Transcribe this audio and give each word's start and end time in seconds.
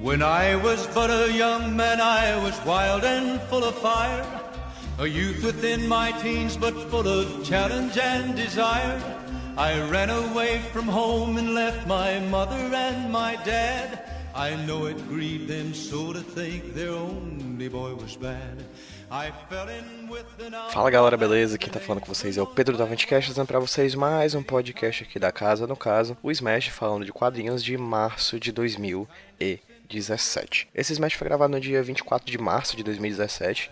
When 0.00 0.22
I 0.22 0.56
was 0.56 0.86
but 0.94 1.10
a 1.10 1.30
young 1.30 1.76
man, 1.76 2.00
I 2.00 2.42
was 2.42 2.58
wild 2.64 3.04
and 3.04 3.38
full 3.50 3.64
of 3.64 3.74
fire. 3.82 4.24
A 4.98 5.06
youth 5.06 5.44
within 5.44 5.86
my 5.86 6.12
teens, 6.22 6.56
but 6.56 6.72
full 6.88 7.06
of 7.06 7.44
challenge 7.44 7.98
and 7.98 8.34
desire. 8.34 8.98
I 9.58 9.78
ran 9.90 10.08
away 10.08 10.62
from 10.72 10.88
home 10.88 11.36
and 11.36 11.54
left 11.54 11.86
my 11.86 12.18
mother 12.30 12.56
and 12.56 13.12
my 13.12 13.36
dad. 13.44 14.10
I 14.34 14.56
know 14.64 14.86
it 14.86 14.96
grieved 15.06 15.48
them 15.48 15.74
so 15.74 16.14
to 16.14 16.20
think 16.20 16.72
their 16.72 16.92
only 16.92 17.68
boy 17.68 17.94
was 17.94 18.16
bad. 18.16 18.64
Fala 20.70 20.90
galera, 20.90 21.16
beleza? 21.16 21.58
Quem 21.58 21.68
tá 21.68 21.80
falando 21.80 22.00
com 22.00 22.14
vocês 22.14 22.38
é 22.38 22.42
o 22.42 22.46
Pedro 22.46 22.78
da 22.78 22.84
Avantcast, 22.84 23.28
trazendo 23.28 23.46
pra 23.46 23.58
vocês 23.58 23.94
mais 23.94 24.34
um 24.34 24.42
podcast 24.42 25.02
aqui 25.02 25.18
da 25.18 25.32
casa, 25.32 25.66
no 25.66 25.76
caso, 25.76 26.16
o 26.22 26.30
Smash, 26.30 26.68
falando 26.68 27.04
de 27.04 27.12
quadrinhos 27.12 27.62
de 27.62 27.76
março 27.76 28.38
de 28.38 28.52
2000 28.52 29.08
e 29.40 29.58
2017. 29.90 30.68
Esse 30.74 30.92
Smash 30.92 31.14
foi 31.14 31.26
gravado 31.26 31.52
no 31.52 31.60
dia 31.60 31.82
24 31.82 32.30
de 32.30 32.38
março 32.38 32.76
de 32.76 32.82
2017, 32.82 33.70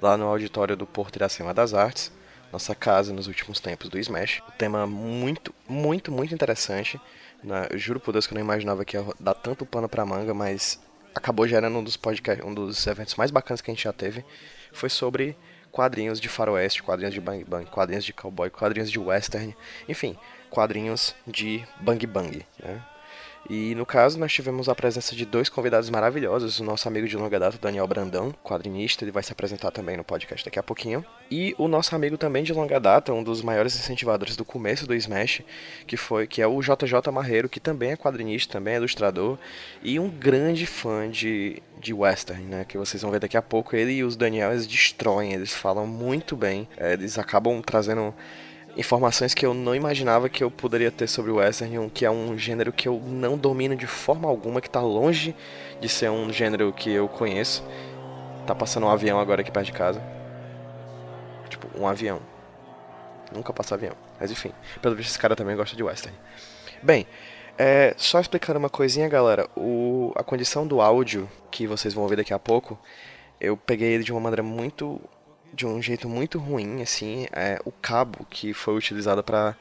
lá 0.00 0.16
no 0.16 0.26
auditório 0.26 0.76
do 0.76 0.86
Porto 0.86 1.16
Iracema 1.16 1.52
das 1.52 1.74
Artes, 1.74 2.10
nossa 2.50 2.74
casa 2.74 3.12
nos 3.12 3.26
últimos 3.26 3.60
tempos 3.60 3.88
do 3.88 3.98
Smash. 3.98 4.42
O 4.48 4.52
tema 4.52 4.86
muito, 4.86 5.54
muito, 5.68 6.10
muito 6.10 6.34
interessante. 6.34 6.98
Né? 7.44 7.68
Juro 7.74 8.00
por 8.00 8.12
Deus 8.12 8.26
que 8.26 8.32
eu 8.32 8.36
não 8.36 8.42
imaginava 8.42 8.84
que 8.84 8.96
ia 8.96 9.04
dar 9.20 9.34
tanto 9.34 9.66
pano 9.66 9.88
pra 9.88 10.06
manga, 10.06 10.32
mas 10.32 10.80
acabou 11.14 11.46
gerando 11.46 11.78
um 11.78 11.84
dos, 11.84 11.96
podcast, 11.96 12.42
um 12.44 12.54
dos 12.54 12.86
eventos 12.86 13.14
mais 13.16 13.30
bacanas 13.30 13.60
que 13.60 13.70
a 13.70 13.74
gente 13.74 13.84
já 13.84 13.92
teve. 13.92 14.24
Foi 14.72 14.88
sobre 14.88 15.36
quadrinhos 15.70 16.18
de 16.18 16.28
faroeste, 16.28 16.82
quadrinhos 16.82 17.14
de 17.14 17.20
bang 17.20 17.44
bang, 17.44 17.66
quadrinhos 17.66 18.04
de 18.04 18.12
cowboy, 18.12 18.48
quadrinhos 18.48 18.90
de 18.90 18.98
western, 18.98 19.54
enfim, 19.86 20.16
quadrinhos 20.50 21.14
de 21.26 21.64
bang 21.80 22.06
bang, 22.06 22.44
né? 22.58 22.82
E 23.48 23.74
no 23.74 23.86
caso, 23.86 24.18
nós 24.18 24.30
tivemos 24.30 24.68
a 24.68 24.74
presença 24.74 25.16
de 25.16 25.24
dois 25.24 25.48
convidados 25.48 25.88
maravilhosos: 25.88 26.60
o 26.60 26.64
nosso 26.64 26.86
amigo 26.86 27.08
de 27.08 27.16
longa 27.16 27.40
data, 27.40 27.56
Daniel 27.58 27.86
Brandão, 27.86 28.34
quadrinista, 28.44 29.04
ele 29.04 29.10
vai 29.10 29.22
se 29.22 29.32
apresentar 29.32 29.70
também 29.70 29.96
no 29.96 30.04
podcast 30.04 30.44
daqui 30.44 30.58
a 30.58 30.62
pouquinho. 30.62 31.02
E 31.30 31.54
o 31.56 31.66
nosso 31.66 31.94
amigo 31.96 32.18
também 32.18 32.42
de 32.42 32.52
longa 32.52 32.78
data, 32.78 33.12
um 33.12 33.22
dos 33.22 33.40
maiores 33.40 33.74
incentivadores 33.74 34.36
do 34.36 34.44
começo 34.44 34.86
do 34.86 34.94
Smash, 34.94 35.42
que 35.86 35.96
foi 35.96 36.26
que 36.26 36.42
é 36.42 36.46
o 36.46 36.60
JJ 36.60 37.10
Marreiro, 37.10 37.48
que 37.48 37.58
também 37.58 37.92
é 37.92 37.96
quadrinista, 37.96 38.52
também 38.52 38.74
é 38.74 38.76
ilustrador 38.76 39.38
e 39.82 39.98
um 39.98 40.10
grande 40.10 40.66
fã 40.66 41.10
de, 41.10 41.62
de 41.80 41.94
western, 41.94 42.42
né? 42.44 42.64
Que 42.66 42.76
vocês 42.76 43.02
vão 43.02 43.10
ver 43.10 43.20
daqui 43.20 43.36
a 43.36 43.42
pouco. 43.42 43.74
Ele 43.74 43.92
e 43.92 44.04
os 44.04 44.14
Daniel 44.14 44.52
eles 44.52 44.66
destroem, 44.66 45.32
eles 45.32 45.54
falam 45.54 45.86
muito 45.86 46.36
bem, 46.36 46.68
é, 46.76 46.92
eles 46.92 47.18
acabam 47.18 47.62
trazendo 47.62 48.14
informações 48.76 49.34
que 49.34 49.44
eu 49.44 49.52
não 49.52 49.74
imaginava 49.74 50.28
que 50.28 50.42
eu 50.42 50.50
poderia 50.50 50.90
ter 50.90 51.08
sobre 51.08 51.30
o 51.30 51.36
western, 51.36 51.90
que 51.90 52.04
é 52.04 52.10
um 52.10 52.36
gênero 52.38 52.72
que 52.72 52.88
eu 52.88 53.00
não 53.04 53.36
domino 53.36 53.74
de 53.74 53.86
forma 53.86 54.28
alguma, 54.28 54.60
que 54.60 54.68
está 54.68 54.80
longe 54.80 55.34
de 55.80 55.88
ser 55.88 56.10
um 56.10 56.32
gênero 56.32 56.72
que 56.72 56.90
eu 56.90 57.08
conheço. 57.08 57.64
Tá 58.46 58.54
passando 58.54 58.86
um 58.86 58.90
avião 58.90 59.18
agora 59.18 59.40
aqui 59.40 59.50
perto 59.50 59.66
de 59.66 59.72
casa. 59.72 60.02
Tipo, 61.48 61.68
um 61.78 61.86
avião. 61.86 62.20
Nunca 63.34 63.52
passou 63.52 63.74
avião. 63.74 63.94
Mas 64.18 64.30
enfim, 64.30 64.52
pelo 64.80 64.94
visto 64.94 65.10
esse 65.10 65.18
cara 65.18 65.36
também 65.36 65.56
gosta 65.56 65.76
de 65.76 65.82
western. 65.82 66.16
Bem, 66.82 67.06
é, 67.58 67.92
só 67.96 68.20
explicando 68.20 68.58
uma 68.58 68.70
coisinha, 68.70 69.08
galera. 69.08 69.48
O, 69.56 70.12
a 70.14 70.22
condição 70.22 70.66
do 70.66 70.80
áudio 70.80 71.28
que 71.50 71.66
vocês 71.66 71.92
vão 71.92 72.04
ouvir 72.04 72.16
daqui 72.16 72.32
a 72.32 72.38
pouco, 72.38 72.78
eu 73.40 73.56
peguei 73.56 73.92
ele 73.92 74.04
de 74.04 74.12
uma 74.12 74.20
maneira 74.20 74.42
muito 74.42 75.00
de 75.52 75.66
um 75.66 75.80
jeito 75.80 76.08
muito 76.08 76.38
ruim, 76.38 76.82
assim, 76.82 77.26
é, 77.32 77.60
o 77.64 77.72
cabo 77.72 78.24
que 78.28 78.52
foi 78.52 78.76
utilizado 78.76 79.22
para 79.22 79.56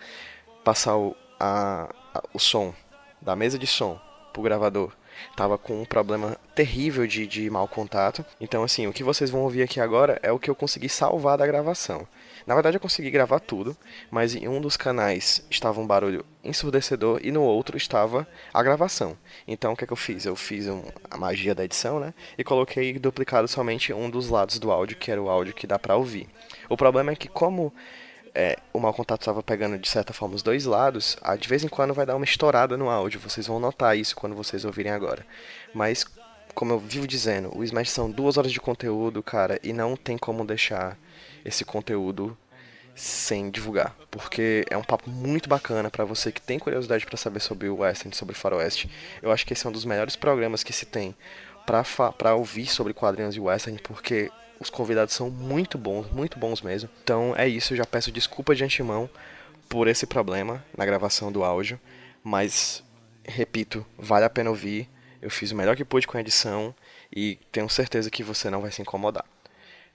passar 0.64 0.98
o, 0.98 1.16
a, 1.40 1.90
a, 2.14 2.24
o 2.34 2.40
som 2.40 2.74
da 3.22 3.36
mesa 3.36 3.58
de 3.58 3.68
som 3.68 4.00
pro 4.34 4.42
gravador 4.42 4.92
tava 5.36 5.58
com 5.58 5.82
um 5.82 5.86
problema 5.86 6.38
terrível 6.54 7.08
de, 7.08 7.26
de 7.26 7.50
mau 7.50 7.68
contato. 7.68 8.24
Então, 8.40 8.64
assim, 8.64 8.88
o 8.88 8.94
que 8.94 9.04
vocês 9.04 9.30
vão 9.30 9.42
ouvir 9.42 9.64
aqui 9.64 9.80
agora 9.80 10.20
é 10.22 10.32
o 10.32 10.40
que 10.40 10.50
eu 10.50 10.56
consegui 10.56 10.90
salvar 10.90 11.38
da 11.38 11.48
gravação. 11.48 12.08
Na 12.48 12.54
verdade, 12.54 12.78
eu 12.78 12.82
consegui 12.82 13.12
gravar 13.12 13.42
tudo, 13.42 13.76
mas 14.10 14.34
em 14.34 14.48
um 14.48 14.62
dos 14.62 14.78
canais 14.78 15.46
estava 15.52 15.82
um 15.82 15.86
barulho 15.86 16.26
ensurdecedor 16.42 17.20
e 17.22 17.30
no 17.30 17.42
outro 17.42 17.76
estava 17.76 18.26
a 18.54 18.64
gravação. 18.64 19.18
Então, 19.46 19.74
o 19.74 19.76
que, 19.76 19.84
é 19.84 19.88
que 19.88 19.92
eu 19.92 19.98
fiz? 19.98 20.26
Eu 20.26 20.34
fiz 20.34 20.66
um, 20.66 20.82
a 21.12 21.18
magia 21.18 21.54
da 21.54 21.66
edição, 21.66 22.00
né? 22.00 22.14
E 22.38 22.46
coloquei 22.46 22.98
duplicado 22.98 23.50
somente 23.50 23.92
um 23.92 24.10
dos 24.10 24.30
lados 24.30 24.60
do 24.60 24.72
áudio, 24.72 24.96
que 24.96 25.12
era 25.12 25.22
o 25.22 25.30
áudio 25.30 25.54
que 25.54 25.68
dá 25.68 25.78
pra 25.78 25.98
ouvir. 25.98 26.30
O 26.70 26.78
problema 26.78 27.12
é 27.12 27.18
que, 27.18 27.28
como 27.28 27.74
é, 28.34 28.56
o 28.72 28.80
mau 28.80 28.94
contato 28.94 29.24
estava 29.24 29.44
pegando 29.44 29.78
de 29.78 29.90
certa 29.90 30.14
forma 30.14 30.36
os 30.36 30.42
dois 30.42 30.64
lados, 30.64 31.18
de 31.38 31.50
vez 31.50 31.66
em 31.66 31.68
quando 31.68 31.94
vai 31.94 32.06
dar 32.06 32.16
uma 32.16 32.24
estourada 32.24 32.78
no 32.78 32.90
áudio. 32.90 33.20
Vocês 33.20 33.46
vão 33.46 33.60
notar 33.60 33.98
isso 33.98 34.16
quando 34.16 34.38
vocês 34.38 34.64
ouvirem 34.64 34.94
agora. 34.94 35.26
Mas, 35.74 36.06
como 36.56 36.72
eu 36.72 36.80
vivo 36.80 37.06
dizendo, 37.06 37.52
o 37.54 37.62
Smash 37.62 37.90
são 37.90 38.10
duas 38.10 38.38
horas 38.38 38.54
de 38.54 38.62
conteúdo, 38.62 39.22
cara, 39.22 39.60
e 39.62 39.74
não 39.74 39.98
tem 39.98 40.18
como 40.18 40.46
deixar 40.46 40.98
esse 41.48 41.64
conteúdo 41.64 42.38
sem 42.94 43.50
divulgar, 43.52 43.96
porque 44.10 44.66
é 44.70 44.76
um 44.76 44.84
papo 44.84 45.10
muito 45.10 45.48
bacana 45.48 45.90
para 45.90 46.04
você 46.04 46.32
que 46.32 46.42
tem 46.42 46.58
curiosidade 46.58 47.06
para 47.06 47.16
saber 47.16 47.40
sobre 47.40 47.70
o 47.70 47.78
Western, 47.78 48.16
sobre 48.16 48.34
o 48.34 48.38
Faroeste. 48.38 48.90
Eu 49.22 49.32
acho 49.32 49.46
que 49.46 49.54
esse 49.54 49.66
é 49.66 49.70
um 49.70 49.72
dos 49.72 49.86
melhores 49.86 50.16
programas 50.16 50.64
que 50.64 50.74
se 50.74 50.86
tem 50.86 51.16
para 51.66 52.36
ouvir 52.36 52.66
sobre 52.66 52.94
quadrinhos 52.94 53.36
de 53.36 53.40
Western, 53.40 53.80
porque 53.84 54.32
os 54.60 54.70
convidados 54.70 55.14
são 55.14 55.30
muito 55.30 55.78
bons, 55.78 56.10
muito 56.12 56.40
bons 56.40 56.62
mesmo. 56.62 56.90
Então 57.04 57.36
é 57.38 57.48
isso, 57.48 57.74
eu 57.74 57.78
já 57.78 57.86
peço 57.86 58.12
desculpa 58.12 58.56
de 58.56 58.64
antemão 58.64 59.08
por 59.70 59.88
esse 59.88 60.08
problema 60.08 60.64
na 60.76 60.86
gravação 60.86 61.32
do 61.32 61.44
áudio, 61.44 61.80
mas 62.24 62.84
repito, 63.24 63.86
vale 63.96 64.26
a 64.26 64.30
pena 64.30 64.50
ouvir. 64.50 64.90
Eu 65.22 65.30
fiz 65.30 65.52
o 65.52 65.56
melhor 65.56 65.76
que 65.76 65.86
pude 65.86 66.08
com 66.08 66.18
a 66.18 66.22
edição 66.22 66.74
e 67.16 67.38
tenho 67.52 67.70
certeza 67.70 68.10
que 68.10 68.24
você 68.24 68.50
não 68.50 68.62
vai 68.62 68.72
se 68.72 68.82
incomodar. 68.82 69.26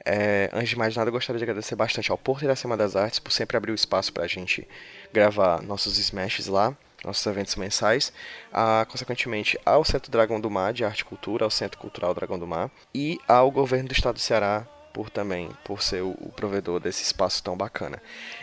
É, 0.04 0.50
antes 0.52 0.70
de 0.70 0.76
mais 0.76 0.96
nada, 0.96 1.08
eu 1.08 1.12
gostaria 1.12 1.38
de 1.38 1.44
agradecer 1.44 1.76
bastante 1.76 2.10
ao 2.10 2.18
Porto 2.18 2.44
Iracema 2.44 2.76
das 2.76 2.96
Artes 2.96 3.18
por 3.18 3.32
sempre 3.32 3.56
abrir 3.56 3.72
o 3.72 3.74
espaço 3.74 4.12
para 4.12 4.24
a 4.24 4.28
gente 4.28 4.66
gravar 5.12 5.62
nossos 5.62 5.98
smashes 5.98 6.46
lá, 6.46 6.76
nossos 7.04 7.24
eventos 7.26 7.54
mensais, 7.56 8.12
a, 8.52 8.86
consequentemente 8.88 9.58
ao 9.64 9.84
Centro 9.84 10.10
Dragão 10.10 10.40
do 10.40 10.50
Mar 10.50 10.72
de 10.72 10.84
Arte 10.84 11.00
e 11.00 11.04
Cultura, 11.04 11.44
ao 11.44 11.50
Centro 11.50 11.78
Cultural 11.78 12.14
Dragão 12.14 12.38
do 12.38 12.46
Mar 12.46 12.70
e 12.94 13.18
ao 13.28 13.50
Governo 13.50 13.88
do 13.88 13.92
Estado 13.92 14.14
do 14.14 14.20
Ceará 14.20 14.66
por 14.92 15.08
também 15.08 15.48
por 15.64 15.82
ser 15.82 16.02
o, 16.02 16.10
o 16.20 16.30
provedor 16.34 16.78
desse 16.78 17.02
espaço 17.02 17.42
tão 17.42 17.56
bacana. 17.56 18.00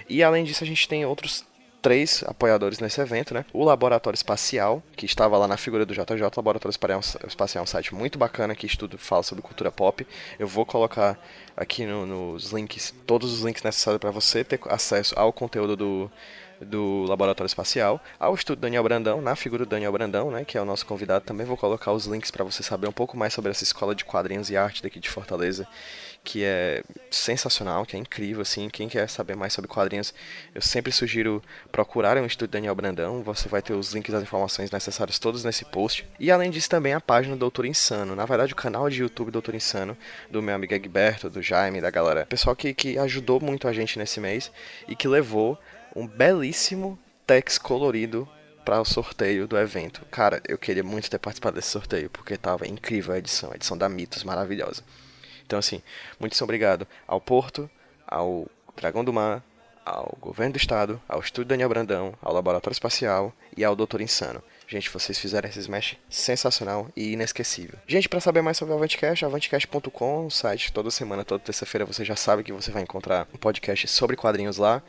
E 0.08 0.24
além 0.24 0.44
disso, 0.44 0.64
a 0.64 0.68
gente 0.68 0.88
tem 0.88 1.06
outros 1.06 1.46
três 1.82 2.24
apoiadores 2.28 2.80
nesse 2.80 3.00
evento, 3.02 3.34
né? 3.34 3.46
O 3.54 3.64
Laboratório 3.64 4.16
Espacial, 4.16 4.84
que 4.96 5.06
estava 5.06 5.38
lá 5.38 5.48
na 5.48 5.58
figura 5.58 5.86
do 5.86 5.94
JJ. 5.94 6.22
O 6.22 6.38
Laboratório 6.38 6.74
Espacial 7.28 7.62
é 7.62 7.64
um 7.64 7.68
site 7.68 7.94
muito 7.94 8.18
bacana 8.18 8.56
que 8.56 8.66
estuda, 8.66 8.98
fala 8.98 9.24
sobre 9.24 9.42
cultura 9.42 9.72
pop. 9.72 10.06
Eu 10.38 10.48
vou 10.48 10.66
colocar 10.66 11.18
aqui 11.56 11.86
no, 11.86 12.06
nos 12.06 12.52
links, 12.52 12.94
todos 13.06 13.34
os 13.34 13.42
links 13.42 13.64
necessários 13.64 14.00
para 14.00 14.12
você 14.12 14.44
ter 14.44 14.60
acesso 14.66 15.14
ao 15.18 15.32
conteúdo 15.32 15.76
do, 15.76 16.12
do 16.62 17.06
Laboratório 17.08 17.48
Espacial, 17.48 18.02
ao 18.20 18.36
estudo 18.36 18.60
Daniel 18.60 18.84
Brandão, 18.84 19.22
na 19.22 19.36
figura 19.36 19.66
do 19.66 19.70
Daniel 19.70 19.92
Brandão, 19.92 20.32
né, 20.32 20.44
que 20.44 20.58
é 20.58 20.62
o 20.62 20.66
nosso 20.66 20.86
convidado. 20.86 21.26
Também 21.26 21.46
vou 21.46 21.58
colocar 21.58 21.92
os 21.92 22.06
links 22.06 22.32
para 22.32 22.44
você 22.44 22.62
saber 22.62 22.88
um 22.88 22.94
pouco 22.94 23.18
mais 23.18 23.34
sobre 23.34 23.52
essa 23.52 23.64
escola 23.64 23.96
de 23.96 24.06
quadrinhos 24.06 24.50
e 24.50 24.58
arte 24.58 24.84
daqui 24.84 25.00
de 25.00 25.10
Fortaleza 25.10 25.68
que 26.30 26.44
é 26.44 26.84
sensacional, 27.10 27.84
que 27.88 27.96
é 27.96 28.00
incrível, 28.00 28.44
assim. 28.44 28.70
Quem 28.70 28.88
quer 28.88 29.10
saber 29.10 29.36
mais 29.36 29.52
sobre 29.52 29.68
quadrinhos, 29.68 30.14
eu 30.54 30.62
sempre 30.62 30.92
sugiro 30.92 31.42
procurar 31.72 32.18
um 32.18 32.26
estudo 32.28 32.52
Daniel 32.52 32.76
Brandão. 32.76 33.24
Você 33.24 33.50
vai 33.50 33.64
ter 33.64 33.74
os 33.74 33.94
links 33.94 34.14
das 34.14 34.22
informações 34.22 34.70
necessárias 34.70 35.18
todos 35.18 35.44
nesse 35.44 35.66
post. 35.66 36.08
E 36.20 36.30
além 36.30 36.52
disso, 36.52 36.70
também 36.70 36.94
a 36.94 37.02
página 37.02 37.36
do 37.36 37.40
Doutor 37.40 37.66
Insano. 37.66 38.16
Na 38.16 38.28
verdade, 38.28 38.54
o 38.54 38.56
canal 38.56 38.88
de 38.92 39.02
YouTube 39.02 39.32
Doutor 39.32 39.56
Insano, 39.56 39.98
do 40.30 40.40
meu 40.40 40.54
amigo 40.54 40.72
Egberto, 40.72 41.32
do 41.32 41.42
Jaime, 41.42 41.82
da 41.82 41.90
galera. 41.90 42.28
Pessoal 42.28 42.56
que, 42.56 42.76
que 42.76 43.00
ajudou 43.00 43.40
muito 43.40 43.68
a 43.68 43.74
gente 43.74 43.98
nesse 43.98 44.20
mês 44.20 44.52
e 44.88 44.96
que 44.96 45.08
levou 45.08 45.58
um 45.96 46.06
belíssimo 46.06 47.00
text 47.26 47.60
colorido 47.60 48.30
para 48.64 48.80
o 48.80 48.86
sorteio 48.86 49.48
do 49.48 49.58
evento. 49.58 50.06
Cara, 50.12 50.44
eu 50.48 50.60
queria 50.60 50.84
muito 50.84 51.10
ter 51.10 51.18
participado 51.18 51.56
desse 51.56 51.70
sorteio, 51.70 52.08
porque 52.08 52.38
tava 52.38 52.68
incrível 52.68 53.16
a 53.16 53.18
edição, 53.18 53.52
a 53.52 53.56
edição 53.56 53.76
da 53.76 53.90
Mitos, 53.90 54.24
maravilhosa. 54.24 54.84
Então, 55.50 55.58
assim, 55.58 55.82
muito 56.20 56.42
obrigado 56.44 56.88
ao 57.08 57.20
Porto, 57.20 57.68
ao 58.08 58.46
Dragão 58.78 59.04
do 59.04 59.12
Mar, 59.12 59.44
ao 59.84 60.16
Governo 60.22 60.54
do 60.54 60.58
Estado, 60.58 61.02
ao 61.10 61.20
Estúdio 61.22 61.50
Daniel 61.50 61.68
Brandão, 61.68 62.14
ao 62.22 62.32
Laboratório 62.32 62.76
Espacial 62.76 63.34
e 63.58 63.64
ao 63.64 63.76
Doutor 63.76 64.00
Insano. 64.00 64.44
Gente, 64.68 64.92
vocês 64.92 65.18
fizeram 65.18 65.50
esse 65.50 65.58
Smash 65.58 65.98
sensacional 66.08 66.88
e 66.96 67.14
inesquecível. 67.14 67.80
Gente, 67.88 68.08
para 68.08 68.20
saber 68.20 68.44
mais 68.44 68.58
sobre 68.58 68.76
o 68.76 68.78
Avantcast, 68.78 69.26
avantcast.com, 69.26 70.28
o 70.28 70.30
site, 70.30 70.72
toda 70.72 70.92
semana, 70.92 71.26
toda 71.26 71.44
terça-feira 71.44 71.84
você 71.84 72.06
já 72.06 72.16
sabe 72.16 72.44
que 72.44 72.54
você 72.54 72.70
vai 72.70 72.84
encontrar 72.84 73.28
um 73.34 73.38
podcast 73.38 73.88
sobre 73.88 74.16
quadrinhos 74.16 74.58
lá. 74.58 74.84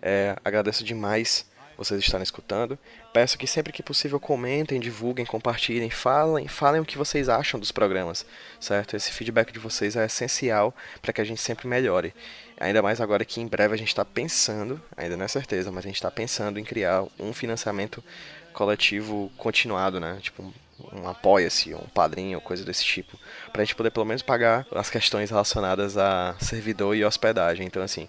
É, 0.00 0.34
agradeço 0.42 0.82
demais 0.82 1.44
vocês 1.76 2.00
estarem 2.00 2.22
escutando. 2.22 2.78
Peço 3.12 3.38
que 3.38 3.46
sempre 3.46 3.72
que 3.72 3.82
possível 3.82 4.18
comentem, 4.18 4.80
divulguem, 4.80 5.26
compartilhem, 5.26 5.90
falem, 5.90 6.48
falem 6.48 6.80
o 6.80 6.84
que 6.84 6.98
vocês 6.98 7.28
acham 7.28 7.58
dos 7.58 7.72
programas, 7.72 8.24
certo? 8.60 8.96
Esse 8.96 9.12
feedback 9.12 9.52
de 9.52 9.58
vocês 9.58 9.96
é 9.96 10.04
essencial 10.04 10.74
para 11.02 11.12
que 11.12 11.20
a 11.20 11.24
gente 11.24 11.40
sempre 11.40 11.68
melhore. 11.68 12.14
Ainda 12.58 12.82
mais 12.82 13.00
agora 13.00 13.24
que 13.24 13.40
em 13.40 13.46
breve 13.46 13.74
a 13.74 13.78
gente 13.78 13.88
está 13.88 14.04
pensando, 14.04 14.80
ainda 14.96 15.16
não 15.16 15.24
é 15.24 15.28
certeza, 15.28 15.70
mas 15.70 15.84
a 15.84 15.88
gente 15.88 15.96
está 15.96 16.10
pensando 16.10 16.58
em 16.58 16.64
criar 16.64 17.04
um 17.18 17.32
financiamento 17.32 18.02
coletivo 18.52 19.30
continuado, 19.36 20.00
né? 20.00 20.18
Tipo 20.22 20.42
um, 20.92 21.08
apoia-se, 21.08 21.74
um 21.74 21.86
padrinho, 21.92 22.40
coisa 22.40 22.64
desse 22.64 22.84
tipo, 22.84 23.18
para 23.52 23.62
a 23.62 23.64
gente 23.64 23.74
poder 23.74 23.90
pelo 23.90 24.06
menos 24.06 24.22
pagar 24.22 24.66
as 24.72 24.88
questões 24.88 25.30
relacionadas 25.30 25.96
a 25.98 26.34
servidor 26.40 26.96
e 26.96 27.04
hospedagem. 27.04 27.66
Então 27.66 27.82
assim, 27.82 28.08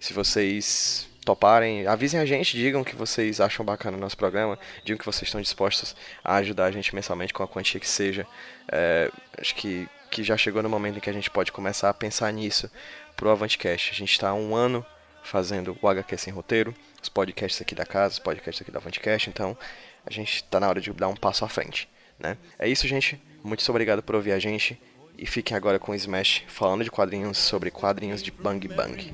se 0.00 0.12
vocês 0.12 1.08
toparem, 1.24 1.86
avisem 1.86 2.20
a 2.20 2.26
gente, 2.26 2.56
digam 2.56 2.82
o 2.82 2.84
que 2.84 2.94
vocês 2.94 3.40
acham 3.40 3.64
bacana 3.64 3.96
no 3.96 4.02
nosso 4.02 4.16
programa, 4.16 4.58
digam 4.84 4.98
que 4.98 5.04
vocês 5.04 5.22
estão 5.22 5.40
dispostos 5.40 5.96
a 6.22 6.36
ajudar 6.36 6.66
a 6.66 6.70
gente 6.70 6.94
mensalmente 6.94 7.32
com 7.32 7.42
a 7.42 7.48
quantia 7.48 7.80
que 7.80 7.88
seja. 7.88 8.26
É, 8.70 9.10
acho 9.38 9.54
que, 9.54 9.88
que 10.10 10.22
já 10.22 10.36
chegou 10.36 10.62
no 10.62 10.68
momento 10.68 10.98
em 10.98 11.00
que 11.00 11.10
a 11.10 11.12
gente 11.12 11.30
pode 11.30 11.50
começar 11.50 11.88
a 11.90 11.94
pensar 11.94 12.32
nisso 12.32 12.70
pro 13.16 13.30
Avantcast. 13.30 13.90
A 13.92 13.94
gente 13.94 14.12
está 14.12 14.30
há 14.30 14.34
um 14.34 14.54
ano 14.54 14.84
fazendo 15.22 15.76
o 15.80 15.88
HQ 15.88 16.18
sem 16.18 16.32
roteiro, 16.32 16.74
os 17.02 17.08
podcasts 17.08 17.60
aqui 17.60 17.74
da 17.74 17.86
casa, 17.86 18.14
os 18.14 18.18
podcasts 18.18 18.60
aqui 18.60 18.70
da 18.70 18.78
Avantcast, 18.78 19.30
então 19.30 19.56
a 20.04 20.10
gente 20.12 20.36
está 20.36 20.60
na 20.60 20.68
hora 20.68 20.80
de 20.80 20.92
dar 20.92 21.08
um 21.08 21.16
passo 21.16 21.44
à 21.44 21.48
frente. 21.48 21.88
Né? 22.18 22.36
É 22.58 22.68
isso, 22.68 22.86
gente. 22.86 23.20
Muito 23.42 23.68
obrigado 23.70 24.02
por 24.02 24.14
ouvir 24.14 24.32
a 24.32 24.38
gente. 24.38 24.80
E 25.16 25.26
fiquem 25.26 25.56
agora 25.56 25.78
com 25.78 25.94
Smash 25.94 26.42
falando 26.48 26.82
de 26.82 26.90
quadrinhos 26.90 27.38
sobre 27.38 27.70
quadrinhos 27.70 28.22
de 28.22 28.30
Bang 28.30 28.66
Bang. 28.68 29.12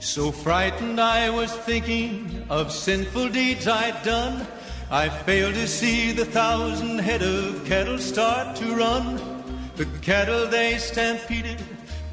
So 0.00 0.30
frightened 0.30 1.00
I 1.00 1.30
was 1.30 1.52
thinking 1.64 2.44
of 2.48 2.70
sinful 2.70 3.30
deeds 3.30 3.66
I'd 3.66 4.02
done. 4.04 4.46
I 4.88 5.08
failed 5.08 5.54
to 5.54 5.66
see 5.66 6.12
the 6.12 6.24
thousand 6.24 7.00
head 7.00 7.22
of 7.22 7.64
cattle 7.64 7.98
start 7.98 8.54
to 8.56 8.76
run. 8.76 9.18
The 9.74 9.86
cattle 10.00 10.46
they 10.46 10.78
stampeded 10.78 11.60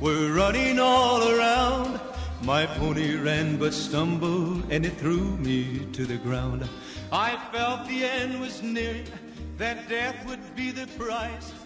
were 0.01 0.33
running 0.33 0.79
all 0.79 1.21
around. 1.29 1.99
My 2.41 2.65
pony 2.65 3.15
ran 3.15 3.57
but 3.57 3.73
stumbled 3.73 4.63
and 4.71 4.85
it 4.85 4.97
threw 4.97 5.37
me 5.37 5.85
to 5.93 6.05
the 6.05 6.17
ground. 6.17 6.67
I 7.11 7.37
felt 7.51 7.87
the 7.87 8.03
end 8.03 8.41
was 8.41 8.63
near 8.63 9.03
that 9.57 9.87
death 9.87 10.25
would 10.25 10.41
be 10.55 10.71
the 10.71 10.87
price. 10.97 11.63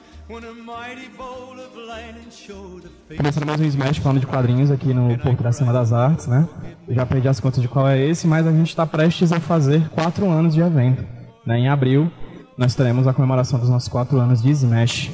Começando 3.16 3.45
mais 3.45 3.62
um 3.62 3.63
Smash 3.63 4.00
falando 4.00 4.19
de 4.19 4.28
quadrinhos 4.28 4.69
aqui 4.69 4.94
no 4.94 5.18
Porto 5.19 5.42
da 5.42 5.54
Cima 5.54 5.72
das 5.72 5.94
Artes, 5.94 6.28
né? 6.28 6.45
Eu 6.86 6.95
já 6.95 7.06
perdi 7.06 7.30
as 7.30 7.39
contas 7.39 7.62
de 7.62 7.69
qual 7.69 7.88
é 7.88 7.98
esse, 7.98 8.28
mas 8.28 8.45
a 8.45 8.51
gente 8.51 8.68
está 8.68 8.86
prestes 8.86 9.31
a 9.31 9.39
fazer 9.39 9.88
quatro 9.92 10.30
anos 10.30 10.54
de 10.54 10.60
evento. 10.60 11.06
Né? 11.45 11.60
Em 11.60 11.69
abril, 11.69 12.12
nós 12.57 12.75
teremos 12.75 13.07
a 13.07 13.13
comemoração 13.13 13.57
dos 13.57 13.69
nossos 13.69 13.88
quatro 13.88 14.19
anos 14.19 14.42
de 14.42 14.51
Smash. 14.51 15.12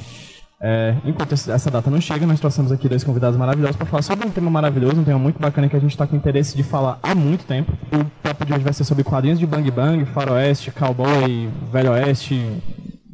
É, 0.66 0.96
enquanto 1.04 1.32
essa 1.32 1.70
data 1.70 1.90
não 1.90 2.00
chega, 2.00 2.26
nós 2.26 2.40
trouxemos 2.40 2.72
aqui 2.72 2.88
dois 2.88 3.04
convidados 3.04 3.38
maravilhosos 3.38 3.76
para 3.76 3.84
falar 3.84 4.00
sobre 4.00 4.26
um 4.26 4.30
tema 4.30 4.50
maravilhoso, 4.50 4.98
um 4.98 5.04
tema 5.04 5.18
muito 5.18 5.38
bacana 5.38 5.68
que 5.68 5.76
a 5.76 5.78
gente 5.78 5.90
está 5.90 6.06
com 6.06 6.16
interesse 6.16 6.56
de 6.56 6.62
falar 6.62 6.98
há 7.02 7.14
muito 7.14 7.44
tempo. 7.44 7.70
O 7.92 8.02
papo 8.22 8.46
de 8.46 8.54
hoje 8.54 8.64
vai 8.64 8.72
ser 8.72 8.84
sobre 8.84 9.04
quadrinhos 9.04 9.38
de 9.38 9.46
Bang 9.46 9.70
Bang, 9.70 10.06
Faroeste, 10.06 10.70
Cowboy, 10.70 11.50
Velho 11.70 11.90
Oeste, 11.90 12.62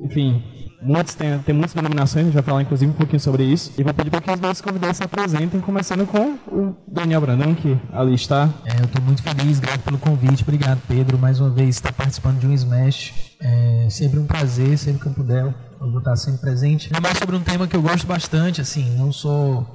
enfim, 0.01 0.45
Muitos, 0.83 1.15
tem, 1.15 1.39
tem 1.41 1.55
muitas 1.55 1.75
denominações, 1.75 2.23
a 2.23 2.25
gente 2.25 2.35
vai 2.35 2.43
falar 2.43 2.63
inclusive 2.63 2.91
um 2.91 2.95
pouquinho 2.95 3.21
sobre 3.21 3.45
isso. 3.45 3.73
E 3.77 3.83
vou 3.83 3.93
pedir 3.93 4.11
para 4.11 4.21
que 4.21 4.31
os 4.31 4.41
nossos 4.41 4.63
convidados 4.63 4.97
se 4.97 5.03
apresentem, 5.03 5.61
começando 5.61 6.07
com 6.07 6.39
o 6.49 6.75
Daniel 6.89 7.21
Brandão, 7.21 7.55
que 7.55 7.79
ali 7.93 8.15
está. 8.15 8.49
É, 8.65 8.81
eu 8.81 8.87
estou 8.87 9.03
muito 9.03 9.23
feliz, 9.23 9.61
grato 9.61 9.81
pelo 9.81 9.99
convite. 9.99 10.43
Obrigado, 10.43 10.81
Pedro, 10.89 11.19
mais 11.19 11.39
uma 11.39 11.51
vez, 11.51 11.77
estar 11.77 11.93
participando 11.93 12.39
de 12.39 12.47
um 12.47 12.53
Smash. 12.55 13.37
É 13.41 13.89
sempre 13.91 14.19
um 14.19 14.27
prazer, 14.27 14.79
sempre 14.79 15.03
que 15.03 15.07
eu 15.09 15.13
puder, 15.13 15.45
eu 15.45 15.91
vou 15.91 15.99
estar 15.99 16.17
sempre 16.17 16.41
presente. 16.41 16.87
Ainda 16.87 17.01
mais 17.01 17.19
sobre 17.19 17.37
um 17.37 17.41
tema 17.41 17.67
que 17.67 17.77
eu 17.77 17.83
gosto 17.83 18.07
bastante, 18.07 18.61
assim, 18.61 18.97
não 18.97 19.13
sou 19.13 19.67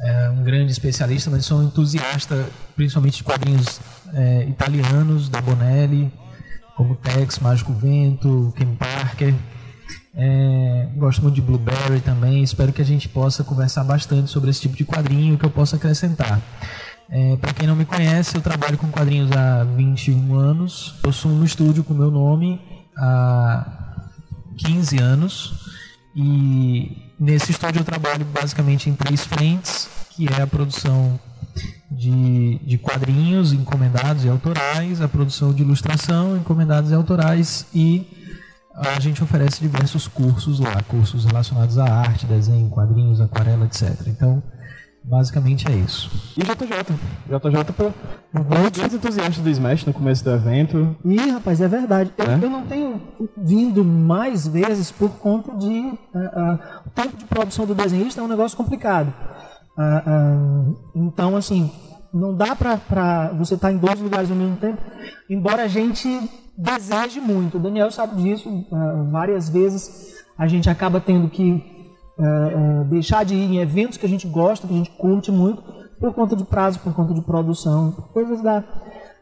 é, 0.00 0.30
um 0.30 0.42
grande 0.42 0.72
especialista, 0.72 1.30
mas 1.30 1.44
sou 1.44 1.60
um 1.60 1.64
entusiasta, 1.64 2.46
principalmente 2.74 3.18
de 3.18 3.24
quadrinhos 3.24 3.80
é, 4.12 4.44
italianos, 4.44 5.28
da 5.28 5.40
Bonelli, 5.40 6.12
como 6.76 6.96
Tex, 6.96 7.38
Mágico 7.38 7.72
Vento, 7.72 8.52
Ken 8.56 8.74
Parker. 8.74 9.34
É, 10.18 10.88
gosto 10.96 11.20
muito 11.20 11.34
de 11.34 11.42
Blueberry 11.42 12.00
também. 12.00 12.42
Espero 12.42 12.72
que 12.72 12.80
a 12.80 12.84
gente 12.84 13.08
possa 13.08 13.44
conversar 13.44 13.84
bastante 13.84 14.30
sobre 14.30 14.48
esse 14.48 14.62
tipo 14.62 14.74
de 14.74 14.84
quadrinho 14.84 15.36
que 15.36 15.44
eu 15.44 15.50
possa 15.50 15.76
acrescentar. 15.76 16.40
É, 17.10 17.36
Para 17.36 17.52
quem 17.52 17.68
não 17.68 17.76
me 17.76 17.84
conhece, 17.84 18.34
eu 18.34 18.40
trabalho 18.40 18.78
com 18.78 18.88
quadrinhos 18.88 19.30
há 19.32 19.62
21 19.64 20.34
anos. 20.34 20.94
Eu 21.04 21.12
sou 21.12 21.30
no 21.30 21.44
estúdio 21.44 21.84
com 21.84 21.92
meu 21.92 22.10
nome 22.10 22.60
há 22.96 24.08
15 24.56 24.98
anos. 24.98 25.54
E 26.14 27.12
nesse 27.20 27.52
estúdio 27.52 27.80
eu 27.80 27.84
trabalho 27.84 28.24
basicamente 28.24 28.88
em 28.88 28.94
três 28.94 29.22
frentes, 29.24 29.86
que 30.16 30.26
é 30.28 30.40
a 30.40 30.46
produção 30.46 31.20
de, 31.90 32.58
de 32.64 32.78
quadrinhos 32.78 33.52
encomendados 33.52 34.24
e 34.24 34.28
autorais, 34.30 35.02
a 35.02 35.08
produção 35.08 35.52
de 35.52 35.62
ilustração 35.62 36.36
encomendados 36.36 36.90
e 36.90 36.94
autorais 36.94 37.66
e 37.74 38.06
a 38.76 39.00
gente 39.00 39.22
oferece 39.22 39.60
diversos 39.60 40.06
cursos 40.06 40.60
lá, 40.60 40.82
cursos 40.86 41.24
relacionados 41.24 41.78
à 41.78 41.84
arte, 41.84 42.26
desenho, 42.26 42.68
quadrinhos, 42.68 43.20
aquarela, 43.20 43.64
etc. 43.64 44.06
Então, 44.06 44.42
basicamente 45.02 45.66
é 45.70 45.74
isso. 45.74 46.34
E 46.36 46.42
JJ? 46.42 46.94
JJ 47.26 47.72
foi 47.74 47.92
um 48.34 48.42
grande 48.42 48.82
entusiasta 48.82 49.40
do 49.40 49.48
Smash 49.48 49.86
no 49.86 49.94
começo 49.94 50.22
do 50.22 50.30
evento. 50.30 50.94
Ih, 51.04 51.30
rapaz, 51.30 51.60
é 51.60 51.68
verdade. 51.68 52.12
Eu, 52.18 52.24
é? 52.26 52.34
eu 52.34 52.50
não 52.50 52.66
tenho 52.66 53.00
vindo 53.36 53.82
mais 53.82 54.46
vezes 54.46 54.92
por 54.92 55.10
conta 55.10 55.56
de. 55.56 55.68
Uh, 55.68 56.18
uh, 56.18 56.58
o 56.86 56.90
tempo 56.90 57.16
de 57.16 57.24
produção 57.24 57.64
do 57.64 57.74
desenhista 57.74 58.20
é 58.20 58.24
um 58.24 58.28
negócio 58.28 58.56
complicado. 58.56 59.12
Uh, 59.78 60.76
então, 60.94 61.34
assim, 61.34 61.70
não 62.12 62.34
dá 62.34 62.54
pra, 62.54 62.76
pra 62.76 63.28
você 63.32 63.54
estar 63.54 63.68
tá 63.68 63.72
em 63.72 63.78
dois 63.78 63.98
lugares 64.00 64.30
ao 64.30 64.36
mesmo 64.36 64.56
tempo, 64.56 64.82
embora 65.30 65.62
a 65.62 65.68
gente 65.68 66.08
deseje 66.56 67.20
muito. 67.20 67.56
O 67.56 67.60
Daniel 67.60 67.90
sabe 67.90 68.22
disso. 68.22 68.48
Uh, 68.48 69.10
várias 69.10 69.48
vezes 69.48 70.14
a 70.38 70.46
gente 70.46 70.68
acaba 70.70 71.00
tendo 71.00 71.28
que 71.28 71.52
uh, 72.18 72.82
uh, 72.82 72.84
deixar 72.84 73.24
de 73.24 73.34
ir 73.34 73.54
em 73.54 73.58
eventos 73.58 73.98
que 73.98 74.06
a 74.06 74.08
gente 74.08 74.26
gosta, 74.26 74.66
que 74.66 74.74
a 74.74 74.76
gente 74.76 74.90
curte 74.92 75.30
muito, 75.30 75.62
por 76.00 76.14
conta 76.14 76.36
de 76.36 76.44
prazo, 76.44 76.80
por 76.80 76.94
conta 76.94 77.14
de 77.14 77.20
produção, 77.22 77.92
coisas 78.12 78.42
da, 78.42 78.64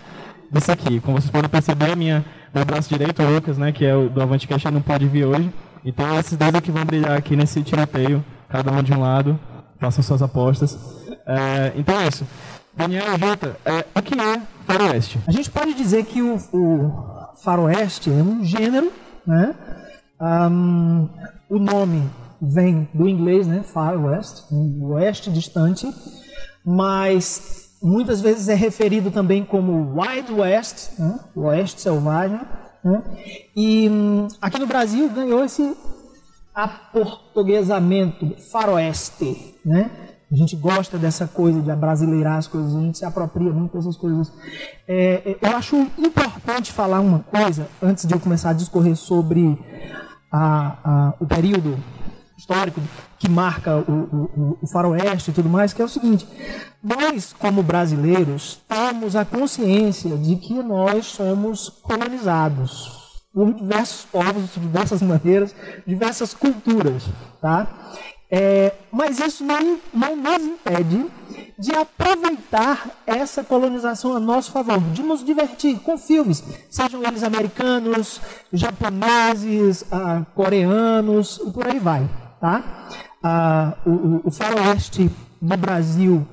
disso 0.51 0.73
aqui. 0.73 1.01
Como 1.01 1.21
vocês 1.21 1.31
podem 1.31 1.49
perceber, 1.49 1.97
minha, 1.97 2.25
meu 2.53 2.65
braço 2.65 2.89
direito, 2.89 3.23
o 3.23 3.35
Lucas, 3.35 3.57
né, 3.57 3.71
que 3.71 3.85
é 3.85 3.95
o 3.95 4.09
do 4.09 4.21
Avante 4.21 4.49
Cash, 4.49 4.65
não 4.65 4.83
pode 4.83 5.07
vir 5.07 5.25
hoje. 5.25 5.51
Então, 5.85 6.19
esses 6.19 6.37
dois 6.37 6.55
aqui 6.55 6.71
vão 6.71 6.85
brilhar 6.85 7.12
aqui 7.12 7.37
nesse 7.37 7.62
tiroteio, 7.62 8.25
cada 8.49 8.73
um 8.73 8.83
de 8.83 8.93
um 8.93 9.00
lado. 9.00 9.38
Façam 9.79 10.03
suas 10.03 10.23
apostas. 10.23 10.79
É, 11.26 11.73
então 11.76 12.00
é 12.00 12.09
isso. 12.09 12.26
Daniel 12.75 13.19
Jota, 13.19 13.57
é, 13.64 13.85
o 13.95 14.03
que 14.03 14.19
é 14.19 14.43
faroeste? 14.67 15.21
A 15.26 15.31
gente 15.31 15.50
pode 15.50 15.75
dizer 15.75 16.05
que 16.07 16.23
o, 16.23 16.37
o 16.53 17.37
faroeste 17.43 18.11
é 18.11 18.14
um 18.14 18.43
gênero, 18.45 18.91
né? 19.26 19.55
Um, 20.21 21.09
o 21.50 21.59
nome 21.59 22.09
vem 22.41 22.88
do 22.95 23.09
inglês, 23.09 23.47
né? 23.47 23.62
Far 23.62 24.03
West, 24.03 24.45
oeste 24.81 25.31
distante, 25.31 25.87
mas 26.64 27.76
muitas 27.83 28.21
vezes 28.21 28.49
é 28.49 28.55
referido 28.55 29.11
também 29.11 29.45
como 29.45 30.00
Wild 30.00 30.33
West, 30.33 30.99
né? 30.99 31.21
o 31.35 31.43
oeste 31.43 31.81
selvagem. 31.83 32.41
Né? 32.85 33.03
E 33.57 33.88
hum, 33.88 34.29
aqui 34.41 34.59
no 34.59 34.67
Brasil 34.67 35.09
ganhou 35.09 35.43
esse 35.43 35.75
aportuguesamento 36.55 38.37
faroeste, 38.50 39.55
né? 39.64 39.91
A 40.31 40.37
gente 40.37 40.57
gosta 40.57 40.99
dessa 40.99 41.26
coisa 41.26 41.61
de 41.61 41.71
abrasileirar 41.71 42.38
as 42.38 42.47
coisas, 42.47 42.75
a 42.75 42.81
gente 42.81 42.99
se 42.99 43.05
apropria 43.05 43.53
muito 43.53 43.76
dessas 43.76 43.97
coisas. 43.97 44.33
É, 44.87 45.23
é, 45.25 45.38
eu 45.41 45.57
acho 45.57 45.76
importante 45.99 46.73
falar 46.73 47.00
uma 47.00 47.21
coisa, 47.21 47.69
antes 47.83 48.07
de 48.07 48.14
eu 48.14 48.21
começar 48.21 48.50
a 48.50 48.53
discorrer 48.53 48.97
sobre 48.97 49.59
a, 50.31 50.76
a, 50.85 51.14
o 51.21 51.26
período 51.26 51.79
histórico 52.45 52.81
que 53.19 53.29
marca 53.29 53.77
o, 53.77 53.93
o, 53.93 54.59
o, 54.63 54.67
faroeste 54.67 55.31
e 55.31 55.35
tudo 55.35 55.49
mais, 55.49 55.73
que 55.73 55.81
é 55.81 55.85
o 55.85 55.89
seguinte: 55.89 56.29
nós, 56.83 57.35
como 57.39 57.63
brasileiros, 57.63 58.61
temos 58.69 59.17
a 59.17 59.25
consciência 59.25 60.17
de 60.19 60.37
que 60.37 60.55
nós 60.63 61.07
somos 61.07 61.71
colonizados 61.71 63.03
por 63.33 63.53
diversos 63.53 64.05
povos, 64.05 64.53
de 64.53 64.61
diversas 64.61 65.03
maneiras, 65.03 65.55
diversas 65.87 66.35
culturas, 66.35 67.05
tá? 67.41 67.67
É, 68.31 68.73
mas 68.91 69.19
isso 69.19 69.45
não, 69.45 69.79
não 69.93 70.17
nos 70.17 70.43
impede 70.43 71.07
de 71.59 71.73
aproveitar 71.73 72.91
essa 73.07 73.45
colonização 73.45 74.17
a 74.17 74.21
nosso 74.21 74.51
favor, 74.51 74.81
de 74.93 75.03
nos 75.03 75.25
divertir 75.25 75.79
com 75.81 75.97
filmes, 75.97 76.43
sejam 76.69 77.03
eles 77.05 77.23
americanos, 77.23 78.21
japoneses, 78.53 79.85
ah, 79.91 80.25
coreanos 80.35 81.41
e 81.47 81.51
por 81.51 81.67
aí 81.67 81.79
vai. 81.79 82.09
Tá? 82.45 82.63
Ah, 83.23 83.79
o, 83.87 84.29
o 84.29 84.31
faroeste 84.31 85.11
no 85.41 85.57
Brasil 85.57 86.29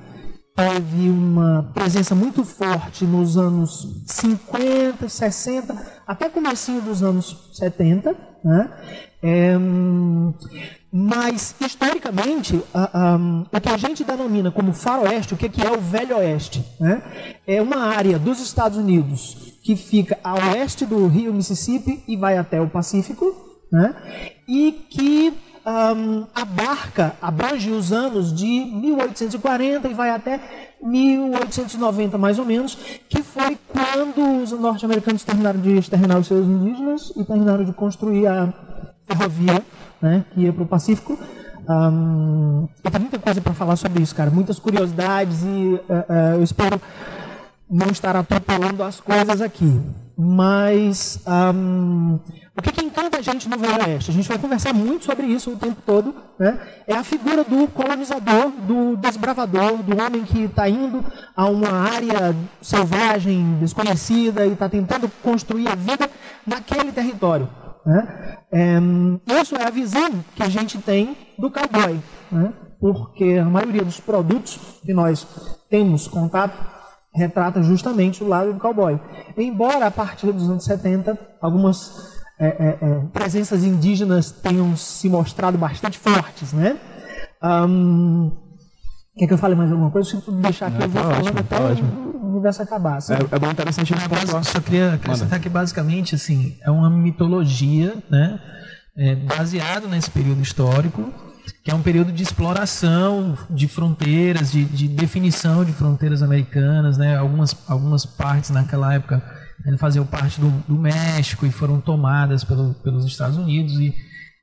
teve 0.54 1.08
uma 1.08 1.70
presença 1.72 2.14
muito 2.14 2.44
forte 2.44 3.06
nos 3.06 3.38
anos 3.38 4.04
50, 4.06 5.08
60, 5.08 6.02
até 6.06 6.28
comecinho 6.28 6.82
dos 6.82 7.02
anos 7.02 7.48
70, 7.54 8.14
né? 8.44 8.70
É, 9.22 9.56
mas, 10.92 11.54
historicamente, 11.58 12.56
o 12.56 13.60
que 13.60 13.68
a 13.70 13.78
gente 13.78 14.04
denomina 14.04 14.50
como 14.50 14.74
faroeste, 14.74 15.32
o 15.32 15.36
que, 15.38 15.48
que 15.48 15.66
é 15.66 15.72
o 15.72 15.80
Velho 15.80 16.18
Oeste? 16.18 16.62
Né? 16.78 17.02
É 17.46 17.62
uma 17.62 17.86
área 17.86 18.18
dos 18.18 18.38
Estados 18.38 18.76
Unidos 18.76 19.54
que 19.64 19.76
fica 19.76 20.18
a 20.22 20.34
oeste 20.34 20.84
do 20.84 21.06
rio 21.06 21.32
Mississippi 21.32 22.04
e 22.06 22.18
vai 22.18 22.36
até 22.36 22.60
o 22.60 22.68
Pacífico, 22.68 23.24
né? 23.72 23.94
e 24.46 24.72
que 24.90 25.32
um, 25.64 26.26
abarca, 26.34 27.14
abrange 27.20 27.70
os 27.70 27.92
anos 27.92 28.32
de 28.32 28.46
1840 28.46 29.88
e 29.88 29.94
vai 29.94 30.10
até 30.10 30.40
1890 30.82 32.18
mais 32.18 32.38
ou 32.38 32.44
menos, 32.44 32.74
que 33.08 33.22
foi 33.22 33.56
quando 33.68 34.42
os 34.42 34.50
norte-americanos 34.52 35.24
terminaram 35.24 35.60
de 35.60 35.78
exterminar 35.78 36.18
os 36.18 36.26
seus 36.26 36.46
indígenas 36.46 37.12
e 37.16 37.24
terminaram 37.24 37.64
de 37.64 37.72
construir 37.72 38.26
a 38.26 38.52
ferrovia 39.06 39.62
né, 40.00 40.24
que 40.32 40.40
ia 40.40 40.52
para 40.52 40.62
o 40.62 40.66
Pacífico. 40.66 41.18
Um, 41.68 42.68
muita 43.00 43.18
coisa 43.20 43.40
para 43.40 43.54
falar 43.54 43.76
sobre 43.76 44.02
isso, 44.02 44.14
cara, 44.14 44.30
muitas 44.30 44.58
curiosidades 44.58 45.42
e 45.42 45.46
uh, 45.46 45.78
uh, 45.78 46.34
eu 46.34 46.42
espero 46.42 46.80
não 47.70 47.86
estar 47.86 48.16
atropelando 48.16 48.82
as 48.82 49.00
coisas 49.00 49.40
aqui. 49.40 49.80
Mas 50.24 51.18
um, 51.26 52.20
o 52.56 52.62
que, 52.62 52.70
que, 52.70 52.84
encanta 52.84 53.18
a 53.18 53.22
gente 53.22 53.48
no 53.48 53.56
Oeste? 53.56 54.12
A 54.12 54.14
gente 54.14 54.28
vai 54.28 54.38
conversar 54.38 54.72
muito 54.72 55.04
sobre 55.04 55.26
isso 55.26 55.50
o 55.50 55.56
tempo 55.56 55.82
todo. 55.84 56.14
Né? 56.38 56.60
É 56.86 56.94
a 56.94 57.02
figura 57.02 57.42
do 57.42 57.66
colonizador, 57.68 58.50
do 58.50 58.96
desbravador, 58.96 59.82
do 59.82 60.00
homem 60.00 60.22
que 60.22 60.44
está 60.44 60.68
indo 60.68 61.04
a 61.34 61.46
uma 61.46 61.72
área 61.72 62.36
selvagem, 62.60 63.58
desconhecida 63.58 64.46
e 64.46 64.52
está 64.52 64.68
tentando 64.68 65.10
construir 65.24 65.66
a 65.66 65.74
vida 65.74 66.08
naquele 66.46 66.92
território. 66.92 67.48
Né? 67.84 68.36
É, 68.52 68.78
isso 69.40 69.56
é 69.56 69.66
a 69.66 69.70
visão 69.70 70.24
que 70.36 70.42
a 70.44 70.48
gente 70.48 70.78
tem 70.78 71.16
do 71.36 71.50
cowboy. 71.50 71.98
Né? 72.30 72.52
Porque 72.78 73.40
a 73.42 73.44
maioria 73.44 73.84
dos 73.84 73.98
produtos 73.98 74.78
que 74.84 74.94
nós 74.94 75.26
temos 75.68 76.06
contato 76.06 76.71
retrata 77.14 77.62
justamente 77.62 78.24
o 78.24 78.28
lado 78.28 78.52
do 78.52 78.60
cowboy. 78.60 78.98
Embora 79.36 79.86
a 79.86 79.90
partir 79.90 80.32
dos 80.32 80.48
anos 80.48 80.64
70 80.64 81.18
algumas 81.40 82.12
é, 82.38 82.46
é, 82.46 82.78
é, 82.80 83.00
presenças 83.12 83.62
indígenas 83.62 84.30
tenham 84.30 84.76
se 84.76 85.08
mostrado 85.08 85.56
bastante 85.56 85.98
fortes, 85.98 86.52
né? 86.52 86.76
Um, 87.42 88.32
quer 89.16 89.26
que 89.26 89.32
eu 89.32 89.38
fale 89.38 89.54
mais 89.54 89.70
alguma 89.70 89.90
coisa? 89.90 90.10
Se 90.10 90.20
tu 90.20 90.32
deixar 90.32 90.66
aqui, 90.66 90.78
Não, 90.78 90.86
eu 90.86 90.90
vou 90.90 91.02
tá 91.02 91.14
falando 91.14 91.72
ótimo, 91.72 91.88
até 91.88 92.18
tá 92.18 92.18
o 92.18 92.30
universo 92.30 92.62
acabar. 92.62 92.96
Assim. 92.96 93.12
É, 93.12 93.16
é 93.16 93.38
bom 93.38 93.50
interessante 93.50 93.94
na 93.94 94.08
base, 94.08 94.50
Só 94.50 94.60
queria 94.60 94.94
acrescentar 94.94 95.38
que 95.38 95.48
basicamente 95.48 96.14
assim, 96.14 96.56
é 96.62 96.70
uma 96.70 96.90
mitologia, 96.90 97.94
né? 98.10 98.40
É, 98.96 99.14
baseado 99.14 99.86
nesse 99.86 100.10
período 100.10 100.42
histórico, 100.42 101.12
que 101.64 101.70
é 101.70 101.74
um 101.74 101.82
período 101.82 102.10
de 102.12 102.22
exploração 102.22 103.38
de 103.48 103.68
fronteiras, 103.68 104.50
de, 104.50 104.64
de 104.64 104.88
definição 104.88 105.64
de 105.64 105.72
fronteiras 105.72 106.22
americanas, 106.22 106.98
né? 106.98 107.16
Algumas, 107.16 107.56
algumas 107.68 108.04
partes 108.04 108.50
naquela 108.50 108.94
época 108.94 109.22
né, 109.64 109.76
faziam 109.76 110.04
parte 110.04 110.40
do, 110.40 110.50
do, 110.66 110.76
México 110.76 111.46
e 111.46 111.52
foram 111.52 111.80
tomadas 111.80 112.42
pelo, 112.42 112.74
pelos 112.74 113.04
Estados 113.06 113.36
Unidos 113.36 113.74
e, 113.74 113.94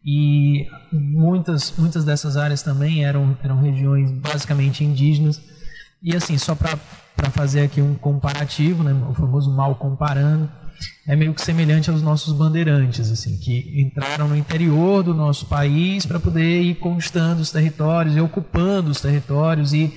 e 0.06 0.68
muitas, 0.92 1.74
muitas 1.78 2.06
dessas 2.06 2.38
áreas 2.38 2.62
também 2.62 3.04
eram, 3.04 3.38
eram 3.44 3.60
regiões 3.60 4.12
basicamente 4.12 4.84
indígenas. 4.84 5.42
E 6.02 6.16
assim, 6.16 6.38
só 6.38 6.56
para 6.56 6.78
fazer 7.32 7.62
aqui 7.62 7.82
um 7.82 7.96
comparativo, 7.96 8.84
né, 8.84 8.94
o 9.10 9.14
famoso 9.14 9.52
mal 9.52 9.76
comparando, 9.76 10.50
é 11.10 11.16
meio 11.16 11.34
que 11.34 11.42
semelhante 11.42 11.90
aos 11.90 12.04
nossos 12.04 12.34
bandeirantes, 12.34 13.12
assim, 13.12 13.36
que 13.38 13.82
entraram 13.82 14.28
no 14.28 14.38
interior 14.38 15.02
do 15.02 15.12
nosso 15.12 15.48
país 15.48 16.06
para 16.06 16.20
poder 16.20 16.62
ir 16.62 16.76
conquistando 16.76 17.42
os 17.42 17.52
territórios 17.52 18.16
e 18.16 18.22
ocupando 18.22 18.92
os 18.92 19.02
territórios 19.02 19.74
e, 19.74 19.92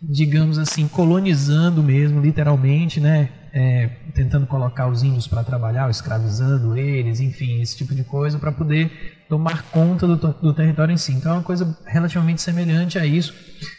digamos 0.00 0.58
assim, 0.58 0.86
colonizando 0.86 1.82
mesmo, 1.82 2.20
literalmente, 2.20 3.00
né? 3.00 3.30
É, 3.54 3.90
tentando 4.14 4.46
colocar 4.46 4.88
os 4.88 5.02
índios 5.02 5.26
para 5.26 5.44
trabalhar, 5.44 5.90
escravizando 5.90 6.74
eles, 6.76 7.20
enfim, 7.20 7.60
esse 7.60 7.76
tipo 7.76 7.94
de 7.94 8.02
coisa, 8.02 8.38
para 8.38 8.50
poder 8.50 8.90
tomar 9.28 9.62
conta 9.64 10.06
do, 10.06 10.16
do 10.16 10.54
território 10.54 10.92
em 10.92 10.96
si. 10.96 11.12
Então 11.12 11.32
é 11.32 11.34
uma 11.36 11.42
coisa 11.42 11.78
relativamente 11.86 12.40
semelhante 12.40 12.98
a 12.98 13.04
isso, 13.04 13.34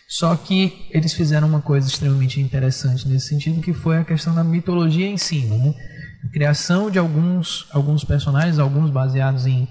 só 0.07 0.35
que 0.35 0.87
eles 0.91 1.13
fizeram 1.13 1.47
uma 1.47 1.61
coisa 1.61 1.87
extremamente 1.87 2.39
interessante 2.39 3.07
nesse 3.07 3.27
sentido, 3.27 3.61
que 3.61 3.73
foi 3.73 3.97
a 3.97 4.03
questão 4.03 4.33
da 4.33 4.43
mitologia 4.43 5.07
em 5.07 5.17
cima, 5.17 5.55
né? 5.57 5.73
Criação 6.29 6.89
de 6.89 6.99
alguns, 6.99 7.67
alguns 7.71 8.03
personagens, 8.03 8.59
alguns 8.59 8.89
baseados 8.89 9.45
em, 9.45 9.67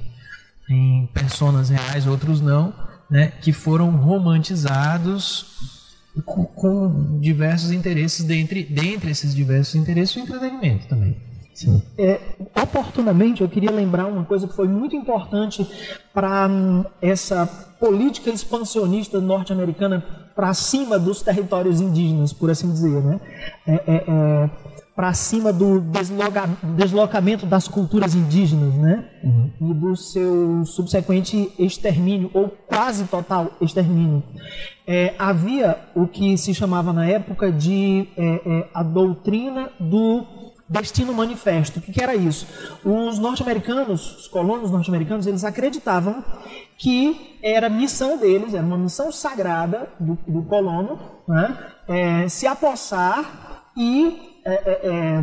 em 0.68 1.08
personas 1.12 1.70
reais, 1.70 2.06
outros 2.06 2.40
não, 2.40 2.74
né, 3.10 3.32
que 3.40 3.52
foram 3.52 3.90
romantizados 3.90 5.80
com, 6.24 6.44
com 6.44 7.20
diversos 7.20 7.70
interesses, 7.70 8.24
dentre, 8.24 8.64
dentre 8.64 9.10
esses 9.10 9.34
diversos 9.34 9.74
interesses, 9.74 10.16
o 10.16 10.20
entretenimento 10.20 10.86
também. 10.86 11.16
Sim. 11.54 11.82
É, 11.98 12.18
oportunamente, 12.60 13.42
eu 13.42 13.48
queria 13.48 13.70
lembrar 13.70 14.06
uma 14.06 14.24
coisa 14.24 14.48
que 14.48 14.54
foi 14.54 14.66
muito 14.66 14.96
importante 14.96 15.66
para 16.12 16.48
hum, 16.48 16.84
essa 17.00 17.46
política 17.78 18.30
expansionista 18.30 19.20
norte-americana 19.20 20.00
para 20.34 20.54
cima 20.54 20.98
dos 20.98 21.20
territórios 21.20 21.80
indígenas, 21.80 22.32
por 22.32 22.50
assim 22.50 22.72
dizer. 22.72 23.02
Né? 23.02 23.20
É, 23.66 23.74
é, 23.74 24.04
é 24.08 24.50
para 24.94 25.14
cima 25.14 25.52
do 25.52 25.80
desloca, 25.80 26.48
deslocamento 26.76 27.46
das 27.46 27.66
culturas 27.66 28.14
indígenas, 28.14 28.74
né? 28.74 29.08
Uhum. 29.24 29.50
E 29.60 29.74
do 29.74 29.96
seu 29.96 30.64
subsequente 30.66 31.50
extermínio, 31.58 32.30
ou 32.34 32.48
quase 32.66 33.04
total 33.04 33.52
extermínio. 33.60 34.22
É, 34.86 35.14
havia 35.18 35.78
o 35.94 36.06
que 36.06 36.36
se 36.36 36.52
chamava 36.52 36.92
na 36.92 37.06
época 37.06 37.50
de 37.50 38.08
é, 38.16 38.24
é, 38.44 38.68
a 38.74 38.82
doutrina 38.82 39.70
do 39.80 40.26
destino 40.68 41.14
manifesto. 41.14 41.78
O 41.78 41.82
que, 41.82 41.92
que 41.92 42.02
era 42.02 42.14
isso? 42.14 42.46
Os 42.84 43.18
norte-americanos, 43.18 44.16
os 44.18 44.28
colonos 44.28 44.70
norte-americanos, 44.70 45.26
eles 45.26 45.44
acreditavam 45.44 46.22
que 46.76 47.38
era 47.42 47.68
missão 47.68 48.18
deles, 48.18 48.54
era 48.54 48.64
uma 48.64 48.78
missão 48.78 49.10
sagrada 49.12 49.88
do, 49.98 50.18
do 50.26 50.42
colono, 50.42 50.98
né? 51.28 51.56
É, 51.88 52.28
se 52.28 52.46
apossar 52.46 53.62
e 53.76 54.31
é, 54.44 54.52
é, 54.54 54.80
é, 54.84 55.20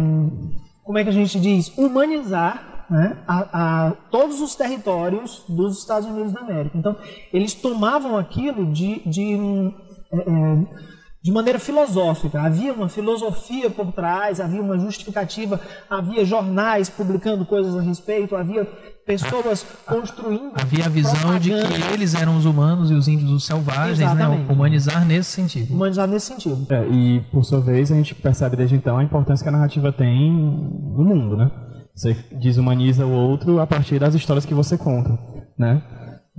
como 0.84 0.98
é 0.98 1.04
que 1.04 1.10
a 1.10 1.14
gente 1.14 1.40
diz, 1.40 1.78
humanizar 1.78 2.86
né, 2.90 3.18
a, 3.28 3.88
a, 3.88 3.92
todos 4.10 4.42
os 4.42 4.56
territórios 4.56 5.44
dos 5.48 5.78
Estados 5.80 6.10
Unidos 6.10 6.34
da 6.34 6.42
América. 6.42 6.78
Então, 6.78 6.96
eles 7.32 7.54
tomavam 7.54 8.18
aquilo 8.18 8.66
de, 8.66 9.00
de, 9.08 9.74
é, 10.12 10.18
é, 10.18 10.89
de 11.22 11.32
maneira 11.32 11.60
filosófica. 11.60 12.42
Havia 12.42 12.74
uma 12.74 12.88
filosofia 12.88 13.70
por 13.70 13.92
trás, 13.92 14.40
havia 14.40 14.62
uma 14.62 14.78
justificativa, 14.78 15.60
havia 15.90 16.24
jornais 16.24 16.90
publicando 16.90 17.46
coisas 17.46 17.76
a 17.76 17.82
respeito, 17.82 18.36
havia 18.36 18.66
pessoas 19.06 19.66
construindo. 19.86 20.54
Havia 20.54 20.86
a 20.86 20.90
visão 20.90 21.14
propaganda. 21.14 21.40
de 21.40 21.50
que 21.50 21.94
eles 21.94 22.14
eram 22.14 22.38
os 22.38 22.46
humanos 22.46 22.92
e 22.92 22.94
os 22.94 23.08
índios 23.08 23.32
os 23.32 23.46
selvagens, 23.46 24.00
né? 24.00 24.06
Exatamente. 24.06 24.48
né? 24.48 24.54
Humanizar 24.54 25.06
nesse 25.06 25.32
sentido. 25.32 25.74
Humanizar 25.74 26.08
nesse 26.08 26.28
sentido. 26.28 26.66
É, 26.70 26.88
e 26.88 27.20
por 27.32 27.44
sua 27.44 27.60
vez 27.60 27.92
a 27.92 27.96
gente 27.96 28.16
percebe 28.16 28.56
desde 28.56 28.76
então 28.76 28.98
a 28.98 29.04
importância 29.04 29.44
que 29.44 29.50
a 29.50 29.52
narrativa 29.52 29.92
tem 29.92 30.32
no 30.32 31.04
mundo, 31.04 31.36
né? 31.36 31.52
Você 31.94 32.16
desumaniza 32.32 33.06
o 33.06 33.12
outro 33.12 33.60
a 33.60 33.68
partir 33.68 34.00
das 34.00 34.14
histórias 34.14 34.46
que 34.46 34.54
você 34.54 34.78
conta, 34.78 35.20
né? 35.58 35.82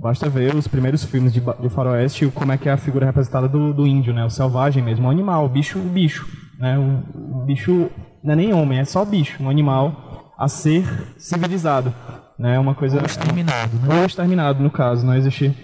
Basta 0.01 0.27
ver 0.27 0.55
os 0.55 0.67
primeiros 0.67 1.05
filmes 1.05 1.31
de, 1.31 1.39
de 1.39 1.69
faroeste 1.69 2.25
e 2.25 2.31
como 2.31 2.51
é 2.51 2.57
que 2.57 2.67
é 2.67 2.71
a 2.71 2.77
figura 2.77 3.05
representada 3.05 3.47
do, 3.47 3.71
do 3.71 3.85
índio, 3.85 4.11
né? 4.11 4.25
O 4.25 4.31
selvagem 4.31 4.81
mesmo, 4.81 5.07
o 5.07 5.11
animal, 5.11 5.45
o 5.45 5.49
bicho, 5.49 5.77
o 5.77 5.83
bicho, 5.83 6.27
né? 6.57 6.75
O, 6.79 7.41
o 7.41 7.45
bicho 7.45 7.87
não 8.23 8.33
é 8.33 8.35
nem 8.35 8.51
homem, 8.51 8.79
é 8.79 8.83
só 8.83 9.05
bicho, 9.05 9.41
um 9.43 9.49
animal 9.49 10.33
a 10.39 10.47
ser 10.47 10.83
civilizado. 11.19 11.93
Né? 12.39 12.57
Uma 12.57 12.73
coisa, 12.73 12.97
ou 12.97 13.05
exterminado, 13.05 13.77
né? 13.77 13.99
Ou 13.99 14.05
exterminado, 14.05 14.63
no 14.63 14.71
caso. 14.71 15.05
Não 15.05 15.13
existe... 15.13 15.55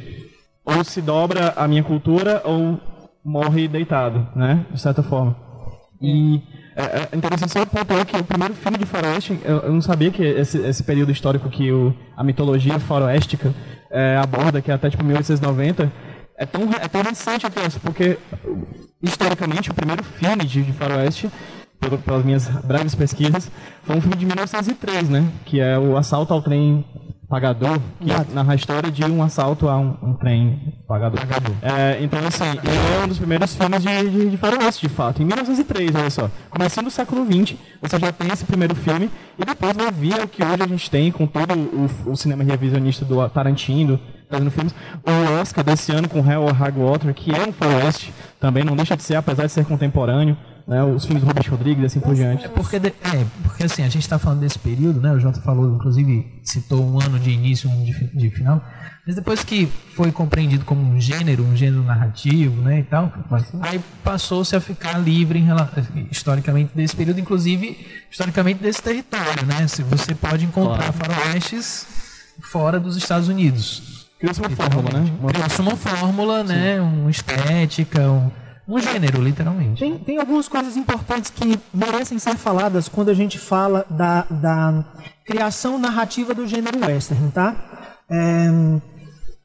Ou 0.64 0.84
se 0.84 1.02
dobra 1.02 1.54
a 1.56 1.68
minha 1.68 1.84
cultura, 1.84 2.44
ou 2.46 2.80
morre 3.26 3.68
deitado, 3.68 4.28
né? 4.36 4.68
De 4.72 4.80
certa 4.80 5.02
forma. 5.02 5.36
E 6.00 6.44
é, 6.78 7.10
é 7.12 7.18
interessante 7.18 7.52
só 7.52 7.66
pontuar 7.66 8.06
que 8.06 8.16
o 8.16 8.24
primeiro 8.24 8.54
filme 8.54 8.78
de 8.78 8.86
faroeste, 8.86 9.40
eu, 9.44 9.58
eu 9.58 9.74
não 9.74 9.82
sabia 9.82 10.12
que 10.12 10.24
esse, 10.24 10.60
esse, 10.60 10.84
período 10.84 11.12
histórico 11.12 11.50
que 11.50 11.72
o, 11.72 11.92
a 12.16 12.24
mitologia 12.24 12.80
faroéstica 12.80 13.52
é, 13.90 14.16
aborda, 14.18 14.62
que 14.62 14.70
é 14.70 14.76
até 14.76 14.88
tipo 14.88 15.04
1890, 15.04 15.92
é 16.38 16.46
tão, 16.46 16.62
é 16.80 16.88
tão 16.88 17.02
recente 17.02 17.48
até 17.48 17.66
isso, 17.66 17.80
porque 17.80 18.20
historicamente 19.02 19.72
o 19.72 19.74
primeiro 19.74 20.04
filme 20.04 20.46
de, 20.46 20.62
de 20.62 20.72
faroeste 20.72 21.32
pelas 22.06 22.24
minhas 22.24 22.48
breves 22.48 22.96
pesquisas, 22.96 23.52
foi 23.84 23.96
um 23.96 24.02
filme 24.02 24.16
de 24.16 24.26
1903, 24.26 25.10
né? 25.10 25.28
Que 25.46 25.60
é 25.60 25.78
o 25.78 25.96
Assalto 25.96 26.34
ao 26.34 26.42
Trem 26.42 26.84
Pagador, 27.30 27.78
que 28.00 28.34
narra 28.34 28.54
a 28.54 28.56
história 28.56 28.90
de 28.90 29.04
um 29.04 29.22
assalto 29.22 29.68
a 29.68 29.78
um, 29.78 29.98
um 30.02 30.14
trem 30.14 30.74
pagador. 30.88 31.20
pagador. 31.20 31.54
É, 31.62 32.02
então, 32.02 32.20
assim, 32.26 32.46
ele 32.46 32.96
é 33.02 33.04
um 33.04 33.08
dos 33.10 33.18
primeiros 33.18 33.54
filmes 33.54 33.84
de, 33.84 34.10
de, 34.10 34.30
de 34.30 34.38
faroeste, 34.38 34.88
de 34.88 34.94
fato. 34.94 35.22
Em 35.22 35.26
1903, 35.26 35.94
olha 35.94 36.10
só. 36.10 36.32
Começando 36.50 36.86
no 36.86 36.92
século 36.92 37.26
XX, 37.26 37.58
você 37.82 38.00
já 38.00 38.14
tem 38.14 38.32
esse 38.32 38.46
primeiro 38.46 38.74
filme, 38.76 39.12
e 39.38 39.44
depois 39.44 39.76
vai 39.76 39.92
vir 39.92 40.24
o 40.24 40.28
que 40.28 40.42
hoje 40.42 40.64
a 40.64 40.68
gente 40.68 40.90
tem, 40.90 41.12
com 41.12 41.28
todo 41.28 41.54
o, 41.54 42.12
o 42.12 42.16
cinema 42.16 42.46
revisionista 42.46 43.04
do 43.04 43.28
Tarantino, 43.28 44.00
fazendo 44.30 44.50
filmes. 44.50 44.74
O 45.06 45.42
Oscar 45.42 45.66
desse 45.66 45.92
ano 45.92 46.08
com 46.08 46.20
Hell 46.20 46.44
or 46.44 46.54
High 46.54 46.72
Water, 46.72 47.14
que 47.14 47.36
é 47.36 47.46
um 47.46 47.52
faroeste, 47.52 48.14
também 48.40 48.64
não 48.64 48.74
deixa 48.74 48.96
de 48.96 49.04
ser, 49.04 49.16
apesar 49.16 49.46
de 49.46 49.52
ser 49.52 49.66
contemporâneo 49.66 50.38
né, 50.68 50.84
os 50.84 51.06
filmes 51.06 51.24
do 51.24 51.28
Robert 51.28 51.50
Rodrigues 51.50 51.84
e 51.84 51.86
assim 51.86 52.00
por 52.02 52.14
diante. 52.14 52.46
É 52.46 52.50
porque, 52.50 52.78
de, 52.78 52.90
é, 52.90 53.26
porque 53.42 53.64
assim, 53.64 53.84
a 53.84 53.90
gente 53.90 54.02
está 54.02 54.20
falando 54.20 54.42
desse 54.42 54.60
período, 54.60 55.00
né? 55.00 55.14
O 55.14 55.20
Jota 55.20 55.40
falou, 55.42 55.74
inclusive, 55.74 56.42
citou 56.44 56.86
um 56.86 57.00
ano 57.00 57.18
de 57.18 57.32
início, 57.32 57.70
um 57.70 57.84
de, 57.86 57.94
de 57.94 58.30
final. 58.30 58.62
Mas 59.06 59.16
depois 59.16 59.46
que 59.46 59.68
foi 59.96 60.12
compreendido 60.12 60.66
como 60.66 60.82
um 60.82 61.00
gênero, 61.00 61.46
um 61.46 61.56
gênero 61.56 61.82
narrativo, 61.84 62.62
né, 62.62 62.80
e 62.80 62.84
tal, 62.84 63.14
aí 63.62 63.80
passou-se 64.04 64.54
a 64.54 64.60
ficar 64.60 64.98
livre 64.98 65.40
em, 65.40 65.48
historicamente 66.12 66.72
desse 66.76 66.94
período, 66.94 67.22
inclusive 67.22 67.88
historicamente 68.12 68.62
desse 68.62 68.84
território, 68.84 69.46
né? 69.46 69.66
Se 69.68 69.82
você 69.84 70.14
pode 70.14 70.44
encontrar 70.44 70.92
claro. 70.92 71.16
faroestes 71.16 71.88
fora 72.42 72.78
dos 72.78 72.98
Estados 72.98 73.30
Unidos. 73.30 74.10
Criou-se 74.20 74.42
uma 74.42 74.50
fórmula, 74.50 75.00
né? 75.00 75.14
Criou-se 75.32 75.62
uma 75.62 75.76
fórmula, 75.78 76.44
né? 76.44 76.82
Uma 76.82 77.10
estética, 77.10 78.02
um, 78.12 78.30
um 78.68 78.80
gênero, 78.80 79.22
literalmente. 79.22 79.80
Tem, 79.80 79.98
tem 79.98 80.20
algumas 80.20 80.48
coisas 80.48 80.76
importantes 80.76 81.32
que 81.32 81.58
merecem 81.74 82.20
ser 82.20 82.36
faladas 82.36 82.90
quando 82.90 83.10
a 83.10 83.14
gente 83.14 83.40
fala 83.40 83.86
da, 83.90 84.26
da 84.30 84.84
criação 85.26 85.80
narrativa 85.80 86.34
do 86.34 86.46
gênero 86.46 86.80
western, 86.86 87.32
tá? 87.32 87.56
É, 88.10 88.50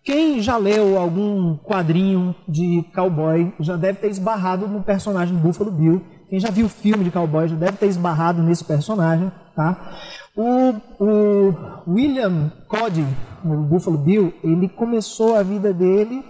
quem 0.05 0.41
já 0.41 0.57
leu 0.57 0.99
algum 0.99 1.57
quadrinho 1.57 2.35
de 2.49 2.85
cowboy 2.93 3.53
já 3.61 3.77
deve 3.77 4.01
ter 4.01 4.11
esbarrado 4.11 4.67
no 4.67 4.83
personagem 4.83 5.37
Buffalo 5.37 5.71
Bill. 5.71 6.03
Quem 6.29 6.41
já 6.41 6.51
viu 6.51 6.67
o 6.67 6.69
filme 6.69 7.05
de 7.05 7.11
cowboy 7.11 7.47
já 7.47 7.55
deve 7.55 7.77
ter 7.77 7.87
esbarrado 7.87 8.43
nesse 8.43 8.65
personagem, 8.65 9.31
tá? 9.55 9.95
O, 10.35 10.75
o 10.99 11.55
William 11.87 12.51
Cody, 12.67 13.07
o 13.45 13.57
Buffalo 13.59 13.99
Bill, 13.99 14.35
ele 14.43 14.69
começou 14.69 15.37
a 15.37 15.43
vida 15.43 15.73
dele 15.73 16.25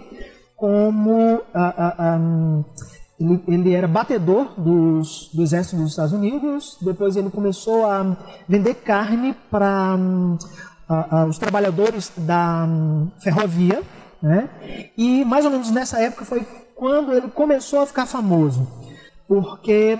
como 0.63 1.41
ele, 3.19 3.43
ele, 3.49 3.73
era 3.73 3.85
batedor 3.85 4.53
dos, 4.57 5.29
do 5.33 5.43
exército 5.43 5.75
dos 5.75 5.89
Estados 5.89 6.13
Unidos, 6.13 6.77
depois 6.81 7.17
ele 7.17 7.29
começou 7.29 7.85
a 7.85 8.15
vender 8.47 8.75
carne 8.75 9.35
para 9.51 9.97
os 11.27 11.37
trabalhadores 11.37 12.13
da 12.15 12.65
ferrovia, 13.19 13.83
né? 14.21 14.47
e 14.97 15.25
mais 15.25 15.43
ou 15.43 15.51
menos 15.51 15.69
nessa 15.69 15.99
época 15.99 16.23
foi 16.23 16.47
quando 16.73 17.11
ele 17.11 17.27
começou 17.27 17.81
a 17.81 17.85
ficar 17.85 18.05
famoso, 18.05 18.65
porque 19.27 19.99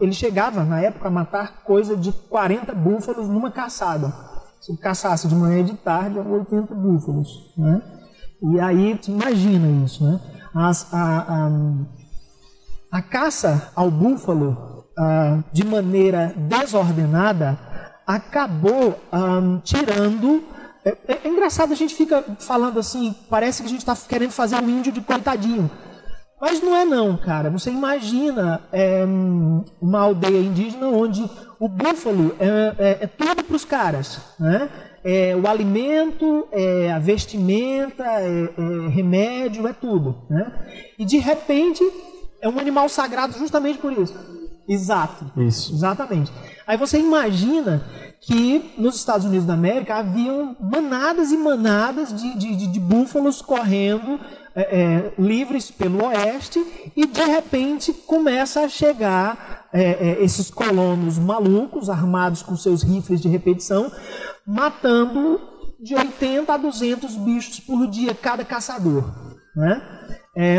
ele 0.00 0.12
chegava 0.14 0.64
na 0.64 0.80
época 0.80 1.08
a 1.08 1.10
matar 1.10 1.62
coisa 1.62 1.94
de 1.94 2.10
40 2.10 2.74
búfalos 2.74 3.28
numa 3.28 3.50
caçada. 3.50 4.14
Se 4.62 4.74
caçasse 4.78 5.28
de 5.28 5.34
manhã 5.34 5.60
e 5.60 5.64
de 5.64 5.74
tarde, 5.74 6.18
80 6.18 6.74
búfalos. 6.74 7.52
Né? 7.54 7.82
E 8.42 8.60
aí, 8.60 8.98
imagina 9.08 9.84
isso, 9.84 10.04
né? 10.04 10.20
As, 10.54 10.92
a, 10.92 11.18
a, 11.18 12.98
a, 12.98 13.02
caça 13.02 13.70
ao 13.74 13.90
búfalo 13.90 14.86
de 15.52 15.64
maneira 15.64 16.34
desordenada 16.36 17.58
acabou 18.06 18.98
tirando. 19.62 20.42
É, 20.84 20.90
é, 21.06 21.18
é, 21.24 21.28
engraçado, 21.28 21.72
a 21.72 21.76
gente 21.76 21.94
fica 21.94 22.24
falando 22.38 22.80
assim, 22.80 23.14
parece 23.28 23.60
que 23.60 23.66
a 23.66 23.70
gente 23.70 23.80
está 23.80 23.94
querendo 23.94 24.30
fazer 24.30 24.56
um 24.56 24.68
índio 24.68 24.92
de 24.92 25.00
coitadinho. 25.00 25.70
Mas 26.40 26.62
não 26.62 26.74
é 26.74 26.84
não, 26.84 27.16
cara. 27.16 27.50
Você 27.50 27.70
imagina 27.70 28.60
é, 28.72 29.04
uma 29.80 30.00
aldeia 30.00 30.38
indígena 30.38 30.86
onde 30.86 31.28
o 31.58 31.68
búfalo 31.68 32.34
é, 32.38 32.74
é, 32.78 32.98
é 33.02 33.06
tudo 33.06 33.42
para 33.42 33.56
os 33.56 33.64
caras, 33.64 34.20
né? 34.38 34.70
É 35.04 35.36
o 35.36 35.46
alimento, 35.46 36.48
é 36.52 36.92
a 36.92 36.98
vestimenta, 36.98 38.04
é, 38.04 38.50
é 38.56 38.88
remédio, 38.88 39.66
é 39.66 39.72
tudo. 39.72 40.16
Né? 40.28 40.52
E 40.98 41.04
de 41.04 41.18
repente 41.18 41.82
é 42.40 42.48
um 42.48 42.58
animal 42.58 42.88
sagrado 42.88 43.36
justamente 43.38 43.78
por 43.78 43.92
isso. 43.92 44.14
Exato. 44.68 45.30
Isso. 45.38 45.72
Exatamente. 45.72 46.30
Aí 46.66 46.76
você 46.76 46.98
imagina 46.98 47.82
que 48.20 48.72
nos 48.76 48.96
Estados 48.96 49.24
Unidos 49.24 49.46
da 49.46 49.54
América 49.54 49.96
haviam 49.96 50.54
manadas 50.60 51.32
e 51.32 51.36
manadas 51.36 52.12
de, 52.14 52.36
de, 52.36 52.66
de 52.66 52.80
búfalos 52.80 53.40
correndo 53.40 54.20
é, 54.58 54.62
é, 54.62 55.12
livres 55.16 55.70
pelo 55.70 56.04
oeste 56.04 56.90
e 56.96 57.06
de 57.06 57.22
repente 57.22 57.92
começa 57.92 58.62
a 58.62 58.68
chegar 58.68 59.68
é, 59.72 59.82
é 59.84 60.24
esses 60.24 60.50
colonos 60.50 61.16
malucos 61.16 61.88
armados 61.88 62.42
com 62.42 62.56
seus 62.56 62.82
rifles 62.82 63.20
de 63.20 63.28
repetição 63.28 63.88
matando 64.44 65.40
de 65.78 65.94
80 65.94 66.52
a 66.52 66.56
200 66.56 67.14
bichos 67.18 67.60
por 67.60 67.86
dia 67.86 68.12
cada 68.12 68.44
caçador. 68.44 69.04
Né? 69.54 69.80
É, 70.36 70.58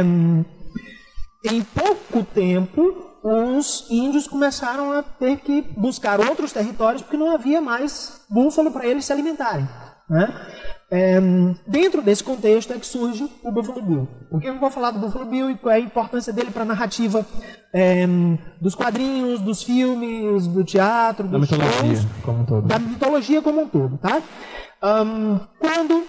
em 1.52 1.62
pouco 1.62 2.24
tempo, 2.24 2.82
os 3.22 3.86
índios 3.90 4.28
começaram 4.28 4.94
a 4.94 5.04
ter 5.04 5.40
que 5.40 5.62
buscar 5.62 6.22
outros 6.22 6.54
territórios 6.54 7.02
porque 7.02 7.18
não 7.18 7.34
havia 7.34 7.60
mais 7.60 8.26
búfalo 8.30 8.72
para 8.72 8.88
eles 8.88 9.04
se 9.04 9.12
alimentarem. 9.12 9.68
Né? 10.10 10.34
É, 10.92 11.20
dentro 11.68 12.02
desse 12.02 12.24
contexto 12.24 12.74
é 12.74 12.80
que 12.80 12.88
surge 12.88 13.30
o 13.44 13.52
Buffalo 13.52 13.80
Bill. 13.82 14.08
Por 14.30 14.42
que 14.42 14.48
eu 14.48 14.58
vou 14.58 14.72
falar 14.72 14.90
do 14.92 15.00
Buffalo 15.00 15.26
Bill 15.26 15.52
e 15.52 15.56
qual 15.56 15.72
é 15.72 15.76
a 15.78 15.80
importância 15.80 16.34
dele 16.34 16.50
para 16.50 16.64
a 16.64 16.66
narrativa 16.66 17.24
é, 17.72 18.08
dos 18.60 18.74
quadrinhos, 18.74 19.40
dos 19.40 19.62
filmes, 19.62 20.48
do 20.48 20.64
teatro, 20.64 21.28
Da 21.28 21.38
dos 21.38 21.52
mitologia 21.52 21.96
shows, 21.96 22.08
como 22.24 22.40
um 22.40 22.46
todo. 22.46 22.68
da 22.68 22.80
mitologia 22.80 23.40
como 23.42 23.62
um 23.62 23.68
todo, 23.68 24.00
tá? 24.00 24.20
Ahn, 24.82 25.38
quando 25.60 26.04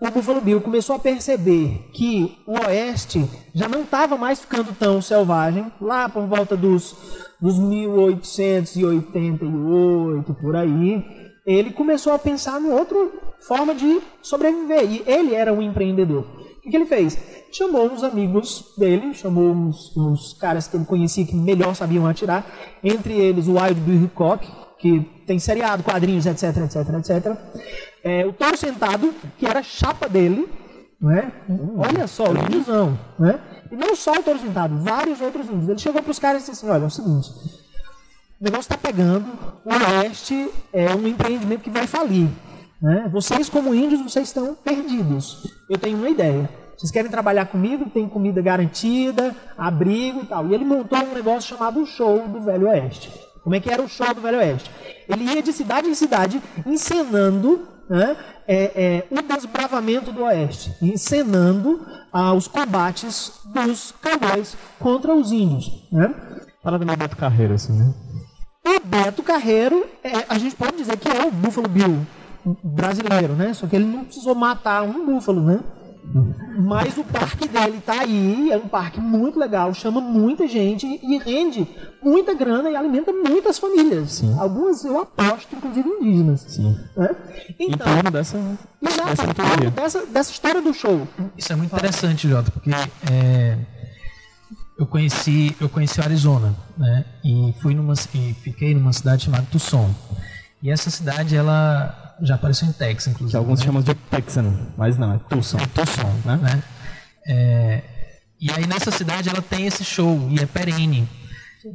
o 0.00 0.10
Buffalo 0.10 0.40
Bill 0.40 0.60
começou 0.60 0.96
a 0.96 0.98
perceber 0.98 1.88
que 1.94 2.36
o 2.48 2.58
Oeste 2.66 3.24
já 3.54 3.68
não 3.68 3.82
estava 3.82 4.16
mais 4.16 4.40
ficando 4.40 4.72
tão 4.76 5.00
selvagem, 5.00 5.70
lá 5.80 6.08
por 6.08 6.26
volta 6.26 6.56
dos, 6.56 6.96
dos 7.40 7.60
1888, 7.60 10.34
por 10.34 10.56
aí, 10.56 11.23
ele 11.46 11.70
começou 11.70 12.12
a 12.12 12.18
pensar 12.18 12.60
em 12.60 12.70
outra 12.70 12.96
forma 13.46 13.74
de 13.74 14.00
sobreviver. 14.22 14.84
E 14.90 15.02
ele 15.06 15.34
era 15.34 15.52
um 15.52 15.60
empreendedor. 15.60 16.24
O 16.56 16.70
que, 16.70 16.74
ele 16.74 16.86
fez? 16.86 17.18
Chamou 17.52 17.92
uns 17.92 18.02
amigos 18.02 18.74
dele, 18.78 19.12
chamou 19.12 19.50
uns, 19.52 19.94
uns 19.96 20.32
caras 20.32 20.66
que 20.66 20.76
ele 20.76 20.86
conhecia 20.86 21.26
que 21.26 21.36
melhor 21.36 21.74
sabiam 21.74 22.06
atirar, 22.06 22.46
entre 22.82 23.12
eles 23.12 23.46
o 23.46 23.58
Wild 23.58 23.80
Bill 23.80 24.04
Hickok, 24.04 24.50
que 24.78 25.00
tem 25.26 25.38
seriado, 25.38 25.82
quadrinhos, 25.82 26.24
etc, 26.24 26.56
etc, 26.56 26.76
etc. 26.98 27.38
É, 28.02 28.26
o 28.26 28.32
Toro 28.32 28.56
Sentado, 28.56 29.14
que 29.38 29.46
era 29.46 29.62
chapa 29.62 30.08
dele, 30.08 30.48
né? 31.00 31.32
Olha 31.76 32.06
só, 32.06 32.24
o 32.24 32.36
índiozão, 32.36 32.98
né? 33.18 33.38
E 33.70 33.76
não 33.76 33.94
só 33.94 34.12
o 34.12 34.22
Toro 34.22 34.38
Sentado, 34.38 34.78
vários 34.78 35.20
outros 35.20 35.46
índios. 35.46 35.68
Ele 35.68 35.78
chegou 35.78 36.02
para 36.02 36.10
os 36.10 36.18
caras 36.18 36.42
e 36.42 36.50
disse 36.50 36.64
assim, 36.64 36.74
olha, 36.74 36.84
é 36.84 36.86
o 36.86 36.90
seguinte, 36.90 37.30
o 38.44 38.50
negócio 38.50 38.70
está 38.70 38.76
pegando, 38.76 39.24
o 39.64 39.70
Oeste 39.70 40.50
é 40.70 40.94
um 40.94 41.08
empreendimento 41.08 41.62
que 41.62 41.70
vai 41.70 41.86
falir. 41.86 42.28
Né? 42.80 43.08
Vocês, 43.10 43.48
como 43.48 43.74
índios, 43.74 44.02
vocês 44.02 44.28
estão 44.28 44.54
perdidos. 44.54 45.50
Eu 45.70 45.78
tenho 45.78 45.96
uma 45.96 46.10
ideia. 46.10 46.50
Vocês 46.76 46.92
querem 46.92 47.10
trabalhar 47.10 47.46
comigo? 47.46 47.88
Tem 47.88 48.06
comida 48.06 48.42
garantida, 48.42 49.34
abrigo 49.56 50.24
e 50.24 50.26
tal. 50.26 50.46
E 50.46 50.54
ele 50.54 50.66
montou 50.66 50.98
um 50.98 51.14
negócio 51.14 51.56
chamado 51.56 51.86
Show 51.86 52.28
do 52.28 52.42
Velho 52.42 52.68
Oeste. 52.68 53.10
Como 53.42 53.54
é 53.54 53.60
que 53.60 53.72
era 53.72 53.80
o 53.80 53.88
Show 53.88 54.12
do 54.12 54.20
Velho 54.20 54.36
Oeste? 54.36 54.70
Ele 55.08 55.24
ia 55.24 55.42
de 55.42 55.52
cidade 55.54 55.88
em 55.88 55.94
cidade 55.94 56.42
encenando 56.66 57.66
né, 57.88 58.14
é, 58.46 58.64
é, 58.74 59.06
o 59.10 59.22
desbravamento 59.22 60.12
do 60.12 60.22
Oeste, 60.22 60.70
encenando 60.82 61.80
ah, 62.12 62.34
os 62.34 62.46
combates 62.46 63.40
dos 63.46 63.94
cowboys 64.02 64.54
contra 64.78 65.14
os 65.14 65.32
índios. 65.32 65.88
Né? 65.90 66.14
Parada 66.62 66.84
meio 66.84 66.98
Beto 66.98 67.16
Carreiro, 67.16 67.54
assim, 67.54 67.72
né? 67.72 67.94
O 68.66 68.80
Beto 68.86 69.22
Carreiro, 69.22 69.84
é, 70.02 70.24
a 70.28 70.38
gente 70.38 70.56
pode 70.56 70.76
dizer 70.76 70.96
que 70.96 71.08
é 71.08 71.26
o 71.26 71.30
Buffalo 71.30 71.68
Bill 71.68 71.98
brasileiro, 72.62 73.34
né? 73.34 73.52
Só 73.54 73.66
que 73.66 73.76
ele 73.76 73.84
não 73.84 74.04
precisou 74.04 74.34
matar 74.34 74.82
um 74.82 75.04
búfalo, 75.06 75.42
né? 75.42 75.60
Mas 76.58 76.96
o 76.98 77.04
parque 77.04 77.48
dele 77.48 77.80
tá 77.84 78.00
aí, 78.00 78.50
é 78.52 78.56
um 78.58 78.68
parque 78.68 79.00
muito 79.00 79.38
legal, 79.38 79.72
chama 79.72 80.02
muita 80.02 80.46
gente 80.46 80.86
e 81.02 81.18
rende 81.18 81.66
muita 82.02 82.34
grana 82.34 82.68
e 82.70 82.76
alimenta 82.76 83.10
muitas 83.10 83.58
famílias. 83.58 84.22
Algumas 84.38 84.84
eu 84.84 84.98
aposto, 85.00 85.56
inclusive 85.56 85.88
indígenas. 85.88 86.44
Sim. 86.46 86.78
Né? 86.94 87.08
Em 87.58 87.70
Então, 87.72 87.86
torno 87.86 88.10
dessa. 88.10 88.36
exato, 88.82 89.08
dessa 89.08 89.24
em 89.24 89.28
mitologia. 89.28 89.56
torno 89.56 89.70
dessa, 89.76 90.06
dessa 90.06 90.30
história 90.30 90.60
do 90.60 90.74
show. 90.74 91.08
Isso 91.38 91.52
é 91.52 91.56
muito 91.56 91.74
interessante, 91.74 92.28
Jota, 92.28 92.50
porque 92.50 92.70
é, 93.10 93.56
eu 94.78 94.86
conheci 94.86 95.54
eu 95.60 95.68
conheci 95.68 96.00
o 96.00 96.02
Arizona, 96.02 96.54
né? 96.76 97.04
E 97.24 97.54
fui 97.60 97.74
numa 97.74 97.94
e 98.14 98.34
fiquei 98.34 98.74
numa 98.74 98.92
cidade 98.92 99.24
chamada 99.24 99.46
Tucson. 99.50 99.94
E 100.62 100.70
essa 100.70 100.90
cidade 100.90 101.36
ela 101.36 102.16
já 102.22 102.34
apareceu 102.36 102.68
em 102.68 102.72
Texas, 102.72 103.12
inclusive. 103.12 103.32
Que 103.32 103.36
alguns 103.36 103.60
né? 103.60 103.66
chamam 103.66 103.82
de 103.82 103.94
Texan, 103.94 104.68
mas 104.76 104.96
não, 104.96 105.14
é 105.14 105.18
Tucson. 105.18 105.58
É 105.58 105.66
Tucson, 105.66 106.12
né? 106.24 106.62
É, 107.26 107.82
e 108.40 108.50
aí 108.50 108.66
nessa 108.66 108.90
cidade 108.90 109.28
ela 109.28 109.42
tem 109.42 109.66
esse 109.66 109.84
show 109.84 110.28
e 110.30 110.40
é 110.40 110.46
perene. 110.46 111.08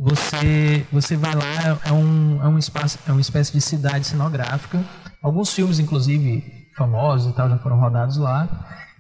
Você 0.01 0.85
você 0.91 1.15
vai 1.15 1.33
lá 1.33 1.79
é 1.85 1.91
um 1.91 2.43
é 2.43 2.47
um 2.47 2.57
espaço 2.57 2.99
é 3.07 3.11
uma 3.11 3.21
espécie 3.21 3.51
de 3.51 3.61
cidade 3.61 4.05
cenográfica. 4.05 4.83
Alguns 5.21 5.53
filmes 5.53 5.79
inclusive 5.79 6.43
famosos 6.77 7.31
e 7.31 7.35
tal 7.35 7.49
já 7.49 7.57
foram 7.57 7.79
rodados 7.79 8.17
lá. 8.17 8.47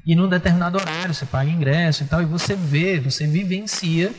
E 0.09 0.15
num 0.15 0.27
determinado 0.27 0.75
horário 0.79 1.13
você 1.13 1.23
paga 1.23 1.51
ingresso 1.51 2.01
e 2.03 2.07
tal 2.07 2.19
e 2.19 2.25
você 2.25 2.55
vê, 2.55 2.99
você 2.99 3.27
vivencia 3.27 4.11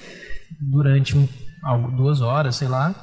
durante 0.61 1.18
um, 1.18 1.26
duas 1.96 2.20
horas, 2.20 2.55
sei 2.55 2.68
lá, 2.68 2.94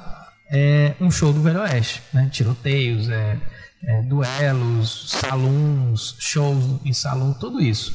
é, 0.50 0.94
um 0.98 1.10
show 1.10 1.30
do 1.30 1.42
Velho 1.42 1.60
Oeste, 1.60 2.00
né? 2.14 2.30
Tiroteios, 2.32 3.10
é, 3.10 3.36
é, 3.84 4.02
duelos, 4.04 5.10
salões, 5.10 6.16
shows 6.18 6.80
em 6.82 6.94
salão, 6.94 7.34
tudo 7.34 7.60
isso. 7.60 7.92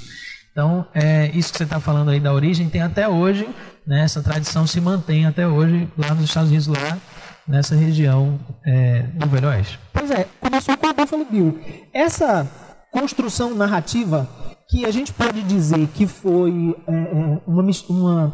Então, 0.51 0.85
é, 0.93 1.31
isso 1.33 1.51
que 1.51 1.57
você 1.57 1.63
está 1.63 1.79
falando 1.79 2.11
aí 2.11 2.19
da 2.19 2.31
origem 2.31 2.69
tem 2.69 2.83
até 2.83 3.09
hoje, 3.09 3.49
né, 3.87 4.03
essa 4.03 4.21
tradição 4.21 4.67
se 4.67 4.79
mantém 4.79 5.25
até 5.25 5.47
hoje 5.47 5.89
lá 5.97 6.13
nos 6.13 6.25
Estados 6.25 6.51
Unidos, 6.51 6.67
lá 6.67 6.99
nessa 7.47 7.75
região 7.75 8.39
é, 8.63 9.01
do 9.15 9.27
Velho 9.27 9.47
Oeste. 9.47 9.79
Pois 9.91 10.11
é, 10.11 10.27
começou 10.39 10.77
com 10.77 10.85
o 10.85 10.93
Buffalo 10.93 11.25
Bill. 11.25 11.59
Essa 11.91 12.47
construção 12.91 13.55
narrativa 13.55 14.29
que 14.73 14.87
a 14.87 14.91
gente 14.91 15.13
pode 15.13 15.43
dizer 15.43 15.87
que 15.93 16.07
foi 16.07 16.75
é, 16.87 16.91
é, 16.91 17.39
uma, 17.45 17.63
uma, 17.89 18.33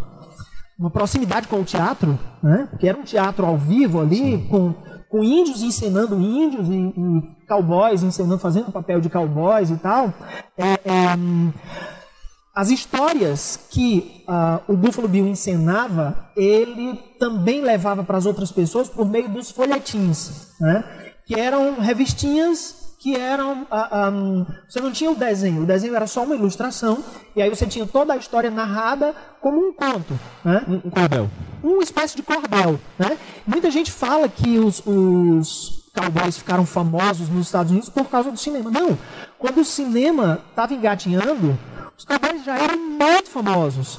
uma 0.80 0.90
proximidade 0.90 1.50
com 1.50 1.60
o 1.60 1.66
teatro, 1.66 2.18
né? 2.42 2.66
porque 2.70 2.88
era 2.88 2.98
um 2.98 3.04
teatro 3.04 3.46
ao 3.46 3.58
vivo 3.58 4.00
ali, 4.00 4.48
com, 4.50 4.74
com 5.10 5.22
índios 5.22 5.62
encenando 5.62 6.16
índios 6.18 6.70
e, 6.70 6.78
e 6.78 7.46
cowboys 7.46 8.04
encenando, 8.04 8.40
fazendo 8.40 8.72
papel 8.72 9.02
de 9.02 9.10
cowboys 9.10 9.70
e 9.70 9.76
tal. 9.76 10.14
É, 10.58 10.72
é, 10.76 11.18
as 12.56 12.70
histórias 12.70 13.68
que 13.70 14.24
ah, 14.26 14.62
o 14.66 14.78
Buffalo 14.78 15.10
Bill 15.10 15.28
encenava, 15.28 16.30
ele 16.38 16.98
também 17.20 17.62
levava 17.62 18.02
para 18.02 18.18
as 18.18 18.26
outras 18.26 18.50
pessoas 18.50 18.88
por 18.88 19.06
meio 19.06 19.28
dos 19.28 19.52
folhetins, 19.52 20.54
né? 20.58 20.86
que 21.26 21.38
eram 21.38 21.82
revistinhas 21.82 22.79
que 23.00 23.16
eram. 23.16 23.66
ah, 23.72 23.88
ah, 24.06 24.10
hum, 24.10 24.46
você 24.68 24.80
não 24.82 24.92
tinha 24.92 25.10
o 25.10 25.16
desenho, 25.16 25.64
o 25.64 25.66
desenho 25.66 25.96
era 25.96 26.06
só 26.06 26.24
uma 26.24 26.36
ilustração, 26.36 27.02
e 27.36 27.42
aí 27.42 27.50
você 27.50 27.66
tinha 27.66 27.88
toda 27.88 28.14
a 28.14 28.18
história 28.18 28.52
narrada 28.52 29.16
como 29.42 29.58
um 29.70 29.74
conto. 29.74 30.20
Né? 30.44 30.64
Um 30.68 30.76
um 30.88 30.90
cordel. 30.92 31.30
uma 31.64 31.82
espécie 31.82 32.16
de 32.18 32.22
cordel. 32.24 32.80
Né? 33.00 33.18
Muita 33.48 33.72
gente 33.72 33.90
fala 33.92 34.28
que 34.28 34.60
os, 34.60 34.84
os 34.86 35.90
cowboys 35.96 36.38
ficaram 36.38 36.66
famosos 36.66 37.30
nos 37.30 37.46
Estados 37.48 37.72
Unidos 37.72 37.90
por 37.90 38.06
causa 38.10 38.30
do 38.32 38.38
cinema. 38.38 38.70
Não. 38.70 38.98
Quando 39.38 39.62
o 39.62 39.66
cinema 39.66 40.42
estava 40.50 40.74
engatinhando, 40.74 41.58
os 41.98 42.04
cowboys 42.06 42.44
já 42.44 42.58
eram 42.58 42.78
muito 42.78 43.30
famosos. 43.30 43.98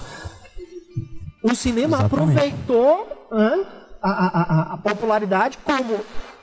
O 1.43 1.55
cinema 1.55 1.97
Exatamente. 1.99 2.37
aproveitou 2.39 3.29
a, 4.03 4.09
a- 4.11 4.43
a- 4.43 4.75
a 4.75 4.77
popularidade, 4.77 5.59
como 5.65 6.01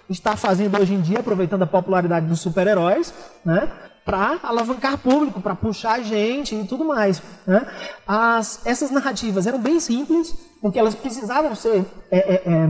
está 0.09 0.35
fazendo 0.35 0.79
hoje 0.79 0.93
em 0.93 1.01
dia, 1.01 1.19
aproveitando 1.19 1.63
a 1.63 1.67
popularidade 1.67 2.25
dos 2.25 2.39
super-heróis, 2.39 3.13
né? 3.43 3.69
para 4.07 4.39
alavancar 4.41 4.97
público, 4.97 5.41
para 5.41 5.53
puxar 5.53 6.01
gente 6.01 6.55
e 6.55 6.63
tudo 6.65 6.85
mais. 6.85 7.21
Né? 7.45 7.67
As, 8.07 8.65
essas 8.65 8.89
narrativas 8.89 9.45
eram 9.45 9.59
bem 9.59 9.81
simples, 9.81 10.33
porque 10.61 10.79
elas 10.79 10.95
precisavam 10.95 11.53
ser 11.53 11.85
é, 12.09 12.17
é, 12.17 12.43
é, 12.45 12.67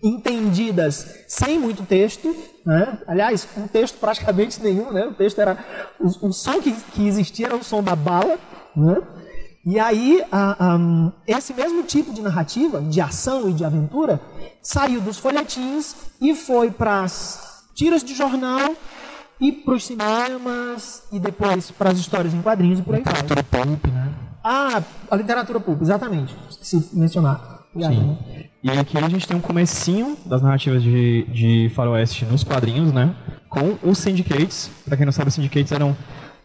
entendidas 0.00 1.24
sem 1.26 1.58
muito 1.58 1.82
texto. 1.82 2.32
Né? 2.64 2.98
Aliás, 3.04 3.48
um 3.56 3.66
texto 3.66 3.98
praticamente 3.98 4.62
nenhum. 4.62 4.92
Né? 4.92 5.06
O 5.06 5.14
texto 5.14 5.40
era. 5.40 5.58
O, 5.98 6.28
o 6.28 6.32
som 6.32 6.62
que, 6.62 6.72
que 6.72 7.08
existia 7.08 7.46
era 7.46 7.56
o 7.56 7.64
som 7.64 7.82
da 7.82 7.96
bala. 7.96 8.38
Né? 8.76 8.96
E 9.66 9.80
aí, 9.80 10.22
a- 10.30 10.56
a- 10.76 11.12
esse 11.26 11.52
mesmo 11.52 11.82
tipo 11.82 12.12
de 12.14 12.22
narrativa, 12.22 12.80
de 12.80 13.00
ação 13.00 13.50
e 13.50 13.52
de 13.52 13.64
aventura, 13.64 14.20
saiu 14.62 15.00
dos 15.00 15.18
folhetins 15.18 15.96
e 16.20 16.34
foi 16.36 16.70
para 16.70 17.02
as 17.02 17.64
tiras 17.74 18.04
de 18.04 18.14
jornal 18.14 18.74
e 19.40 19.50
para 19.52 19.74
os 19.74 19.84
cinemas 19.84 21.02
e 21.12 21.18
depois 21.18 21.70
para 21.72 21.90
as 21.90 21.98
histórias 21.98 22.32
em 22.32 22.40
quadrinhos 22.42 22.78
e 22.78 22.82
por 22.82 22.94
aí 22.94 23.02
vai. 23.02 23.12
Literatura 23.14 23.42
pulp, 23.42 23.86
né? 23.88 24.12
Ah, 24.42 24.82
a 25.10 25.16
literatura 25.16 25.58
pública, 25.58 25.84
exatamente. 25.84 26.34
Esqueci 26.48 26.78
de 26.78 26.96
mencionar. 26.96 27.64
Obrigado. 27.74 27.94
Sim. 27.94 28.18
E 28.62 28.70
aqui 28.70 28.96
a 28.96 29.08
gente 29.08 29.26
tem 29.26 29.36
um 29.36 29.40
comecinho 29.40 30.16
das 30.24 30.40
narrativas 30.42 30.82
de, 30.82 31.24
de 31.24 31.70
faroeste 31.74 32.24
nos 32.24 32.42
quadrinhos, 32.44 32.92
né? 32.92 33.14
Com 33.50 33.76
os 33.82 33.98
syndicates. 33.98 34.70
Pra 34.84 34.96
quem 34.96 35.04
não 35.04 35.12
sabe, 35.12 35.28
os 35.28 35.34
syndicates 35.34 35.72
eram 35.72 35.94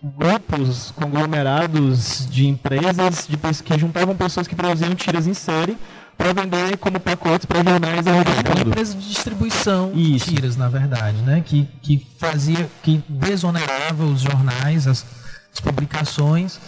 grupos 0.03 0.91
conglomerados 0.91 2.27
de 2.29 2.47
empresas 2.47 3.27
de, 3.27 3.37
que 3.63 3.77
juntavam 3.77 4.15
pessoas 4.15 4.47
que 4.47 4.55
produziam 4.55 4.95
tiras 4.95 5.27
em 5.27 5.33
série 5.33 5.77
para 6.17 6.33
vender 6.33 6.77
como 6.77 6.99
pacotes 6.99 7.45
para 7.45 7.63
jornais 7.63 8.05
ao 8.05 8.13
redor 8.13 8.43
do 8.43 8.49
mundo. 8.49 8.67
empresa 8.69 8.95
de 8.95 9.07
distribuição 9.07 9.91
Isso. 9.93 10.25
de 10.25 10.35
tiras, 10.35 10.55
na 10.57 10.69
verdade, 10.69 11.17
né? 11.17 11.41
Que, 11.45 11.67
que 11.81 12.05
fazia, 12.17 12.69
que 12.83 13.03
desonerava 13.07 14.03
os 14.03 14.21
jornais, 14.21 14.87
as, 14.87 15.05
as 15.53 15.59
publicações, 15.59 16.59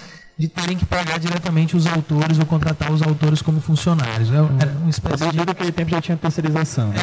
de 0.43 0.49
terem 0.49 0.75
que 0.75 0.85
pagar 0.85 1.17
diretamente 1.19 1.77
os 1.77 1.87
autores 1.87 2.37
ou 2.37 2.45
contratar 2.45 2.91
os 2.91 3.01
autores 3.01 3.41
como 3.41 3.61
funcionários. 3.61 4.29
É, 4.29 4.35
era 4.35 4.71
uma 4.77 4.89
espécie 4.89 5.31
de... 5.31 5.37
Naquele 5.37 5.71
tempo 5.71 5.89
já 5.89 6.01
tinha 6.01 6.17
terceirização. 6.17 6.89
Né? 6.89 6.97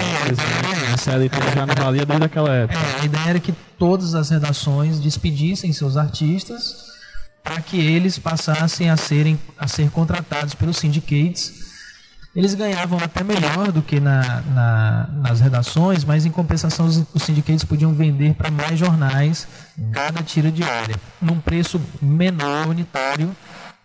É, 0.88 0.92
Essa 0.92 1.16
editora 1.16 1.46
é, 1.46 1.54
já 1.54 1.64
não 1.64 1.74
valia 1.74 2.04
desde 2.04 2.24
aquela 2.26 2.50
época. 2.50 2.78
É, 2.78 3.00
a 3.00 3.04
ideia 3.06 3.30
era 3.30 3.40
que 3.40 3.54
todas 3.78 4.14
as 4.14 4.28
redações 4.28 5.00
despedissem 5.00 5.72
seus 5.72 5.96
artistas 5.96 6.90
para 7.42 7.62
que 7.62 7.80
eles 7.80 8.18
passassem 8.18 8.90
a, 8.90 8.96
serem, 8.98 9.40
a 9.56 9.66
ser 9.66 9.90
contratados 9.90 10.52
pelos 10.52 10.76
syndicates 10.76 11.69
eles 12.34 12.54
ganhavam 12.54 12.98
até 12.98 13.24
melhor 13.24 13.72
do 13.72 13.82
que 13.82 13.98
na, 13.98 14.42
na, 14.42 15.08
nas 15.14 15.40
redações, 15.40 16.04
mas 16.04 16.24
em 16.24 16.30
compensação 16.30 16.86
os, 16.86 17.04
os 17.12 17.22
sindicatos 17.22 17.64
podiam 17.64 17.92
vender 17.92 18.34
para 18.34 18.50
mais 18.50 18.78
jornais 18.78 19.48
cada 19.92 20.22
tira 20.22 20.50
diária, 20.50 20.94
num 21.20 21.40
preço 21.40 21.80
menor 22.00 22.68
unitário 22.68 23.34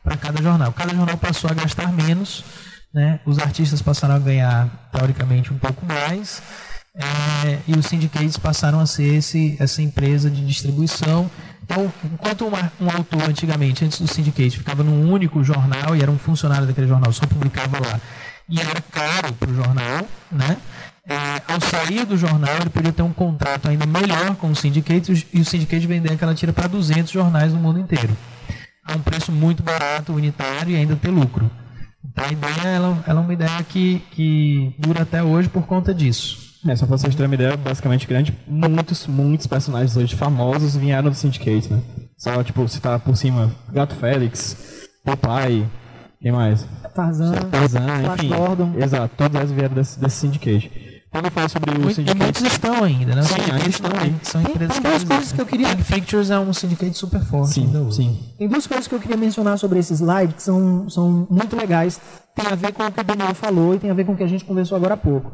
para 0.04 0.16
cada 0.16 0.42
jornal. 0.42 0.72
Cada 0.74 0.94
jornal 0.94 1.18
passou 1.18 1.50
a 1.50 1.54
gastar 1.54 1.92
menos, 1.92 2.44
né? 2.94 3.20
os 3.26 3.40
artistas 3.40 3.82
passaram 3.82 4.16
a 4.16 4.20
ganhar, 4.20 4.90
teoricamente, 4.92 5.52
um 5.52 5.58
pouco 5.58 5.84
mais, 5.84 6.44
é, 6.96 7.60
e 7.68 7.74
os 7.74 7.88
sindicatos 7.88 8.38
passaram 8.38 8.80
a 8.80 8.86
ser 8.86 9.16
esse, 9.16 9.58
essa 9.60 9.82
empresa 9.82 10.30
de 10.30 10.46
distribuição. 10.46 11.30
Então, 11.64 11.92
enquanto 12.14 12.46
uma, 12.46 12.72
um 12.80 12.90
autor 12.92 13.24
antigamente, 13.28 13.84
antes 13.84 14.00
do 14.00 14.08
syndicate, 14.08 14.60
ficava 14.60 14.84
num 14.84 15.12
único 15.12 15.44
jornal 15.44 15.96
e 15.96 16.02
era 16.02 16.12
um 16.12 16.20
funcionário 16.20 16.68
daquele 16.68 16.88
jornal, 16.88 17.12
só 17.12 17.26
publicava 17.26 17.80
lá 17.80 18.00
e 18.50 18.60
era 18.60 18.82
caro 18.82 19.34
para 19.34 19.50
o 19.50 19.56
jornal, 19.56 20.06
né? 20.32 20.58
É, 21.08 21.42
ao 21.48 21.62
sair 21.62 22.06
do 22.06 22.18
jornal, 22.18 22.56
ele 22.62 22.70
podia 22.70 22.92
ter 22.92 23.04
um 23.04 23.14
contrato 23.14 23.68
ainda 23.70 23.86
melhor 23.86 24.36
com 24.36 24.50
o 24.50 24.56
syndicate 24.56 25.28
e 25.32 25.40
o 25.40 25.46
syndicate 25.46 25.86
vender 25.86 26.14
aquela 26.14 26.34
tira 26.34 26.52
para 26.52 26.68
200 26.68 27.12
jornais 27.12 27.54
no 27.54 27.60
mundo 27.60 27.80
inteiro. 27.80 28.16
A 28.84 28.96
um 28.96 29.00
preço 29.00 29.32
muito 29.32 29.62
barato, 29.62 30.14
unitário 30.14 30.72
e 30.72 30.76
ainda 30.76 30.96
ter 30.96 31.10
lucro. 31.10 31.50
Então 32.04 32.26
a 32.26 32.32
ideia 32.32 32.68
ela, 32.68 33.04
ela 33.06 33.20
é 33.20 33.24
uma 33.24 33.34
ideia 33.34 33.64
que, 33.70 34.02
que 34.12 34.74
dura 34.80 35.04
até 35.04 35.22
hoje 35.22 35.50
por 35.50 35.66
conta 35.68 35.94
disso. 35.94 36.46
É, 36.68 36.76
só 36.76 36.88
para 36.88 36.98
vocês 36.98 37.14
terem 37.14 37.28
uma 37.28 37.36
ideia, 37.36 37.56
basicamente 37.56 38.08
grande, 38.08 38.36
muitos, 38.48 39.06
muitos 39.06 39.46
personagens 39.46 39.96
hoje 39.96 40.16
famosos 40.16 40.76
vieram 40.76 41.10
do 41.10 41.16
Syndicate, 41.16 41.72
né? 41.72 41.80
Só, 42.18 42.44
tipo, 42.44 42.68
citar 42.68 43.00
por 43.00 43.16
cima 43.16 43.52
Gato 43.72 43.94
Félix, 43.96 44.88
Popeye, 45.04 45.68
quem 46.20 46.32
mais? 46.32 46.66
Tarzan, 46.96 47.34
Tarzan 47.52 47.82
enfim. 48.16 48.30
Gordon. 48.30 48.74
Exato, 48.78 49.14
todos 49.18 49.36
eles 49.38 49.52
vieram 49.52 49.76
desse, 49.76 50.00
desse 50.00 50.16
syndicate. 50.16 50.72
Quando 51.12 51.26
eu 51.26 51.32
falo 51.32 51.50
sobre 51.50 51.72
o 51.72 51.80
Muito, 51.80 51.96
syndicate... 51.96 52.24
Muitos 52.24 52.42
estão 52.42 52.84
ainda, 52.84 53.16
né? 53.16 53.22
Sim, 53.22 53.36
ainda 53.52 53.70
estão 53.70 53.92
aí. 54.02 54.16
São 54.24 54.42
empresas 54.42 54.80
tem 54.80 54.92
duas 54.92 55.04
coisas 55.04 55.32
que 55.32 55.42
eu 55.42 55.46
queria... 55.46 55.70
King 55.70 55.84
Pictures 55.84 56.30
é 56.30 56.40
um 56.40 56.52
syndicate 56.52 56.98
super 56.98 57.22
forte 57.22 57.54
sim, 57.54 57.66
ainda 57.66 57.82
hoje. 57.82 57.96
Sim, 57.98 58.20
Tem 58.38 58.48
duas 58.48 58.68
coisas 58.68 58.88
que 58.88 58.96
eu 58.96 59.00
queria 59.00 59.16
mencionar 59.16 59.58
sobre 59.58 59.80
esse 59.80 59.94
slide 59.94 60.34
que 60.34 60.44
são, 60.44 60.90
são 60.90 61.28
muito 61.30 61.56
legais. 61.56 62.02
Tem 62.36 62.46
a 62.48 62.56
ver 62.56 62.74
com 62.74 62.84
o 62.84 62.92
que 62.92 63.00
o 63.00 63.04
Daniel 63.04 63.34
falou 63.34 63.74
e 63.76 63.80
tem 63.80 63.90
a 63.90 63.94
ver 63.94 64.06
com 64.06 64.12
o 64.12 64.18
que 64.18 64.24
a 64.24 64.28
gente 64.28 64.44
conversou 64.44 64.76
agora 64.76 64.96
há 64.96 64.98
pouco. 64.98 65.32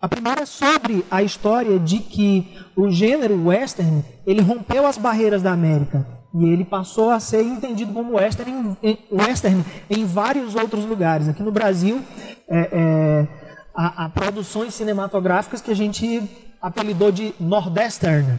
A 0.00 0.08
primeira 0.08 0.42
é 0.42 0.46
sobre 0.46 1.04
a 1.10 1.22
história 1.22 1.78
de 1.78 1.98
que 1.98 2.56
o 2.76 2.88
gênero 2.88 3.46
western 3.46 4.04
ele 4.24 4.40
rompeu 4.40 4.86
as 4.86 4.96
barreiras 4.96 5.42
da 5.42 5.52
América 5.52 6.06
e 6.32 6.44
ele 6.44 6.64
passou 6.64 7.10
a 7.10 7.18
ser 7.18 7.42
entendido 7.42 7.92
como 7.92 8.16
western 8.16 8.76
em, 8.82 8.98
western 9.10 9.64
em 9.88 10.04
vários 10.04 10.54
outros 10.54 10.84
lugares. 10.84 11.28
Aqui 11.28 11.42
no 11.42 11.50
Brasil, 11.50 12.00
é, 12.48 12.68
é, 12.72 13.28
há, 13.74 14.04
há, 14.04 14.08
produções 14.08 14.74
cinematográficas 14.74 15.60
que 15.60 15.70
a 15.70 15.74
gente 15.74 16.22
apelidou 16.62 17.10
de 17.10 17.34
Nordestern. 17.40 18.38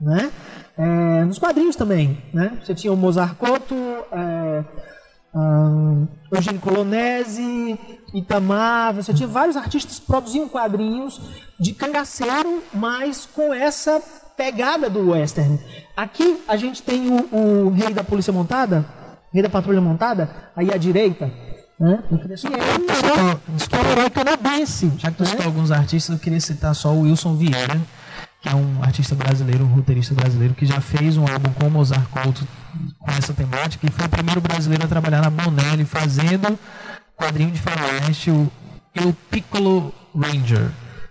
Né? 0.00 0.30
É, 0.76 1.24
nos 1.24 1.38
quadrinhos 1.38 1.76
também. 1.76 2.22
Né? 2.32 2.58
Você 2.62 2.74
tinha 2.74 2.92
o 2.92 2.96
Mozart 2.96 3.36
Couto, 3.36 3.74
é, 4.12 4.64
um, 5.34 6.08
Eugênio 6.32 6.60
Colonese, 6.60 7.78
Itamar, 8.14 8.94
você 8.94 9.12
tinha 9.12 9.28
vários 9.28 9.56
artistas 9.56 9.98
que 9.98 10.06
produziam 10.06 10.48
quadrinhos 10.48 11.20
de 11.60 11.72
cangaceiro, 11.72 12.62
mas 12.72 13.26
com 13.26 13.52
essa 13.52 14.02
pegada 14.38 14.88
do 14.88 15.10
western. 15.10 15.58
Aqui 15.96 16.40
a 16.46 16.56
gente 16.56 16.80
tem 16.80 17.10
o, 17.10 17.66
o 17.66 17.70
rei 17.70 17.92
da 17.92 18.04
polícia 18.04 18.32
montada, 18.32 18.86
rei 19.34 19.42
da 19.42 19.50
patrulha 19.50 19.80
montada, 19.80 20.30
aí 20.54 20.72
à 20.72 20.76
direita. 20.76 21.28
Né? 21.78 22.02
E 22.10 23.76
é 23.76 23.80
um 23.80 23.90
herói 23.90 24.10
canadense. 24.10 24.92
Já 24.96 25.10
que 25.10 25.16
tu 25.16 25.24
né? 25.24 25.30
citou 25.30 25.46
alguns 25.46 25.72
artistas, 25.72 26.14
eu 26.14 26.20
queria 26.20 26.40
citar 26.40 26.74
só 26.74 26.92
o 26.92 27.02
Wilson 27.02 27.34
Vieira, 27.34 27.80
que 28.40 28.48
é 28.48 28.54
um 28.54 28.82
artista 28.82 29.16
brasileiro, 29.16 29.64
um 29.64 29.74
roteirista 29.74 30.14
brasileiro, 30.14 30.54
que 30.54 30.64
já 30.64 30.80
fez 30.80 31.16
um 31.16 31.26
álbum 31.26 31.52
com 31.52 31.68
Mozart 31.68 32.08
Couto 32.08 32.46
com 33.00 33.10
essa 33.10 33.34
temática 33.34 33.86
e 33.86 33.90
foi 33.90 34.06
o 34.06 34.08
primeiro 34.08 34.40
brasileiro 34.40 34.84
a 34.84 34.88
trabalhar 34.88 35.20
na 35.20 35.30
Bonelli 35.30 35.84
fazendo 35.84 36.56
quadrinho 37.16 37.50
de 37.50 37.60
faroeste, 37.60 38.30
o 38.30 38.48
El 38.94 39.12
Piccolo 39.30 39.92
Ranger. 40.14 40.70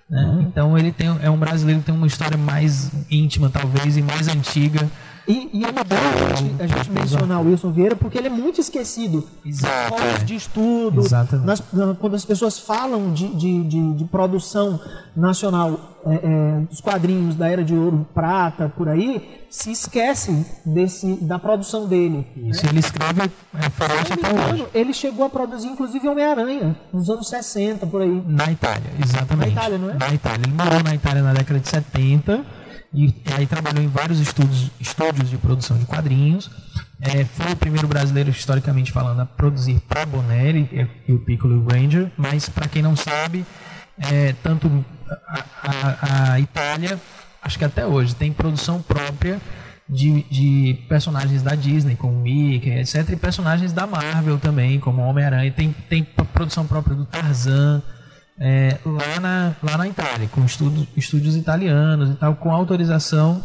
Né? 0.10 0.24
Uhum. 0.24 0.42
Então 0.42 0.78
ele 0.78 0.92
tem, 0.92 1.08
é 1.22 1.30
um 1.30 1.38
brasileiro 1.38 1.82
que 1.82 1.88
tem 1.88 1.96
uma 1.96 2.08
história 2.08 2.38
mais 2.38 2.92
íntima, 3.10 3.50
talvez, 3.50 3.98
e 3.98 4.02
mais 4.02 4.28
antiga. 4.28 4.90
E, 5.28 5.50
e 5.52 5.66
é 5.66 5.72
boa 5.72 5.86
a 6.32 6.36
gente, 6.36 6.64
a 6.64 6.68
gente 6.68 6.90
mencionar 6.90 7.42
o 7.42 7.48
Wilson 7.48 7.72
Vieira 7.72 7.96
porque 7.98 8.18
ele 8.18 8.28
é 8.28 8.30
muito 8.30 8.62
esquecido. 8.62 9.28
Exato. 9.46 10.24
De 10.24 10.36
estudo, 10.36 11.04
nas, 11.44 11.62
quando 12.00 12.16
as 12.16 12.24
pessoas 12.24 12.58
falam 12.58 13.12
de, 13.12 13.28
de, 13.36 13.64
de, 13.64 13.94
de 13.96 14.06
produção 14.06 14.80
nacional 15.14 15.98
é, 16.06 16.14
é, 16.14 16.60
dos 16.62 16.80
quadrinhos 16.80 17.36
da 17.36 17.50
Era 17.50 17.62
de 17.62 17.74
Ouro, 17.74 18.08
Prata, 18.14 18.70
por 18.70 18.88
aí, 18.88 19.46
se 19.50 19.70
esquecem 19.72 20.46
desse, 20.66 21.16
da 21.16 21.38
produção 21.38 21.86
dele. 21.86 22.26
Isso, 22.38 22.64
né? 22.64 22.72
ele 22.72 22.80
escreve 22.80 23.30
faroeste 23.72 24.14
até 24.14 24.30
hoje. 24.30 24.66
Ele 24.74 24.94
chegou 24.94 25.26
a 25.26 25.30
produzir, 25.30 25.68
inclusive, 25.68 26.08
Homem-Aranha, 26.08 26.78
nos 26.94 27.10
anos 27.10 27.28
60, 27.28 27.86
por 27.88 28.02
aí. 28.02 28.24
Na 28.26 28.50
Itália, 28.50 28.90
exatamente. 29.04 29.54
Na 29.54 29.62
Itália, 29.62 29.78
não 29.78 29.90
é? 29.90 29.94
Na 29.96 30.14
Itália. 30.14 30.44
Ele 30.46 30.54
morou 30.54 30.84
na 30.84 30.96
Itália 30.96 31.22
na 31.22 31.34
década 31.34 31.60
de 31.60 31.68
70 31.68 32.46
e 32.98 33.14
aí 33.36 33.46
trabalhou 33.46 33.84
em 33.84 33.88
vários 33.88 34.20
estudos, 34.20 34.72
estúdios 34.80 35.30
de 35.30 35.38
produção 35.38 35.78
de 35.78 35.86
quadrinhos. 35.86 36.50
É, 37.00 37.24
foi 37.26 37.52
o 37.52 37.56
primeiro 37.56 37.88
brasileiro, 37.88 38.32
historicamente 38.32 38.92
falando, 38.92 39.20
a 39.20 39.26
produzir 39.26 39.80
para 39.88 40.04
Bonelli 40.04 40.90
e 41.08 41.14
o 41.14 41.20
Piccolo 41.20 41.54
e 41.54 41.58
o 41.60 41.68
Ranger, 41.68 42.12
mas 42.18 42.50
para 42.50 42.68
quem 42.68 42.82
não 42.82 42.96
sabe, 42.96 43.46
é, 44.00 44.34
tanto 44.42 44.84
a, 45.28 45.44
a, 45.62 46.34
a, 46.34 46.40
Itália, 46.40 47.00
acho 47.40 47.60
que 47.60 47.66
até 47.66 47.86
hoje, 47.86 48.16
tem 48.16 48.34
produção 48.34 48.82
própria 48.82 49.40
de, 49.88 50.24
de 50.24 50.80
personagens 50.90 51.44
da 51.44 51.54
Disney, 51.54 51.96
como 51.96 52.20
Mickey, 52.20 52.80
etc., 52.80 53.10
e 53.12 53.16
personagens 53.16 53.72
da 53.74 53.86
Marvel 53.86 54.40
também, 54.40 54.80
como 54.80 55.04
Homem-Aranha. 55.04 55.52
Tem, 55.52 55.72
tem 55.88 56.04
produção 56.04 56.66
própria 56.66 56.96
do 56.96 57.06
Tarzan, 57.06 57.84
é, 58.40 58.78
lá, 58.86 59.20
na, 59.20 59.56
lá 59.64 59.78
na 59.78 59.88
Itália, 59.88 60.28
com 60.28 60.44
estudos, 60.46 60.88
estúdios 60.96 61.36
italianos 61.36 62.12
e 62.12 62.14
tal, 62.16 62.36
com 62.36 62.52
autorização 62.52 63.42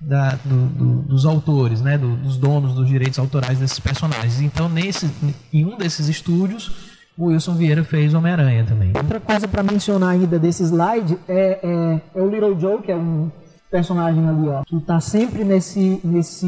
da, 0.00 0.30
do, 0.44 0.66
do, 0.66 1.02
dos 1.02 1.26
autores, 1.26 1.82
né, 1.82 1.98
do, 1.98 2.16
dos 2.16 2.36
donos 2.38 2.74
dos 2.74 2.88
direitos 2.88 3.18
autorais 3.18 3.58
desses 3.58 3.78
personagens. 3.78 4.40
Então, 4.40 4.68
nesse, 4.68 5.10
em 5.52 5.66
um 5.66 5.76
desses 5.76 6.08
estúdios, 6.08 6.70
o 7.18 7.26
Wilson 7.26 7.54
Vieira 7.54 7.84
fez 7.84 8.14
Homem-Aranha 8.14 8.64
também. 8.64 8.92
Outra 8.96 9.20
coisa 9.20 9.46
para 9.46 9.62
mencionar 9.62 10.10
ainda 10.10 10.38
desse 10.38 10.62
slide 10.64 11.18
é, 11.28 11.60
é, 11.62 12.00
é, 12.14 12.22
o 12.22 12.30
Little 12.30 12.58
Joe, 12.58 12.80
que 12.80 12.90
é 12.90 12.96
um 12.96 13.30
personagem 13.70 14.26
ali, 14.26 14.48
ó, 14.48 14.62
que 14.64 14.76
está 14.76 15.00
sempre 15.00 15.44
nesse, 15.44 16.00
nesse 16.02 16.46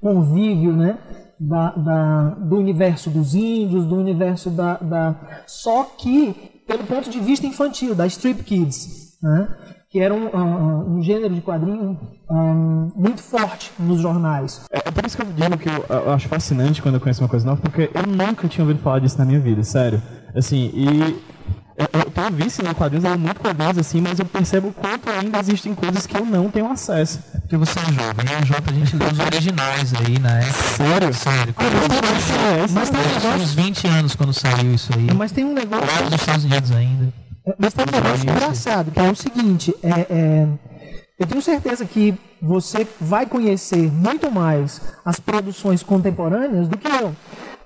convívio, 0.00 0.72
né? 0.72 0.96
Da, 1.40 1.70
da, 1.70 2.30
do 2.30 2.56
universo 2.56 3.10
dos 3.10 3.32
índios, 3.32 3.86
do 3.86 3.96
universo 3.96 4.50
da, 4.50 4.76
da. 4.76 5.14
Só 5.46 5.84
que 5.84 6.57
pelo 6.68 6.84
ponto 6.84 7.08
de 7.08 7.18
vista 7.18 7.46
infantil, 7.46 7.94
da 7.94 8.06
Strip 8.06 8.44
Kids, 8.44 9.18
né? 9.22 9.48
que 9.90 9.98
era 9.98 10.12
um, 10.12 10.26
um, 10.26 10.96
um, 10.96 11.02
gênero 11.02 11.34
de 11.34 11.40
quadrinho 11.40 11.98
um, 12.30 12.92
muito 12.94 13.22
forte 13.22 13.72
nos 13.78 14.00
jornais. 14.00 14.66
É, 14.70 14.80
é, 14.86 14.90
por 14.90 15.04
isso 15.06 15.16
que 15.16 15.22
eu 15.22 15.26
digo 15.26 15.56
que 15.56 15.68
eu, 15.68 15.84
eu, 15.88 16.12
acho 16.12 16.28
fascinante 16.28 16.82
quando 16.82 16.96
eu 16.96 17.00
conheço 17.00 17.22
uma 17.22 17.28
coisa 17.28 17.46
nova, 17.46 17.62
porque 17.62 17.90
eu 17.94 18.02
nunca 18.06 18.46
tinha 18.46 18.62
ouvido 18.62 18.82
falar 18.82 18.98
disso 18.98 19.16
na 19.18 19.24
minha 19.24 19.40
vida, 19.40 19.62
sério. 19.64 20.02
Assim, 20.36 20.70
e 20.74 21.18
eu, 21.78 21.86
eu 21.92 22.10
tenho 22.10 22.30
visto 22.32 22.60
em 22.60 22.74
quadrinhos, 22.74 23.04
eu 23.04 23.16
muito 23.16 23.40
quadrinhos 23.40 23.78
assim, 23.78 24.00
mas 24.00 24.18
eu 24.18 24.26
percebo 24.26 24.68
o 24.68 24.72
quanto 24.72 25.08
ainda 25.08 25.38
existem 25.38 25.74
coisas 25.76 26.08
que 26.08 26.16
eu 26.16 26.26
não 26.26 26.50
tenho 26.50 26.68
acesso. 26.68 27.20
É 27.32 27.38
porque 27.38 27.56
você 27.56 27.78
é 27.78 27.84
jovem, 27.84 28.26
a 28.36 28.44
Jota 28.44 28.70
a 28.70 28.74
gente 28.74 28.96
lê 28.96 29.04
os 29.06 29.18
originais 29.20 29.92
aí 29.94 30.18
na 30.18 30.40
época. 30.40 30.52
Sério? 30.52 31.14
Sério. 31.14 31.54
Mas, 32.58 32.72
mas 32.72 32.90
tem 32.90 33.00
um 33.00 33.04
negócio... 33.04 33.42
uns 33.42 33.54
20 33.54 33.86
anos 33.86 34.16
quando 34.16 34.32
saiu 34.32 34.74
isso 34.74 34.90
aí. 34.96 35.06
Mas 35.14 35.30
tem 35.30 35.44
um 35.44 35.54
negócio... 35.54 35.86
Lá 35.86 36.02
nos 36.02 36.20
Estados 36.20 36.44
Unidos 36.44 36.72
ainda. 36.72 37.12
Mas 37.56 37.72
tem 37.72 37.84
um 37.88 37.92
negócio 37.92 38.28
engraçado, 38.28 38.90
que 38.90 38.98
é 38.98 39.10
o 39.10 39.14
seguinte, 39.14 39.74
é, 39.82 40.06
é, 40.10 40.48
eu 41.18 41.26
tenho 41.26 41.40
certeza 41.40 41.84
que 41.84 42.14
você 42.42 42.86
vai 43.00 43.24
conhecer 43.24 43.90
muito 43.92 44.30
mais 44.30 44.80
as 45.04 45.18
produções 45.18 45.82
contemporâneas 45.82 46.68
do 46.68 46.76
que 46.76 46.88
eu. 46.88 47.14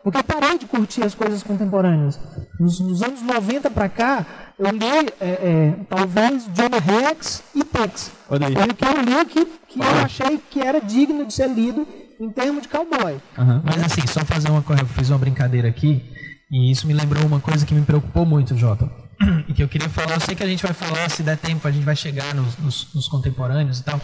Porque 0.02 0.18
eu 0.18 0.24
parei 0.24 0.58
de 0.58 0.66
curtir 0.66 1.02
as 1.04 1.14
coisas 1.14 1.42
contemporâneas. 1.42 2.18
Nos, 2.58 2.80
nos 2.80 3.02
anos 3.02 3.22
90 3.22 3.70
para 3.70 3.88
cá, 3.88 4.26
eu 4.58 4.70
li 4.70 5.08
é, 5.20 5.28
é, 5.28 5.74
talvez 5.88 6.44
Johnny 6.52 6.78
Rex 6.78 7.42
e 7.54 7.62
Tex. 7.62 8.10
Foi 8.26 8.38
o 8.38 8.40
que 8.40 8.84
eu 8.84 9.02
li 9.02 9.24
que, 9.26 9.44
que 9.68 9.80
eu 9.80 10.04
achei 10.04 10.38
que 10.50 10.60
era 10.60 10.80
digno 10.80 11.24
de 11.24 11.32
ser 11.32 11.48
lido 11.48 11.86
em 12.20 12.30
termos 12.30 12.62
de 12.62 12.68
cowboy. 12.68 13.14
Uhum. 13.38 13.62
Mas 13.64 13.82
assim, 13.82 14.06
só 14.06 14.24
fazer 14.24 14.50
uma 14.50 14.62
coisa, 14.62 14.82
eu 14.82 14.86
fiz 14.86 15.08
uma 15.10 15.18
brincadeira 15.18 15.68
aqui, 15.68 16.02
e 16.50 16.70
isso 16.70 16.86
me 16.86 16.92
lembrou 16.92 17.24
uma 17.24 17.40
coisa 17.40 17.64
que 17.64 17.74
me 17.74 17.82
preocupou 17.82 18.26
muito, 18.26 18.56
Jota. 18.56 18.90
E 19.48 19.54
que 19.54 19.62
eu 19.62 19.68
queria 19.68 19.88
falar, 19.88 20.14
eu 20.14 20.20
sei 20.20 20.34
que 20.34 20.42
a 20.42 20.46
gente 20.46 20.62
vai 20.62 20.72
falar, 20.72 21.08
se 21.08 21.22
der 21.22 21.36
tempo, 21.36 21.66
a 21.66 21.70
gente 21.70 21.84
vai 21.84 21.94
chegar 21.94 22.34
nos, 22.34 22.56
nos, 22.58 22.94
nos 22.94 23.08
contemporâneos 23.08 23.80
e 23.80 23.84
tal. 23.84 24.00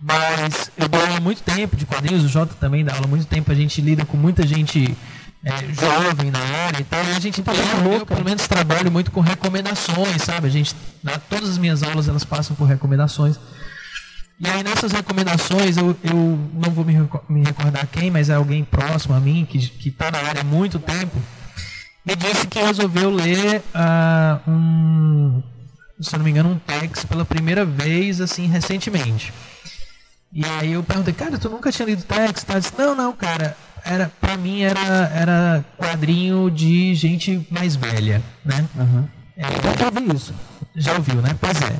Mas 0.00 0.70
eu 0.76 0.88
dou 0.88 1.00
aula 1.00 1.20
muito 1.20 1.42
tempo 1.42 1.76
de 1.76 1.86
quadrinhos, 1.86 2.24
o 2.24 2.28
Jota 2.28 2.54
também 2.54 2.84
dá 2.84 2.94
aula 2.94 3.06
muito 3.06 3.26
tempo, 3.26 3.50
a 3.50 3.54
gente 3.54 3.80
lida 3.80 4.04
com 4.04 4.16
muita 4.16 4.46
gente 4.46 4.96
é, 5.44 5.50
jovem 5.72 6.30
na 6.30 6.38
área 6.38 6.80
e 6.80 6.84
tal, 6.84 7.04
e 7.04 7.12
a 7.12 7.20
gente 7.20 7.42
tem, 7.42 7.54
eu 7.98 8.06
pelo 8.06 8.24
menos 8.24 8.46
trabalho 8.48 8.90
muito 8.90 9.10
com 9.10 9.20
recomendações, 9.20 10.22
sabe? 10.22 10.46
A 10.46 10.50
gente, 10.50 10.74
na, 11.02 11.18
todas 11.18 11.50
as 11.50 11.58
minhas 11.58 11.82
aulas 11.82 12.08
elas 12.08 12.24
passam 12.24 12.56
por 12.56 12.64
recomendações. 12.64 13.38
E 14.40 14.48
aí 14.48 14.62
nessas 14.62 14.92
recomendações, 14.92 15.76
eu, 15.76 15.96
eu 16.02 16.38
não 16.52 16.70
vou 16.70 16.84
me, 16.84 16.94
me 17.28 17.44
recordar 17.44 17.86
quem, 17.86 18.10
mas 18.10 18.28
é 18.28 18.34
alguém 18.34 18.64
próximo 18.64 19.14
a 19.14 19.20
mim, 19.20 19.46
que 19.48 19.88
está 19.88 20.10
na 20.10 20.18
área 20.18 20.40
há 20.40 20.44
muito 20.44 20.78
tempo, 20.78 21.22
me 22.04 22.16
disse 22.16 22.46
que 22.46 22.58
resolveu 22.58 23.10
ler 23.10 23.62
uh, 23.74 24.50
um, 24.50 25.42
se 26.00 26.16
não 26.16 26.24
me 26.24 26.30
engano, 26.30 26.50
um 26.50 26.58
Tex 26.58 27.04
pela 27.04 27.24
primeira 27.24 27.64
vez, 27.64 28.20
assim, 28.20 28.46
recentemente. 28.46 29.32
E 30.34 30.44
aí 30.44 30.72
eu 30.72 30.82
perguntei, 30.82 31.14
cara, 31.14 31.38
tu 31.38 31.48
nunca 31.48 31.70
tinha 31.70 31.86
lido 31.86 32.02
Tex? 32.02 32.42
Tá? 32.42 32.58
Disse, 32.58 32.72
não, 32.76 32.94
não, 32.94 33.12
cara, 33.12 33.56
era, 33.84 34.10
pra 34.20 34.36
mim 34.36 34.62
era, 34.62 34.80
era 35.14 35.64
quadrinho 35.78 36.50
de 36.50 36.94
gente 36.94 37.46
mais 37.50 37.76
velha, 37.76 38.20
né? 38.44 38.68
Uhum. 38.74 39.08
É, 39.36 39.44
já 39.78 39.86
ouvi 39.86 40.16
isso. 40.16 40.34
Já 40.74 40.92
ouviu, 40.94 41.22
né? 41.22 41.36
Pois 41.40 41.62
é 41.62 41.76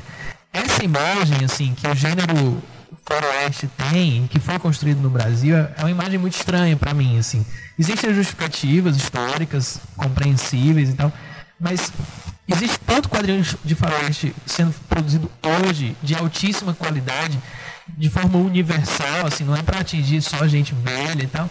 essa 0.54 0.84
imagem 0.84 1.44
assim 1.44 1.74
que 1.74 1.86
o 1.86 1.94
gênero 1.94 2.62
faroeste 3.04 3.68
tem, 3.90 4.26
que 4.28 4.38
foi 4.38 4.58
construído 4.58 5.00
no 5.00 5.10
Brasil, 5.10 5.56
é 5.56 5.74
uma 5.80 5.90
imagem 5.90 6.18
muito 6.18 6.36
estranha 6.36 6.76
para 6.76 6.94
mim, 6.94 7.18
assim. 7.18 7.44
Existem 7.78 8.14
justificativas 8.14 8.96
históricas, 8.96 9.80
compreensíveis 9.96 10.90
e 10.90 10.94
tal, 10.94 11.12
mas 11.60 11.92
existe 12.48 12.78
tanto 12.86 13.08
quadrinho 13.08 13.44
de 13.64 13.74
faroeste 13.74 14.34
sendo 14.46 14.72
produzido 14.88 15.30
hoje 15.42 15.96
de 16.02 16.14
altíssima 16.14 16.72
qualidade, 16.72 17.38
de 17.88 18.08
forma 18.08 18.38
universal, 18.38 19.26
assim, 19.26 19.44
não 19.44 19.56
é 19.56 19.62
para 19.62 19.80
atingir 19.80 20.22
só 20.22 20.46
gente 20.46 20.74
velha 20.74 21.22
e 21.22 21.26
tal. 21.26 21.48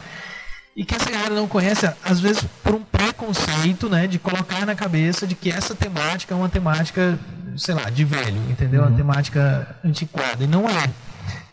E 0.75 0.83
que 0.83 0.95
essa 0.95 1.09
galera 1.09 1.35
não 1.35 1.47
conhece, 1.47 1.85
às 2.03 2.19
vezes 2.19 2.43
por 2.63 2.73
um 2.73 2.83
preconceito, 2.83 3.87
né, 3.87 4.07
de 4.07 4.17
colocar 4.17 4.65
na 4.65 4.73
cabeça 4.73 5.27
de 5.27 5.35
que 5.35 5.51
essa 5.51 5.75
temática 5.75 6.33
é 6.33 6.37
uma 6.37 6.49
temática 6.49 7.19
sei 7.57 7.75
lá, 7.75 7.89
de 7.89 8.03
velho, 8.03 8.41
entendeu? 8.49 8.81
Uhum. 8.81 8.89
Uma 8.89 8.97
temática 8.97 9.75
antiquada. 9.83 10.43
E 10.43 10.47
não 10.47 10.67
é. 10.69 10.89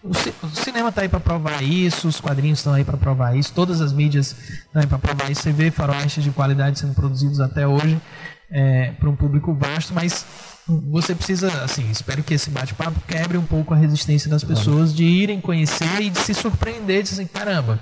O, 0.02 0.14
ci 0.14 0.32
o 0.42 0.48
cinema 0.48 0.88
está 0.88 1.02
aí 1.02 1.08
para 1.08 1.20
provar 1.20 1.62
isso, 1.62 2.08
os 2.08 2.20
quadrinhos 2.20 2.60
estão 2.60 2.72
aí 2.72 2.84
para 2.84 2.96
provar 2.96 3.36
isso, 3.36 3.52
todas 3.52 3.82
as 3.82 3.92
mídias 3.92 4.34
estão 4.66 4.80
aí 4.80 4.88
para 4.88 4.98
provar 4.98 5.30
isso. 5.30 5.42
Você 5.42 5.52
vê 5.52 5.70
faroestes 5.70 6.24
de 6.24 6.30
qualidade 6.30 6.78
sendo 6.78 6.94
produzidos 6.94 7.40
até 7.40 7.66
hoje 7.66 8.00
é, 8.50 8.92
para 8.98 9.08
um 9.08 9.14
público 9.14 9.54
vasto, 9.54 9.92
mas 9.94 10.24
você 10.90 11.14
precisa, 11.14 11.50
assim, 11.62 11.90
espero 11.90 12.22
que 12.22 12.34
esse 12.34 12.50
bate-papo 12.50 13.00
quebre 13.06 13.36
um 13.36 13.44
pouco 13.44 13.74
a 13.74 13.76
resistência 13.76 14.30
das 14.30 14.44
pessoas 14.44 14.94
de 14.94 15.04
irem 15.04 15.40
conhecer 15.40 16.00
e 16.00 16.10
de 16.10 16.18
se 16.18 16.34
surpreender, 16.34 17.02
de 17.02 17.10
assim, 17.10 17.26
caramba, 17.26 17.80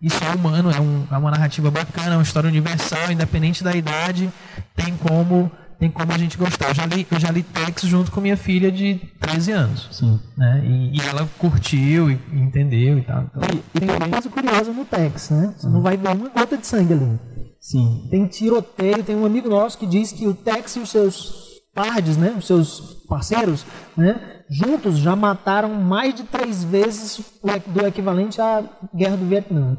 isso 0.00 0.22
é 0.24 0.34
humano, 0.34 0.70
é, 0.70 0.80
um, 0.80 1.06
é 1.10 1.16
uma 1.16 1.30
narrativa 1.30 1.70
bacana, 1.70 2.14
é 2.14 2.16
uma 2.16 2.22
história 2.22 2.48
universal, 2.48 3.12
independente 3.12 3.62
da 3.62 3.74
idade, 3.74 4.28
tem 4.74 4.96
como 4.96 5.50
tem 5.82 5.90
como 5.90 6.12
a 6.12 6.18
gente 6.18 6.38
gostar. 6.38 6.68
Eu 6.68 6.74
já 6.74 6.86
li, 6.86 7.04
eu 7.10 7.18
já 7.18 7.28
li 7.28 7.42
Tex 7.42 7.82
junto 7.82 8.12
com 8.12 8.20
minha 8.20 8.36
filha 8.36 8.70
de 8.70 9.00
13 9.18 9.50
anos. 9.50 9.88
Sim. 9.90 10.20
Né? 10.38 10.62
E, 10.64 10.96
e 10.96 11.00
ela 11.00 11.28
curtiu 11.38 12.08
e, 12.08 12.20
entendeu 12.32 12.98
e 12.98 13.02
tal. 13.02 13.24
Então, 13.24 13.42
e, 13.52 13.62
e 13.76 13.80
tem 13.80 13.90
uma 13.90 14.08
coisa 14.08 14.30
curiosa 14.30 14.72
no 14.72 14.84
Tex, 14.84 15.30
né? 15.30 15.52
Você 15.56 15.66
uhum. 15.66 15.72
não 15.72 15.82
vai 15.82 15.96
ver 15.96 16.08
uma 16.08 16.28
gota 16.28 16.56
de 16.56 16.64
sangue 16.68 16.92
ali. 16.92 17.18
Sim. 17.60 18.06
Tem 18.08 18.26
tiroteio, 18.26 19.02
tem 19.02 19.16
um 19.16 19.26
amigo 19.26 19.48
nosso 19.48 19.76
que 19.76 19.86
diz 19.86 20.12
que 20.12 20.24
o 20.24 20.34
Tex 20.34 20.76
e 20.76 20.78
os 20.78 20.88
seus 20.88 21.51
pardes, 21.74 22.16
né? 22.16 22.34
Os 22.38 22.46
seus 22.46 23.04
parceiros, 23.08 23.64
né? 23.96 24.20
Juntos 24.50 24.98
já 24.98 25.16
mataram 25.16 25.74
mais 25.74 26.14
de 26.14 26.24
três 26.24 26.62
vezes 26.62 27.20
do 27.66 27.86
equivalente 27.86 28.40
à 28.40 28.62
guerra 28.94 29.16
do 29.16 29.26
Vietnã. 29.26 29.76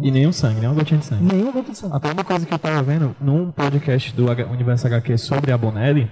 E 0.00 0.10
nenhum 0.10 0.30
sangue, 0.30 0.60
nenhuma 0.60 0.76
gotinha 0.76 1.00
de 1.00 1.06
sangue. 1.06 1.24
Nenhuma 1.24 1.50
gota 1.50 1.72
de 1.72 1.78
sangue. 1.78 1.96
Até 1.96 2.12
uma 2.12 2.22
coisa 2.22 2.46
que 2.46 2.54
eu 2.54 2.58
tava 2.58 2.80
vendo 2.82 3.16
num 3.20 3.50
podcast 3.50 4.14
do 4.14 4.30
Universo 4.52 4.86
HQ 4.86 5.18
sobre 5.18 5.50
a 5.50 5.58
Bonelli, 5.58 6.08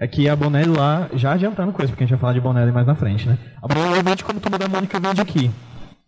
é 0.00 0.08
que 0.08 0.28
a 0.28 0.34
Bonelli 0.34 0.70
lá, 0.70 1.10
já 1.12 1.32
adiantando 1.32 1.72
coisa, 1.72 1.92
porque 1.92 2.04
a 2.04 2.06
gente 2.06 2.14
vai 2.14 2.20
falar 2.20 2.32
de 2.32 2.40
Bonelli 2.40 2.72
mais 2.72 2.86
na 2.86 2.94
frente, 2.94 3.28
né? 3.28 3.36
A 3.62 3.68
Bonelli 3.68 4.02
vende 4.02 4.24
como 4.24 4.40
Turma 4.40 4.58
da 4.58 4.66
Mônica 4.66 4.98
vende 4.98 5.20
aqui. 5.20 5.50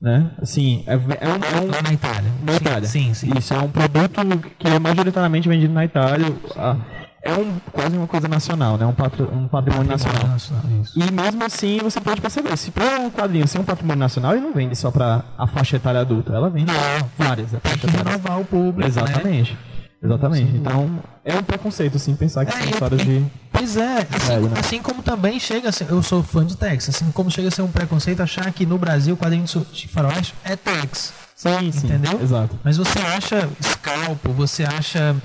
Né? 0.00 0.30
Assim, 0.40 0.82
é, 0.86 0.94
é, 0.94 0.96
um, 0.96 1.02
é 1.02 1.60
um, 1.60 1.70
Lá 1.70 1.82
na 1.82 1.92
Itália. 1.92 2.30
Na 2.42 2.54
Itália. 2.54 2.88
Sim, 2.88 3.12
sim. 3.12 3.30
Isso, 3.36 3.52
é 3.52 3.58
um 3.58 3.68
produto 3.68 4.18
que 4.58 4.66
é 4.66 4.78
majoritariamente 4.78 5.46
vendido 5.46 5.74
na 5.74 5.84
Itália. 5.84 6.32
A, 6.56 6.76
é 7.22 7.34
um, 7.34 7.58
quase 7.70 7.96
uma 7.96 8.06
coisa 8.06 8.26
nacional, 8.28 8.78
né? 8.78 8.86
Um, 8.86 8.94
patro, 8.94 9.30
um 9.32 9.46
patrimônio 9.46 9.90
nacional. 9.90 10.26
nacional 10.26 10.62
e 10.96 11.12
mesmo 11.12 11.44
assim 11.44 11.78
você 11.82 12.00
pode 12.00 12.20
perceber, 12.20 12.56
se 12.56 12.70
para 12.70 12.98
um 12.98 13.10
quadrinho 13.10 13.46
ser 13.46 13.58
um 13.58 13.64
patrimônio 13.64 14.00
nacional, 14.00 14.32
ele 14.32 14.40
não 14.40 14.54
vende 14.54 14.74
só 14.74 14.90
para 14.90 15.24
a 15.36 15.46
faixa 15.46 15.76
etária 15.76 16.00
adulta, 16.00 16.32
ela 16.32 16.48
vende 16.48 16.72
não, 16.72 17.10
várias. 17.18 17.50
Tem 17.50 17.78
que 17.78 17.86
renovar 17.86 18.40
o 18.40 18.44
público. 18.44 18.88
Exatamente. 18.88 19.52
Né? 19.52 19.58
Exatamente. 20.02 20.56
Então, 20.56 20.98
é 21.22 21.36
um 21.36 21.42
preconceito, 21.42 21.96
assim, 21.96 22.16
pensar 22.16 22.46
que 22.46 22.56
é, 22.56 22.58
são 22.58 22.70
histórias 22.70 23.02
de. 23.02 23.26
Pois 23.52 23.76
é, 23.76 24.06
assim, 24.10 24.48
né? 24.48 24.58
assim, 24.58 24.78
como 24.80 25.02
também 25.02 25.38
chega 25.38 25.68
a 25.68 25.72
ser, 25.72 25.90
eu 25.90 26.02
sou 26.02 26.22
fã 26.22 26.44
de 26.44 26.56
Tex, 26.56 26.88
assim 26.88 27.10
como 27.10 27.30
chega 27.30 27.48
a 27.48 27.50
ser 27.50 27.60
um 27.60 27.70
preconceito 27.70 28.22
achar 28.22 28.50
que 28.50 28.64
no 28.64 28.78
Brasil 28.78 29.12
o 29.12 29.16
quadrinho 29.18 29.44
de 29.44 29.88
faroeste 29.88 30.34
é 30.42 30.56
Tex. 30.56 31.12
Sim, 31.36 31.70
sim. 31.72 31.86
Entendeu? 31.86 32.20
Exato. 32.22 32.58
Mas 32.64 32.78
você 32.78 32.98
acha 32.98 33.48
Scalpo, 33.62 34.32
você 34.32 34.64
acha 34.64 35.16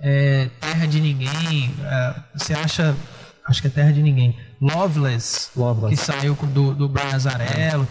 é, 0.00 0.48
Terra 0.60 0.86
de 0.86 1.00
Ninguém, 1.00 1.74
é, 1.82 2.14
você 2.34 2.54
acha, 2.54 2.94
acho 3.46 3.60
que 3.60 3.68
é 3.68 3.70
Terra 3.70 3.92
de 3.92 4.02
Ninguém, 4.02 4.36
Loveless, 4.60 5.50
Loveless. 5.56 5.96
que 5.96 5.96
saiu 5.96 6.34
do, 6.34 6.74
do 6.74 6.88
Brian 6.88 7.14
Azarello. 7.14 7.86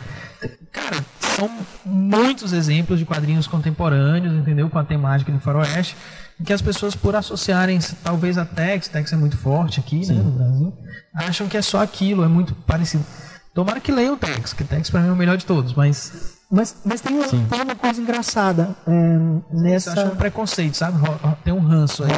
Cara, 0.72 1.04
são 1.20 1.50
muitos 1.86 2.54
exemplos 2.54 3.00
de 3.00 3.06
quadrinhos 3.06 3.48
contemporâneos, 3.48 4.34
entendeu? 4.34 4.70
Com 4.70 4.78
a 4.78 4.84
temática 4.84 5.32
do 5.32 5.40
faroeste, 5.40 5.96
em 6.40 6.44
que 6.44 6.54
as 6.54 6.62
pessoas, 6.62 6.96
por 6.96 7.16
associarem 7.16 7.80
talvez 8.04 8.38
a 8.38 8.46
Tex, 8.46 8.88
Tex 8.88 9.12
é 9.14 9.16
muito 9.16 9.38
forte 9.38 9.80
aqui, 9.80 10.06
né, 10.06 10.14
no 10.14 10.32
Brasil, 10.32 10.74
acham 11.14 11.48
que 11.48 11.58
é 11.58 11.62
só 11.62 11.82
aquilo, 11.82 12.24
é 12.24 12.28
muito 12.28 12.54
parecido. 12.54 13.06
Tomara 13.54 13.80
que 13.80 13.92
leiam 13.92 14.16
o 14.16 14.18
Tex, 14.18 14.54
que 14.54 14.64
Tex 14.64 14.90
para 14.90 15.02
mim 15.02 15.10
é 15.10 15.12
o 15.12 15.16
melhor 15.16 15.38
de 15.38 15.46
todos, 15.46 15.74
mas 15.74 16.35
mas, 16.56 16.82
mas 16.86 17.02
tem, 17.02 17.18
uma, 17.18 17.28
tem 17.28 17.62
uma 17.62 17.76
coisa 17.76 18.02
engraçada 18.02 18.74
é, 18.88 19.20
nessa. 19.52 19.92
Você 19.92 20.00
acha 20.00 20.14
um 20.14 20.16
preconceito, 20.16 20.78
sabe? 20.78 20.98
Tem 21.44 21.54
um 21.54 21.60
ranço 21.60 22.06
aí. 22.06 22.12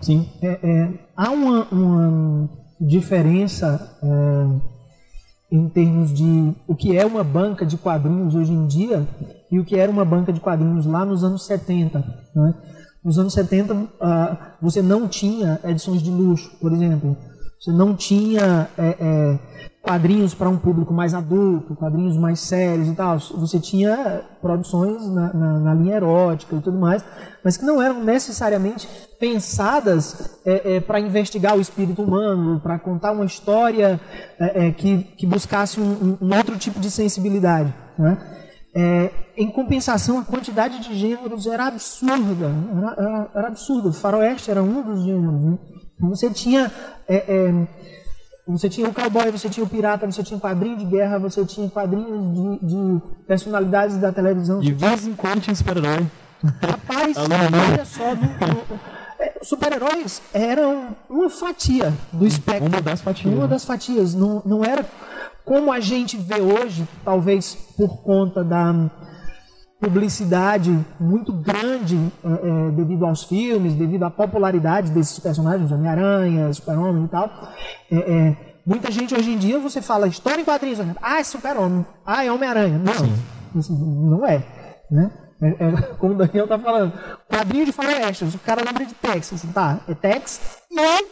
Sim. 0.00 0.28
É, 0.42 0.58
é, 0.60 0.90
há 1.16 1.30
uma, 1.30 1.64
uma 1.70 2.50
diferença 2.80 3.96
é, 4.02 5.56
em 5.56 5.68
termos 5.68 6.12
de 6.12 6.52
o 6.66 6.74
que 6.74 6.98
é 6.98 7.06
uma 7.06 7.22
banca 7.22 7.64
de 7.64 7.78
quadrinhos 7.78 8.34
hoje 8.34 8.52
em 8.52 8.66
dia 8.66 9.06
e 9.48 9.60
o 9.60 9.64
que 9.64 9.76
era 9.76 9.92
uma 9.92 10.04
banca 10.04 10.32
de 10.32 10.40
quadrinhos 10.40 10.84
lá 10.84 11.04
nos 11.04 11.22
anos 11.22 11.46
70. 11.46 12.00
Né? 12.34 12.54
Nos 13.04 13.16
anos 13.16 13.32
70, 13.32 13.74
uh, 13.74 13.88
ah, 14.00 14.56
você 14.60 14.82
não 14.82 15.06
tinha 15.06 15.60
edições 15.62 16.02
de 16.02 16.10
luxo, 16.10 16.50
por 16.60 16.72
exemplo. 16.72 17.16
Você 17.60 17.70
não 17.70 17.94
tinha 17.94 18.68
é, 18.76 18.96
é, 19.00 19.38
quadrinhos 19.88 20.34
para 20.34 20.50
um 20.50 20.58
público 20.58 20.92
mais 20.92 21.14
adulto, 21.14 21.74
quadrinhos 21.74 22.14
mais 22.14 22.40
sérios 22.40 22.88
e 22.88 22.94
tal. 22.94 23.18
Você 23.18 23.58
tinha 23.58 24.20
produções 24.38 25.08
na, 25.08 25.32
na, 25.32 25.58
na 25.60 25.74
linha 25.74 25.96
erótica 25.96 26.56
e 26.56 26.60
tudo 26.60 26.78
mais, 26.78 27.02
mas 27.42 27.56
que 27.56 27.64
não 27.64 27.80
eram 27.80 28.04
necessariamente 28.04 28.86
pensadas 29.18 30.38
é, 30.44 30.76
é, 30.76 30.80
para 30.80 31.00
investigar 31.00 31.56
o 31.56 31.60
espírito 31.60 32.02
humano, 32.02 32.60
para 32.60 32.78
contar 32.78 33.12
uma 33.12 33.24
história 33.24 33.98
é, 34.38 34.66
é, 34.66 34.72
que, 34.72 35.04
que 35.16 35.26
buscasse 35.26 35.80
um, 35.80 36.18
um, 36.20 36.36
outro 36.36 36.58
tipo 36.58 36.78
de 36.78 36.90
sensibilidade. 36.90 37.72
Né? 37.98 38.18
É, 38.76 39.10
em 39.38 39.50
compensação, 39.50 40.18
a 40.18 40.24
quantidade 40.24 40.80
de 40.80 40.94
gêneros 40.94 41.46
era 41.46 41.66
absurda. 41.66 42.52
Era, 42.76 42.94
era, 42.98 43.30
era 43.34 43.48
absurda. 43.48 43.88
O 43.88 43.92
faroeste 43.94 44.50
era 44.50 44.62
um 44.62 44.82
dos 44.82 45.02
gêneros. 45.02 45.40
Né? 45.40 45.58
Você 45.98 46.28
tinha 46.28 46.70
é, 47.08 47.50
você 48.52 48.68
tinha 48.68 48.88
o 48.88 48.94
cowboy, 48.94 49.30
você 49.30 49.48
tinha 49.48 49.64
o 49.64 49.68
pirata, 49.68 50.10
você 50.10 50.22
tinha 50.22 50.40
quadrinho 50.40 50.78
de 50.78 50.84
guerra, 50.86 51.18
você 51.18 51.44
tinha 51.44 51.68
quadrinhos 51.68 52.60
de, 52.60 52.66
de 52.66 53.02
personalidades 53.26 53.98
da 53.98 54.10
televisão. 54.10 54.60
De 54.60 54.72
vez 54.72 55.06
em 55.06 55.14
quando 55.14 55.42
tinha 55.42 55.54
super-herói. 55.54 56.06
Rapaz, 56.62 57.16
olha 57.18 57.84
só, 57.84 58.14
é, 59.20 59.34
super-heróis 59.42 60.22
eram 60.32 60.96
uma 61.10 61.28
fatia 61.28 61.92
do 62.12 62.26
espectro. 62.26 62.68
Uma 62.68 62.80
das 62.80 63.02
fatias. 63.02 63.34
Uma 63.34 63.42
né? 63.42 63.48
das 63.48 63.64
fatias. 63.64 64.14
Não, 64.14 64.42
não 64.46 64.64
era 64.64 64.86
como 65.44 65.70
a 65.70 65.80
gente 65.80 66.16
vê 66.16 66.40
hoje, 66.40 66.88
talvez 67.04 67.54
por 67.76 68.02
conta 68.02 68.42
da 68.42 68.90
publicidade 69.80 70.76
muito 70.98 71.32
grande 71.32 71.96
é, 72.24 72.28
é, 72.28 72.70
devido 72.72 73.06
aos 73.06 73.24
filmes, 73.24 73.74
devido 73.74 74.02
à 74.04 74.10
popularidade 74.10 74.90
desses 74.90 75.18
personagens, 75.18 75.70
Homem-Aranha, 75.70 76.52
Super-Homem 76.52 77.04
e 77.04 77.08
tal. 77.08 77.30
É, 77.90 77.96
é 77.96 78.36
muita 78.66 78.90
gente 78.90 79.14
hoje 79.14 79.30
em 79.30 79.38
dia 79.38 79.58
você 79.58 79.80
fala 79.80 80.08
história 80.08 80.42
em 80.42 80.44
quadrinhos, 80.44 80.80
ah, 81.00 81.20
é 81.20 81.24
Super-Homem, 81.24 81.86
ah, 82.04 82.24
é 82.24 82.32
Homem-Aranha. 82.32 82.78
Não. 82.78 83.62
Sim. 83.62 84.08
Não 84.10 84.26
é, 84.26 84.44
né? 84.90 85.10
É, 85.40 85.48
é, 85.48 85.72
como 85.98 86.14
o 86.14 86.16
Daniel 86.16 86.48
tá 86.48 86.58
falando, 86.58 86.92
quadrinho 87.28 87.64
de 87.64 87.72
faroeste, 87.72 88.24
o 88.24 88.38
cara 88.40 88.62
lembra 88.64 88.84
de 88.84 88.94
Texas, 88.94 89.42
tá? 89.54 89.80
É 89.88 89.94
Texas 89.94 90.58
e 90.70 91.06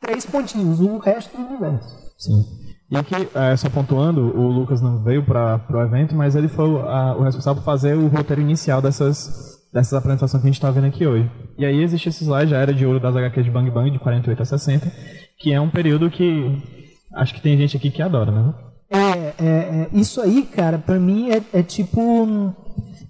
três 0.00 0.24
pontinhos, 0.24 0.80
o 0.80 0.98
resto 0.98 1.36
do 1.36 1.44
universo. 1.44 1.88
Sim. 2.16 2.65
E 2.90 2.96
aqui, 2.96 3.14
é, 3.34 3.56
só 3.56 3.68
pontuando, 3.68 4.20
o 4.20 4.48
Lucas 4.48 4.80
não 4.80 5.02
veio 5.02 5.24
para 5.24 5.60
o 5.68 5.82
evento, 5.82 6.14
mas 6.14 6.36
ele 6.36 6.46
foi 6.46 6.66
a, 6.82 7.16
o 7.16 7.22
responsável 7.22 7.60
por 7.60 7.64
fazer 7.64 7.96
o 7.96 8.06
roteiro 8.06 8.40
inicial 8.40 8.80
dessas, 8.80 9.58
dessas 9.72 9.92
apresentações 9.92 10.40
que 10.40 10.46
a 10.46 10.50
gente 10.50 10.58
está 10.58 10.70
vendo 10.70 10.86
aqui 10.86 11.04
hoje. 11.04 11.28
E 11.58 11.64
aí 11.64 11.82
existe 11.82 12.08
esse 12.08 12.22
slide, 12.22 12.54
a 12.54 12.58
Era 12.58 12.72
de 12.72 12.86
Ouro 12.86 13.00
das 13.00 13.16
HQs 13.16 13.44
de 13.44 13.50
Bang 13.50 13.68
Bang, 13.70 13.90
de 13.90 13.98
48 13.98 14.40
a 14.40 14.44
60, 14.44 14.92
que 15.38 15.52
é 15.52 15.60
um 15.60 15.68
período 15.68 16.08
que 16.10 16.62
acho 17.16 17.34
que 17.34 17.40
tem 17.40 17.58
gente 17.58 17.76
aqui 17.76 17.90
que 17.90 18.02
adora, 18.02 18.30
né? 18.30 18.54
É, 18.88 18.98
é, 18.98 19.48
é 19.48 19.88
isso 19.92 20.20
aí, 20.20 20.42
cara, 20.42 20.78
para 20.78 20.98
mim 20.98 21.30
é, 21.30 21.42
é 21.52 21.62
tipo 21.64 22.54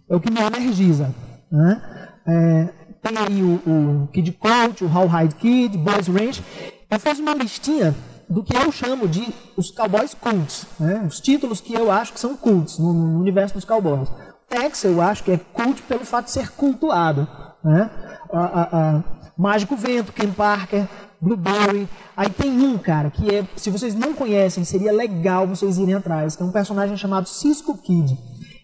é 0.09 0.17
o 0.17 0.21
que 0.21 0.31
me 0.31 0.41
energiza. 0.41 1.15
Né? 1.53 1.83
É, 2.27 2.69
tem 3.03 3.19
aí 3.19 3.43
o, 3.43 3.61
o 4.05 4.09
Kid 4.09 4.33
Coach, 4.33 4.85
o 4.85 4.91
Howhide 4.91 5.35
Kid, 5.35 5.77
Boys 5.77 6.09
Ranch. 6.09 6.43
Eu 6.91 6.99
fiz 6.99 7.19
uma 7.19 7.35
listinha 7.35 7.95
do 8.29 8.43
que 8.43 8.57
eu 8.57 8.73
chamo 8.73 9.09
de 9.09 9.33
os 9.57 9.71
cowboys 9.71 10.15
cults, 10.15 10.67
né? 10.79 11.05
os 11.07 11.21
títulos 11.21 11.61
que 11.61 11.75
eu 11.75 11.91
acho 11.91 12.13
que 12.13 12.21
são 12.21 12.37
cults 12.37 12.79
no, 12.79 12.93
no 12.93 13.21
universo 13.21 13.55
dos 13.55 13.65
cowboys. 13.65 14.09
Tex 14.49 14.85
eu 14.85 15.01
acho 15.01 15.25
que 15.25 15.33
é 15.33 15.39
cult 15.39 15.83
pelo 15.83 16.05
fato 16.05 16.27
de 16.27 16.33
ser 16.33 16.51
cultuado. 16.53 17.27
Né? 17.63 17.91
A, 18.33 18.41
a, 18.41 18.97
a 18.97 19.05
Mágico 19.37 19.77
Vento, 19.77 20.13
Ken 20.13 20.31
Parker, 20.31 20.87
Blueberry. 21.21 21.89
Aí 22.17 22.31
tem 22.31 22.51
um, 22.51 22.79
cara, 22.79 23.11
que 23.11 23.35
é, 23.35 23.45
se 23.57 23.71
vocês 23.71 23.95
não 23.95 24.15
conhecem, 24.15 24.65
seria 24.65 24.93
legal 24.93 25.47
vocês 25.47 25.79
irem 25.79 25.95
atrás, 25.95 26.37
que 26.37 26.43
é 26.43 26.47
um 26.47 26.53
personagem 26.53 26.97
chamado 26.97 27.29
Cisco 27.29 27.77
Kid. 27.77 28.17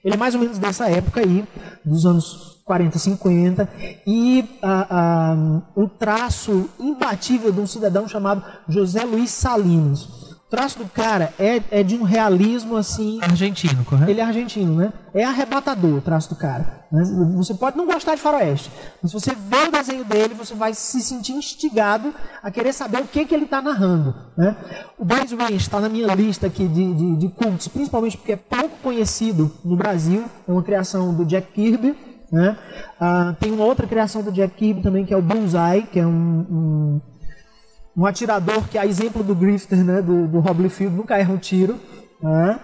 Ele 0.05 0.15
é 0.15 0.19
mais 0.19 0.35
ou 0.35 0.41
menos 0.41 0.59
dessa 0.59 0.89
época 0.89 1.21
aí, 1.21 1.45
dos 1.85 2.05
anos 2.05 2.61
40, 2.65 2.99
50, 2.99 3.69
e 4.07 4.45
ah, 4.63 5.61
o 5.75 5.89
traço 5.89 6.69
imbatível 6.79 7.53
de 7.53 7.61
um 7.61 7.67
cidadão 7.67 8.09
chamado 8.09 8.45
José 8.69 9.05
Luiz 9.05 9.31
Salinas. 9.31 10.22
O 10.53 10.55
traço 10.55 10.79
do 10.79 10.85
cara 10.85 11.33
é, 11.39 11.63
é 11.71 11.83
de 11.83 11.97
um 11.97 12.03
realismo 12.03 12.77
assim. 12.77 13.19
Argentino, 13.23 13.83
correto? 13.87 14.11
Ele 14.11 14.21
é 14.21 14.23
argentino, 14.23 14.75
né? 14.77 14.93
É 15.15 15.25
arrebatador 15.25 15.95
o 15.95 16.01
traço 16.03 16.29
do 16.29 16.37
cara. 16.37 16.85
Né? 16.93 17.03
Você 17.37 17.55
pode 17.55 17.75
não 17.75 17.87
gostar 17.87 18.17
de 18.17 18.21
faroeste, 18.21 18.71
mas 19.01 19.11
se 19.11 19.19
você 19.19 19.31
vê 19.31 19.69
o 19.69 19.73
desenho 19.73 20.05
dele, 20.05 20.35
você 20.35 20.55
vai 20.55 20.75
se 20.75 21.01
sentir 21.01 21.33
instigado 21.33 22.15
a 22.43 22.51
querer 22.51 22.75
saber 22.75 23.01
o 23.01 23.07
que, 23.07 23.25
que 23.25 23.35
ele 23.35 23.47
está 23.47 23.63
narrando. 23.63 24.15
Né? 24.37 24.55
O 24.99 25.07
Boys 25.07 25.33
Ranch 25.33 25.63
está 25.63 25.81
na 25.81 25.89
minha 25.89 26.15
lista 26.15 26.49
aqui 26.49 26.69
de, 26.69 26.93
de, 26.93 27.17
de 27.17 27.29
cultos, 27.29 27.69
principalmente 27.69 28.19
porque 28.19 28.33
é 28.33 28.37
pouco 28.37 28.77
conhecido 28.83 29.51
no 29.65 29.75
Brasil. 29.75 30.27
É 30.47 30.53
uma 30.53 30.63
criação 30.63 31.15
do 31.15 31.25
Jack 31.25 31.51
Kirby. 31.51 31.97
Né? 32.31 32.59
Ah, 33.01 33.35
tem 33.41 33.53
uma 33.53 33.65
outra 33.65 33.87
criação 33.87 34.23
do 34.23 34.31
Jack 34.31 34.55
Kirby 34.55 34.83
também, 34.83 35.07
que 35.07 35.15
é 35.15 35.17
o 35.17 35.23
Bullseye, 35.23 35.87
que 35.91 35.99
é 35.99 36.07
um, 36.07 36.11
um, 36.11 37.01
um 37.97 38.07
atirador 38.07 38.69
que, 38.69 38.79
a 38.79 38.87
exemplo 38.87 39.23
do 39.23 39.35
Grifter, 39.35 39.85
né, 39.85 40.01
do, 40.01 40.27
do 40.27 40.41
Rob 40.41 40.63
Liefeld, 40.63 40.95
nunca 40.95 41.19
erra 41.19 41.33
um 41.33 41.39
tiro. 41.39 41.79
Né? 42.23 42.59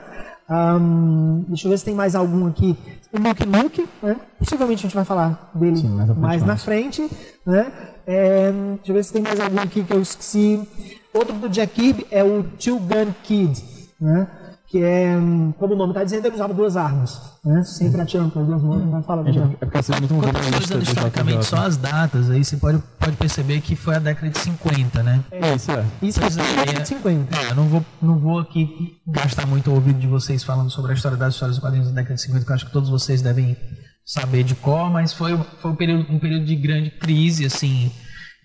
Um, 0.51 1.45
deixa 1.49 1.67
eu 1.67 1.71
ver 1.71 1.79
se 1.79 1.85
tem 1.85 1.95
mais 1.95 2.15
algum 2.15 2.47
aqui. 2.47 2.77
O 3.13 3.19
Nuke 3.19 3.47
Nuke, 3.47 3.89
né? 4.03 4.17
possivelmente 4.39 4.81
a 4.81 4.83
gente 4.89 4.95
vai 4.95 5.05
falar 5.05 5.51
dele 5.55 5.77
Sim, 5.77 5.89
mais, 5.89 6.17
mais 6.17 6.43
na 6.43 6.57
frente. 6.57 7.09
Né? 7.45 7.71
É, 8.07 8.51
deixa 8.77 8.91
eu 8.91 8.95
ver 8.95 9.05
se 9.05 9.13
tem 9.13 9.23
mais 9.23 9.39
algum 9.39 9.61
aqui 9.61 9.85
que 9.85 9.93
eu 9.93 10.01
esqueci. 10.01 10.67
Outro 11.13 11.35
do 11.35 11.49
Jack 11.49 11.75
Kirby 11.75 12.07
é 12.11 12.25
o 12.25 12.43
Two 12.43 12.79
Gun 12.79 13.13
Kid. 13.23 13.63
Né? 14.01 14.27
Que 14.69 14.83
é, 14.83 15.15
como 15.59 15.73
o 15.73 15.77
nome 15.77 15.93
está 15.93 16.05
dizendo, 16.05 16.27
ele 16.27 16.35
usava 16.35 16.53
duas 16.53 16.77
armas, 16.77 17.19
né? 17.43 17.63
sempre 17.63 18.03
atirando 18.03 18.31
com 18.31 18.41
as 18.41 18.47
duas 18.47 18.63
mãos, 18.63 18.85
não 18.85 19.03
fala 19.03 19.27
é, 19.27 19.31
é 19.31 19.65
porque 19.65 19.83
você 19.83 19.99
muito 19.99 20.15
Contextualizando 20.15 20.83
historicamente 20.83 21.45
só 21.47 21.57
as 21.57 21.79
datas, 21.79 22.31
aí 22.31 22.45
você 22.45 22.59
pode, 22.59 22.83
pode 22.99 23.17
perceber 23.17 23.63
que 23.63 23.75
foi 23.75 23.97
a 23.97 23.99
década 23.99 24.29
de 24.29 24.39
50, 24.39 25.03
né? 25.03 25.25
É, 25.31 25.55
isso 25.55 25.73
é. 25.73 25.85
Isso 26.03 26.21
é, 26.21 26.27
a 26.27 26.29
década 26.29 26.83
de 26.83 26.89
50. 26.89 27.35
É, 27.35 27.51
eu 27.51 27.55
não 27.55 27.65
vou, 27.65 27.87
não 28.03 28.19
vou 28.19 28.39
aqui 28.41 28.69
gastar 29.07 29.47
muito 29.47 29.71
o 29.71 29.75
ouvido 29.75 29.99
de 29.99 30.07
vocês 30.07 30.45
falando 30.45 30.69
sobre 30.69 30.93
a 30.93 30.95
história 30.95 31.17
das 31.17 31.33
histórias 31.33 31.57
dos 31.57 31.65
quadrinhos 31.65 31.89
da 31.89 31.95
década 31.95 32.17
de 32.17 32.21
50, 32.21 32.45
que 32.45 32.51
eu 32.51 32.55
acho 32.55 32.67
que 32.67 32.73
todos 32.73 32.91
vocês 32.91 33.23
devem 33.23 33.57
saber 34.05 34.43
de 34.43 34.55
cor, 34.55 34.91
mas 34.91 35.15
foi, 35.15 35.35
foi 35.63 35.71
um, 35.71 35.77
período, 35.77 36.13
um 36.13 36.19
período 36.19 36.45
de 36.45 36.57
grande 36.57 36.91
crise, 36.91 37.47
assim, 37.47 37.91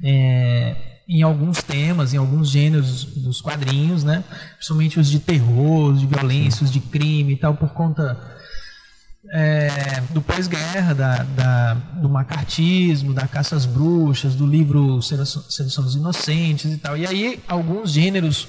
é, 0.01 0.92
em 1.13 1.21
alguns 1.21 1.61
temas, 1.61 2.11
em 2.11 2.17
alguns 2.17 2.49
gêneros 2.49 3.03
dos 3.05 3.39
quadrinhos, 3.39 4.03
né? 4.03 4.23
Principalmente 4.55 4.99
os 4.99 5.07
de 5.07 5.19
terror, 5.19 5.91
os 5.91 5.99
de 5.99 6.07
violência, 6.07 6.63
os 6.63 6.71
de 6.71 6.79
crime 6.79 7.33
e 7.33 7.37
tal, 7.37 7.53
por 7.53 7.69
conta 7.69 8.19
é, 9.31 10.01
do 10.09 10.23
pós-guerra, 10.23 10.95
da, 10.95 11.21
da, 11.21 11.73
do 12.01 12.09
macartismo, 12.09 13.13
da 13.13 13.27
caça 13.27 13.55
às 13.55 13.67
bruxas, 13.67 14.33
do 14.33 14.47
livro 14.47 14.99
Sedução 15.03 15.83
dos 15.83 15.95
Inocentes 15.95 16.73
e 16.73 16.77
tal. 16.77 16.97
E 16.97 17.05
aí 17.05 17.39
alguns 17.47 17.91
gêneros 17.91 18.47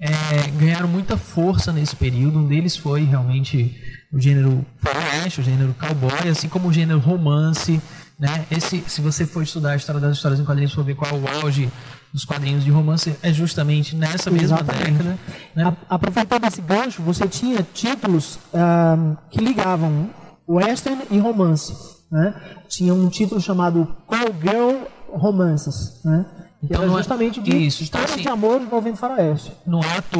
é, 0.00 0.10
ganharam 0.58 0.88
muita 0.88 1.16
força 1.16 1.72
nesse 1.72 1.94
período. 1.94 2.40
Um 2.40 2.48
deles 2.48 2.76
foi 2.76 3.04
realmente 3.04 3.80
o 4.12 4.20
gênero 4.20 4.66
faroeste, 4.78 5.40
o 5.40 5.44
gênero 5.44 5.72
cowboy, 5.78 6.28
assim 6.28 6.48
como 6.48 6.68
o 6.68 6.72
gênero 6.72 6.98
romance, 6.98 7.80
né? 8.18 8.46
Esse, 8.50 8.82
se 8.86 9.00
você 9.00 9.26
for 9.26 9.42
estudar 9.42 9.72
a 9.72 9.76
história 9.76 10.00
das 10.00 10.16
histórias 10.16 10.40
em 10.40 10.44
quadrinhos, 10.44 10.72
for 10.72 10.84
ver 10.84 10.94
qual 10.94 11.10
é 11.10 11.14
o 11.14 11.44
auge 11.44 11.70
dos 12.12 12.24
quadrinhos 12.24 12.62
de 12.62 12.70
romance, 12.70 13.16
é 13.22 13.32
justamente 13.32 13.96
nessa 13.96 14.30
mesma 14.30 14.58
Exatamente. 14.58 14.92
década. 14.92 15.18
Né? 15.54 15.76
Aproveitando 15.88 16.44
esse 16.44 16.60
gancho, 16.60 17.02
você 17.02 17.26
tinha 17.26 17.66
títulos 17.74 18.36
uh, 18.52 19.16
que 19.30 19.40
ligavam 19.40 20.10
western 20.48 21.02
e 21.10 21.18
romance. 21.18 21.74
Né? 22.10 22.34
Tinha 22.68 22.94
um 22.94 23.08
título 23.08 23.40
chamado 23.40 23.96
Call 24.06 24.32
Girl 24.40 24.84
Romances. 25.08 26.00
Né? 26.04 26.24
Então, 26.62 26.82
era 26.82 26.92
é 26.92 26.96
justamente 26.96 27.42
de 27.42 27.54
isso, 27.54 27.82
então, 27.82 28.02
assim, 28.02 28.22
de 28.22 28.28
amor 28.28 28.60
envolvendo 28.60 28.96
faroeste. 28.96 29.52
No 29.66 29.80
ato, 29.80 30.18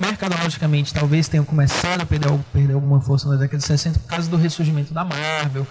mercadologicamente, 0.00 0.92
talvez 0.92 1.28
tenha 1.28 1.44
começado 1.44 2.00
a 2.00 2.06
perder, 2.06 2.32
perder 2.52 2.74
alguma 2.74 3.00
força 3.00 3.28
na 3.28 3.36
década 3.36 3.58
de 3.58 3.64
60 3.64 4.00
por 4.00 4.08
causa 4.08 4.28
do 4.28 4.36
ressurgimento 4.36 4.92
da 4.92 5.04
Marvel, 5.04 5.64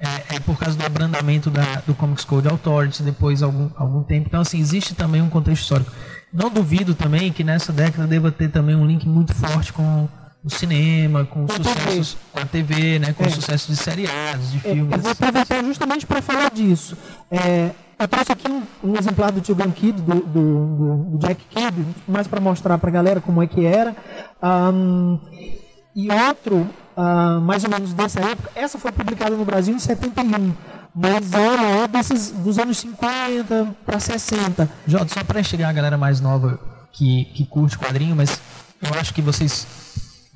é, 0.00 0.36
é, 0.36 0.40
por 0.40 0.58
causa 0.58 0.76
do 0.76 0.84
abrandamento 0.84 1.50
da, 1.50 1.82
do 1.86 1.94
Comics 1.94 2.24
Code 2.24 2.48
Authority 2.48 3.02
depois 3.02 3.42
algum, 3.42 3.68
algum 3.76 4.02
tempo. 4.02 4.28
Então, 4.28 4.40
assim, 4.40 4.60
existe 4.60 4.94
também 4.94 5.20
um 5.20 5.28
contexto 5.28 5.62
histórico. 5.62 5.92
Não 6.32 6.50
duvido 6.50 6.94
também 6.94 7.32
que 7.32 7.42
nessa 7.42 7.72
década 7.72 8.06
deva 8.06 8.30
ter 8.30 8.48
também 8.50 8.76
um 8.76 8.86
link 8.86 9.08
muito 9.08 9.34
forte 9.34 9.72
com 9.72 10.08
o 10.44 10.50
cinema, 10.50 11.24
com 11.24 11.44
o 11.44 11.48
sucessos 11.50 12.16
com 12.32 12.40
a 12.40 12.44
TV, 12.44 12.98
né, 12.98 13.12
com 13.12 13.24
é. 13.24 13.28
sucesso 13.28 13.72
de 13.72 13.76
seriados, 13.76 14.52
de 14.52 14.60
filmes. 14.60 14.92
eu 14.92 14.98
vou 14.98 15.10
aproveitar 15.10 15.64
justamente 15.64 16.06
para 16.06 16.22
falar 16.22 16.50
disso. 16.50 16.96
É, 17.30 17.70
eu 17.98 18.06
trouxe 18.06 18.30
aqui 18.30 18.48
um, 18.48 18.62
um, 18.84 18.96
exemplar 18.96 19.32
do 19.32 19.40
Tio 19.40 19.56
Gun 19.56 19.72
Kid, 19.72 20.00
do, 20.00 20.14
do, 20.14 20.96
do, 21.10 21.18
Jack 21.18 21.44
Kidd, 21.50 21.84
mais 22.06 22.28
para 22.28 22.40
mostrar 22.40 22.78
para 22.78 22.88
a 22.88 22.92
galera 22.92 23.20
como 23.20 23.42
é 23.42 23.46
que 23.46 23.64
era. 23.64 23.96
Um, 24.40 25.18
e 25.94 26.10
outro 26.10 26.68
uh, 26.96 27.40
mais 27.40 27.64
ou 27.64 27.70
menos 27.70 27.92
dessa 27.92 28.20
época. 28.20 28.50
Essa 28.54 28.78
foi 28.78 28.92
publicada 28.92 29.36
no 29.36 29.44
Brasil 29.44 29.74
em 29.74 29.78
71. 29.78 30.54
Mas 30.94 31.32
ela 31.32 31.84
é 31.84 31.88
desses, 31.88 32.30
dos 32.30 32.58
anos 32.58 32.78
50 32.78 33.76
para 33.86 34.00
60. 34.00 34.68
Jota, 34.86 35.14
só 35.14 35.22
para 35.22 35.42
chegar 35.42 35.68
a 35.68 35.72
galera 35.72 35.96
mais 35.96 36.20
nova 36.20 36.58
que, 36.92 37.26
que 37.26 37.46
curte 37.46 37.78
quadrinho, 37.78 38.16
mas 38.16 38.40
eu 38.82 38.98
acho 38.98 39.14
que 39.14 39.22
vocês, 39.22 39.66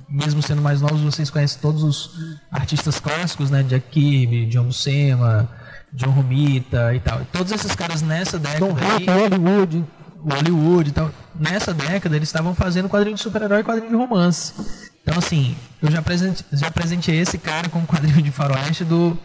mesmo 0.08 0.40
sendo 0.42 0.62
mais 0.62 0.80
novos, 0.80 1.00
vocês 1.00 1.30
conhecem 1.30 1.60
todos 1.60 1.82
os 1.82 2.10
artistas 2.50 3.00
clássicos, 3.00 3.50
né? 3.50 3.62
Jack 3.64 3.88
Kirby, 3.90 4.46
John 4.46 4.64
Buscema, 4.64 5.48
John 5.92 6.10
Romita 6.10 6.94
e 6.94 7.00
tal. 7.00 7.22
Todos 7.32 7.50
esses 7.50 7.74
caras 7.74 8.02
nessa 8.02 8.38
década. 8.38 8.66
Tom 8.66 8.76
aí, 8.78 9.06
Hollywood. 9.06 9.84
Hollywood 10.24 10.90
e 10.90 10.92
tal. 10.92 11.10
Nessa 11.34 11.74
década 11.74 12.14
eles 12.14 12.28
estavam 12.28 12.54
fazendo 12.54 12.88
quadrinho 12.88 13.16
de 13.16 13.22
super-herói 13.22 13.60
e 13.60 13.64
quadrinho 13.64 13.90
de 13.90 13.96
romance. 13.96 14.54
Então, 15.02 15.18
assim, 15.18 15.56
eu 15.82 15.90
já, 15.90 16.00
presente, 16.00 16.44
já 16.52 16.70
presenteei 16.70 17.20
esse 17.20 17.36
cara 17.38 17.68
com 17.68 17.80
um 17.80 17.86
quadrinho 17.86 18.22
de 18.22 18.30
faroeste 18.30 18.84
do, 18.84 19.18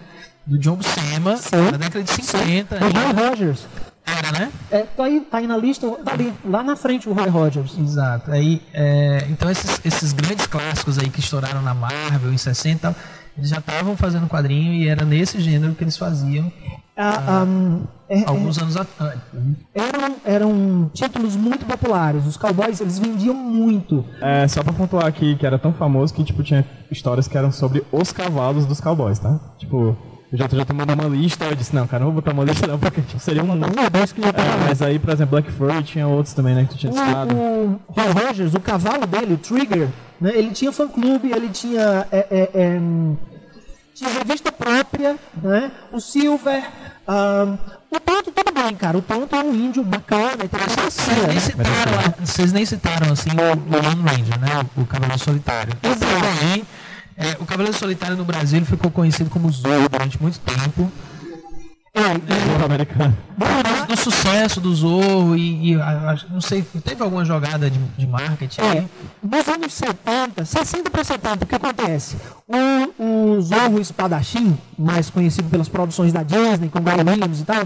do 0.45 0.57
John 0.57 0.75
Buscema, 0.75 1.37
Sim. 1.37 1.71
da 1.71 1.77
década 1.77 2.03
de 2.03 2.11
50. 2.11 2.75
O 2.75 2.79
Roy 2.79 3.29
Rogers. 3.29 3.67
Era, 4.05 4.31
né? 4.31 4.51
É, 4.71 4.79
tá 4.83 5.03
aí, 5.03 5.19
tá 5.19 5.37
aí 5.37 5.47
na 5.47 5.57
lista, 5.57 5.89
tá 6.03 6.13
ali, 6.13 6.33
lá 6.45 6.63
na 6.63 6.75
frente 6.75 7.09
o 7.09 7.13
Roy 7.13 7.27
Rogers. 7.27 7.77
Exato. 7.77 8.31
Aí, 8.31 8.61
é, 8.73 9.27
então, 9.29 9.51
esses, 9.51 9.81
esses 9.83 10.13
grandes 10.13 10.47
clássicos 10.47 10.97
aí 10.97 11.09
que 11.09 11.19
estouraram 11.19 11.61
na 11.61 11.73
Marvel 11.73 12.33
em 12.33 12.37
60 12.37 12.95
eles 13.37 13.49
já 13.49 13.59
estavam 13.59 13.95
fazendo 13.95 14.27
quadrinho 14.27 14.73
e 14.73 14.87
era 14.87 15.05
nesse 15.05 15.39
gênero 15.39 15.75
que 15.75 15.83
eles 15.83 15.95
faziam. 15.95 16.51
Ah, 16.95 17.43
um, 17.47 17.85
é, 18.09 18.23
alguns 18.25 18.57
é, 18.57 18.61
anos 18.61 18.77
atrás. 18.77 19.19
Eram, 19.73 20.15
eram 20.23 20.91
títulos 20.93 21.35
muito 21.35 21.65
populares. 21.65 22.25
Os 22.25 22.37
cowboys 22.37 22.79
eles 22.81 22.97
vendiam 22.99 23.33
muito. 23.33 24.05
É, 24.21 24.47
só 24.47 24.63
pra 24.63 24.73
pontuar 24.73 25.05
aqui 25.05 25.35
que 25.35 25.45
era 25.45 25.57
tão 25.59 25.73
famoso 25.73 26.13
que 26.13 26.23
tipo, 26.23 26.43
tinha 26.43 26.65
histórias 26.89 27.27
que 27.27 27.37
eram 27.37 27.51
sobre 27.51 27.83
os 27.91 28.11
cavalos 28.11 28.65
dos 28.65 28.79
cowboys, 28.79 29.19
tá? 29.19 29.39
Tipo, 29.57 29.95
Eu 30.31 30.37
já, 30.37 30.47
já 30.49 30.65
tô 30.65 30.73
mandando 30.73 31.03
uma 31.03 31.15
lista, 31.15 31.45
eu 31.45 31.55
disse, 31.55 31.73
não, 31.73 31.87
cara, 31.87 32.03
não 32.03 32.11
vou 32.11 32.21
botar 32.21 32.33
uma 32.33 32.43
lista 32.43 32.67
não, 32.67 32.77
porque 32.77 33.01
tipo, 33.01 33.19
seria 33.19 33.41
um... 33.43 33.55
Não, 33.55 33.69
dois 33.91 34.11
que 34.11 34.21
já 34.21 34.33
tá 34.33 34.41
É, 34.41 34.67
mas 34.67 34.81
aí, 34.81 34.99
por 34.99 35.09
exemplo, 35.09 35.31
Black 35.31 35.49
Fury 35.51 35.83
tinha 35.83 36.05
outros 36.05 36.33
também, 36.33 36.53
né, 36.53 36.63
que 36.63 36.71
tu 36.71 36.77
tinha 36.77 36.91
citado. 36.91 37.33
O, 37.33 37.79
o 37.87 37.93
Roy 37.93 38.25
Rogers, 38.25 38.53
o 38.53 38.59
cavalo 38.59 39.05
dele, 39.05 39.35
o 39.35 39.37
Trigger, 39.37 39.87
né, 40.19 40.31
ele 40.35 40.51
tinha 40.51 40.71
fã-clube, 40.71 41.31
ele 41.31 41.47
tinha, 41.47 42.05
é, 42.11 42.27
é, 42.29 42.49
é, 42.53 42.81
tinha 43.97 44.11
revista 44.11 44.51
própria, 44.51 45.15
né, 45.41 45.71
o 45.91 45.99
Silver, 45.99 46.63
ahn, 47.07 47.57
o 47.89 47.99
Tonto 47.99 48.31
tudo 48.31 48.51
bem, 48.53 48.75
cara, 48.75 48.97
o 48.97 49.01
Tonto 49.01 49.35
é 49.35 49.39
um 49.43 49.55
índio 49.55 49.83
bacana, 49.83 50.45
interessante, 50.45 50.91
Vocês 50.91 51.17
nem 51.25 51.35
né? 51.35 51.39
citaram, 51.39 52.13
vocês 52.19 52.53
nem 52.53 52.65
citaram 52.65 53.11
assim 53.11 53.29
o, 53.31 53.75
o 53.75 53.81
Lone 53.81 54.03
Ranger, 54.03 54.39
né? 54.39 54.65
O 54.75 54.85
Cavaleiro 54.85 55.23
Solitário. 55.23 55.73
Porém, 55.77 56.63
é, 57.15 57.37
o 57.39 57.45
Cavaleiro 57.45 57.75
Solitário 57.75 58.15
no 58.15 58.23
Brasil 58.23 58.63
ficou 58.65 58.91
conhecido 58.91 59.29
como 59.29 59.51
Zorro 59.51 59.89
durante 59.89 60.21
muito 60.21 60.39
tempo. 60.39 60.91
Americano. 62.63 63.17
Do, 63.37 63.87
do 63.87 63.97
sucesso 63.97 64.59
do 64.61 64.73
Zorro 64.75 65.35
e, 65.35 65.71
e 65.73 65.81
a- 65.81 66.11
a- 66.11 66.17
não 66.31 66.41
sei, 66.41 66.61
teve 66.83 67.01
alguma 67.03 67.23
jogada 67.25 67.69
de, 67.69 67.79
de 67.79 68.05
marketing 68.07 68.61
É, 68.61 68.69
aí? 68.71 68.87
nos 69.23 69.47
anos 69.47 69.73
70, 69.73 70.45
60 70.45 70.89
para 70.89 71.03
70, 71.03 71.43
o 71.43 71.47
que 71.47 71.55
acontece? 71.55 72.17
O, 72.47 73.35
o 73.37 73.41
Zorro 73.41 73.79
Espadachim, 73.79 74.57
mais 74.77 75.09
conhecido 75.09 75.49
pelas 75.49 75.69
produções 75.69 76.13
da 76.13 76.23
Disney, 76.23 76.69
com 76.69 76.79
Guy 76.79 76.93
Williams 77.09 77.39
e 77.41 77.43
tal, 77.45 77.63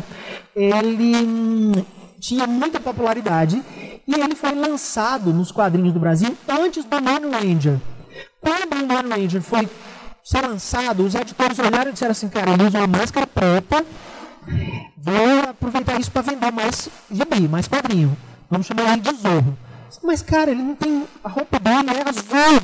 ele 0.55 1.15
hum, 1.17 1.85
tinha 2.19 2.47
muita 2.47 2.79
popularidade 2.79 3.61
e 4.07 4.13
ele 4.13 4.35
foi 4.35 4.53
lançado 4.53 5.33
nos 5.33 5.51
quadrinhos 5.51 5.93
do 5.93 5.99
Brasil 5.99 6.35
antes 6.47 6.83
do 6.85 6.95
Lone 6.95 7.31
Ranger. 7.33 7.79
Quando 8.39 8.73
o 8.75 8.93
Lone 8.93 9.09
Ranger 9.23 9.41
foi 9.41 9.69
ser 10.23 10.41
lançado, 10.45 11.03
os 11.03 11.15
editores 11.15 11.57
olharam 11.59 11.89
e 11.89 11.93
disseram 11.93 12.11
assim, 12.11 12.29
cara, 12.29 12.51
ele 12.51 12.63
usa 12.63 12.77
uma 12.79 12.87
máscara 12.87 13.25
preta, 13.25 13.83
vou 14.97 15.49
aproveitar 15.49 15.99
isso 15.99 16.11
para 16.11 16.21
vender 16.21 16.51
mais 16.51 16.89
gibi, 17.09 17.47
mais 17.47 17.67
quadrinho. 17.67 18.15
Vamos 18.49 18.67
chamar 18.67 18.93
ele 18.93 19.01
de 19.01 19.15
Zorro. 19.15 19.57
Mas, 20.03 20.21
cara, 20.21 20.51
ele 20.51 20.61
não 20.61 20.75
tem. 20.75 21.05
A 21.23 21.29
roupa 21.29 21.59
dele 21.59 21.89
é 21.89 22.09
azul. 22.09 22.61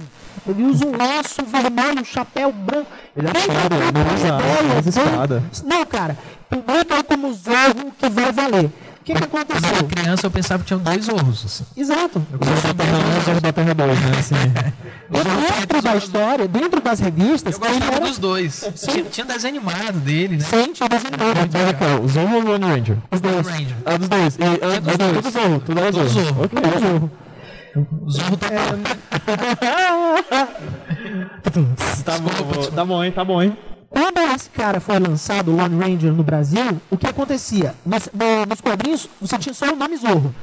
Ele 0.48 0.64
usa 0.64 0.86
um 0.86 0.92
laço 0.92 1.44
vermelho, 1.46 2.02
um 2.02 2.06
chapéu 2.06 2.52
branco. 2.52 2.88
Ele 3.16 3.28
é 3.28 3.34
foda, 3.34 3.76
ele 3.76 3.92
não 3.92 4.16
usa 4.16 4.36
usa 4.36 4.38
dele? 4.38 4.90
espada. 4.90 5.44
Não, 5.66 5.86
cara. 5.86 6.18
Publica 6.50 6.96
aí 6.96 7.04
como 7.04 7.34
Zorro 7.34 7.92
que 7.98 8.10
vai 8.10 8.32
valer. 8.32 8.72
O 9.08 9.14
que, 9.14 9.14
que 9.22 9.28
Quando 9.28 9.50
eu 9.52 9.56
era 9.56 9.58
aconteceu? 9.58 9.88
criança 9.88 10.28
eu 10.28 10.32
pensava 10.32 10.64
que 10.64 10.68
tinham 10.68 10.82
dois 10.82 11.06
Zorros. 11.06 11.46
Assim. 11.46 11.64
Exato. 11.78 12.22
Zorro 12.44 12.62
da 12.62 12.74
Terra 12.74 12.98
1 12.98 13.00
e 13.00 13.24
Zorro 13.24 13.42
da 13.42 13.54
Terra 13.54 13.74
2, 13.74 14.00
né, 14.02 14.12
assim. 14.20 14.36
Dentro 15.58 15.82
da 15.82 15.96
história, 15.96 16.48
dentro 16.50 16.82
das 16.82 17.00
revistas, 17.00 17.54
Eu 17.54 17.60
gostava 17.62 17.96
era 17.96 18.06
dos 18.06 18.18
dois. 18.18 18.70
Tinha, 18.76 19.04
tinha 19.06 19.26
desenho 19.26 19.56
animado 19.56 20.00
dele, 20.00 20.36
né? 20.36 20.44
recente, 20.44 20.82
desenhado. 20.90 21.24
Mas 21.54 21.56
é 21.70 21.74
qual? 21.74 22.02
O 22.02 22.08
Zorro 22.10 22.36
ou 22.36 22.42
o 22.42 22.46
Lone 22.48 22.66
Ranger? 22.66 22.98
Os 23.10 23.22
dois. 23.22 23.48
Ah, 23.86 23.98
dos 23.98 24.10
dois. 24.10 24.38
E, 24.38 24.44
é, 24.44 24.48
é, 24.76 24.80
dos 24.82 24.94
é 24.94 24.98
dois. 24.98 25.16
tudo 25.16 25.32
Zorro, 25.32 25.60
tudo 25.62 25.80
é 25.80 25.92
Zorro. 25.94 26.10
Zorro. 26.10 26.44
Ok. 26.44 26.60
Zorro. 26.82 27.12
O 28.02 28.12
Zorro 28.12 28.38
tá 28.38 28.48
Tá 32.04 32.18
bom, 32.20 32.30
tá 32.76 32.86
bom, 32.86 33.04
hein, 33.04 33.12
tá 33.14 33.24
bom, 33.24 33.42
hein. 33.42 33.58
Quando 33.90 34.18
esse 34.36 34.50
cara 34.50 34.80
foi 34.80 35.00
lançado, 35.00 35.52
o 35.52 35.56
Lone 35.56 35.80
Ranger, 35.80 36.12
no 36.14 36.24
Brasil, 36.24 36.80
o 36.90 36.98
que 36.98 37.08
acontecia? 37.08 37.74
Nos, 37.86 38.10
no- 38.14 38.46
nos 38.48 38.62
quadrinhos, 38.62 39.08
você 39.22 39.38
tinha 39.38 39.54
só 39.54 39.72
o 39.72 39.76
nome 39.76 39.96
Zorro. 39.98 40.34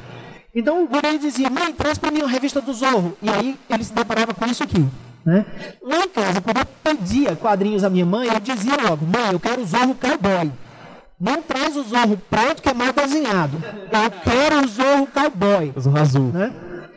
Então 0.54 0.84
o 0.84 0.88
guri 0.88 1.18
dizia, 1.18 1.50
mãe, 1.50 1.72
traz 1.72 1.98
pra 1.98 2.10
mim 2.10 2.20
uma 2.20 2.28
revista 2.30 2.60
do 2.60 2.72
Zorro. 2.72 3.16
E 3.20 3.28
aí 3.28 3.58
ele 3.68 3.84
se 3.84 3.92
deparava 3.92 4.32
com 4.32 4.46
isso 4.46 4.62
aqui. 4.62 4.86
Né? 5.24 5.44
Lá 5.82 6.04
em 6.04 6.08
casa, 6.08 6.40
quando 6.40 6.58
eu 6.58 6.66
pedia 6.82 7.34
quadrinhos 7.36 7.82
à 7.82 7.90
minha 7.90 8.06
mãe, 8.06 8.28
eu 8.28 8.40
dizia 8.40 8.76
logo, 8.76 9.04
mãe, 9.06 9.32
eu 9.32 9.40
quero 9.40 9.62
o 9.62 9.66
Zorro 9.66 9.94
Cowboy. 9.94 10.52
Não 11.20 11.42
traz 11.42 11.76
o 11.76 11.82
Zorro 11.84 12.16
preto 12.30 12.62
que 12.62 12.68
é 12.68 12.74
mal 12.74 12.92
desenhado. 12.92 13.62
Eu 13.64 14.10
quero 14.22 14.64
o 14.64 14.68
Zorro 14.68 15.06
Cowboy. 15.06 15.72
Zorro 15.78 15.98
azul. 15.98 16.30
Né? 16.32 16.52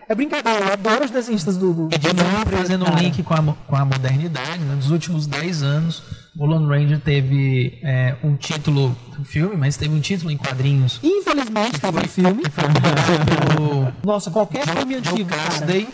É 0.09 0.15
brincadeira, 0.15 0.65
eu 0.65 0.73
adoro 0.73 1.03
os 1.05 1.11
desenhistas 1.11 1.57
do, 1.57 1.73
do, 1.73 1.89
E 1.93 1.97
de 1.97 2.13
novo, 2.13 2.45
fazendo 2.57 2.85
um 2.89 2.95
link 2.95 3.21
com 3.23 3.33
a, 3.33 3.43
com 3.67 3.75
a 3.75 3.83
modernidade, 3.85 4.59
né? 4.59 4.75
nos 4.75 4.89
últimos 4.89 5.27
10 5.27 5.63
anos, 5.63 6.01
o 6.39 6.45
Lone 6.45 6.67
Ranger 6.67 6.99
teve 6.99 7.79
é, 7.83 8.15
um 8.23 8.35
título 8.35 8.95
do 9.17 9.23
filme, 9.23 9.55
mas 9.57 9.75
teve 9.75 9.93
um 9.93 9.99
título 9.99 10.31
em 10.31 10.37
quadrinhos 10.37 10.99
Infelizmente, 11.03 11.75
estava 11.75 12.01
no 12.01 12.07
filme. 12.07 12.43
que 12.43 12.49
foi 12.51 12.63
pelo 12.65 13.93
Nossa, 14.03 14.29
qualquer 14.29 14.67
filme 14.67 14.95
antigo. 14.95 15.29
Casday 15.29 15.87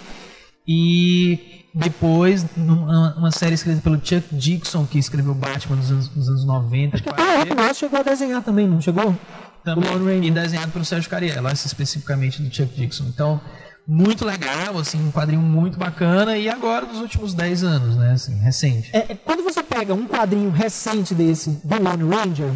e 0.68 1.66
depois 1.74 2.46
numa 2.56 3.16
uma 3.18 3.32
série 3.32 3.56
escrita 3.56 3.82
pelo 3.82 3.96
Chuck 3.96 4.24
Dixon, 4.32 4.86
que 4.86 5.00
escreveu 5.00 5.34
Batman 5.34 5.78
nos 5.78 5.92
anos, 5.92 6.16
nos 6.16 6.30
anos 6.30 6.46
90. 6.46 6.96
Acho 6.96 7.04
que 7.04 7.10
até 7.10 7.72
o 7.72 7.74
chegou 7.74 8.00
a 8.00 8.04
desenhar 8.04 8.44
também, 8.44 8.68
não 8.68 8.82
chegou? 8.82 9.16
também, 9.64 9.90
o 9.90 9.94
Lone 9.94 10.06
Ranger. 10.06 10.24
e 10.26 10.32
desenhado 10.32 10.72
pelo 10.72 10.86
Sérgio 10.86 11.10
Cariello, 11.10 11.48
especificamente 11.50 12.42
do 12.42 12.54
Chuck 12.54 12.76
Dixon. 12.76 13.06
Então, 13.06 13.40
muito 13.88 14.26
legal, 14.26 14.78
assim, 14.78 15.06
um 15.06 15.12
quadrinho 15.12 15.42
muito 15.42 15.78
bacana 15.78 16.38
e 16.38 16.50
agora 16.50 16.86
dos 16.86 17.00
últimos 17.00 17.34
10 17.34 17.64
anos, 17.64 17.98
né, 17.98 18.14
assim, 18.14 18.36
recente. 18.40 18.90
É, 18.94 19.12
é, 19.12 19.16
quando 19.16 19.44
você 19.44 19.62
pega 19.62 19.94
um 19.94 20.08
quadrinho 20.08 20.50
recente 20.50 21.14
desse, 21.14 21.50
do 21.64 21.82
Lone 21.82 22.16
Ranger, 22.16 22.52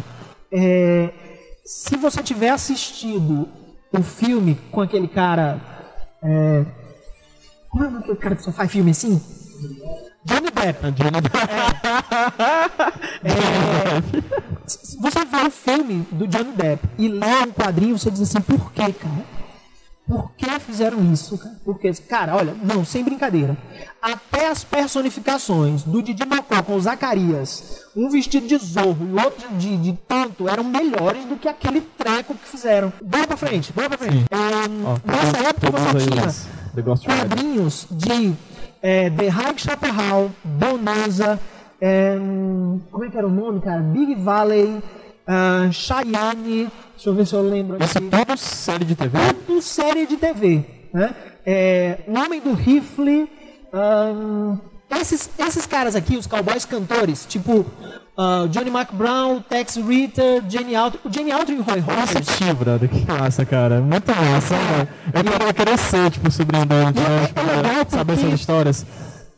é, 0.50 1.10
se 1.64 1.96
você 1.96 2.22
tiver 2.22 2.50
assistido 2.50 3.48
o 3.92 4.02
filme 4.02 4.58
com 4.70 4.80
aquele 4.80 5.08
cara. 5.08 5.60
É, 6.22 6.64
como 7.70 7.84
é 7.84 7.88
o 7.88 7.90
nome 7.90 8.00
daquele 8.00 8.18
cara 8.18 8.36
que 8.36 8.42
só 8.42 8.52
faz 8.52 8.70
filme 8.70 8.90
assim? 8.90 9.20
Johnny 10.24 10.50
Depp. 10.50 10.86
É, 13.24 14.66
se 14.66 14.96
você 14.98 15.24
vê 15.24 15.46
o 15.46 15.50
filme 15.50 16.06
do 16.12 16.26
Johnny 16.26 16.52
Depp 16.52 16.86
e 16.98 17.08
lê 17.08 17.42
um 17.46 17.52
quadrinho, 17.52 17.98
você 17.98 18.10
diz 18.10 18.20
assim, 18.20 18.40
por 18.40 18.72
quê, 18.72 18.92
cara? 18.92 19.24
Por 20.08 20.32
que 20.38 20.58
fizeram 20.58 21.12
isso, 21.12 21.36
cara? 21.36 21.54
Porque, 21.62 21.92
cara, 22.08 22.34
olha, 22.34 22.54
não, 22.62 22.82
sem 22.82 23.04
brincadeira. 23.04 23.54
Até 24.00 24.48
as 24.48 24.64
personificações 24.64 25.82
do 25.82 26.02
Didi 26.02 26.24
Mocó 26.24 26.62
com 26.62 26.76
o 26.76 26.80
Zacarias, 26.80 27.84
um 27.94 28.08
vestido 28.08 28.46
de 28.46 28.56
zorro 28.56 29.06
e 29.06 29.22
outro 29.22 29.46
de, 29.56 29.76
de 29.76 29.92
tanto, 30.08 30.48
eram 30.48 30.64
melhores 30.64 31.26
do 31.26 31.36
que 31.36 31.46
aquele 31.46 31.82
treco 31.82 32.34
que 32.34 32.48
fizeram. 32.48 32.90
Bora 33.04 33.26
pra 33.26 33.36
frente, 33.36 33.70
bora 33.70 33.90
pra 33.90 33.98
frente. 33.98 34.24
Ó, 34.32 34.96
nessa 35.04 35.48
época 35.48 35.70
você 35.70 37.00
tinha 37.02 37.16
quadrinhos 37.16 37.86
de 37.90 38.34
é, 38.80 39.10
The 39.10 39.28
High 39.28 39.58
Chaparral, 39.58 40.30
Bonanza, 40.42 41.38
é, 41.80 42.16
como 42.90 43.04
é 43.04 43.10
que 43.10 43.18
era 43.18 43.26
o 43.26 43.30
nome, 43.30 43.60
cara? 43.60 43.80
Big 43.80 44.14
Valley, 44.14 44.82
ah, 45.26 45.68
Cheyenne, 45.70 46.70
deixa 46.98 47.10
eu 47.10 47.14
ver 47.14 47.26
se 47.26 47.34
eu 47.34 47.42
lembro 47.42 47.76
aqui. 47.76 47.84
é 47.84 48.24
tudo 48.24 48.36
série 48.36 48.84
de 48.84 48.94
TV? 48.96 49.18
Tudo 49.46 49.62
série 49.62 50.06
de 50.06 50.16
TV, 50.16 50.64
né? 50.92 51.14
É, 51.46 52.00
o 52.08 52.18
Homem 52.18 52.40
do 52.40 52.52
Rifle, 52.52 53.30
esses, 54.90 55.30
esses 55.38 55.66
caras 55.66 55.94
aqui, 55.94 56.16
os 56.16 56.26
cowboys 56.26 56.64
cantores, 56.64 57.24
tipo 57.26 57.64
ah, 58.16 58.46
Johnny 58.50 58.70
McBrown, 58.70 59.40
Tex 59.42 59.76
Ritter, 59.76 60.42
Jenny 60.48 60.74
Autry, 60.74 61.00
o 61.04 61.12
Jenny 61.12 61.30
Autry 61.30 61.54
e 61.54 61.58
o 61.60 61.62
Roy 61.62 61.80
Nossa, 61.80 62.18
Rogers. 62.18 62.36
tio, 62.36 62.54
brother, 62.54 62.88
que 62.88 63.06
massa, 63.06 63.46
cara. 63.46 63.80
Muito 63.80 64.08
massa, 64.10 64.54
mano. 64.56 64.88
Eu 65.14 65.24
queria 65.32 65.52
crescer, 65.54 66.10
tipo, 66.10 66.30
sobrinho 66.30 66.66
dele, 66.66 66.84
né? 66.86 67.26
Tipo, 67.28 67.40
é 67.40 67.56
legal 67.62 67.86
saber 67.88 68.12
porque- 68.14 68.26
essas 68.26 68.40
histórias. 68.40 68.86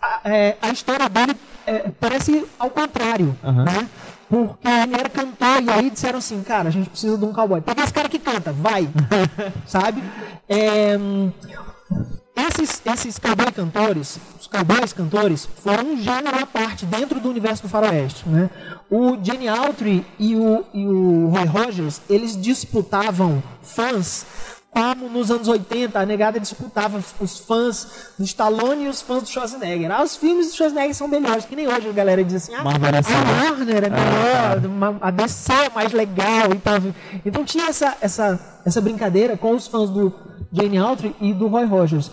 a, 0.00 0.20
é, 0.24 0.56
a 0.62 0.70
história 0.70 1.08
dele 1.10 1.36
é, 1.66 1.90
parece 2.00 2.44
ao 2.58 2.70
contrário, 2.70 3.36
Aham. 3.44 3.64
né? 3.64 3.88
Porque 4.30 4.68
ele 4.68 4.94
era 4.94 5.08
cantor 5.08 5.60
e 5.60 5.68
aí 5.68 5.90
disseram 5.90 6.18
assim, 6.20 6.40
cara, 6.42 6.68
a 6.68 6.72
gente 6.72 6.88
precisa 6.88 7.18
de 7.18 7.24
um 7.24 7.32
cowboy. 7.32 7.60
Pega 7.60 7.82
esse 7.82 7.92
cara 7.92 8.08
que 8.08 8.18
canta, 8.18 8.52
vai, 8.52 8.88
sabe? 9.66 10.00
É, 10.48 10.96
esses, 12.36 12.80
esses 12.86 13.18
cowboy 13.18 13.50
cantores, 13.50 14.20
os 14.40 14.46
cowboys 14.46 14.92
cantores, 14.92 15.48
foram 15.64 15.94
um 15.94 15.96
gênero 15.96 16.40
à 16.40 16.46
parte 16.46 16.86
dentro 16.86 17.18
do 17.18 17.28
universo 17.28 17.64
do 17.64 17.68
faroeste, 17.68 18.28
né? 18.28 18.48
O 18.88 19.18
Jenny 19.20 19.48
Autry 19.48 20.06
e 20.16 20.36
o, 20.36 20.64
e 20.72 20.86
o 20.86 21.28
Roy 21.28 21.46
Rogers, 21.46 22.00
eles 22.08 22.40
disputavam 22.40 23.42
fãs 23.62 24.24
como 24.72 25.08
nos 25.08 25.30
anos 25.30 25.48
80 25.48 25.98
a 25.98 26.06
negada 26.06 26.38
disputava 26.38 27.02
os 27.20 27.38
fãs 27.40 28.12
do 28.18 28.24
Stallone 28.24 28.84
e 28.84 28.88
os 28.88 29.02
fãs 29.02 29.22
do 29.24 29.28
Schwarzenegger. 29.28 29.90
Ah, 29.90 30.02
os 30.02 30.16
filmes 30.16 30.48
do 30.48 30.54
Schwarzenegger 30.56 30.94
são 30.94 31.08
melhores, 31.08 31.44
que 31.44 31.56
nem 31.56 31.66
hoje 31.66 31.88
a 31.88 31.92
galera 31.92 32.22
diz 32.24 32.34
assim, 32.36 32.54
ah, 32.54 32.60
a 32.60 32.64
né? 33.10 33.50
Warner 33.50 33.84
é 33.84 33.90
melhor, 33.90 34.66
uma- 34.66 34.98
a 35.00 35.10
DC 35.10 35.52
é 35.52 35.70
mais 35.70 35.92
legal 35.92 36.52
e 36.54 36.58
tal. 36.58 36.76
Então 37.24 37.44
tinha 37.44 37.66
essa, 37.68 37.96
essa, 38.00 38.60
essa 38.64 38.80
brincadeira 38.80 39.36
com 39.36 39.54
os 39.54 39.66
fãs 39.66 39.90
do 39.90 40.12
Jane 40.52 40.78
Autry 40.78 41.14
e 41.20 41.32
do 41.34 41.48
Roy 41.48 41.64
Rogers. 41.64 42.10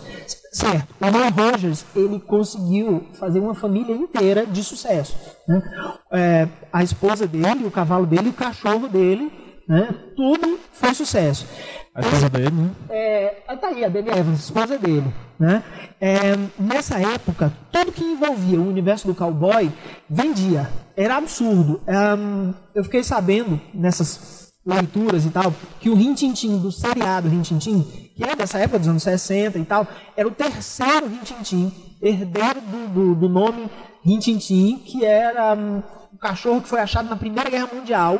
Certo, 0.50 0.94
o 1.00 1.06
Roy 1.10 1.28
Rogers, 1.30 1.84
ele 1.94 2.18
conseguiu 2.18 3.06
fazer 3.20 3.38
uma 3.38 3.54
família 3.54 3.94
inteira 3.94 4.46
de 4.46 4.64
sucesso. 4.64 5.14
né? 5.46 5.62
É, 6.10 6.48
a 6.72 6.82
esposa 6.82 7.26
dele, 7.26 7.66
o 7.66 7.70
cavalo 7.70 8.06
dele, 8.06 8.30
o 8.30 8.32
cachorro 8.32 8.88
dele, 8.88 9.30
né? 9.68 9.94
tudo 10.16 10.58
foi 10.72 10.94
sucesso. 10.94 11.46
A 11.94 12.00
esposa 12.00 12.30
dele, 12.30 12.50
né? 12.50 12.70
É, 12.88 13.56
tá 13.60 13.68
aí, 13.68 13.84
a 13.84 13.88
Dani 13.88 14.08
Evans, 14.08 14.40
esposa 14.40 14.78
dele. 14.78 15.12
Né? 15.38 15.62
É, 16.00 16.36
nessa 16.58 16.98
época, 16.98 17.52
tudo 17.70 17.92
que 17.92 18.04
envolvia 18.04 18.58
o 18.58 18.68
universo 18.68 19.06
do 19.06 19.14
cowboy 19.14 19.70
vendia. 20.08 20.68
Era 20.96 21.16
absurdo. 21.16 21.80
Um, 21.86 22.54
eu 22.74 22.84
fiquei 22.84 23.02
sabendo 23.02 23.60
nessas 23.74 24.48
leituras 24.64 25.24
e 25.24 25.30
tal, 25.30 25.52
que 25.80 25.88
o 25.88 25.94
Rintintim 25.94 26.58
do 26.58 26.70
seriado 26.70 27.28
Rintintim, 27.28 27.82
que 28.14 28.22
é 28.22 28.36
dessa 28.36 28.58
época 28.58 28.78
dos 28.78 28.88
anos 28.88 29.02
60 29.02 29.58
e 29.58 29.64
tal, 29.64 29.86
era 30.16 30.28
o 30.28 30.30
terceiro 30.30 31.06
Rintintim, 31.06 31.72
herdeiro 32.02 32.60
do, 32.60 32.88
do, 32.88 33.14
do 33.14 33.28
nome 33.28 33.68
Rintintim, 34.04 34.78
que 34.84 35.04
era 35.04 35.54
um, 35.54 35.82
um 36.12 36.16
cachorro 36.18 36.60
que 36.60 36.68
foi 36.68 36.80
achado 36.80 37.08
na 37.08 37.16
Primeira 37.16 37.48
Guerra 37.48 37.68
Mundial 37.72 38.18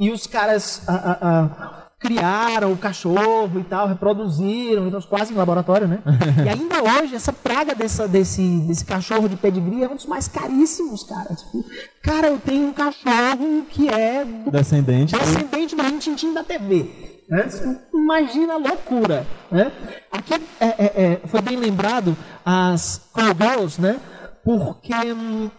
e 0.00 0.10
os 0.10 0.26
caras 0.26 0.82
uh, 0.88 0.92
uh, 0.92 1.46
uh, 1.46 1.80
criaram 2.00 2.72
o 2.72 2.76
cachorro 2.78 3.60
e 3.60 3.64
tal, 3.64 3.86
reproduziram, 3.86 4.88
então, 4.88 5.00
quase 5.02 5.34
em 5.34 5.36
laboratório, 5.36 5.86
né? 5.86 5.98
e 6.42 6.48
ainda 6.48 6.82
hoje, 6.82 7.14
essa 7.14 7.34
praga 7.34 7.74
dessa, 7.74 8.08
desse, 8.08 8.42
desse 8.60 8.86
cachorro 8.86 9.28
de 9.28 9.36
pedigree 9.36 9.84
é 9.84 9.88
um 9.88 9.94
dos 9.94 10.06
mais 10.06 10.26
caríssimos, 10.26 11.04
cara. 11.04 11.34
Tipo, 11.34 11.64
cara, 12.02 12.28
eu 12.28 12.38
tenho 12.38 12.68
um 12.68 12.72
cachorro 12.72 13.66
que 13.68 13.90
é 13.90 14.24
do, 14.24 14.50
descendente, 14.50 15.14
descendente 15.14 15.76
do 15.76 15.82
Rintintim 15.82 16.32
da 16.32 16.42
TV. 16.42 17.20
Né? 17.28 17.46
Imagina 17.92 18.54
a 18.54 18.56
loucura. 18.56 19.26
Né? 19.50 19.70
Aqui 20.10 20.34
é, 20.58 20.66
é, 20.66 20.84
é, 20.84 21.20
foi 21.26 21.42
bem 21.42 21.56
lembrado 21.56 22.16
as 22.44 23.02
Call 23.12 23.34
Girls, 23.38 23.80
né? 23.80 24.00
Porque 24.44 24.92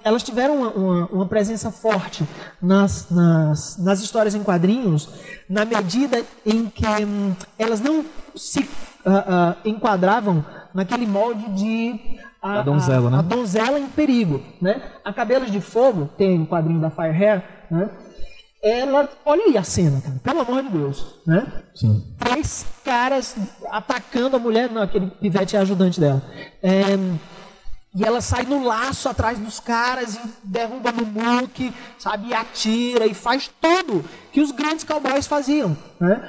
elas 0.03 0.23
tiveram 0.23 0.57
uma, 0.57 0.69
uma, 0.69 1.05
uma 1.07 1.25
presença 1.25 1.71
forte 1.71 2.27
nas, 2.61 3.09
nas, 3.09 3.77
nas, 3.77 4.01
histórias 4.01 4.33
em 4.33 4.43
quadrinhos, 4.43 5.09
na 5.47 5.65
medida 5.65 6.23
em 6.45 6.67
que 6.67 6.85
hum, 7.05 7.35
elas 7.59 7.79
não 7.79 8.03
se 8.35 8.59
uh, 8.59 8.63
uh, 8.63 9.55
enquadravam 9.63 10.43
naquele 10.73 11.05
molde 11.05 11.47
de 11.51 12.19
a, 12.41 12.59
a 12.59 12.61
donzela, 12.63 13.09
né? 13.09 13.17
a 13.17 13.21
donzela 13.21 13.79
em 13.79 13.87
perigo. 13.87 14.41
Né? 14.59 14.81
A 15.05 15.13
Cabelos 15.13 15.51
de 15.51 15.61
Fogo, 15.61 16.09
tem 16.17 16.39
um 16.39 16.45
quadrinho 16.45 16.81
da 16.81 16.89
Fire 16.89 17.09
Hair, 17.09 17.43
né? 17.69 17.89
ela, 18.63 19.09
olha 19.25 19.45
aí 19.45 19.57
a 19.57 19.63
cena, 19.63 19.99
cara, 20.01 20.19
pelo 20.23 20.41
amor 20.41 20.63
de 20.63 20.69
Deus, 20.69 21.19
né? 21.25 21.51
Sim. 21.73 22.03
Três 22.19 22.65
caras 22.83 23.35
atacando 23.71 24.35
a 24.35 24.39
mulher, 24.39 24.69
não, 24.69 24.83
aquele 24.83 25.07
pivete 25.07 25.55
é 25.55 25.59
ajudante 25.59 25.99
dela. 25.99 26.21
É, 26.61 26.97
e 27.93 28.05
ela 28.05 28.21
sai 28.21 28.43
no 28.43 28.63
laço 28.63 29.09
atrás 29.09 29.37
dos 29.37 29.59
caras 29.59 30.15
e 30.15 30.19
derruba 30.43 30.91
no 30.93 31.05
muque, 31.05 31.73
sabe? 31.99 32.29
E 32.29 32.33
atira 32.33 33.05
e 33.05 33.13
faz 33.13 33.49
tudo 33.59 34.03
que 34.31 34.39
os 34.39 34.51
grandes 34.51 34.85
cowboys 34.85 35.27
faziam. 35.27 35.75
Né? 35.99 36.21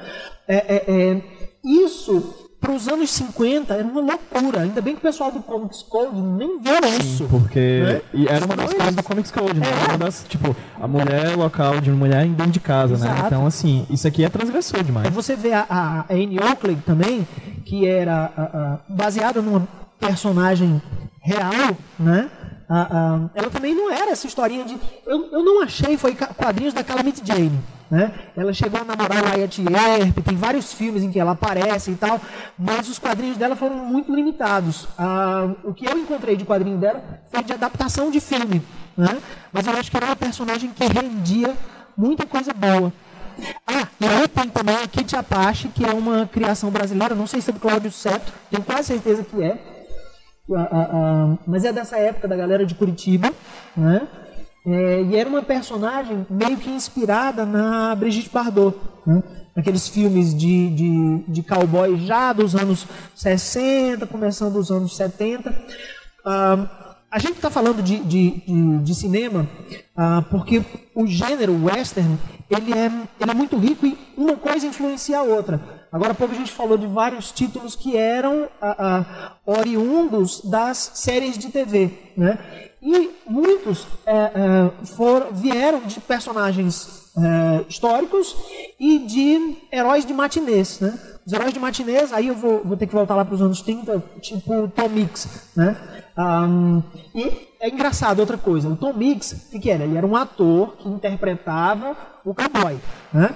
É, 0.45 0.55
é, 0.55 0.83
é, 0.87 1.21
isso, 1.63 2.49
para 2.59 2.73
os 2.73 2.89
anos 2.89 3.09
50, 3.11 3.73
era 3.73 3.83
uma 3.87 4.01
loucura. 4.01 4.63
Ainda 4.63 4.81
bem 4.81 4.93
que 4.93 4.99
o 4.99 5.03
pessoal 5.03 5.31
do 5.31 5.41
Comics 5.41 5.83
Code 5.83 6.19
nem 6.19 6.59
viu 6.59 6.73
isso. 6.99 7.27
Porque 7.29 7.81
né? 7.81 8.01
e 8.13 8.27
era 8.27 8.43
uma 8.43 8.57
das 8.57 8.73
coisas 8.73 8.95
do 8.95 9.03
Comics 9.03 9.31
Code, 9.31 9.57
né? 9.57 9.67
Uma 9.87 9.97
das, 9.97 10.25
tipo, 10.27 10.53
a 10.77 10.85
mulher 10.85 11.37
local 11.37 11.79
de 11.79 11.89
mulher 11.91 12.27
dentro 12.27 12.51
de 12.51 12.59
casa, 12.59 12.97
né? 12.97 13.05
Exato. 13.05 13.21
né? 13.21 13.27
Então, 13.27 13.45
assim, 13.45 13.87
isso 13.89 14.05
aqui 14.05 14.25
é 14.25 14.29
transgressor 14.29 14.83
demais. 14.83 15.05
Aí 15.05 15.13
você 15.13 15.33
vê 15.33 15.53
a, 15.53 15.65
a 15.69 16.13
Anne 16.13 16.39
Oakley 16.39 16.75
também, 16.85 17.25
que 17.63 17.87
era 17.87 18.29
a, 18.35 18.41
a, 18.41 18.79
baseada 18.89 19.41
numa 19.41 19.65
personagem 19.97 20.81
real, 21.23 21.77
né? 21.97 22.29
Ah, 22.69 22.87
ah, 22.89 23.29
ela 23.33 23.49
também 23.49 23.73
não 23.73 23.91
era 23.91 24.11
essa 24.11 24.27
historinha 24.27 24.65
de. 24.65 24.77
Eu, 25.05 25.29
eu 25.31 25.43
não 25.43 25.61
achei, 25.61 25.97
foi 25.97 26.15
quadrinhos 26.15 26.73
da 26.73 26.83
Calamity 26.83 27.21
Jane. 27.25 27.59
Né? 27.89 28.11
Ela 28.35 28.51
chegou 28.53 28.81
a 28.81 28.83
namorar 28.83 29.23
Wyatt 29.23 29.61
Earp, 29.61 30.17
tem 30.25 30.35
vários 30.35 30.73
filmes 30.73 31.03
em 31.03 31.11
que 31.11 31.19
ela 31.19 31.33
aparece 31.33 31.91
e 31.91 31.95
tal, 31.95 32.19
mas 32.57 32.89
os 32.89 32.97
quadrinhos 32.97 33.37
dela 33.37 33.55
foram 33.55 33.75
muito 33.75 34.13
limitados. 34.13 34.87
Ah, 34.97 35.51
o 35.63 35.73
que 35.73 35.85
eu 35.85 35.97
encontrei 35.97 36.35
de 36.35 36.43
quadrinho 36.43 36.77
dela 36.77 37.03
foi 37.29 37.43
de 37.43 37.53
adaptação 37.53 38.09
de 38.09 38.19
filme. 38.19 38.63
Né? 38.97 39.17
Mas 39.51 39.67
eu 39.67 39.73
acho 39.73 39.91
que 39.91 39.97
era 39.97 40.07
uma 40.07 40.15
personagem 40.15 40.71
que 40.71 40.85
rendia 40.85 41.55
muita 41.95 42.25
coisa 42.25 42.53
boa. 42.53 42.91
Ah, 43.67 43.87
e 43.99 44.05
aí 44.05 44.27
tem 44.27 44.49
também 44.49 44.75
a 44.75 44.87
Kit 44.87 45.15
Apache, 45.15 45.67
que 45.67 45.85
é 45.85 45.91
uma 45.91 46.25
criação 46.25 46.71
brasileira, 46.71 47.13
não 47.13 47.27
sei 47.27 47.41
se 47.41 47.49
é 47.51 47.53
do 47.53 47.59
Cláudio 47.59 47.91
Seto, 47.91 48.31
tenho 48.49 48.63
quase 48.63 48.87
certeza 48.87 49.23
que 49.23 49.43
é 49.43 49.82
mas 51.47 51.63
é 51.63 51.71
dessa 51.71 51.97
época 51.97 52.27
da 52.27 52.35
galera 52.35 52.65
de 52.65 52.75
Curitiba, 52.75 53.31
né? 53.75 54.07
É, 54.65 55.01
e 55.03 55.15
era 55.15 55.27
uma 55.27 55.41
personagem 55.41 56.25
meio 56.29 56.55
que 56.57 56.69
inspirada 56.69 57.45
na 57.45 57.93
Brigitte 57.95 58.29
Bardot, 58.29 58.77
né? 59.05 59.21
filmes 59.91 60.33
de, 60.33 60.69
de, 60.69 61.23
de 61.27 61.43
cowboy 61.43 61.97
já 62.05 62.33
dos 62.33 62.55
anos 62.55 62.87
60, 63.13 64.07
começando 64.07 64.53
dos 64.53 64.71
anos 64.71 64.95
70. 64.95 65.53
a 66.25 67.19
gente 67.19 67.33
está 67.33 67.49
falando 67.49 67.83
de, 67.83 67.99
de, 67.99 68.41
de, 68.45 68.77
de 68.79 68.95
cinema 68.95 69.47
ah, 69.95 70.23
porque 70.31 70.63
o 70.95 71.05
gênero 71.05 71.53
western 71.65 72.17
ele 72.49 72.73
é, 72.73 72.85
ele 73.19 73.31
é 73.31 73.33
muito 73.33 73.57
rico 73.57 73.85
e 73.85 73.97
uma 74.17 74.35
coisa 74.35 74.65
influencia 74.65 75.19
a 75.19 75.23
outra. 75.23 75.82
Agora 75.93 76.11
há 76.11 76.15
pouco 76.15 76.33
a 76.33 76.37
gente 76.37 76.51
falou 76.51 76.75
de 76.75 76.87
vários 76.87 77.31
títulos 77.31 77.75
que 77.75 77.95
eram 77.95 78.49
oriundos 79.45 80.41
das 80.41 80.91
séries 80.95 81.37
de 81.37 81.51
TV. 81.51 81.91
Né? 82.17 82.39
E 82.81 83.11
muitos 83.27 83.85
é, 84.03 84.13
é, 84.13 84.85
for, 84.85 85.27
vieram 85.31 85.81
de 85.81 85.99
personagens 86.01 87.11
é, 87.15 87.65
históricos 87.69 88.35
e 88.79 88.99
de 88.99 89.55
heróis 89.71 90.03
de 90.03 90.15
matinês. 90.15 90.79
Né? 90.79 90.97
Os 91.25 91.31
heróis 91.31 91.53
de 91.53 91.59
matinês, 91.59 92.11
aí 92.11 92.27
eu 92.27 92.35
vou, 92.35 92.63
vou 92.65 92.75
ter 92.75 92.87
que 92.87 92.95
voltar 92.95 93.15
lá 93.15 93.23
para 93.23 93.35
os 93.35 93.41
anos 93.41 93.61
30, 93.61 94.03
tipo 94.19 94.67
Tom 94.69 94.89
Mix. 94.89 95.51
Né? 95.55 95.77
Um, 96.17 96.81
e 97.15 97.47
é 97.61 97.69
engraçado 97.69 98.19
outra 98.19 98.37
coisa, 98.37 98.67
o 98.67 98.75
Tom 98.75 98.93
Mix, 98.93 99.31
o 99.31 99.51
que, 99.51 99.59
que 99.59 99.69
era? 99.69 99.83
Ele 99.83 99.97
era 99.97 100.05
um 100.05 100.15
ator 100.15 100.75
que 100.77 100.89
interpretava 100.89 101.95
o 102.25 102.33
cowboy. 102.33 102.77
Né? 103.13 103.29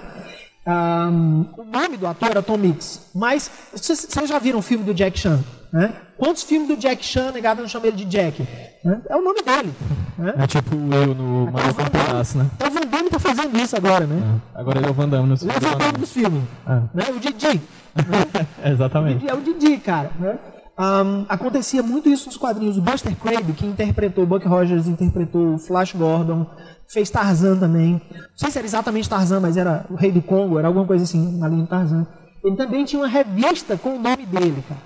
Um, 0.68 1.45
o 1.57 1.63
nome 1.63 1.95
do 1.95 2.05
ator 2.05 2.30
era 2.30 2.41
Tom 2.41 2.57
Mix. 2.57 3.09
Mas 3.15 3.49
vocês 3.74 4.28
já 4.28 4.38
viram 4.38 4.59
o 4.59 4.61
filme 4.61 4.84
do 4.84 4.93
Jack 4.93 5.18
Chan? 5.18 5.39
Né? 5.72 5.93
Quantos 6.18 6.43
filmes 6.43 6.68
do 6.68 6.76
Jack 6.76 7.05
Chan 7.05 7.32
negado 7.32 7.61
não 7.61 7.70
chamam 7.70 7.88
ele 7.88 7.95
de 7.95 8.05
Jack? 8.05 8.45
Né? 8.84 9.01
É 9.09 9.15
o 9.15 9.22
nome 9.22 9.41
dele. 9.41 9.74
Né? 10.18 10.34
É 10.38 10.47
tipo 10.47 10.76
eu 10.76 11.15
no 11.15 11.49
Mario 11.51 11.74
Compasso, 11.74 12.38
né? 12.38 12.49
Então 12.55 12.68
o 12.68 12.72
Van 12.72 12.82
Damme 12.82 13.09
tá 13.09 13.20
fazendo 13.20 13.57
isso 13.57 13.78
agora, 13.78 14.05
né? 14.05 14.41
É. 14.55 14.59
Agora 14.59 14.80
ele 14.80 14.88
é 14.88 14.89
o 14.89 14.93
Van 14.93 15.07
Damme 15.07 15.30
no 15.30 15.38
filme. 15.38 15.53
Ele 15.55 15.65
é 15.65 15.68
o 15.68 15.72
Van 15.72 15.78
Damme 15.78 15.97
dos 15.99 16.11
filmes. 16.11 16.43
É. 16.68 16.74
Né? 16.93 17.03
O 17.15 17.20
Didi. 17.20 17.61
Né? 17.95 18.47
Exatamente. 18.72 19.15
O 19.15 19.20
Didi 19.20 19.30
é 19.30 19.34
o 19.36 19.41
Didi, 19.41 19.78
cara. 19.78 20.11
Né? 20.20 20.38
Um, 20.80 21.26
acontecia 21.28 21.82
muito 21.82 22.07
isso 22.07 22.28
nos 22.28 22.38
quadrinhos. 22.38 22.78
O 22.78 22.82
Buster 22.82 23.15
Crabbe, 23.15 23.53
que 23.53 23.65
interpretou, 23.65 24.26
Buck 24.26 24.47
Rogers 24.47 24.88
interpretou 24.88 25.55
o 25.55 25.57
Flash 25.57 25.93
Gordon, 25.93 26.45
Fez 26.88 27.09
Tarzan 27.09 27.57
também. 27.57 28.01
Não 28.11 28.27
sei 28.35 28.51
se 28.51 28.57
era 28.57 28.67
exatamente 28.67 29.09
Tarzan, 29.09 29.39
mas 29.39 29.57
era 29.57 29.85
o 29.89 29.95
Rei 29.95 30.11
do 30.11 30.21
Congo, 30.21 30.57
era 30.57 30.67
alguma 30.67 30.85
coisa 30.85 31.03
assim, 31.03 31.38
na 31.38 31.47
linha 31.47 31.63
de 31.63 31.69
Tarzan. 31.69 32.07
Ele 32.43 32.55
também 32.55 32.85
tinha 32.85 33.01
uma 33.01 33.07
revista 33.07 33.77
com 33.77 33.95
o 33.95 33.99
nome 33.99 34.25
dele, 34.25 34.63
cara. 34.67 34.81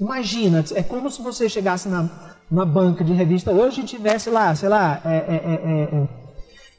Imagina, 0.00 0.64
é 0.74 0.82
como 0.82 1.10
se 1.10 1.22
você 1.22 1.48
chegasse 1.48 1.88
na, 1.88 2.08
na 2.50 2.64
banca 2.64 3.04
de 3.04 3.12
revista 3.12 3.50
hoje 3.50 3.80
e 3.80 3.84
tivesse 3.84 4.30
lá, 4.30 4.54
sei 4.54 4.68
lá, 4.68 5.00
é, 5.04 5.16
é, 5.16 5.90
é, 5.94 5.96
é 5.96 6.08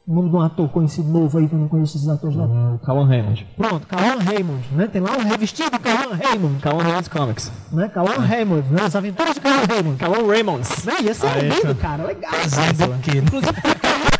o 0.06 0.14
nome 0.14 0.30
de 0.30 0.36
um 0.36 0.42
ator 0.42 0.68
conhecido 0.70 1.08
novo 1.08 1.38
aí, 1.38 1.48
que 1.48 1.56
eu 1.56 1.60
não 1.60 1.70
conheço 1.70 1.96
esses 1.96 2.10
atores 2.10 2.36
lá. 2.36 2.44
Uhum, 2.44 2.78
Callan 2.80 3.08
Raymond. 3.08 3.48
Pronto, 3.56 3.88
Callan 3.88 4.20
Raymond, 4.20 4.68
né? 4.74 4.88
Tem 4.88 5.02
lá 5.02 5.12
um 5.18 5.30
revistinho 5.30 5.72
do 5.72 5.80
Callan 5.80 6.16
Raymond. 6.16 6.60
Callan 6.60 6.84
Raymond 6.84 7.10
Comics. 7.10 7.52
Né? 7.72 7.88
Callan 7.88 8.16
ah. 8.18 8.22
Raymond, 8.22 8.70
né? 8.70 8.82
As 8.84 8.96
aventuras 8.96 9.34
de 9.34 9.40
Callan 9.40 9.66
Raymond. 9.66 9.98
Callan 9.98 10.28
Raymonds. 10.28 10.84
Né? 10.84 10.94
Ia 11.04 11.14
ser 11.14 11.28
ah, 11.28 11.40
lindo, 11.40 11.76
cara, 11.76 12.04
legal. 12.04 12.32
Inclusive, 12.34 14.13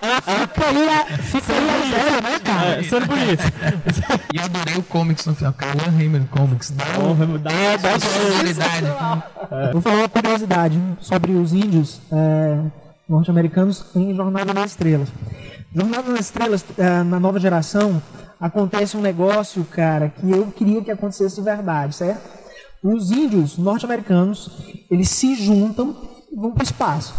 Fica 0.00 0.66
aí 0.66 0.88
a, 0.88 1.04
fica 1.18 1.52
aí 1.52 1.70
a 1.70 1.86
ideia, 1.86 2.20
né, 2.22 2.38
cara? 2.42 2.68
É, 2.68 2.82
sendo 2.82 3.06
bonito. 3.06 3.42
E 4.32 4.38
eu 4.38 4.44
adorei 4.44 4.76
o 4.76 4.82
comics 4.82 5.26
no 5.26 5.34
final. 5.34 5.52
Callan 5.52 5.90
Raymond 5.96 6.26
Comics. 6.28 6.70
Dá, 6.70 6.84
um, 6.98 7.38
dá. 7.38 7.50
É. 9.50 9.72
Vou 9.72 9.82
falar 9.82 9.96
uma 9.96 10.08
curiosidade 10.08 10.80
sobre 11.00 11.32
os 11.32 11.52
índios 11.52 12.00
é, 12.10 12.58
norte-americanos 13.08 13.86
em 13.94 14.14
Jornada 14.14 14.54
nas 14.54 14.70
Estrelas. 14.70 15.08
Jornada 15.74 16.10
nas 16.10 16.20
Estrelas, 16.20 16.64
é, 16.78 17.02
na 17.02 17.20
nova 17.20 17.38
geração, 17.38 18.02
acontece 18.40 18.96
um 18.96 19.00
negócio, 19.00 19.64
cara, 19.64 20.08
que 20.08 20.30
eu 20.30 20.46
queria 20.46 20.82
que 20.82 20.90
acontecesse 20.90 21.36
de 21.36 21.42
verdade, 21.42 21.94
certo? 21.94 22.22
Os 22.82 23.10
índios 23.10 23.58
norte-americanos, 23.58 24.50
eles 24.90 25.10
se 25.10 25.34
juntam 25.34 25.94
e 26.32 26.36
vão 26.36 26.52
para 26.52 26.62
o 26.62 26.64
espaço. 26.64 27.14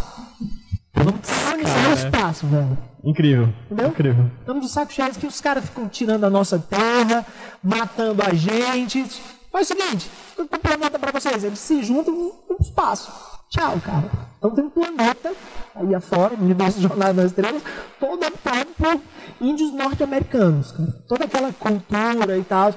Vamos 0.94 1.22
colonizar 1.30 1.90
o 1.90 1.94
espaço, 1.94 2.48
velho. 2.48 2.78
Incrível. 3.04 3.50
Entendeu? 3.66 3.88
Incrível. 3.90 4.32
Estamos 4.40 4.66
de 4.66 4.72
saco 4.72 4.94
cheio 4.94 5.12
que 5.12 5.26
os 5.26 5.42
caras 5.42 5.66
ficam 5.66 5.88
tirando 5.88 6.24
a 6.24 6.30
nossa 6.30 6.60
terra, 6.60 7.26
matando 7.64 8.22
a 8.22 8.34
gente. 8.34 9.04
Faz 9.52 9.70
o 9.70 9.74
seguinte, 9.74 10.10
eu 10.38 10.46
tenho 10.46 10.60
um 10.60 10.78
planeta 10.78 11.00
para 11.00 11.12
vocês. 11.12 11.44
Eles 11.44 11.60
se 11.60 11.84
juntam 11.84 12.14
no 12.14 12.58
espaço. 12.60 13.12
Tchau, 13.50 13.80
cara. 13.84 14.10
Então 14.38 14.52
tem 14.52 14.64
um 14.64 14.70
planeta 14.70 15.34
aí 15.76 15.94
afora, 15.94 16.38
no 16.38 16.46
universo 16.46 16.80
de 16.80 16.88
Jornada 16.88 17.14
das 17.14 17.26
Estrelas, 17.28 17.62
todo 18.00 18.24
habitado 18.24 18.70
por 18.78 19.02
índios 19.42 19.74
norte-americanos. 19.74 20.74
Toda 21.08 21.26
aquela 21.26 21.52
cultura 21.52 22.38
e 22.38 22.44
tal. 22.44 22.74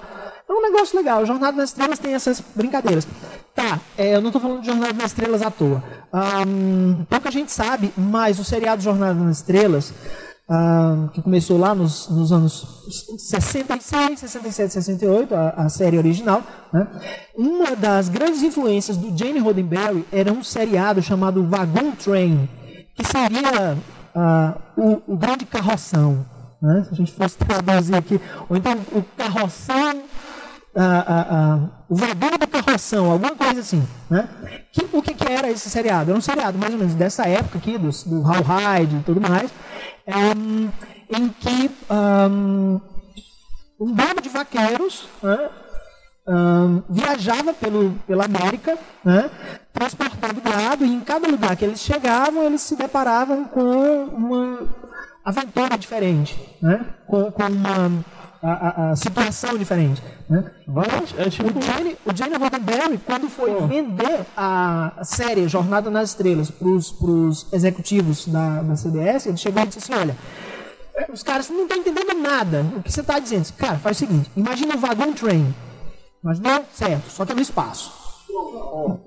É 0.49 0.53
um 0.53 0.63
negócio 0.63 0.97
legal. 0.97 1.25
Jornada 1.25 1.57
nas 1.57 1.71
Estrelas 1.71 1.99
tem 1.99 2.15
essas 2.15 2.43
brincadeiras. 2.55 3.07
Tá, 3.55 3.81
é, 3.97 4.17
eu 4.17 4.21
não 4.21 4.29
estou 4.29 4.43
falando 4.43 4.61
de 4.61 4.67
Jornada 4.67 4.93
nas 4.93 5.07
Estrelas 5.07 5.43
à 5.43 5.51
toa. 5.51 5.83
Um, 6.13 7.05
pouca 7.05 7.31
gente 7.31 7.51
sabe, 7.53 7.93
mas 7.97 8.39
o 8.39 8.45
seriado 8.45 8.83
Jornada 8.83 9.15
nas 9.15 9.39
Estrelas, 9.39 9.95
um, 10.51 11.09
que 11.09 11.23
começou 11.23 11.57
lá 11.57 11.75
nos, 11.75 12.09
nos, 12.09 12.33
anos 12.33 12.67
66, 13.17 14.21
67, 14.21 14.73
68, 14.75 15.35
a, 15.35 15.49
a 15.51 15.69
série 15.69 15.97
original, 15.97 16.43
né? 16.73 16.87
uma 17.37 17.75
das 17.77 18.09
grandes 18.09 18.43
influências 18.43 18.97
do 18.97 19.17
Jane 19.17 19.39
Roddenberry 19.39 20.05
era 20.13 20.33
um 20.33 20.43
seriado 20.43 21.01
chamado 21.01 21.47
Wagon 21.47 21.93
Train, 21.93 22.49
que 22.95 23.07
seria 23.07 23.79
uh, 24.15 24.61
o, 24.77 25.15
o 25.15 25.17
grande 25.17 25.47
carroção. 25.47 26.27
Né? 26.61 26.83
Se 26.85 26.95
a 26.95 26.97
gente 26.97 27.13
fosse 27.13 27.37
traduzir 27.39 27.95
aqui, 27.95 28.21
ou 28.49 28.57
então 28.57 28.75
o 28.93 29.03
carroção 29.17 30.03
o 31.89 31.95
vagão 31.95 32.31
do 32.39 32.49
carroção, 32.49 33.11
alguma 33.11 33.35
coisa 33.35 33.61
assim. 33.61 33.87
Né? 34.11 34.29
Que, 34.73 34.89
o 34.93 35.03
que, 35.03 35.15
que, 35.15 35.33
era 35.33 35.51
esse 35.51 35.71
seriado? 35.71 36.11
Era 36.11 36.19
um 36.19 36.23
seriado 36.23 36.59
mais 36.59 36.73
ou 36.73 36.79
menos 36.79 36.95
dessa 36.95 37.29
época 37.29 37.59
aqui, 37.59 37.79
do, 37.79 37.91
do 38.07 38.27
Hal 38.27 38.43
Hyde 38.43 38.97
e 38.97 39.03
tudo 39.03 39.21
mais, 39.21 39.51
um, 40.07 40.69
em 41.17 41.29
que 41.29 41.71
um, 41.91 42.81
um 43.81 43.93
bando 43.93 44.21
de 44.21 44.29
vaqueiros 44.29 45.07
né, 45.23 45.51
um, 46.27 46.83
viajava 46.91 47.53
pelo, 47.55 47.93
pela 48.07 48.25
América, 48.25 48.77
né, 49.05 49.31
transportando 49.73 50.41
gado, 50.41 50.85
e 50.85 50.93
em 50.93 51.01
cada 51.01 51.29
lugar 51.29 51.57
que 51.57 51.65
eles 51.65 51.81
chegavam, 51.81 52.45
eles 52.45 52.63
se 52.63 52.77
deparavam 52.77 53.45
com 53.45 54.05
uma 54.07 54.69
aventura 55.25 55.79
diferente, 55.79 56.39
né, 56.61 56.85
com, 57.07 57.31
com 57.31 57.43
uma 57.45 58.05
a, 58.45 58.53
a, 58.53 58.91
a 58.91 58.97
situação 58.97 59.57
diferente. 59.57 60.03
Né? 60.29 60.45
É 61.17 61.31
tipo... 61.31 61.59
O 61.59 61.63
Jane, 61.63 61.97
o 62.05 62.15
Jane 62.15 62.37
Roddenberry, 62.37 62.99
quando 62.99 63.29
foi 63.29 63.55
oh. 63.55 63.67
vender 63.67 64.27
a 64.37 65.01
série 65.03 65.49
Jornada 65.49 65.89
nas 65.89 66.11
Estrelas 66.11 66.51
para 66.51 66.69
os 66.69 67.51
executivos 67.53 68.29
da, 68.29 68.63
da 68.63 68.75
CBS, 68.75 69.27
ele 69.27 69.39
chegou 69.39 69.63
e 69.63 69.67
disse 69.67 69.79
assim, 69.79 69.95
olha, 69.95 70.15
os 71.11 71.23
caras 71.23 71.49
não 71.49 71.63
estão 71.63 71.79
entendendo 71.79 72.15
nada. 72.21 72.65
O 72.77 72.83
que 72.83 72.93
você 72.93 73.01
está 73.01 73.19
dizendo? 73.19 73.51
Cara, 73.55 73.79
faz 73.79 73.97
o 73.97 74.01
seguinte, 74.01 74.31
imagina 74.37 74.77
um 74.77 74.79
vagão 74.79 75.15
train. 75.15 75.55
Imaginou? 76.23 76.65
Certo, 76.73 77.11
só 77.11 77.25
que 77.25 77.33
no 77.33 77.41
espaço. 77.41 78.05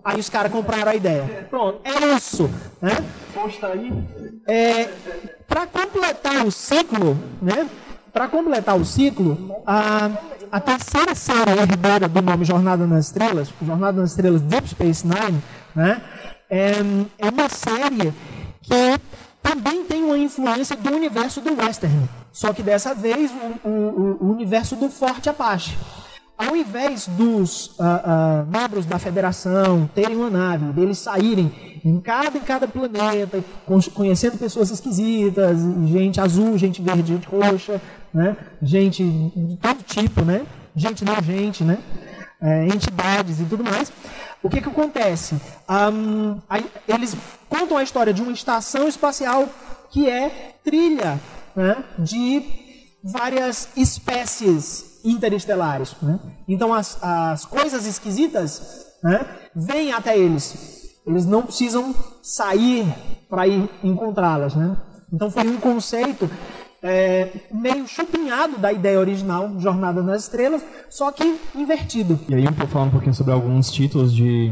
Aí 0.04 0.20
os 0.20 0.30
caras 0.30 0.52
compraram 0.52 0.92
a 0.92 0.96
ideia. 0.96 1.48
Pronto, 1.50 1.80
é 1.84 2.16
isso. 2.16 2.50
Né? 2.82 2.92
Posta 3.34 3.68
aí. 3.68 3.92
É, 4.48 4.90
para 5.48 5.68
completar 5.68 6.46
o 6.46 6.52
ciclo, 6.52 7.18
né? 7.42 7.68
Para 8.18 8.30
completar 8.30 8.76
o 8.76 8.84
ciclo, 8.84 9.62
a, 9.64 10.10
a 10.52 10.60
terceira 10.60 11.14
série 11.14 11.52
herdeira 11.52 12.08
do 12.08 12.20
nome 12.20 12.46
Jornada 12.46 12.88
nas 12.88 13.06
Estrelas, 13.06 13.54
Jornada 13.64 14.02
nas 14.02 14.10
Estrelas 14.10 14.42
Deep 14.42 14.70
Space 14.70 15.06
Nine, 15.06 15.40
né, 15.76 16.02
é, 16.50 16.72
é 17.20 17.30
uma 17.30 17.48
série 17.48 18.12
que 18.64 19.00
também 19.44 19.84
tem 19.84 20.04
uma 20.04 20.18
influência 20.18 20.76
do 20.76 20.96
universo 20.96 21.42
do 21.42 21.62
western, 21.62 22.10
só 22.32 22.52
que 22.54 22.64
dessa 22.64 22.96
vez 22.96 23.30
o, 23.64 23.70
o, 23.70 24.18
o 24.20 24.32
universo 24.32 24.76
do 24.76 24.90
Forte 24.90 25.30
Apache. 25.30 25.78
Ao 26.36 26.56
invés 26.56 27.08
dos 27.08 27.68
uh, 27.68 27.82
uh, 27.82 28.48
membros 28.52 28.86
da 28.86 29.00
federação 29.00 29.90
terem 29.94 30.16
uma 30.16 30.30
nave, 30.30 30.66
deles 30.72 31.00
saírem 31.00 31.52
em 31.84 32.00
cada, 32.00 32.38
em 32.38 32.42
cada 32.42 32.68
planeta, 32.68 33.44
conhecendo 33.94 34.38
pessoas 34.38 34.70
esquisitas, 34.70 35.58
gente 35.86 36.22
azul, 36.22 36.58
gente 36.58 36.80
verde, 36.82 37.14
gente 37.14 37.28
roxa, 37.28 37.82
né? 38.18 38.36
gente 38.64 39.04
de 39.04 39.58
todo 39.58 39.84
tipo, 39.84 40.22
né? 40.26 40.44
gente 40.76 41.06
não 41.06 41.22
gente, 41.22 41.64
né? 41.64 41.78
É, 42.42 42.66
entidades 42.66 43.40
e 43.40 43.46
tudo 43.46 43.64
mais. 43.64 43.92
O 44.42 44.50
que, 44.50 44.62
que 44.62 44.70
acontece? 44.70 45.36
Um, 45.70 46.40
eles 46.88 47.16
contam 47.48 47.78
a 47.78 47.84
história 47.84 48.14
de 48.14 48.22
uma 48.22 48.32
estação 48.32 48.88
espacial 48.88 49.48
que 49.92 50.10
é 50.10 50.56
trilha 50.64 51.20
né? 51.56 51.84
de 51.98 52.44
várias 53.04 53.70
espécies 53.76 55.00
interestelares. 55.04 55.96
Né? 56.02 56.20
Então 56.48 56.74
as, 56.74 56.98
as 57.02 57.46
coisas 57.46 57.86
esquisitas 57.86 58.86
né, 59.04 59.26
vêm 59.56 59.92
até 59.92 60.18
eles. 60.18 60.96
Eles 61.06 61.26
não 61.26 61.44
precisam 61.44 61.96
sair 62.22 62.86
para 63.30 63.48
ir 63.48 63.70
encontrá-las. 63.84 64.56
Né? 64.56 64.78
Então 65.12 65.32
foi 65.32 65.48
um 65.48 65.58
conceito 65.58 66.30
é, 66.88 67.30
meio 67.52 67.88
chupinhado 67.88 68.58
da 68.58 68.72
ideia 68.72 69.00
original, 69.00 69.60
Jornada 69.60 70.02
nas 70.02 70.24
Estrelas, 70.24 70.64
só 70.90 71.12
que 71.12 71.38
invertido. 71.56 72.20
E 72.30 72.36
aí, 72.36 72.46
eu 72.46 72.68
falar 72.68 72.86
um 72.86 72.90
pouquinho 72.90 73.14
sobre 73.14 73.34
alguns 73.34 73.72
títulos 73.72 74.14
de 74.14 74.52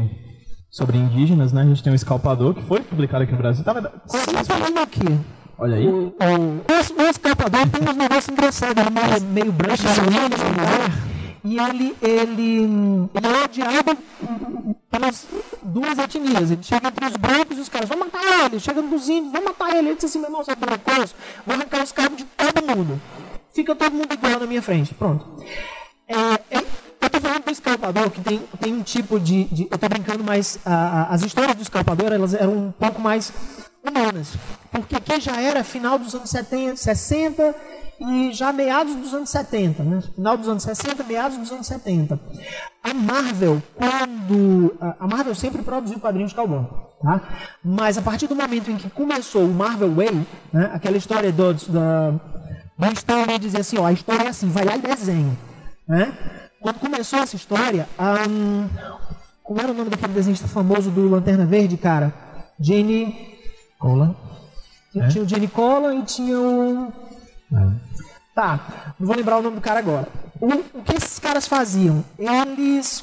sobre 0.70 0.98
indígenas, 0.98 1.52
né? 1.52 1.62
A 1.62 1.64
gente 1.64 1.82
tem 1.82 1.92
o 1.92 1.96
Escalpador, 1.96 2.54
que 2.54 2.62
foi 2.62 2.80
publicado 2.80 3.24
aqui 3.24 3.32
no 3.32 3.38
Brasil. 3.38 3.64
Tava... 3.64 3.92
Sim, 4.06 4.44
falando 4.44 4.78
aqui. 4.78 5.18
Olha 5.58 5.76
aí. 5.76 5.88
O, 5.88 6.08
o, 6.08 7.02
o 7.02 7.06
escapador 7.08 7.66
tem 7.68 7.88
uns 7.88 7.96
negócios 7.96 8.28
engraçados, 8.28 8.76
é 8.76 8.90
meio, 8.90 9.22
meio 9.32 9.52
branco, 9.52 9.82
e 11.46 11.60
ele, 11.60 11.96
ele, 12.02 12.58
ele 13.14 13.26
é 13.26 13.44
odiado 13.44 13.96
pelas 14.90 15.28
duas 15.62 15.96
etnias. 15.96 16.50
Ele 16.50 16.62
chega 16.62 16.88
entre 16.88 17.06
os 17.06 17.16
brancos 17.16 17.56
e 17.56 17.60
os 17.60 17.68
caras, 17.68 17.88
vamos 17.88 18.06
matar 18.06 18.46
ele. 18.46 18.58
Chega 18.58 18.82
nos 18.82 19.08
índios, 19.08 19.30
vamos 19.30 19.50
matar 19.50 19.76
ele. 19.76 19.90
Ele 19.90 19.94
diz 19.94 20.06
assim, 20.06 20.18
meu 20.18 20.26
irmão, 20.26 20.42
sabe 20.42 20.66
uma 20.66 20.76
coisa? 20.76 21.14
Vou 21.46 21.54
arrancar 21.54 21.84
os 21.84 21.92
cabos 21.92 22.18
de 22.18 22.24
todo 22.24 22.66
mundo. 22.66 23.00
Fica 23.54 23.76
todo 23.76 23.92
mundo 23.92 24.12
igual 24.12 24.40
na 24.40 24.46
minha 24.46 24.60
frente. 24.60 24.92
Pronto. 24.92 25.24
É, 26.08 26.56
é, 26.58 26.58
eu 26.58 27.06
estou 27.06 27.20
falando 27.20 27.44
do 27.44 27.50
escalpador, 27.52 28.10
que 28.10 28.20
tem, 28.20 28.42
tem 28.60 28.74
um 28.74 28.82
tipo 28.82 29.20
de, 29.20 29.44
de 29.44 29.68
Eu 29.70 29.76
estou 29.76 29.88
brincando, 29.88 30.24
mas 30.24 30.58
a, 30.66 30.74
a, 30.74 31.14
as 31.14 31.22
histórias 31.22 31.54
do 31.54 31.62
escalpador 31.62 32.12
elas 32.12 32.34
eram 32.34 32.52
um 32.54 32.72
pouco 32.72 33.00
mais 33.00 33.32
humanas. 33.88 34.36
Porque 34.70 34.96
aqui 34.96 35.20
já 35.20 35.40
era 35.40 35.64
final 35.64 35.98
dos 35.98 36.14
anos 36.14 36.30
70, 36.30 36.76
60 36.76 37.54
e 37.98 38.32
já 38.32 38.52
meados 38.52 38.94
dos 38.94 39.14
anos 39.14 39.30
70, 39.30 39.82
né? 39.82 40.00
Final 40.14 40.36
dos 40.36 40.48
anos 40.48 40.62
60, 40.62 41.02
meados 41.04 41.38
dos 41.38 41.50
anos 41.50 41.66
70. 41.66 42.20
A 42.82 42.94
Marvel, 42.94 43.62
quando. 43.74 44.76
A 45.00 45.06
Marvel 45.06 45.34
sempre 45.34 45.62
produziu 45.62 45.98
quadrinhos 45.98 46.30
de 46.30 46.36
cowboy, 46.36 46.66
tá? 47.02 47.22
Mas 47.64 47.96
a 47.96 48.02
partir 48.02 48.26
do 48.26 48.36
momento 48.36 48.70
em 48.70 48.76
que 48.76 48.90
começou 48.90 49.44
o 49.44 49.54
Marvel 49.54 49.94
Way, 49.94 50.26
né? 50.52 50.70
aquela 50.74 50.96
história 50.96 51.32
do, 51.32 51.54
do, 51.54 52.20
do 52.78 52.92
Stanley 52.92 53.38
dizer 53.38 53.60
assim: 53.60 53.78
ó, 53.78 53.86
a 53.86 53.92
história 53.92 54.24
é 54.24 54.28
assim, 54.28 54.48
vai 54.48 54.64
lá 54.64 54.76
e 54.76 54.80
desenha. 54.80 55.36
Né? 55.88 56.12
Quando 56.60 56.78
começou 56.78 57.20
essa 57.20 57.36
história, 57.36 57.88
um, 58.28 58.68
como 59.42 59.60
era 59.60 59.70
o 59.70 59.74
nome 59.74 59.88
daquele 59.88 60.12
desenhista 60.12 60.48
famoso 60.48 60.90
do 60.90 61.08
Lanterna 61.08 61.46
Verde, 61.46 61.76
cara? 61.76 62.12
Jenny. 62.60 63.35
Cola. 63.78 64.16
É? 64.94 65.08
Tinha 65.08 65.24
o 65.24 65.28
Jenny 65.28 65.48
Cola 65.48 65.94
e 65.94 66.02
tinha 66.02 66.38
o. 66.38 66.92
É. 67.52 67.96
Tá, 68.34 68.94
não 68.98 69.06
vou 69.06 69.16
lembrar 69.16 69.38
o 69.38 69.42
nome 69.42 69.56
do 69.56 69.62
cara 69.62 69.78
agora. 69.78 70.08
O, 70.40 70.78
o 70.78 70.82
que 70.82 70.94
esses 70.94 71.18
caras 71.18 71.46
faziam? 71.46 72.04
Eles 72.18 73.02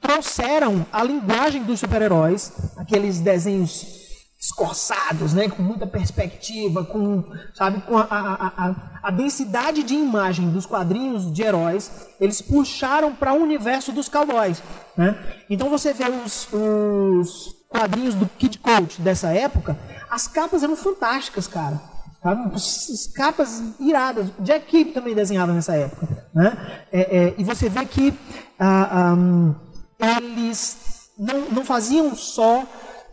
trouxeram 0.00 0.84
a 0.92 1.02
linguagem 1.02 1.62
dos 1.62 1.80
super-heróis, 1.80 2.52
aqueles 2.76 3.20
desenhos 3.20 4.02
escorçados, 4.42 5.32
né, 5.32 5.48
com 5.48 5.62
muita 5.62 5.86
perspectiva, 5.86 6.84
com, 6.84 7.22
sabe, 7.54 7.80
com 7.82 7.96
a, 7.96 8.08
a, 8.10 8.52
a, 8.56 9.00
a 9.04 9.10
densidade 9.12 9.84
de 9.84 9.94
imagem 9.94 10.50
dos 10.50 10.66
quadrinhos 10.66 11.32
de 11.32 11.42
heróis, 11.42 12.08
eles 12.20 12.42
puxaram 12.42 13.14
para 13.14 13.32
o 13.32 13.40
universo 13.40 13.92
dos 13.92 14.08
cowboys. 14.08 14.60
Né? 14.96 15.16
Então 15.48 15.70
você 15.70 15.92
vê 15.92 16.06
os, 16.10 16.48
os 16.52 17.61
quadrinhos 17.72 18.14
do 18.14 18.26
Kid 18.26 18.58
Coach 18.58 19.00
dessa 19.00 19.28
época, 19.28 19.76
as 20.10 20.28
capas 20.28 20.62
eram 20.62 20.76
fantásticas, 20.76 21.46
cara. 21.46 21.80
As 22.22 23.08
capas 23.08 23.60
iradas. 23.80 24.28
Jack 24.38 24.66
Kirby 24.66 24.92
também 24.92 25.14
desenhava 25.14 25.52
nessa 25.52 25.74
época. 25.74 26.06
Né? 26.32 26.56
É, 26.92 27.00
é, 27.00 27.34
e 27.36 27.42
você 27.42 27.68
vê 27.68 27.84
que 27.84 28.14
ah, 28.60 29.16
eles 29.98 31.10
não, 31.18 31.50
não 31.50 31.64
faziam 31.64 32.14
só 32.14 32.64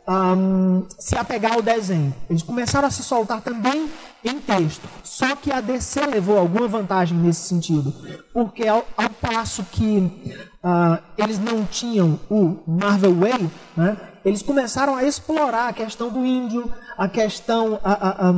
um, 0.10 0.86
se 0.98 1.16
apegar 1.16 1.54
ao 1.54 1.62
desenho. 1.62 2.14
Eles 2.30 2.42
começaram 2.42 2.88
a 2.88 2.92
se 2.92 3.04
soltar 3.04 3.42
também 3.42 3.90
em 4.24 4.40
texto. 4.40 4.88
Só 5.04 5.36
que 5.36 5.52
a 5.52 5.62
DC 5.62 6.06
levou 6.06 6.38
alguma 6.38 6.68
vantagem 6.68 7.18
nesse 7.18 7.48
sentido. 7.48 7.94
Porque 8.34 8.68
ao, 8.68 8.86
ao 8.98 9.10
passo 9.10 9.64
que 9.72 10.36
uh, 10.64 11.02
eles 11.18 11.40
não 11.40 11.66
tinham 11.66 12.20
o 12.30 12.60
Marvel 12.68 13.16
Way, 13.16 13.50
né, 13.78 13.98
eles 14.30 14.44
começaram 14.44 14.96
a 14.96 15.04
explorar 15.04 15.70
a 15.70 15.74
questão 15.74 16.10
do 16.10 16.24
índio, 16.24 16.72
a 16.96 17.10
questão 17.10 17.80
a, 17.84 18.30
a, 18.30 18.34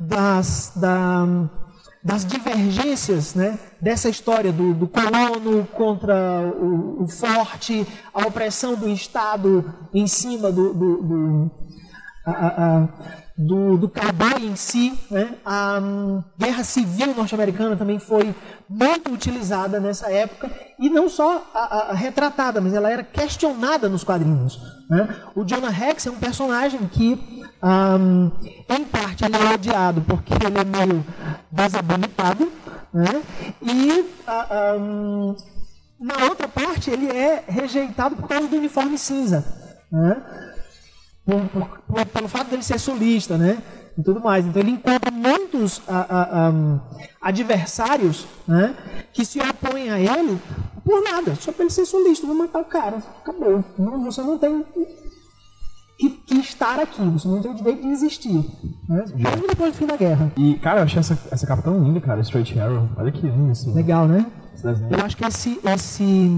das, 0.00 0.72
da, 0.74 1.26
das 2.02 2.24
divergências 2.24 3.34
né, 3.34 3.58
dessa 3.78 4.08
história 4.08 4.50
do, 4.50 4.72
do 4.72 4.88
colono 4.88 5.66
contra 5.66 6.50
o, 6.58 7.04
o, 7.04 7.08
forte, 7.08 7.86
a 8.14 8.26
opressão 8.26 8.74
do 8.74 8.88
Estado 8.88 9.70
em 9.92 10.06
cima 10.06 10.50
do, 10.50 10.72
do, 10.72 11.02
do 11.02 11.50
a, 12.24 12.88
do, 13.38 13.76
do 13.76 13.92
em 14.42 14.56
si. 14.56 14.98
Né? 15.10 15.34
A 15.44 15.78
um, 15.80 16.22
guerra 16.36 16.64
civil 16.64 17.14
norte-americana 17.14 17.76
também 17.76 18.00
foi 18.00 18.34
muito 18.68 19.12
utilizada 19.12 19.78
nessa 19.78 20.10
época 20.10 20.50
e 20.78 20.90
não 20.90 21.08
só 21.08 21.48
a, 21.54 21.90
a, 21.90 21.94
retratada, 21.94 22.60
mas 22.60 22.74
ela 22.74 22.90
era 22.90 23.04
questionada 23.04 23.88
nos 23.88 24.02
quadrinhos. 24.02 24.60
Né? 24.90 25.08
O 25.36 25.44
Jonah 25.44 25.70
Rex 25.70 26.06
é 26.06 26.10
um 26.10 26.18
personagem 26.18 26.80
que, 26.88 27.44
um, 27.62 28.30
em 28.68 28.84
parte, 28.84 29.24
ele 29.24 29.36
é 29.36 29.54
odiado 29.54 30.00
porque 30.00 30.34
ele 30.34 30.58
é 30.58 30.64
meio 30.64 31.04
desabonitado, 31.50 32.50
né? 32.92 33.22
e 33.62 34.04
um, 34.78 35.36
na 36.00 36.24
outra 36.28 36.48
parte 36.48 36.90
ele 36.90 37.08
é 37.10 37.44
rejeitado 37.46 38.16
por 38.16 38.28
causa 38.28 38.48
do 38.48 38.56
uniforme 38.56 38.98
cinza. 38.98 39.44
Né? 39.90 40.16
Por, 41.28 41.42
por, 41.48 41.78
por, 41.80 42.06
pelo 42.06 42.28
fato 42.28 42.48
dele 42.48 42.62
ser 42.62 42.78
solista, 42.80 43.36
né? 43.36 43.62
e 43.98 44.02
tudo 44.02 44.20
mais. 44.20 44.46
Então 44.46 44.62
ele 44.62 44.70
encontra 44.70 45.10
muitos 45.10 45.82
a, 45.88 45.98
a, 45.98 46.48
a, 46.48 46.52
adversários 47.20 48.26
né, 48.46 48.74
que 49.12 49.24
se 49.24 49.40
opõem 49.40 49.90
a 49.90 49.98
ele 49.98 50.38
por 50.84 51.02
nada, 51.02 51.34
só 51.34 51.52
ele 51.58 51.68
ser 51.68 51.84
solista, 51.84 52.26
vou 52.26 52.36
matar 52.36 52.60
o 52.60 52.64
cara, 52.64 53.02
acabou. 53.20 53.62
Não, 53.76 54.04
você 54.04 54.22
não 54.22 54.38
tem 54.38 54.64
que, 55.98 56.10
que, 56.10 56.34
estar 56.36 56.78
aqui, 56.78 57.02
você 57.02 57.26
não 57.26 57.42
tem 57.42 57.50
o 57.50 57.54
direito 57.54 57.82
de 57.82 57.88
existir. 57.88 58.44
Né? 58.88 59.04
Mesmo 59.14 59.48
depois 59.48 59.72
do 59.72 59.76
fim 59.76 59.86
da 59.86 59.96
guerra. 59.96 60.32
E, 60.36 60.54
cara, 60.54 60.80
eu 60.80 60.84
achei 60.84 61.00
essa, 61.00 61.18
essa 61.30 61.46
capa 61.46 61.62
tão 61.62 61.82
linda, 61.82 62.00
cara, 62.00 62.20
Straight 62.20 62.58
Arrow. 62.58 62.88
Olha 62.96 63.10
que 63.10 63.26
lindo 63.26 63.50
isso. 63.50 63.74
Legal, 63.74 64.06
né? 64.06 64.24
Eu 64.90 65.04
acho 65.04 65.16
que 65.16 65.24
esse, 65.24 65.60
esse. 65.64 66.30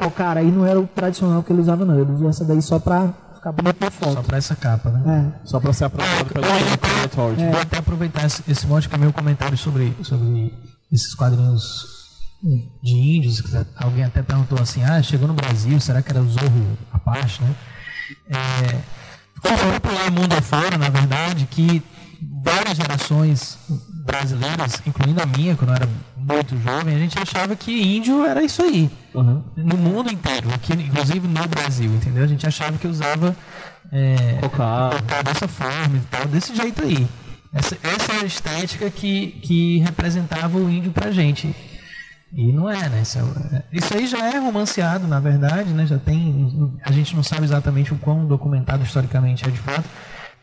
O 0.00 0.10
cara 0.10 0.40
aí 0.40 0.50
não 0.50 0.64
era 0.64 0.78
o 0.78 0.86
tradicional 0.86 1.42
que 1.42 1.52
ele 1.52 1.62
usava, 1.62 1.84
não. 1.84 1.98
Ele 1.98 2.12
usou 2.12 2.28
essa 2.28 2.44
daí 2.44 2.62
só 2.62 2.78
pra 2.78 3.12
ficar 3.38 3.52
bonito 3.52 3.80
na 3.80 3.90
foto. 3.90 4.12
Só 4.14 4.22
pra 4.22 4.36
essa 4.36 4.56
capa, 4.56 4.90
né? 4.90 5.32
É. 5.42 5.46
Só 5.46 5.60
pra 5.60 5.72
ser 5.72 5.84
aprovado 5.84 6.26
pelo. 6.26 6.44
É. 6.46 7.50
Vou 7.50 7.60
até 7.60 7.78
aproveitar 7.78 8.26
esse, 8.26 8.42
esse 8.48 8.66
monte 8.66 8.88
que 8.88 8.94
é 8.94 8.98
meu 8.98 9.12
comentário 9.12 9.56
sobre, 9.56 9.96
sobre 10.02 10.52
esses 10.92 11.14
quadrinhos 11.14 11.98
de 12.82 12.94
índios. 12.94 13.42
Alguém 13.76 14.04
até 14.04 14.22
perguntou 14.22 14.60
assim, 14.60 14.82
ah, 14.84 15.02
chegou 15.02 15.26
no 15.26 15.34
Brasil, 15.34 15.80
será 15.80 16.02
que 16.02 16.10
era 16.10 16.20
o 16.20 16.28
Zorro 16.28 16.78
Apache, 16.92 17.42
né? 17.42 17.54
É, 18.30 18.78
ficou 19.34 19.52
popular 19.72 20.10
mundo 20.10 20.32
afora, 20.34 20.78
na 20.78 20.88
verdade, 20.88 21.46
que 21.46 21.82
várias 22.42 22.76
gerações 22.76 23.58
brasileiras, 24.04 24.80
incluindo 24.86 25.22
a 25.22 25.26
minha, 25.26 25.56
quando 25.56 25.70
eu 25.70 25.76
era 25.76 25.88
muito 26.28 26.58
jovem, 26.58 26.94
a 26.94 26.98
gente 26.98 27.18
achava 27.18 27.56
que 27.56 27.96
índio 27.96 28.24
era 28.24 28.42
isso 28.42 28.62
aí. 28.62 28.90
Uhum. 29.14 29.42
No 29.56 29.76
mundo 29.76 30.12
inteiro, 30.12 30.52
aqui, 30.54 30.72
inclusive 30.72 31.26
no 31.26 31.48
Brasil, 31.48 31.90
entendeu? 31.90 32.24
A 32.24 32.26
gente 32.26 32.46
achava 32.46 32.76
que 32.76 32.86
usava 32.86 33.34
é, 33.92 34.38
cocar 34.40 34.92
dessa 35.24 35.48
forma 35.48 35.96
e 35.96 36.00
tal, 36.10 36.26
desse 36.26 36.54
jeito 36.54 36.82
aí. 36.82 37.06
Essa, 37.52 37.76
essa 37.82 38.12
é 38.12 38.20
a 38.20 38.24
estética 38.24 38.90
que, 38.90 39.28
que 39.42 39.78
representava 39.78 40.58
o 40.58 40.70
índio 40.70 40.92
pra 40.92 41.10
gente. 41.10 41.54
E 42.32 42.52
não 42.52 42.68
é, 42.68 42.88
né? 42.90 43.00
Isso, 43.00 43.18
é, 43.18 43.62
isso, 43.72 43.94
aí 43.94 44.06
já 44.06 44.28
é 44.28 44.38
romanceado, 44.38 45.06
na 45.06 45.18
verdade, 45.18 45.70
né? 45.70 45.86
Já 45.86 45.98
tem. 45.98 46.70
A 46.84 46.92
gente 46.92 47.16
não 47.16 47.22
sabe 47.22 47.44
exatamente 47.44 47.92
o 47.94 47.96
quão 47.96 48.26
documentado 48.26 48.84
historicamente 48.84 49.48
é 49.48 49.50
de 49.50 49.58
fato, 49.58 49.88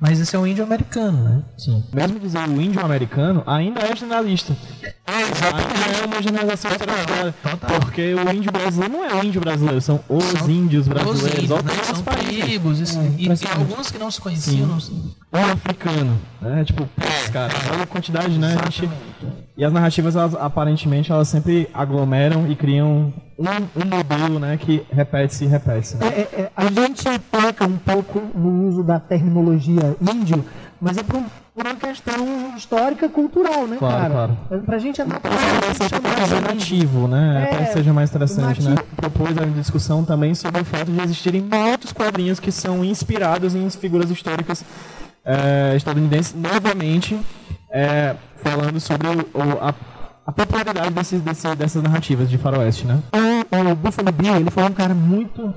mas 0.07 0.19
esse 0.19 0.35
é 0.35 0.39
um 0.39 0.45
índio 0.45 0.63
americano, 0.63 1.17
né? 1.17 1.43
Sim. 1.57 1.83
Mesmo 1.91 2.19
dizer 2.19 2.37
o 2.37 2.61
índio 2.61 2.79
americano, 2.85 3.41
ainda 3.47 3.81
é 3.81 3.95
generalista. 3.95 4.55
É, 4.83 5.21
exatamente. 5.21 5.83
Ainda 5.83 5.97
é 5.97 6.05
uma 6.05 6.21
generalização 6.21 6.71
total, 6.71 7.79
Porque 7.79 8.13
o 8.13 8.31
índio 8.31 8.51
brasileiro 8.51 8.93
não 8.93 9.03
é 9.03 9.15
o 9.15 9.25
índio 9.25 9.41
brasileiro, 9.41 9.81
são 9.81 9.99
os 10.07 10.23
são 10.23 10.47
índios 10.47 10.87
brasileiros. 10.87 11.23
Os 11.23 11.43
índios, 11.43 11.63
né? 11.63 11.83
São 11.83 12.03
tribos. 12.03 12.79
Isso, 12.79 12.99
é, 12.99 13.11
e, 13.17 13.25
e 13.25 13.47
alguns 13.51 13.89
que 13.89 13.97
não 13.97 14.11
se 14.11 14.21
conheciam. 14.21 14.67
Não... 14.67 14.77
O 14.77 15.51
africano. 15.53 16.21
Né? 16.39 16.63
Tipo, 16.65 16.87
é, 16.97 17.31
cara, 17.31 17.53
olha 17.73 17.83
a 17.83 17.87
quantidade, 17.87 18.37
né? 18.37 18.55
A 18.61 18.69
gente... 18.69 18.87
E 19.57 19.63
as 19.63 19.73
narrativas, 19.73 20.15
elas, 20.15 20.35
aparentemente, 20.35 21.11
elas 21.11 21.29
sempre 21.29 21.67
aglomeram 21.73 22.51
e 22.51 22.55
criam 22.55 23.13
um, 23.37 23.45
um 23.81 23.85
modelo 23.85 24.39
né, 24.39 24.57
que 24.57 24.85
repete-se 24.91 25.45
e 25.45 25.47
repete-se. 25.47 25.97
Né? 25.97 26.07
É, 26.07 26.19
é, 26.19 26.41
é, 26.41 26.51
a 26.55 26.65
gente 26.65 27.03
peca 27.31 27.65
um 27.65 27.77
pouco 27.77 28.21
no 28.37 28.67
uso 28.67 28.83
da 28.83 28.99
terminologia 28.99 29.94
índio, 30.01 30.45
mas 30.79 30.97
é 30.97 31.03
por, 31.03 31.23
por 31.53 31.65
uma 31.65 31.75
questão 31.75 32.55
histórica 32.55 33.07
cultural, 33.09 33.67
né, 33.67 33.77
claro, 33.77 34.13
cara? 34.13 34.37
Claro. 34.47 34.63
Pra 34.63 34.77
gente 34.77 35.01
é 35.01 35.05
natural. 35.05 35.37
Seja 35.73 36.41
nativo, 36.41 37.07
né? 37.07 37.49
É, 37.51 37.65
seja 37.65 37.93
mais 37.93 38.09
interessante, 38.09 38.61
né? 38.61 38.71
nativo. 38.71 38.87
né? 38.87 38.95
Propôs 38.95 39.37
a 39.37 39.45
discussão 39.45 40.03
também 40.03 40.35
sobre 40.35 40.61
o 40.61 40.65
fato 40.65 40.91
de 40.91 41.01
existirem 41.01 41.41
muitos 41.41 41.91
quadrinhos 41.91 42.39
que 42.39 42.51
são 42.51 42.83
inspirados 42.83 43.55
em 43.55 43.69
figuras 43.69 44.09
históricas 44.09 44.63
é, 45.25 45.73
estadunidenses, 45.75 46.35
novamente 46.35 47.19
é, 47.71 48.15
falando 48.37 48.79
sobre 48.79 49.07
o, 49.07 49.13
a, 49.59 49.73
a, 50.25 50.31
popularidade 50.31 50.91
desse, 50.91 51.17
desse, 51.17 51.55
dessas 51.55 51.83
narrativas 51.83 52.29
de 52.29 52.37
faroeste, 52.37 52.85
né? 52.85 53.01
O, 53.11 53.71
o 53.71 53.75
Buffalo 53.75 54.11
Bill, 54.11 54.35
ele 54.35 54.51
foi 54.51 54.63
um 54.63 54.71
cara 54.71 54.93
muito 54.93 55.53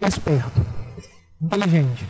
esperto, 0.00 0.60
inteligente. 1.40 2.04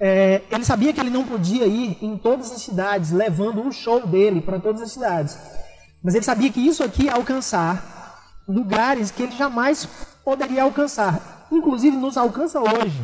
É, 0.00 0.42
ele 0.50 0.64
sabia 0.64 0.92
que 0.92 1.00
ele 1.00 1.10
não 1.10 1.24
podia 1.24 1.66
ir 1.66 1.98
em 2.02 2.16
todas 2.16 2.50
as 2.50 2.62
cidades, 2.62 3.10
levando 3.10 3.60
um 3.60 3.70
show 3.70 4.06
dele 4.06 4.40
para 4.40 4.58
todas 4.58 4.82
as 4.82 4.92
cidades. 4.92 5.38
Mas 6.02 6.14
ele 6.14 6.24
sabia 6.24 6.50
que 6.50 6.60
isso 6.60 6.82
aqui 6.82 7.04
ia 7.04 7.14
alcançar 7.14 7.94
lugares 8.46 9.10
que 9.10 9.22
ele 9.22 9.32
jamais 9.32 9.88
poderia 10.24 10.64
alcançar. 10.64 11.46
Inclusive 11.50 11.96
nos 11.96 12.16
alcança 12.16 12.60
hoje. 12.60 13.00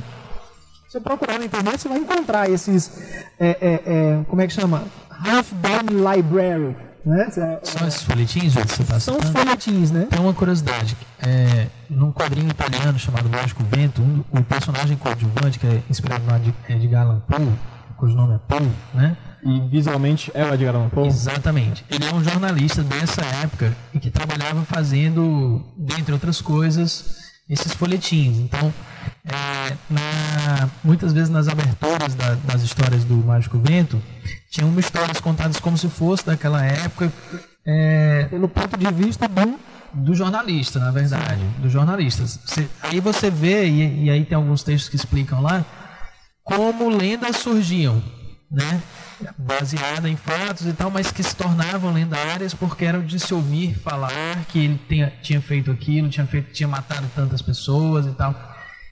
Se 0.86 0.92
você 0.92 1.00
procurar 1.00 1.38
na 1.38 1.44
internet, 1.44 1.80
você 1.80 1.88
vai 1.88 1.98
encontrar 1.98 2.50
esses. 2.50 2.90
É, 3.38 3.56
é, 3.60 3.82
é 3.84 4.24
como 4.28 4.42
é 4.42 4.46
que 4.46 4.52
chama? 4.52 4.84
Half 5.08 5.52
Dome 5.52 6.00
Library. 6.02 6.89
Né? 7.04 7.30
São 7.62 7.88
esses 7.88 8.02
folhetins 8.02 8.54
que 8.54 8.62
você 8.62 8.82
está 8.82 9.00
São 9.00 9.18
os 9.18 9.28
folhetins, 9.30 9.90
né? 9.90 10.06
Tem 10.10 10.20
uma 10.20 10.34
curiosidade. 10.34 10.96
É, 11.18 11.66
num 11.88 12.12
quadrinho 12.12 12.50
italiano 12.50 12.98
chamado 12.98 13.28
Mágico 13.28 13.62
Vento, 13.64 14.02
um, 14.02 14.22
o 14.30 14.42
personagem 14.44 14.96
coadjuvante, 14.96 15.58
que 15.58 15.66
é 15.66 15.82
inspirado 15.88 16.24
no 16.24 16.54
Edgar 16.68 17.06
Allan 17.06 17.20
Poe, 17.20 17.52
cujo 17.96 18.14
nome 18.14 18.34
é 18.34 18.38
Poe, 18.38 18.70
né? 18.92 19.16
E 19.42 19.60
visualmente 19.68 20.30
é 20.34 20.44
o 20.44 20.52
Edgar 20.52 20.74
Allan 20.74 20.90
Poe? 20.90 21.06
Exatamente. 21.06 21.84
Ele 21.90 22.04
é 22.04 22.12
um 22.12 22.22
jornalista 22.22 22.82
dessa 22.82 23.22
época 23.42 23.74
e 23.94 23.98
que 23.98 24.10
trabalhava 24.10 24.62
fazendo, 24.64 25.64
dentre 25.76 26.12
outras 26.12 26.40
coisas, 26.42 27.29
esses 27.50 27.72
folhetins. 27.74 28.38
Então, 28.38 28.72
é, 29.24 29.76
na, 29.90 30.70
muitas 30.84 31.12
vezes 31.12 31.28
nas 31.28 31.48
aberturas 31.48 32.14
da, 32.14 32.34
das 32.36 32.62
histórias 32.62 33.04
do 33.04 33.16
Mágico 33.16 33.58
Vento, 33.58 34.00
tinham 34.48 34.78
histórias 34.78 35.20
contadas 35.20 35.58
como 35.58 35.76
se 35.76 35.88
fosse 35.88 36.24
daquela 36.24 36.64
época. 36.64 37.12
É, 37.66 38.26
pelo 38.30 38.48
ponto 38.48 38.76
de 38.76 38.90
vista 38.92 39.28
do, 39.28 39.58
do 39.92 40.14
jornalista, 40.14 40.78
na 40.78 40.90
verdade. 40.90 41.42
Dos 41.58 41.72
jornalistas. 41.72 42.38
Você, 42.44 42.68
aí 42.82 43.00
você 43.00 43.30
vê, 43.30 43.66
e, 43.66 44.04
e 44.04 44.10
aí 44.10 44.24
tem 44.24 44.36
alguns 44.36 44.62
textos 44.62 44.88
que 44.88 44.96
explicam 44.96 45.42
lá, 45.42 45.64
como 46.44 46.88
lendas 46.88 47.36
surgiam, 47.36 48.02
né? 48.50 48.82
baseada 49.36 50.08
em 50.08 50.16
fatos 50.16 50.66
e 50.66 50.72
tal, 50.72 50.90
mas 50.90 51.12
que 51.12 51.22
se 51.22 51.36
tornavam 51.36 51.92
lendárias 51.92 52.54
porque 52.54 52.84
eram 52.84 53.04
de 53.04 53.18
se 53.20 53.32
ouvir 53.34 53.74
falar 53.78 54.44
que 54.48 54.58
ele 54.58 54.80
tinha, 54.88 55.12
tinha 55.22 55.40
feito 55.40 55.70
aquilo, 55.70 56.08
tinha, 56.08 56.26
feito, 56.26 56.52
tinha 56.52 56.68
matado 56.68 57.06
tantas 57.14 57.42
pessoas 57.42 58.06
e 58.06 58.12
tal. 58.12 58.34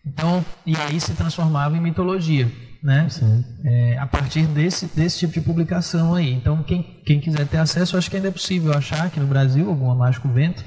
Então, 0.07 0.45
e 0.65 0.77
aí 0.77 1.01
se 1.01 1.13
transformava 1.13 1.77
em 1.77 1.81
mitologia, 1.81 2.51
né? 2.83 3.09
É, 3.65 3.99
a 3.99 4.07
partir 4.07 4.47
desse, 4.47 4.87
desse 4.87 5.19
tipo 5.19 5.35
de 5.35 5.41
publicação 5.41 6.15
aí. 6.15 6.33
Então, 6.33 6.63
quem, 6.63 6.83
quem 7.05 7.21
quiser 7.21 7.47
ter 7.47 7.59
acesso, 7.59 7.97
acho 7.97 8.11
que 8.11 8.17
ainda 8.17 8.29
é 8.29 8.33
possível 8.33 8.73
achar 8.73 9.07
aqui 9.07 9.19
no 9.19 9.27
Brasil 9.27 9.69
alguma 9.69 9.95
Mágico 9.95 10.29
Vento 10.29 10.63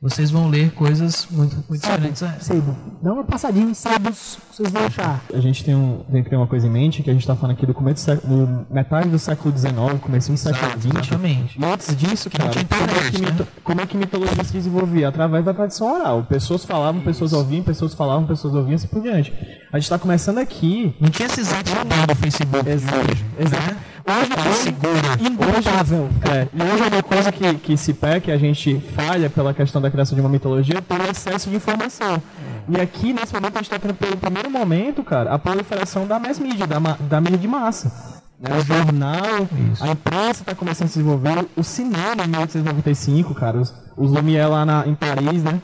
vocês 0.00 0.30
vão 0.30 0.48
ler 0.48 0.72
coisas 0.72 1.26
muito, 1.30 1.56
muito 1.68 1.80
diferentes. 1.80 2.22
Sebo. 2.40 2.76
Dá 3.02 3.12
uma 3.12 3.24
passadinha 3.24 3.70
em 3.70 3.74
sebos, 3.74 4.38
vocês 4.52 4.70
vão 4.70 4.84
achar. 4.84 5.22
A 5.32 5.40
gente 5.40 5.64
tem, 5.64 5.74
um, 5.74 6.04
tem 6.12 6.22
que 6.22 6.28
ter 6.28 6.36
uma 6.36 6.46
coisa 6.46 6.66
em 6.66 6.70
mente, 6.70 7.02
que 7.02 7.08
a 7.08 7.12
gente 7.12 7.22
está 7.22 7.34
falando 7.34 7.56
aqui 7.56 7.64
do 7.64 7.72
começo 7.72 8.02
do, 8.02 8.04
século, 8.04 8.46
do 8.46 8.66
metade 8.74 9.08
do 9.08 9.18
século 9.18 9.56
XIX, 9.56 9.74
começo 10.00 10.30
do 10.30 10.36
século 10.36 10.72
XX. 10.72 10.84
Exatamente. 10.86 11.60
E 11.60 11.64
antes 11.64 11.96
disso, 11.96 12.28
que 12.28 12.36
cara, 12.36 12.50
internet, 12.50 12.68
como, 12.68 12.90
é 12.90 13.10
que 13.10 13.20
né? 13.22 13.46
como 13.62 13.80
é 13.80 13.86
que 13.86 13.96
mitologia 13.96 14.44
se 14.44 14.52
desenvolvia? 14.52 15.08
Através 15.08 15.44
da 15.44 15.54
tradição 15.54 15.92
oral. 15.92 16.24
Pessoas 16.24 16.64
falavam, 16.64 17.00
pessoas 17.00 17.32
ouviam, 17.32 17.62
pessoas 17.62 17.94
falavam, 17.94 18.26
pessoas 18.26 18.54
ouviam, 18.54 18.74
assim 18.74 18.88
por 18.88 19.00
diante. 19.00 19.32
A 19.74 19.76
gente 19.76 19.86
está 19.86 19.98
começando 19.98 20.38
aqui... 20.38 20.94
Não 21.00 21.10
tinha 21.10 21.26
esses 21.26 21.52
atos 21.52 21.72
do 21.72 22.14
Facebook 22.14 22.70
Exato. 22.70 22.96
hoje. 22.96 23.24
Exato. 23.36 23.74
Né? 23.74 23.76
Hoje 24.06 24.32
é 24.32 24.52
segura. 24.52 25.18
Improvável. 25.20 26.08
É, 26.30 26.46
e 26.54 26.62
hoje 26.62 26.82
é 26.84 26.86
uma 26.86 27.02
coisa 27.02 27.32
que, 27.32 27.54
que 27.54 27.76
se 27.76 27.92
pega, 27.92 28.20
que 28.20 28.30
a 28.30 28.38
gente 28.38 28.78
falha 28.94 29.28
pela 29.28 29.52
questão 29.52 29.82
da 29.82 29.90
criação 29.90 30.14
de 30.14 30.20
uma 30.20 30.30
mitologia, 30.30 30.80
ter 30.80 31.10
excesso 31.10 31.50
de 31.50 31.56
informação. 31.56 32.22
E 32.68 32.80
aqui, 32.80 33.12
nesse 33.12 33.34
momento, 33.34 33.56
a 33.56 33.62
gente 33.62 33.64
está 33.64 33.76
tendo 33.80 33.94
pelo 33.94 34.16
primeiro 34.16 34.48
momento, 34.48 35.02
cara, 35.02 35.34
a 35.34 35.38
proliferação 35.40 36.06
da 36.06 36.20
mass 36.20 36.38
media, 36.38 36.68
da, 36.68 36.78
da 36.78 37.20
mídia 37.20 37.38
de 37.38 37.48
massa. 37.48 38.22
Né? 38.38 38.56
O 38.56 38.60
jornal, 38.60 39.48
Isso. 39.72 39.82
a 39.82 39.88
imprensa 39.88 40.42
está 40.42 40.54
começando 40.54 40.86
a 40.86 40.90
se 40.90 40.98
desenvolver, 40.98 41.46
o 41.56 41.64
cinema 41.64 42.22
em 42.24 42.28
1895, 42.28 43.34
cara, 43.34 43.58
os, 43.58 43.74
os 43.96 44.12
Lumière 44.12 44.50
lá 44.50 44.64
na, 44.64 44.86
em 44.86 44.94
Paris, 44.94 45.42
né? 45.42 45.60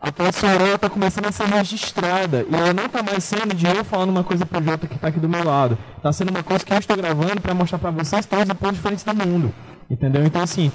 A 0.00 0.10
tua 0.10 0.30
está 0.30 0.88
começando 0.88 1.26
a 1.26 1.32
ser 1.32 1.44
registrada. 1.44 2.46
E 2.50 2.54
ela 2.54 2.72
não 2.72 2.86
está 2.86 3.02
mais 3.02 3.22
sendo 3.22 3.54
de 3.54 3.66
eu 3.66 3.84
falando 3.84 4.08
uma 4.08 4.24
coisa 4.24 4.46
pro 4.46 4.62
Jota 4.62 4.86
que 4.86 4.94
está 4.94 5.08
aqui 5.08 5.20
do 5.20 5.28
meu 5.28 5.44
lado. 5.44 5.76
Está 5.96 6.10
sendo 6.12 6.30
uma 6.30 6.42
coisa 6.42 6.64
que 6.64 6.72
eu 6.72 6.78
estou 6.78 6.96
gravando 6.96 7.40
para 7.40 7.52
mostrar 7.52 7.78
para 7.78 7.90
vocês 7.90 8.24
todos 8.24 8.48
os 8.48 8.54
pontos 8.54 8.76
diferentes 8.76 9.04
do 9.04 9.14
mundo. 9.14 9.52
Entendeu? 9.90 10.24
Então, 10.24 10.40
assim, 10.40 10.72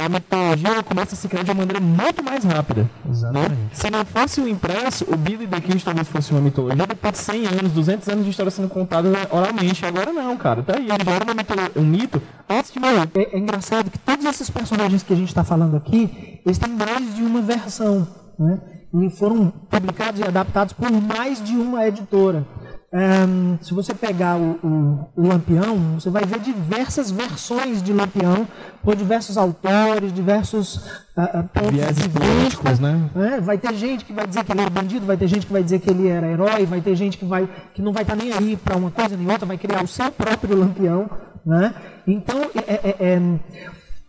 a 0.00 0.08
mitologia 0.08 0.82
começa 0.82 1.14
a 1.14 1.18
se 1.18 1.28
criar 1.28 1.42
de 1.42 1.50
uma 1.50 1.58
maneira 1.58 1.80
muito 1.80 2.24
mais 2.24 2.42
rápida. 2.42 2.88
Exatamente. 3.06 3.50
Né? 3.50 3.68
Se 3.74 3.90
não 3.90 4.04
fosse 4.06 4.40
o 4.40 4.48
impresso, 4.48 5.04
o 5.06 5.16
Billy 5.16 5.46
the 5.46 5.60
Kid 5.60 5.84
talvez 5.84 6.08
fosse 6.08 6.32
uma 6.32 6.40
mitologia 6.40 6.86
depois 6.86 7.12
de 7.12 7.18
100 7.18 7.46
anos, 7.46 7.72
200 7.72 8.08
anos 8.08 8.24
de 8.24 8.30
história 8.30 8.50
sendo 8.50 8.68
contada 8.68 9.10
oralmente. 9.30 9.84
Agora 9.84 10.10
não, 10.10 10.34
cara. 10.38 10.62
Tá 10.62 10.76
aí, 10.76 10.88
ele 10.88 11.04
já 11.04 11.12
era 11.12 11.78
um 11.78 11.84
mito 11.84 12.22
antes 12.48 12.72
de 12.72 12.80
morrer. 12.80 13.10
É, 13.14 13.36
é, 13.36 13.38
engraçado 13.38 13.90
que 13.90 13.98
todos 13.98 14.24
esses 14.24 14.48
personagens 14.48 15.02
que 15.02 15.12
a 15.12 15.16
gente 15.16 15.28
está 15.28 15.44
falando 15.44 15.76
aqui, 15.76 16.40
eles 16.46 16.56
têm 16.56 16.70
mais 16.70 17.14
de 17.14 17.22
uma 17.22 17.42
versão, 17.42 18.08
né? 18.40 18.58
E 18.92 19.10
foram 19.10 19.50
publicados 19.70 20.18
e 20.18 20.24
adaptados 20.24 20.72
por 20.72 20.90
mais 20.90 21.44
de 21.44 21.56
uma 21.56 21.86
editora. 21.86 22.44
Um, 22.92 23.56
se 23.62 23.72
você 23.72 23.94
pegar 23.94 24.36
o, 24.36 24.58
o, 24.64 25.22
o, 25.22 25.28
Lampião, 25.28 25.76
você 25.94 26.10
vai 26.10 26.24
ver 26.24 26.40
diversas 26.40 27.08
versões 27.08 27.80
de 27.80 27.92
Lampião 27.92 28.48
por 28.82 28.96
diversos 28.96 29.38
autores, 29.38 30.12
diversos 30.12 30.76
uh, 31.16 31.48
pontos 31.54 31.70
de 31.70 32.08
vista. 32.08 32.82
Né? 32.82 33.10
É, 33.14 33.40
vai 33.40 33.58
ter 33.58 33.72
gente 33.74 34.04
que 34.04 34.12
vai 34.12 34.26
dizer 34.26 34.42
que 34.42 34.50
ele 34.50 34.62
era 34.62 34.70
bandido, 34.70 35.06
vai 35.06 35.16
ter 35.16 35.28
gente 35.28 35.46
que 35.46 35.52
vai 35.52 35.62
dizer 35.62 35.78
que 35.78 35.88
ele 35.88 36.08
era 36.08 36.26
herói, 36.26 36.66
vai 36.66 36.80
ter 36.80 36.96
gente 36.96 37.16
que, 37.16 37.24
vai, 37.24 37.48
que 37.72 37.80
não 37.80 37.92
vai 37.92 38.02
estar 38.02 38.16
nem 38.16 38.32
aí 38.32 38.56
para 38.56 38.76
uma 38.76 38.90
coisa 38.90 39.16
nem 39.16 39.30
outra, 39.30 39.46
vai 39.46 39.56
criar 39.56 39.84
o 39.84 39.86
seu 39.86 40.10
próprio 40.10 40.58
Lampião. 40.58 41.08
Né? 41.46 41.72
Então, 42.08 42.42
é, 42.66 42.72
é, 42.74 42.96
é, 42.98 43.22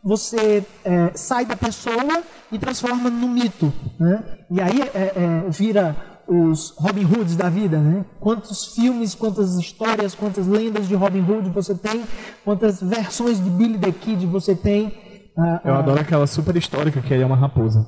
você 0.04 0.66
é, 0.84 1.12
sai 1.16 1.46
da 1.46 1.56
pessoa 1.56 2.24
e 2.52 2.58
transforma 2.58 3.10
no 3.10 3.28
mito. 3.28 3.72
Né? 4.00 4.24
E 4.50 4.60
aí 4.62 4.82
é, 4.82 5.14
é, 5.16 5.50
vira 5.50 5.96
os 6.28 6.74
Robin 6.78 7.06
Hoods 7.06 7.36
da 7.36 7.50
vida, 7.50 7.78
né? 7.78 8.06
Quantos 8.20 8.74
filmes, 8.74 9.14
quantas 9.14 9.56
histórias, 9.56 10.16
quantas 10.16 10.48
lendas 10.48 10.88
de 10.88 10.96
Robin 10.96 11.22
Hood 11.22 11.50
você 11.50 11.76
tem, 11.76 12.04
quantas 12.46 12.82
versões 12.82 13.44
de 13.44 13.50
Billy 13.50 13.78
the 13.78 13.92
Kid 13.92 14.26
você 14.28 14.56
tem. 14.56 14.94
Ah, 15.38 15.62
eu 15.66 15.74
ah, 15.74 15.80
adoro 15.80 16.00
aquela 16.00 16.26
super 16.26 16.56
histórica 16.56 17.02
que 17.02 17.14
é 17.14 17.26
uma 17.26 17.36
raposa. 17.36 17.86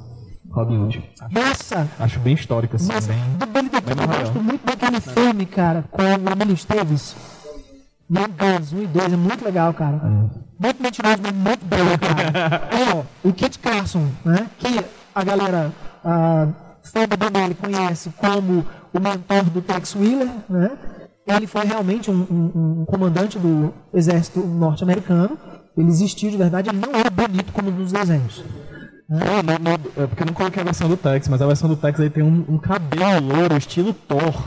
Robin 0.52 0.78
Hood. 0.78 1.04
Nossa! 1.32 1.88
Acho 1.98 2.20
bem 2.20 2.34
histórica, 2.34 2.76
assim. 2.76 2.92
Nossa, 2.92 3.08
bem, 3.08 3.20
do 3.40 3.46
Billy 3.46 3.70
the 3.70 3.82
Kid 3.82 4.02
eu 4.02 4.08
gosto 4.08 4.44
muito 4.44 4.66
daquele 4.66 5.00
filme, 5.00 5.46
cara, 5.46 5.86
com 5.90 6.02
o 6.02 6.32
Emílio 6.32 6.54
Esteves. 6.54 7.16
Young 8.12 8.34
Guns 8.38 8.74
1 8.74 8.82
e 8.84 8.88
2, 8.88 9.14
é 9.14 9.16
muito 9.16 9.46
legal, 9.46 9.74
cara. 9.74 9.96
É. 9.96 10.44
Muito 10.64 10.82
mentiroso, 10.82 11.18
mas 11.22 11.34
muito 11.34 11.66
bom, 11.66 11.98
cara. 12.00 12.70
é, 12.72 13.28
o 13.28 13.34
Kit 13.34 13.60
Carson, 13.60 14.08
né? 14.24 14.48
Que 14.58 14.84
a 15.14 15.24
galera... 15.24 15.74
Ah, 16.06 16.48
fã 16.84 17.06
do 17.06 17.18
Bonelli 17.18 17.56
conhece 17.56 18.12
como 18.18 18.66
o 18.94 19.00
mentor 19.00 19.44
do 19.46 19.62
Tex 19.62 19.96
Wheeler, 19.96 20.30
né? 20.50 20.72
Ele 21.26 21.48
foi 21.48 21.66
realmente 21.66 22.12
um, 22.12 22.28
um, 22.30 22.82
um 22.82 22.86
comandante 22.86 23.40
do 23.40 23.74
exército 23.94 24.40
norte-americano. 24.40 25.38
Ele 25.78 25.88
existiu 25.88 26.30
de 26.30 26.38
verdade, 26.38 26.70
ele 26.70 26.80
não 26.80 26.94
era 26.94 27.10
bonito 27.10 27.52
como 27.52 27.72
nos 27.72 27.92
desenhos. 27.92 28.44
É, 29.10 30.08
porque 30.08 30.24
eu 30.24 30.28
não 30.28 30.34
coloquei 30.34 30.62
a 30.62 30.66
versão 30.66 30.88
do 30.88 30.98
Tex, 30.98 31.28
mas 31.28 31.42
a 31.42 31.48
versão 31.48 31.70
do 31.70 31.76
Tex 31.76 32.00
aí 32.00 32.10
tem 32.10 32.24
um, 32.24 32.46
um 32.48 32.58
cabelo 32.58 33.26
louro, 33.26 33.58
estilo 33.58 33.94
Thor, 33.94 34.44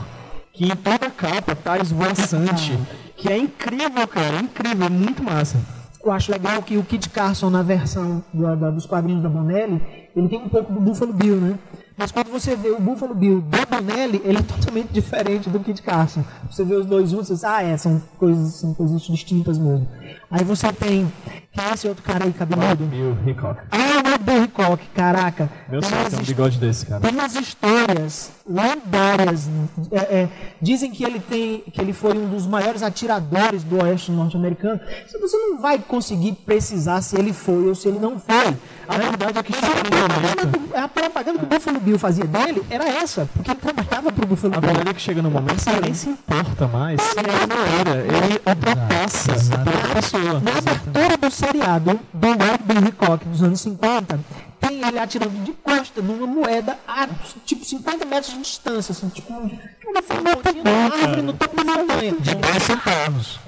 que 0.53 0.65
em 0.65 0.75
toda 0.75 1.07
a 1.07 1.11
capa 1.11 1.55
tá 1.55 1.77
esvoaçante, 1.77 2.77
que 3.15 3.29
é 3.29 3.37
incrível, 3.37 4.07
cara, 4.07 4.37
é 4.37 4.39
incrível, 4.41 4.87
é 4.87 4.89
muito 4.89 5.23
massa. 5.23 5.57
Eu 6.03 6.11
acho 6.11 6.31
legal 6.31 6.61
que 6.61 6.77
o 6.77 6.83
Kit 6.83 7.09
Carson, 7.09 7.49
na 7.49 7.61
versão 7.61 8.23
do, 8.33 8.55
da, 8.55 8.69
dos 8.69 8.85
quadrinhos 8.85 9.21
da 9.23 9.29
Bonelli, 9.29 9.81
ele 10.15 10.29
tem 10.29 10.39
um 10.39 10.49
pouco 10.49 10.71
do 10.71 10.79
Buffalo 10.79 11.13
Bill, 11.13 11.35
né? 11.35 11.59
Mas 11.97 12.11
quando 12.11 12.29
você 12.29 12.55
vê 12.55 12.69
o 12.69 12.79
Buffalo 12.79 13.15
Bill 13.15 13.41
do 13.41 13.57
Bonelli, 13.67 14.21
ele 14.23 14.37
é 14.37 14.41
totalmente 14.43 14.89
diferente 14.89 15.49
do 15.49 15.59
Kid 15.59 15.81
Carson. 15.81 16.23
Você 16.49 16.63
vê 16.63 16.75
os 16.75 16.85
dois 16.85 17.09
juntos, 17.09 17.27
você 17.27 17.33
diz, 17.33 17.43
ah, 17.43 17.63
é, 17.63 17.75
são 17.75 18.01
coisas, 18.19 18.53
são 18.53 18.73
coisas 18.73 19.01
distintas 19.01 19.57
mesmo. 19.57 19.87
Aí 20.29 20.43
você 20.43 20.71
tem. 20.71 21.11
Quem 21.51 21.65
é 21.65 21.73
esse 21.73 21.87
outro 21.87 22.03
cara 22.03 22.25
aí, 22.25 22.33
cabeludo? 22.33 22.85
Bill 22.85 23.17
Hickok. 23.25 23.59
Ah, 23.71 23.86
Bill 24.17 24.43
Hickok, 24.43 24.85
caraca. 24.95 25.49
Meu 25.69 25.81
sonho 25.81 26.09
tem 26.09 26.19
um 26.19 26.23
bigode 26.23 26.57
desse, 26.57 26.85
cara. 26.85 27.01
Tem 27.01 27.11
umas 27.11 27.35
histórias 27.35 28.31
lendárias. 28.47 29.49
É, 29.91 29.97
é, 29.97 30.29
dizem 30.61 30.91
que 30.91 31.03
ele 31.03 31.19
tem. 31.19 31.63
que 31.71 31.81
ele 31.81 31.93
foi 31.93 32.17
um 32.17 32.29
dos 32.29 32.45
maiores 32.45 32.81
atiradores 32.81 33.63
do 33.63 33.81
oeste 33.83 34.11
norte-americano. 34.11 34.79
Você 35.09 35.37
não 35.37 35.59
vai 35.59 35.79
conseguir 35.79 36.33
precisar 36.33 37.01
se 37.01 37.17
ele 37.17 37.33
foi 37.33 37.67
ou 37.67 37.75
se 37.75 37.87
ele 37.87 37.99
não 37.99 38.19
foi. 38.19 38.55
A 38.87 38.97
verdade 38.97 39.39
é 39.39 39.43
que 39.43 39.51
está 39.51 39.67
no 39.67 40.83
A 40.83 40.87
propaganda 40.87 41.39
que 41.39 41.45
o 41.45 41.47
Buffalo 41.47 41.79
Bill 41.79 41.99
fazia 41.99 42.25
dele 42.25 42.63
era 42.69 42.87
essa, 42.87 43.27
porque 43.33 43.51
ele 43.51 43.59
trabalhava 43.59 44.11
pro 44.11 44.25
Buffalo 44.25 44.51
Bill. 44.51 44.69
A 44.69 44.73
verdade 44.73 44.89
é 44.89 44.93
que 44.93 45.01
chega 45.01 45.21
no 45.21 45.29
momento 45.29 45.63
que 45.63 45.69
ele 45.69 45.81
nem 45.81 45.93
se 45.93 46.09
importa 46.09 46.67
mais 46.67 46.99
ele 47.17 47.27
não 47.47 47.79
era. 47.79 47.99
Ele 48.01 48.41
ultrapassa 48.45 49.33
a 49.33 49.95
pessoa. 49.95 50.39
Na 50.39 50.57
abertura 50.57 51.17
do 51.17 51.31
seriado 51.31 51.99
do 52.13 52.27
Wild 52.27 52.63
Bill 52.63 52.87
Hickok 52.87 53.25
dos 53.25 53.43
anos 53.43 53.61
50, 53.61 54.19
tem 54.59 54.85
ele 54.87 54.99
atirando 54.99 55.43
de 55.43 55.53
costa 55.53 56.01
numa 56.01 56.27
moeda 56.27 56.77
a 56.87 57.07
tipo 57.45 57.63
50 57.63 58.05
metros 58.05 58.33
de 58.33 58.41
distância, 58.41 58.91
assim, 58.91 59.09
tipo 59.09 59.33
uma 59.33 60.01
formatinha 60.01 60.63
de 60.63 60.69
árvore 60.69 61.21
no 61.21 61.33
topo 61.33 61.55
da 61.55 61.63
montanha. 61.63 62.15
De 62.19 62.35
10 62.35 62.63
centavos. 62.63 63.39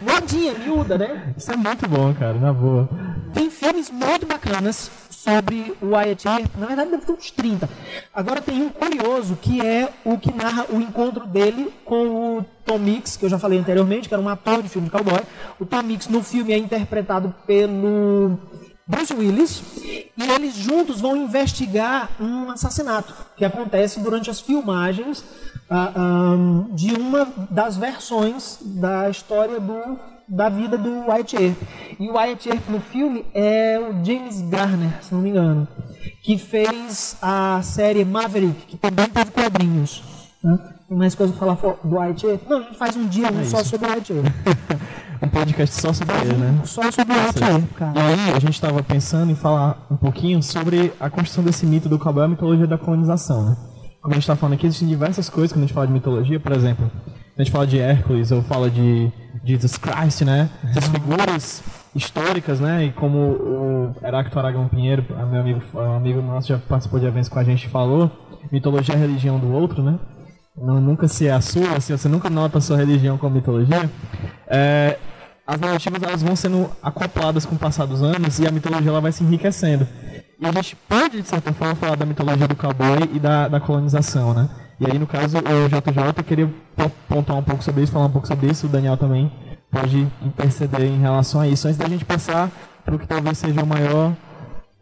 Moedinha, 0.00 0.54
miúda, 0.54 0.98
né? 0.98 1.34
Isso 1.36 1.50
é 1.50 1.56
muito 1.56 1.88
bom, 1.88 2.14
cara, 2.14 2.34
na 2.34 2.52
boa. 2.52 2.88
Tem 3.34 3.50
filmes 3.50 3.90
muito 3.90 4.26
bacanas 4.26 4.90
sobre 5.10 5.74
o 5.82 5.88
Wyatt 5.88 6.26
Earp. 6.26 6.56
Na 6.56 6.66
verdade, 6.66 6.90
deve 6.90 7.04
ter 7.04 7.12
uns 7.12 7.30
30. 7.30 7.68
Agora 8.14 8.40
tem 8.40 8.62
um 8.62 8.70
curioso, 8.70 9.36
que 9.36 9.60
é 9.60 9.92
o 10.04 10.16
que 10.18 10.32
narra 10.32 10.66
o 10.70 10.80
encontro 10.80 11.26
dele 11.26 11.72
com 11.84 12.38
o 12.38 12.44
Tom 12.64 12.78
Mix, 12.78 13.16
que 13.16 13.24
eu 13.26 13.28
já 13.28 13.38
falei 13.38 13.58
anteriormente, 13.58 14.08
que 14.08 14.14
era 14.14 14.22
um 14.22 14.28
ator 14.28 14.62
de 14.62 14.68
filme 14.68 14.88
de 14.88 14.92
cowboy. 14.92 15.20
O 15.58 15.66
Tom 15.66 15.82
Mix 15.82 16.08
no 16.08 16.22
filme 16.22 16.52
é 16.52 16.58
interpretado 16.58 17.34
pelo 17.46 18.38
Bruce 18.90 19.14
Willis, 19.14 19.62
e 19.76 20.10
eles 20.34 20.56
juntos 20.56 21.00
vão 21.00 21.16
investigar 21.16 22.10
um 22.20 22.50
assassinato 22.50 23.14
que 23.36 23.44
acontece 23.44 24.00
durante 24.00 24.28
as 24.28 24.40
filmagens 24.40 25.24
um, 25.70 26.74
de 26.74 26.92
uma 26.92 27.28
das 27.48 27.76
versões 27.76 28.58
da 28.60 29.08
história 29.08 29.60
do, 29.60 29.96
da 30.26 30.48
vida 30.48 30.76
do 30.76 31.08
White 31.08 31.36
Earp. 31.36 31.56
E 32.00 32.08
o 32.08 32.18
White 32.18 32.48
Earp 32.48 32.68
no 32.68 32.80
filme 32.80 33.24
é 33.32 33.78
o 33.78 34.04
James 34.04 34.40
Garner, 34.42 35.02
se 35.02 35.14
não 35.14 35.22
me 35.22 35.30
engano, 35.30 35.68
que 36.20 36.36
fez 36.36 37.16
a 37.22 37.60
série 37.62 38.04
Maverick, 38.04 38.66
que 38.66 38.76
também 38.76 39.06
teve 39.06 39.30
quadrinhos. 39.30 40.02
Né? 40.42 40.58
Mais 40.90 41.14
coisa 41.14 41.32
para 41.32 41.54
falar 41.54 41.76
do 41.84 41.96
White 41.96 42.26
Earp? 42.26 42.48
Não, 42.48 42.58
a 42.58 42.62
gente 42.62 42.76
faz 42.76 42.96
um 42.96 43.06
dia 43.06 43.30
um 43.30 43.40
é 43.40 43.44
só 43.44 43.62
sobre 43.62 43.88
o 43.88 43.94
White 43.94 44.12
Earp. 44.12 44.26
um 45.22 45.28
podcast 45.28 45.80
só 45.80 45.92
sobre 45.92 46.14
ele, 46.16 46.34
né? 46.34 46.60
Só 46.64 46.90
sobre 46.90 47.14
White 47.14 47.68
cara. 47.74 47.92
E 47.94 47.98
aí, 47.98 48.30
a 48.34 48.38
gente 48.38 48.54
estava 48.54 48.82
pensando 48.82 49.30
em 49.30 49.34
falar 49.34 49.86
um 49.90 49.96
pouquinho 49.96 50.42
sobre 50.42 50.92
a 50.98 51.10
construção 51.10 51.44
desse 51.44 51.66
mito 51.66 51.88
do 51.88 51.98
cowboy 51.98 52.22
e 52.22 52.26
a 52.26 52.28
mitologia 52.28 52.66
da 52.66 52.78
colonização, 52.78 53.50
né? 53.50 53.56
Como 54.00 54.14
a 54.14 54.16
gente 54.16 54.22
está 54.22 54.34
falando 54.34 54.54
aqui, 54.54 54.66
existem 54.66 54.88
diversas 54.88 55.28
coisas 55.28 55.52
quando 55.52 55.64
a 55.64 55.66
gente 55.66 55.74
fala 55.74 55.86
de 55.86 55.92
mitologia, 55.92 56.40
por 56.40 56.52
exemplo, 56.52 56.90
a 57.36 57.42
gente 57.42 57.52
fala 57.52 57.66
de 57.66 57.78
Hércules 57.78 58.32
ou 58.32 58.42
fala 58.42 58.70
de 58.70 59.12
Jesus 59.44 59.76
Christ, 59.76 60.22
né? 60.22 60.48
Essas 60.64 60.88
figuras 60.88 61.62
históricas, 61.94 62.60
né? 62.60 62.86
E 62.86 62.92
como 62.92 63.18
o 63.18 63.94
Heracto 64.02 64.38
Aragão 64.38 64.68
Pinheiro, 64.68 65.04
meu 65.30 65.40
amigo, 65.40 65.60
um 65.74 65.96
amigo 65.96 66.22
nosso 66.22 66.48
já 66.48 66.58
participou 66.58 66.98
de 66.98 67.06
eventos 67.06 67.28
com 67.28 67.38
a 67.38 67.44
gente, 67.44 67.68
falou, 67.68 68.10
mitologia 68.50 68.94
é 68.94 68.96
a 68.96 69.00
religião 69.00 69.38
do 69.38 69.52
outro, 69.52 69.82
né? 69.82 69.98
Não, 70.56 70.80
nunca 70.80 71.08
se 71.08 71.26
é 71.26 71.32
a 71.32 71.40
sua, 71.40 71.80
se 71.80 71.92
você 71.92 72.08
nunca 72.08 72.28
nota 72.28 72.58
a 72.58 72.60
sua 72.60 72.76
religião 72.76 73.16
como 73.16 73.34
mitologia. 73.34 73.90
É, 74.46 74.98
as 75.46 75.60
narrativas 75.60 76.02
elas 76.02 76.22
vão 76.22 76.36
sendo 76.36 76.70
acopladas 76.82 77.44
com 77.44 77.54
o 77.54 77.58
passar 77.58 77.86
dos 77.86 78.02
anos 78.02 78.38
e 78.38 78.46
a 78.46 78.50
mitologia 78.50 78.90
ela 78.90 79.00
vai 79.00 79.12
se 79.12 79.24
enriquecendo. 79.24 79.86
E 80.38 80.46
a 80.46 80.52
gente 80.52 80.76
pode, 80.88 81.20
de 81.20 81.28
certa 81.28 81.52
forma, 81.52 81.74
falar 81.74 81.96
da 81.96 82.06
mitologia 82.06 82.48
do 82.48 82.56
cowboy 82.56 83.10
e 83.12 83.18
da, 83.18 83.48
da 83.48 83.60
colonização, 83.60 84.32
né? 84.32 84.48
E 84.80 84.90
aí, 84.90 84.98
no 84.98 85.06
caso, 85.06 85.36
o 85.38 85.68
JJ 85.68 86.22
queria 86.24 86.50
pontuar 87.06 87.38
um 87.38 87.42
pouco 87.42 87.62
sobre 87.62 87.82
isso, 87.82 87.92
falar 87.92 88.06
um 88.06 88.10
pouco 88.10 88.26
sobre 88.26 88.50
isso, 88.50 88.66
o 88.66 88.70
Daniel 88.70 88.96
também 88.96 89.30
pode 89.70 90.06
interceder 90.22 90.82
em 90.82 90.98
relação 90.98 91.42
a 91.42 91.46
isso, 91.46 91.68
antes 91.68 91.78
da 91.78 91.86
gente 91.86 92.04
passar 92.04 92.50
para 92.84 92.94
o 92.94 92.98
que 92.98 93.06
talvez 93.06 93.36
seja 93.36 93.62
o 93.62 93.66
maior 93.66 94.16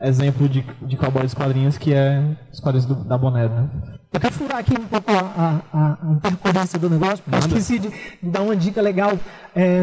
exemplo 0.01 0.49
de, 0.49 0.65
de 0.83 0.97
cowboy 0.97 1.25
dos 1.25 1.35
quadrinhos, 1.35 1.77
que 1.77 1.93
é 1.93 2.23
os 2.53 2.61
quadrinhos 2.61 2.87
do, 2.87 2.95
da 2.95 3.19
Boné, 3.19 3.49
né? 3.49 3.69
Eu 4.11 4.19
quero 4.21 4.33
furar 4.33 4.59
aqui 4.59 4.73
um 4.73 4.87
pouco 4.87 5.11
a, 5.13 5.61
a, 5.73 5.99
a 6.03 6.13
intercorrência 6.13 6.79
do 6.79 6.89
negócio, 6.89 7.19
porque 7.23 7.37
eu 7.37 7.41
esqueci 7.41 7.79
de, 7.79 7.93
dar 8.23 8.41
uma 8.41 8.57
dica 8.57 8.81
legal. 8.81 9.19
É, 9.55 9.83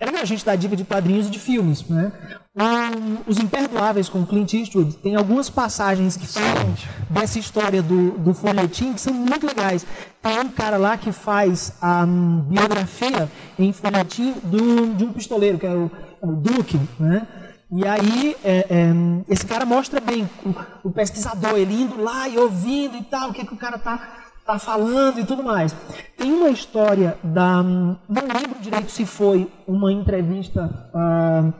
é 0.00 0.06
legal 0.06 0.22
a 0.22 0.24
gente 0.24 0.44
dar 0.44 0.56
dica 0.56 0.74
de 0.74 0.84
quadrinhos 0.84 1.28
e 1.28 1.30
de 1.30 1.38
filmes. 1.38 1.86
Né? 1.88 2.10
Um, 2.56 3.18
os 3.30 3.38
Imperdoáveis 3.38 4.08
com 4.08 4.26
Clint 4.26 4.52
Eastwood 4.52 4.96
tem 4.96 5.14
algumas 5.14 5.48
passagens 5.48 6.16
que 6.16 6.26
falam 6.26 6.74
dessa 7.08 7.38
história 7.38 7.80
do, 7.80 8.18
do 8.18 8.34
folhetim 8.34 8.92
que 8.94 9.00
são 9.00 9.14
muito 9.14 9.46
legais. 9.46 9.86
Tem 10.20 10.40
um 10.40 10.48
cara 10.48 10.76
lá 10.76 10.98
que 10.98 11.12
faz 11.12 11.72
a 11.80 12.04
um, 12.04 12.40
biografia 12.40 13.30
em 13.56 13.72
folhetim 13.72 14.34
do, 14.42 14.92
de 14.94 15.04
um 15.04 15.12
pistoleiro, 15.12 15.56
que 15.56 15.66
é 15.66 15.70
o, 15.70 15.90
é 16.20 16.26
o 16.26 16.32
Duke, 16.32 16.80
né? 16.98 17.26
E 17.74 17.88
aí, 17.88 18.36
é, 18.44 18.66
é, 18.68 18.92
esse 19.30 19.46
cara 19.46 19.64
mostra 19.64 19.98
bem 19.98 20.28
o, 20.44 20.88
o, 20.88 20.92
pesquisador, 20.92 21.54
ele 21.56 21.72
indo 21.72 22.02
lá 22.02 22.28
e 22.28 22.36
ouvindo 22.36 22.98
e 22.98 23.02
tal, 23.02 23.30
o 23.30 23.32
que, 23.32 23.46
que 23.46 23.54
o 23.54 23.56
cara 23.56 23.78
tá, 23.78 24.24
tá 24.44 24.58
falando 24.58 25.18
e 25.18 25.24
tudo 25.24 25.42
mais. 25.42 25.74
Tem 26.18 26.30
uma 26.30 26.50
história 26.50 27.16
da. 27.24 27.62
Não 27.62 27.96
lembro 28.08 28.60
direito 28.60 28.90
se 28.90 29.06
foi 29.06 29.50
uma 29.66 29.90
entrevista 29.90 30.90
uh, 30.94 31.50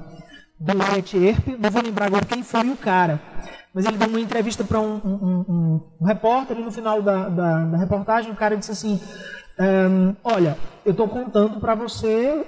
do 0.61 0.79
Wyatt 0.79 1.17
Earp, 1.17 1.49
não 1.59 1.71
vou 1.71 1.83
lembrar 1.83 2.09
agora 2.09 2.27
quem 2.27 2.43
foi 2.43 2.69
o 2.69 2.77
cara, 2.77 3.19
mas 3.73 3.87
ele 3.87 3.97
deu 3.97 4.09
uma 4.09 4.21
entrevista 4.21 4.63
para 4.63 4.81
um, 4.81 5.01
um, 5.03 5.45
um, 5.49 5.81
um, 5.99 6.05
repórter 6.05 6.59
e 6.59 6.63
no 6.63 6.71
final 6.71 7.01
da, 7.01 7.31
da, 7.31 7.65
da, 7.65 7.79
reportagem 7.79 8.31
o 8.31 8.37
cara 8.37 8.55
disse 8.55 8.73
assim, 8.73 9.01
olha, 10.23 10.59
eu 10.85 10.91
estou 10.91 11.09
contando 11.09 11.59
para 11.59 11.75
você 11.75 12.45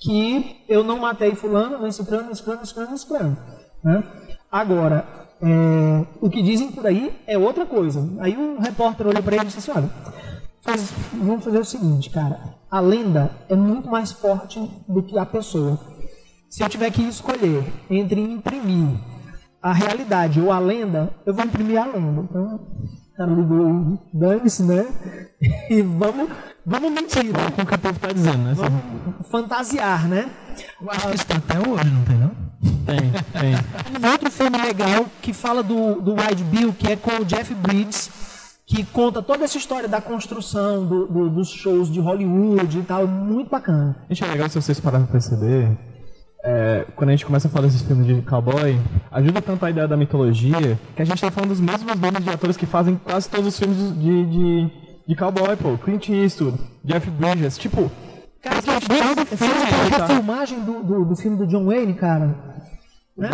que 0.00 0.64
eu 0.68 0.82
não 0.84 0.98
matei 0.98 1.34
fulano, 1.34 1.80
nem 1.80 1.92
ciclano, 1.92 2.26
nem 2.26 2.34
ciclano, 2.34 2.58
nem 2.58 2.66
ciclano, 2.66 2.98
ciclano. 2.98 3.38
Né? 3.82 4.02
Agora, 4.50 5.06
é, 5.40 6.06
o 6.20 6.30
que 6.30 6.42
dizem 6.42 6.70
por 6.70 6.86
aí 6.86 7.14
é 7.26 7.36
outra 7.36 7.66
coisa. 7.66 8.08
Aí 8.18 8.36
um 8.36 8.58
repórter 8.58 9.06
olhou 9.06 9.22
para 9.22 9.36
ele 9.36 9.44
e 9.44 9.46
disse 9.46 9.58
assim, 9.58 9.78
olha, 9.78 9.90
faz, 10.62 10.92
vamos 11.12 11.44
fazer 11.44 11.58
o 11.58 11.64
seguinte, 11.64 12.10
cara, 12.10 12.54
a 12.70 12.80
lenda 12.80 13.30
é 13.48 13.54
muito 13.54 13.88
mais 13.88 14.12
forte 14.12 14.58
do 14.88 15.02
que 15.02 15.18
a 15.18 15.26
pessoa. 15.26 15.78
Se 16.48 16.62
eu 16.62 16.68
tiver 16.68 16.90
que 16.90 17.02
escolher 17.02 17.64
entre 17.90 18.20
imprimir 18.20 18.96
a 19.60 19.72
realidade 19.72 20.40
ou 20.40 20.52
a 20.52 20.58
lenda, 20.58 21.12
eu 21.26 21.34
vou 21.34 21.44
imprimir 21.44 21.80
a 21.80 21.86
lenda. 21.86 22.22
Então, 22.22 22.60
ligou, 23.22 23.98
dane-se, 24.12 24.62
né? 24.62 24.86
E 25.70 25.82
vamos, 25.82 26.28
vamos 26.66 26.92
mentir, 26.92 27.24
né? 27.24 27.50
Com 27.54 27.62
o 27.62 27.66
que 27.66 27.74
o 27.74 27.78
povo 27.78 27.94
está 27.94 28.12
dizendo, 28.12 28.38
né? 28.38 28.54
Vamos 28.54 28.82
fantasiar, 29.30 30.08
né? 30.08 30.28
Eu 30.80 30.90
acho 30.90 31.08
que 31.08 31.14
isso 31.14 31.26
tá 31.26 31.36
até 31.36 31.58
hoje, 31.58 31.90
não 31.90 32.04
tem 32.04 32.16
não? 32.16 32.30
Tem, 32.84 33.12
tem. 33.40 33.54
Um 34.02 34.10
outro 34.10 34.30
filme 34.30 34.58
legal 34.58 35.06
que 35.22 35.32
fala 35.32 35.62
do, 35.62 36.00
do 36.00 36.14
Wild 36.14 36.44
Bill, 36.44 36.72
que 36.72 36.88
é 36.88 36.96
com 36.96 37.22
o 37.22 37.24
Jeff 37.24 37.54
Bridges, 37.54 38.10
que 38.66 38.84
conta 38.84 39.22
toda 39.22 39.44
essa 39.44 39.58
história 39.58 39.88
da 39.88 40.00
construção 40.00 40.84
do, 40.84 41.06
do, 41.06 41.30
dos 41.30 41.50
shows 41.50 41.92
de 41.92 42.00
Hollywood 42.00 42.78
e 42.78 42.82
tal, 42.82 43.06
muito 43.06 43.50
bacana. 43.50 43.96
Gente, 44.08 44.24
é 44.24 44.26
legal 44.32 44.48
se 44.48 44.60
vocês 44.60 44.80
pararem 44.80 45.06
pra 45.06 45.12
perceber 45.12 45.76
é, 46.44 46.84
quando 46.94 47.08
a 47.08 47.12
gente 47.12 47.24
começa 47.24 47.48
a 47.48 47.50
falar 47.50 47.66
desses 47.66 47.80
filmes 47.80 48.06
de 48.06 48.20
cowboy, 48.22 48.78
ajuda 49.10 49.40
tanto 49.40 49.64
a 49.64 49.70
ideia 49.70 49.88
da 49.88 49.96
mitologia, 49.96 50.78
que 50.94 51.00
a 51.00 51.04
gente 51.04 51.18
tá 51.18 51.30
falando 51.30 51.48
dos 51.48 51.60
mesmos 51.60 51.98
nomes 51.98 52.22
de 52.22 52.30
atores 52.30 52.56
que 52.56 52.66
fazem 52.66 53.00
quase 53.02 53.30
todos 53.30 53.46
os 53.46 53.58
filmes 53.58 53.78
de, 53.98 54.26
de, 54.26 54.70
de 55.08 55.16
cowboy, 55.16 55.56
pô. 55.56 55.78
Clint 55.78 56.10
Eastwood, 56.10 56.58
Jeff 56.84 57.10
Bridges, 57.10 57.56
tipo... 57.56 57.90
Cara, 58.42 58.60
que 58.60 58.66
todo 58.66 59.26
filme 59.26 60.02
a 60.02 60.06
filmagem 60.06 60.60
do, 60.60 60.82
do, 60.82 61.04
do, 61.06 61.16
filme 61.16 61.38
do 61.38 61.46
John 61.46 61.64
Wayne, 61.64 61.94
cara. 61.94 62.36
Né? 63.16 63.30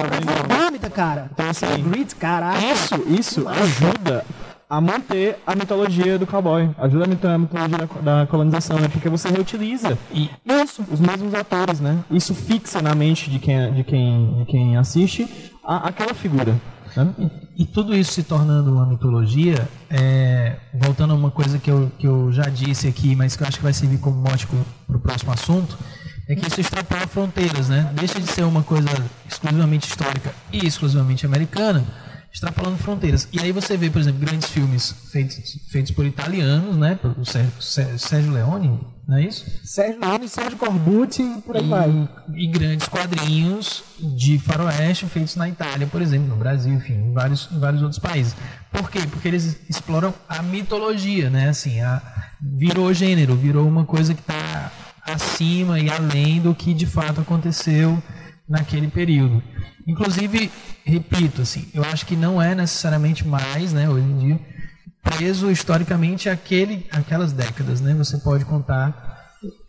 Dinâmica, 0.47 0.89
cara. 0.89 1.29
Então, 1.33 1.51
assim, 1.51 1.67
Grit, 1.83 2.15
caraca. 2.15 2.61
Isso, 2.65 2.95
isso 3.09 3.49
ajuda 3.49 4.25
a 4.71 4.81
manter 4.81 5.37
a 5.45 5.57
mitologia 5.57 6.17
do 6.17 6.25
cowboy. 6.25 6.71
Ajuda 6.79 7.05
a 7.05 7.09
manter 7.09 7.27
a 7.27 7.39
mitologia 7.39 7.79
da, 7.79 8.21
da 8.21 8.27
colonização, 8.29 8.79
né? 8.79 8.87
Porque 8.87 9.09
você 9.09 9.29
reutiliza 9.29 9.99
e 10.13 10.31
isso, 10.47 10.85
os 10.93 11.01
mesmos 11.01 11.35
atores, 11.35 11.81
né? 11.81 11.99
Isso 12.09 12.33
fixa 12.33 12.81
na 12.81 12.95
mente 12.95 13.29
de 13.29 13.41
quem, 13.41 13.73
de 13.73 13.83
quem, 13.83 14.39
de 14.39 14.45
quem 14.45 14.77
assiste 14.77 15.29
a, 15.65 15.89
aquela 15.89 16.15
figura. 16.15 16.55
Né? 16.97 17.15
E, 17.19 17.63
e, 17.63 17.67
tudo 17.67 17.95
isso 17.95 18.13
se 18.13 18.23
tornando 18.23 18.73
uma 18.73 18.87
mitologia, 18.87 19.69
é, 19.91 20.57
voltando 20.73 21.13
a 21.13 21.17
uma 21.17 21.31
coisa 21.33 21.59
que 21.59 21.71
eu, 21.71 21.91
que 21.99 22.07
eu 22.07 22.33
já 22.33 22.45
disse 22.45 22.87
aqui, 22.87 23.17
mas 23.17 23.35
que 23.35 23.43
eu 23.43 23.49
acho 23.49 23.57
que 23.57 23.63
vai 23.63 23.73
servir 23.73 23.99
como 23.99 24.17
mote 24.17 24.47
para 24.47 24.97
o 24.97 25.01
próximo 25.01 25.33
assunto, 25.33 25.77
é 26.29 26.37
que 26.37 26.47
isso 26.47 26.61
extrapola 26.61 27.09
fronteiras, 27.09 27.69
né? 27.69 27.91
Deixa 27.95 28.21
de 28.21 28.27
ser 28.29 28.45
uma 28.45 28.63
coisa 28.63 28.89
exclusivamente 29.29 29.89
histórica 29.89 30.33
e 30.53 30.65
exclusivamente 30.65 31.27
americana 31.27 31.85
extrapolando 32.33 32.79
fronteiras. 32.79 33.29
E 33.33 33.41
aí 33.41 33.53
você 33.53 33.77
vê, 33.77 33.91
por 33.91 34.01
exemplo, 34.01 34.21
grandes 34.21 34.49
filmes 34.49 34.95
feitos, 35.11 35.59
feitos 35.71 35.91
por 35.91 36.07
italianos, 36.07 36.77
né? 36.77 36.95
Por 36.95 37.15
Sérgio, 37.27 37.53
Sérgio 37.99 38.33
Leone, 38.33 38.81
não 39.07 39.17
é 39.17 39.25
isso? 39.25 39.45
Sérgio 39.65 40.01
Leone, 40.01 40.29
Sérgio 40.29 40.57
Corbucci 40.57 41.23
e 41.23 41.41
por 41.43 41.57
aí 41.57 41.67
vai. 41.67 42.09
E 42.35 42.47
grandes 42.47 42.89
quadrinhos 42.89 43.83
de 43.99 44.39
faroeste 44.39 45.07
feitos 45.07 45.35
na 45.35 45.49
Itália, 45.49 45.87
por 45.87 46.01
exemplo, 46.01 46.29
no 46.29 46.37
Brasil, 46.37 46.73
enfim, 46.73 46.95
em 46.95 47.13
vários, 47.13 47.49
em 47.51 47.59
vários 47.59 47.83
outros 47.83 47.99
países. 47.99 48.37
Por 48.71 48.89
quê? 48.91 49.01
Porque 49.11 49.27
eles 49.27 49.59
exploram 49.69 50.15
a 50.29 50.41
mitologia, 50.43 51.29
né? 51.29 51.49
Assim, 51.49 51.81
a, 51.81 52.01
virou 52.41 52.95
gênero, 52.95 53.35
virou 53.35 53.67
uma 53.67 53.85
coisa 53.85 54.15
que 54.15 54.21
está 54.21 54.71
acima 55.03 55.81
e 55.81 55.91
além 55.91 56.41
do 56.41 56.55
que 56.55 56.73
de 56.73 56.87
fato 56.87 57.21
aconteceu 57.21 58.01
naquele 58.49 58.89
período. 58.89 59.43
Inclusive, 59.87 60.51
repito, 60.85 61.43
assim, 61.43 61.67
eu 61.75 61.85
acho 61.85 62.07
que 62.07 62.17
não 62.17 62.41
é 62.41 62.55
necessariamente 62.55 63.27
mais, 63.27 63.73
né, 63.73 63.89
hoje 63.89 64.05
em 64.05 64.19
dia, 64.19 64.41
preso 65.03 65.51
historicamente 65.51 66.29
aquele, 66.29 66.87
aquelas 66.93 67.33
décadas, 67.33 67.81
né? 67.81 67.95
Você 67.95 68.19
pode 68.19 68.45
contar 68.45 69.09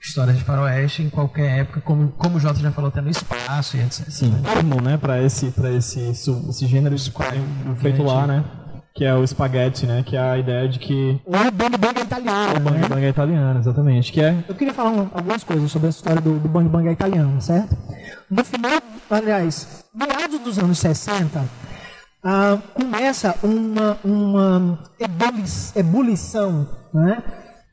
histórias 0.02 0.38
de 0.38 0.44
faroeste 0.44 1.02
em 1.02 1.10
qualquer 1.10 1.60
época, 1.60 1.82
como, 1.82 2.10
como 2.10 2.38
o 2.38 2.40
Jota 2.40 2.60
já 2.60 2.72
falou, 2.72 2.90
até 2.90 3.00
no 3.00 3.10
espaço 3.10 3.78
e 3.78 3.82
etc. 3.82 4.10
Sim, 4.10 4.42
termo, 4.44 4.82
né, 4.82 4.98
para 4.98 5.22
esse, 5.22 5.52
pra 5.52 5.72
esse, 5.72 6.00
esse 6.00 6.68
gênero 6.68 6.96
de 6.96 7.12
feito 7.78 8.04
lá, 8.04 8.28
né? 8.28 8.44
Que 8.94 9.06
é 9.06 9.14
o 9.14 9.26
spaghetti, 9.26 9.86
né? 9.86 10.04
Que 10.06 10.18
é 10.18 10.20
a 10.20 10.38
ideia 10.38 10.68
de 10.68 10.78
que. 10.80 11.20
O 11.26 11.32
bang 11.32 11.78
bang 11.78 12.02
italiano. 12.02 12.58
O 12.58 12.60
bang 12.60 12.78
né? 12.78 12.88
bang 12.90 13.06
é 13.06 13.10
italiano, 13.10 13.60
exatamente. 13.60 14.12
Que 14.12 14.22
é... 14.22 14.44
Eu 14.48 14.56
queria 14.56 14.74
falar 14.74 14.90
um, 14.90 15.10
algumas 15.14 15.44
coisas 15.44 15.72
sobre 15.72 15.90
essa 15.90 16.00
história 16.00 16.22
do, 16.22 16.40
do 16.40 16.50
bang 16.50 16.68
bang 16.68 16.90
italiano, 16.90 17.42
certo? 17.42 17.78
No 18.30 18.44
final, 18.44 18.82
aliás, 19.10 19.86
meados 19.94 20.40
dos 20.40 20.60
anos 20.60 20.78
60, 20.80 21.44
ah, 22.24 22.58
começa 22.74 23.36
uma, 23.42 23.98
uma 24.04 24.80
ebulição 25.76 26.68
né, 26.94 27.24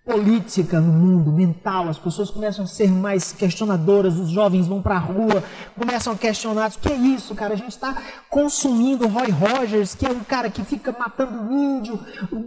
política 0.08 0.80
no 0.80 0.90
mundo, 0.90 1.30
mental. 1.30 1.88
As 1.88 1.98
pessoas 1.98 2.30
começam 2.30 2.64
a 2.64 2.66
ser 2.66 2.90
mais 2.90 3.30
questionadoras, 3.30 4.16
os 4.18 4.30
jovens 4.30 4.66
vão 4.66 4.80
para 4.80 4.94
a 4.94 4.98
rua, 4.98 5.44
começam 5.78 6.14
a 6.14 6.16
questionar: 6.16 6.70
o 6.70 6.78
que 6.78 6.90
é 6.90 6.96
isso, 6.96 7.34
cara? 7.34 7.52
A 7.52 7.56
gente 7.56 7.72
está 7.72 7.94
consumindo 8.30 9.06
Roy 9.06 9.30
Rogers, 9.30 9.94
que 9.94 10.06
é 10.06 10.10
um 10.10 10.20
cara 10.20 10.48
que 10.48 10.64
fica 10.64 10.96
matando 10.98 11.52
índio. 11.52 12.00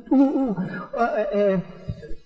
O, 0.09 0.55
é, 1.32 1.59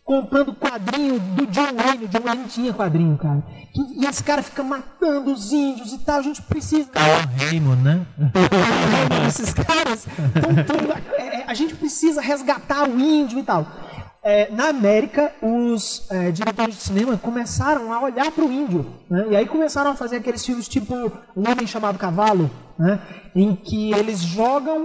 comprando 0.05 0.53
quadrinho 0.53 1.19
do 1.19 1.47
John 1.47 1.73
Wayne. 1.75 2.05
O 2.05 2.07
John 2.07 2.21
Wayne 2.23 2.45
tinha 2.45 2.73
quadrinho, 2.73 3.17
cara. 3.17 3.43
E, 3.75 4.05
esse 4.05 4.23
cara 4.23 4.41
fica 4.41 4.63
matando 4.63 5.33
os 5.33 5.51
índios 5.51 5.91
e 5.91 5.97
tal. 5.97 6.19
A 6.19 6.21
gente 6.21 6.41
precisa. 6.43 6.89
Carl 6.91 7.27
Raymond, 7.37 7.81
né? 7.81 8.05
Esses 9.27 9.53
caras. 9.53 10.07
é, 11.17 11.43
a 11.45 11.53
gente 11.53 11.75
precisa 11.75 12.21
resgatar 12.21 12.87
o 12.87 12.97
índio 12.97 13.39
e 13.39 13.43
tal. 13.43 13.67
É, 14.27 14.49
na 14.49 14.69
América, 14.69 15.31
os 15.39 16.09
é, 16.09 16.31
diretores 16.31 16.75
de 16.75 16.81
cinema 16.81 17.15
começaram 17.15 17.93
a 17.93 18.01
olhar 18.01 18.31
para 18.31 18.43
o 18.43 18.51
índio. 18.51 18.83
Né? 19.07 19.27
E 19.29 19.35
aí 19.35 19.45
começaram 19.45 19.91
a 19.91 19.95
fazer 19.95 20.15
aqueles 20.15 20.43
filmes 20.43 20.67
tipo 20.67 20.95
Um 21.37 21.47
Homem 21.47 21.67
Chamado 21.67 21.99
Cavalo, 21.99 22.49
né? 22.79 22.99
em 23.35 23.55
que 23.55 23.93
eles 23.93 24.21
jogam 24.21 24.81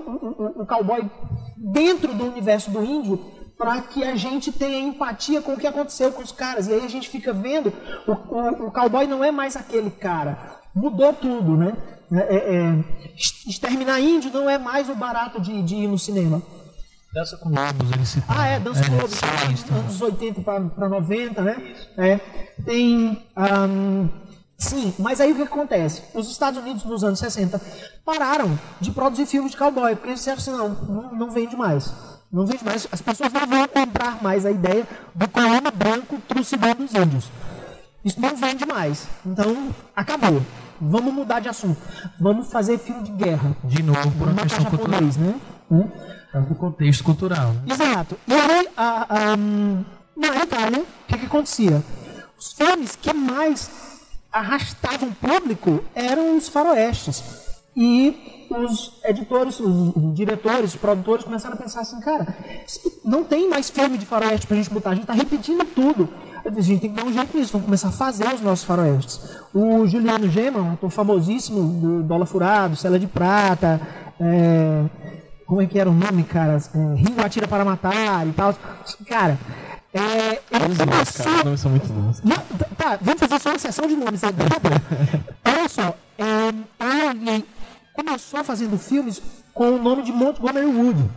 o 0.57 0.67
cowboy 0.67 1.11
dentro 1.57 2.13
do 2.13 2.27
universo 2.27 2.71
do 2.71 2.85
índio 2.85 3.19
para 3.57 3.81
que 3.81 4.05
a 4.05 4.15
gente 4.15 4.53
tenha 4.53 4.79
empatia 4.79 5.41
com 5.41 5.55
o 5.55 5.57
que 5.57 5.67
aconteceu 5.67 6.13
com 6.13 6.23
os 6.23 6.33
caras. 6.33 6.67
E 6.69 6.75
aí 6.75 6.85
a 6.85 6.89
gente 6.89 7.09
fica 7.09 7.33
vendo, 7.33 7.73
o, 8.07 8.13
o, 8.13 8.67
o 8.67 8.71
cowboy 8.71 9.07
não 9.07 9.25
é 9.25 9.31
mais 9.31 9.57
aquele 9.57 9.91
cara. 9.91 10.61
Mudou 10.75 11.15
tudo, 11.15 11.57
né? 11.57 11.73
É, 12.13 12.37
é, 12.37 12.57
é 12.57 12.85
exterminar 13.49 14.01
índio 14.01 14.31
não 14.33 14.51
é 14.51 14.59
mais 14.59 14.91
o 14.91 14.95
barato 14.95 15.41
de, 15.41 15.63
de 15.63 15.77
ir 15.77 15.89
no 15.89 15.99
cinema. 15.99 16.43
Dança 17.13 17.37
com 17.37 17.49
Lobos, 17.49 17.91
ele 17.91 18.07
se 18.07 18.23
Ah, 18.29 18.47
é, 18.47 18.61
Dança 18.61 18.85
com 18.85 18.95
é, 18.95 19.01
Lobos, 19.01 19.23
anos 19.71 20.01
80 20.01 20.41
para 20.43 20.89
90, 20.89 21.43
né? 21.43 21.75
É, 21.97 22.21
tem. 22.65 23.21
Um, 23.37 24.09
sim, 24.57 24.95
mas 24.99 25.21
aí 25.21 25.33
o 25.33 25.37
que 25.37 25.43
acontece? 25.43 26.03
Os 26.15 26.31
Estados 26.31 26.61
Unidos 26.61 26.85
nos 26.85 27.03
anos 27.03 27.19
60 27.19 27.61
pararam 28.05 28.57
de 28.81 28.93
produzir 28.93 29.27
filmes 29.27 29.51
de 29.51 29.57
cowboy, 29.57 29.97
porque 29.97 30.11
eles 30.11 30.21
disseram 30.21 30.39
assim: 30.39 30.53
não, 30.53 30.69
não, 30.69 31.15
não 31.15 31.31
vende 31.31 31.57
mais. 31.57 31.93
Não 32.31 32.47
vende 32.47 32.65
mais. 32.65 32.87
As 32.93 33.03
pessoas 33.03 33.33
não 33.33 33.45
vão 33.45 33.67
comprar 33.67 34.23
mais 34.23 34.47
a 34.47 34.51
ideia 34.53 34.87
do 35.13 35.29
colono 35.29 35.71
branco 35.75 36.17
trucidor 36.29 36.77
dos 36.77 36.95
índios. 36.95 37.29
Isso 38.05 38.21
não 38.21 38.37
vende 38.37 38.65
mais. 38.65 39.09
Então, 39.27 39.75
acabou. 39.97 40.41
Vamos 40.81 41.13
mudar 41.13 41.41
de 41.41 41.49
assunto. 41.49 41.79
Vamos 42.19 42.51
fazer 42.51 42.79
filme 42.79 43.03
de 43.03 43.13
guerra. 43.13 43.55
De 43.65 43.83
novo, 43.83 44.11
por 44.13 44.29
uma 44.29 44.43
questão 44.43 44.65
cultural. 44.65 45.01
Né? 45.03 45.35
Hum? 45.71 45.91
É 46.33 46.55
contexto 46.55 47.03
cultural. 47.03 47.53
Né? 47.53 47.75
Exato. 47.75 48.17
E 48.27 48.33
aí, 48.33 48.69
a, 48.77 49.33
a, 49.33 49.37
na 49.37 50.45
Itália, 50.45 50.81
o 50.81 51.07
que, 51.07 51.19
que 51.19 51.27
acontecia? 51.27 51.83
Os 52.39 52.53
filmes 52.53 52.97
que 52.97 53.13
mais 53.13 53.71
arrastavam 54.33 55.11
público 55.13 55.83
eram 55.95 56.37
os 56.37 56.49
faroestes. 56.49 57.23
E 57.77 58.47
os 58.51 59.01
editores, 59.05 59.61
os 59.61 60.15
diretores, 60.15 60.75
os 60.75 60.81
produtores 60.81 61.25
começaram 61.25 61.55
a 61.55 61.59
pensar 61.59 61.81
assim, 61.81 62.01
cara, 62.01 62.35
não 63.05 63.23
tem 63.23 63.49
mais 63.49 63.71
filme 63.71 63.97
de 63.97 64.05
faroeste 64.05 64.47
pra 64.47 64.57
gente 64.57 64.71
botar, 64.71 64.91
a 64.91 64.95
gente 64.95 65.07
tá 65.07 65.13
repetindo 65.13 65.65
tudo. 65.65 66.09
A 66.45 66.61
gente 66.61 66.81
tem 66.81 66.91
que 66.91 66.97
dar 66.97 67.05
um 67.05 67.13
jeito 67.13 67.37
nisso, 67.37 67.53
vamos 67.53 67.67
começar 67.67 67.89
a 67.89 67.93
fazer 67.93 68.27
os 68.35 68.41
nossos 68.41 68.65
faroestes. 68.65 69.21
O 69.55 69.87
Juliano 69.87 70.29
Gema, 70.29 70.61
um 70.61 70.73
ator 70.73 70.91
famosíssimo 70.91 71.63
do 71.63 72.03
Bola 72.03 72.27
Furado, 72.27 72.77
Cela 72.77 72.99
de 72.99 73.07
Prata, 73.07 73.81
é, 74.19 74.85
como 75.51 75.61
é 75.61 75.67
que 75.67 75.81
era 75.81 75.91
o 75.91 75.93
nome, 75.93 76.23
cara? 76.23 76.59
É, 76.73 76.95
Ringo 76.95 77.21
Atira 77.21 77.49
para 77.49 77.65
Matar 77.65 78.25
e 78.25 78.31
tal. 78.31 78.55
Cara, 79.09 79.37
é, 79.93 80.41
ele 80.49 80.71
Os 80.71 80.79
nomes, 80.79 81.11
cara, 81.11 81.31
os 81.31 81.45
nomes 81.45 81.61
são 81.61 81.71
muito 81.73 81.93
bons. 81.93 82.23
Não, 82.23 82.37
tá, 82.77 82.97
vamos 83.01 83.19
fazer 83.19 83.41
só 83.41 83.49
uma 83.49 83.59
sessão 83.59 83.89
de 83.89 83.97
nomes. 83.97 84.23
Né? 84.23 84.29
Era 85.45 85.67
só, 85.69 85.93
é, 86.17 87.33
ele 87.33 87.45
começou 87.93 88.45
fazendo 88.45 88.79
filmes 88.79 89.21
com 89.53 89.73
o 89.73 89.83
nome 89.83 90.05
de 90.05 90.13
Montgomery 90.13 90.67
Wood. 90.67 91.11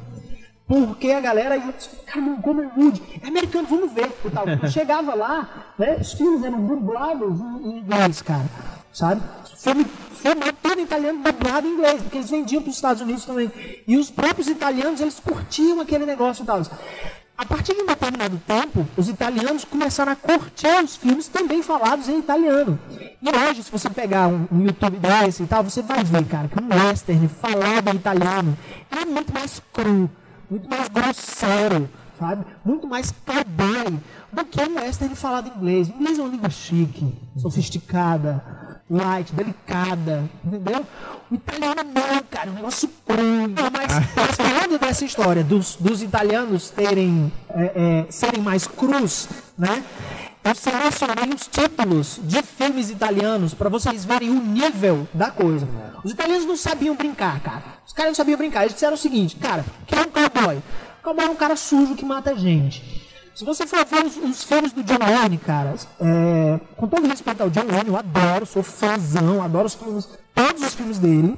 Porque 0.67 1.11
a 1.11 1.21
galera 1.21 1.55
ia 1.55 1.73
cara, 2.03 2.21
Montgomery 2.21 2.69
Wood, 2.75 3.03
é 3.21 3.27
americano, 3.27 3.67
vamos 3.69 3.93
ver. 3.93 4.11
E 4.25 4.29
tal. 4.31 4.45
Chegava 4.67 5.13
lá, 5.13 5.47
né, 5.77 5.97
os 6.01 6.11
filmes 6.11 6.43
eram 6.43 6.65
dublados 6.65 7.39
em 7.39 7.77
inglês, 7.77 8.23
cara. 8.23 8.45
Sabe? 8.93 9.21
Filme, 9.57 9.85
filme 10.21 10.51
todo 10.61 10.79
italiano 10.79 11.23
dublado 11.23 11.67
em 11.67 11.71
inglês, 11.71 12.01
porque 12.01 12.17
eles 12.17 12.29
vendiam 12.29 12.61
para 12.61 12.69
os 12.69 12.75
Estados 12.75 13.01
Unidos 13.01 13.25
também. 13.25 13.51
E 13.87 13.97
os 13.97 14.11
próprios 14.11 14.47
italianos, 14.47 15.01
eles 15.01 15.19
curtiam 15.19 15.81
aquele 15.81 16.05
negócio 16.05 16.43
e 16.43 16.45
tal. 16.45 16.61
A 17.35 17.45
partir 17.45 17.73
de 17.73 17.81
um 17.81 17.85
determinado 17.87 18.39
tempo, 18.45 18.87
os 18.95 19.09
italianos 19.09 19.65
começaram 19.65 20.11
a 20.11 20.15
curtir 20.15 20.83
os 20.83 20.95
filmes 20.95 21.27
também 21.27 21.63
falados 21.63 22.07
em 22.07 22.19
italiano. 22.19 22.79
E 23.21 23.29
hoje, 23.29 23.63
se 23.63 23.71
você 23.71 23.89
pegar 23.89 24.27
um, 24.27 24.47
um 24.51 24.63
YouTube 24.63 24.97
desse 24.99 25.41
e 25.41 25.47
tal, 25.47 25.63
você 25.63 25.81
vai 25.81 26.03
ver, 26.03 26.25
cara, 26.25 26.47
que 26.47 26.63
um 26.63 26.69
western 26.69 27.27
falado 27.27 27.89
em 27.89 27.95
italiano 27.95 28.55
é 28.91 29.03
muito 29.03 29.33
mais 29.33 29.59
cru, 29.73 30.09
muito 30.47 30.69
mais 30.69 30.87
grosseiro, 30.87 31.89
sabe? 32.19 32.45
Muito 32.63 32.87
mais 32.87 33.11
cowboy 33.25 33.99
do 34.31 34.45
que 34.45 34.61
um 34.61 34.75
western 34.75 35.15
falado 35.15 35.47
em 35.47 35.57
inglês. 35.57 35.89
O 35.89 35.93
inglês 35.93 36.19
é 36.19 36.21
uma 36.21 36.29
língua 36.29 36.49
chique, 36.51 37.13
sofisticada, 37.35 38.72
light, 38.89 39.33
delicada, 39.33 40.29
entendeu? 40.43 40.85
O 41.31 41.35
italiano 41.35 41.83
não, 41.83 42.23
cara, 42.29 42.49
é 42.49 42.51
um 42.51 42.55
negócio 42.55 42.89
cru. 43.05 43.23
Mas, 43.71 44.35
falando 44.35 44.79
dessa 44.79 45.05
história 45.05 45.43
dos, 45.43 45.75
dos 45.75 46.01
italianos 46.01 46.69
terem, 46.69 47.31
é, 47.49 48.05
é, 48.07 48.11
serem 48.11 48.41
mais 48.41 48.67
crus, 48.67 49.27
né? 49.57 49.83
Eu 50.43 50.53
selecionei 50.53 51.33
os 51.33 51.47
títulos 51.47 52.19
de 52.21 52.43
filmes 52.43 52.89
italianos 52.89 53.53
para 53.53 53.69
vocês 53.69 54.03
verem 54.03 54.29
o 54.29 54.41
nível 54.41 55.07
da 55.13 55.31
coisa. 55.31 55.65
Os 56.03 56.11
italianos 56.11 56.45
não 56.45 56.57
sabiam 56.57 56.95
brincar, 56.95 57.39
cara. 57.39 57.63
Os 57.87 57.93
caras 57.93 58.09
não 58.09 58.15
sabiam 58.15 58.37
brincar. 58.37 58.63
Eles 58.63 58.73
disseram 58.73 58.95
o 58.95 58.97
seguinte, 58.97 59.37
cara, 59.37 59.63
que 59.87 59.95
é 59.95 60.01
um 60.01 60.09
cowboy? 60.09 60.61
Cowboy 61.01 61.25
é 61.25 61.29
um 61.29 61.35
cara 61.35 61.55
sujo 61.55 61.95
que 61.95 62.03
mata 62.03 62.35
gente. 62.35 63.02
Se 63.35 63.43
você 63.43 63.65
for 63.65 63.83
ver 63.85 64.05
os, 64.05 64.15
os 64.15 64.43
filmes 64.43 64.71
do 64.73 64.83
John 64.83 64.99
Wayne, 64.99 65.39
cara, 65.39 65.73
é, 65.99 66.59
com 66.77 66.87
todo 66.87 67.07
respeito 67.07 67.41
ao 67.41 67.49
John 67.49 67.65
Wayne, 67.65 67.89
eu 67.89 67.97
adoro, 67.97 68.45
sou 68.45 68.61
fãzão, 68.61 69.41
adoro 69.41 69.65
os 69.65 69.73
filmes, 69.73 70.07
todos 70.35 70.61
os 70.61 70.75
filmes 70.75 70.99
dele. 70.99 71.35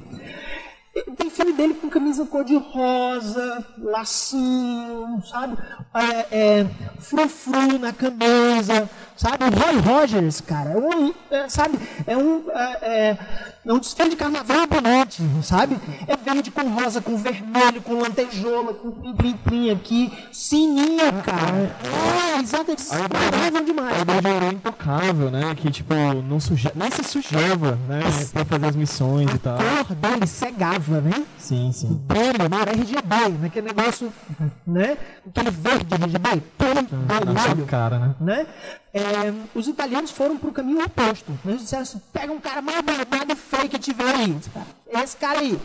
Tem 1.16 1.30
filme 1.30 1.52
dele 1.52 1.74
com 1.74 1.88
camisa 1.88 2.24
cor-de-rosa, 2.26 3.66
lacinho, 3.78 5.22
sabe? 5.30 5.56
É, 5.94 6.36
é, 6.60 6.66
frufru 6.98 7.78
na 7.78 7.92
camisa, 7.92 8.88
sabe? 9.16 9.44
O 9.44 9.58
Roy 9.58 9.80
Rogers, 9.80 10.40
cara, 10.40 10.70
é 10.70 10.76
um, 10.76 11.14
é, 11.30 11.48
sabe? 11.48 11.78
É 12.06 12.16
um, 12.16 12.44
é, 12.50 12.78
é, 12.82 13.18
é 13.64 13.72
um 13.72 13.78
desfile 13.78 14.10
de 14.10 14.16
carnaval 14.16 14.66
bonete, 14.66 15.22
sabe? 15.42 15.76
É 16.06 16.16
verde 16.16 16.50
com 16.50 16.62
rosa, 16.68 17.00
com 17.00 17.16
vermelho, 17.16 17.80
com 17.82 17.94
lantejola, 17.94 18.74
com 18.74 18.90
plim-plim 19.14 19.70
aqui, 19.70 20.12
sininho, 20.32 21.12
cara. 21.24 21.74
É, 22.36 22.40
exato, 22.40 22.70
eles 22.70 22.88
paravam 22.88 23.64
demais. 23.64 23.96
A 23.96 24.02
idade 24.02 24.28
era 24.28 24.46
intocável, 24.52 25.30
né? 25.30 25.54
Que, 25.56 25.70
tipo, 25.70 25.94
não 25.94 26.38
suje... 26.38 26.70
nem 26.74 26.90
se 26.90 27.02
sujava, 27.04 27.78
né? 27.88 28.00
Pra 28.32 28.44
fazer 28.44 28.66
as 28.66 28.76
missões 28.76 29.30
e 29.32 29.38
tal. 29.38 29.58
A 29.58 29.84
cor 29.84 29.96
dele 29.96 30.26
cegava, 30.26 31.00
né? 31.00 31.24
Sim, 31.46 31.70
sim. 31.70 31.94
Brilho, 32.08 32.48
né? 32.50 32.60
Era 32.60 32.72
RGB, 32.72 33.28
né? 33.38 33.46
Aquele 33.46 33.68
negócio, 33.68 34.12
né? 34.66 34.98
Aquele 35.28 35.50
verde 35.50 35.94
RGB, 35.94 36.42
Na 37.34 37.40
sua 37.40 37.66
cara, 37.66 37.98
né? 38.00 38.14
né? 38.18 38.46
É, 38.92 39.00
os 39.54 39.68
italianos 39.68 40.10
foram 40.10 40.36
para 40.36 40.48
o 40.48 40.52
caminho 40.52 40.84
oposto. 40.84 41.30
Né? 41.30 41.52
Eles 41.52 41.60
disseram 41.60 41.84
assim: 41.84 42.02
pega 42.12 42.32
um 42.32 42.40
cara 42.40 42.60
mais 42.60 42.80
barbado 42.80 43.32
e 43.32 43.36
feio 43.36 43.68
que 43.68 43.78
tiver 43.78 44.12
aí. 44.12 44.36
Esse 44.90 45.16
cara 45.16 45.38
aí, 45.38 45.56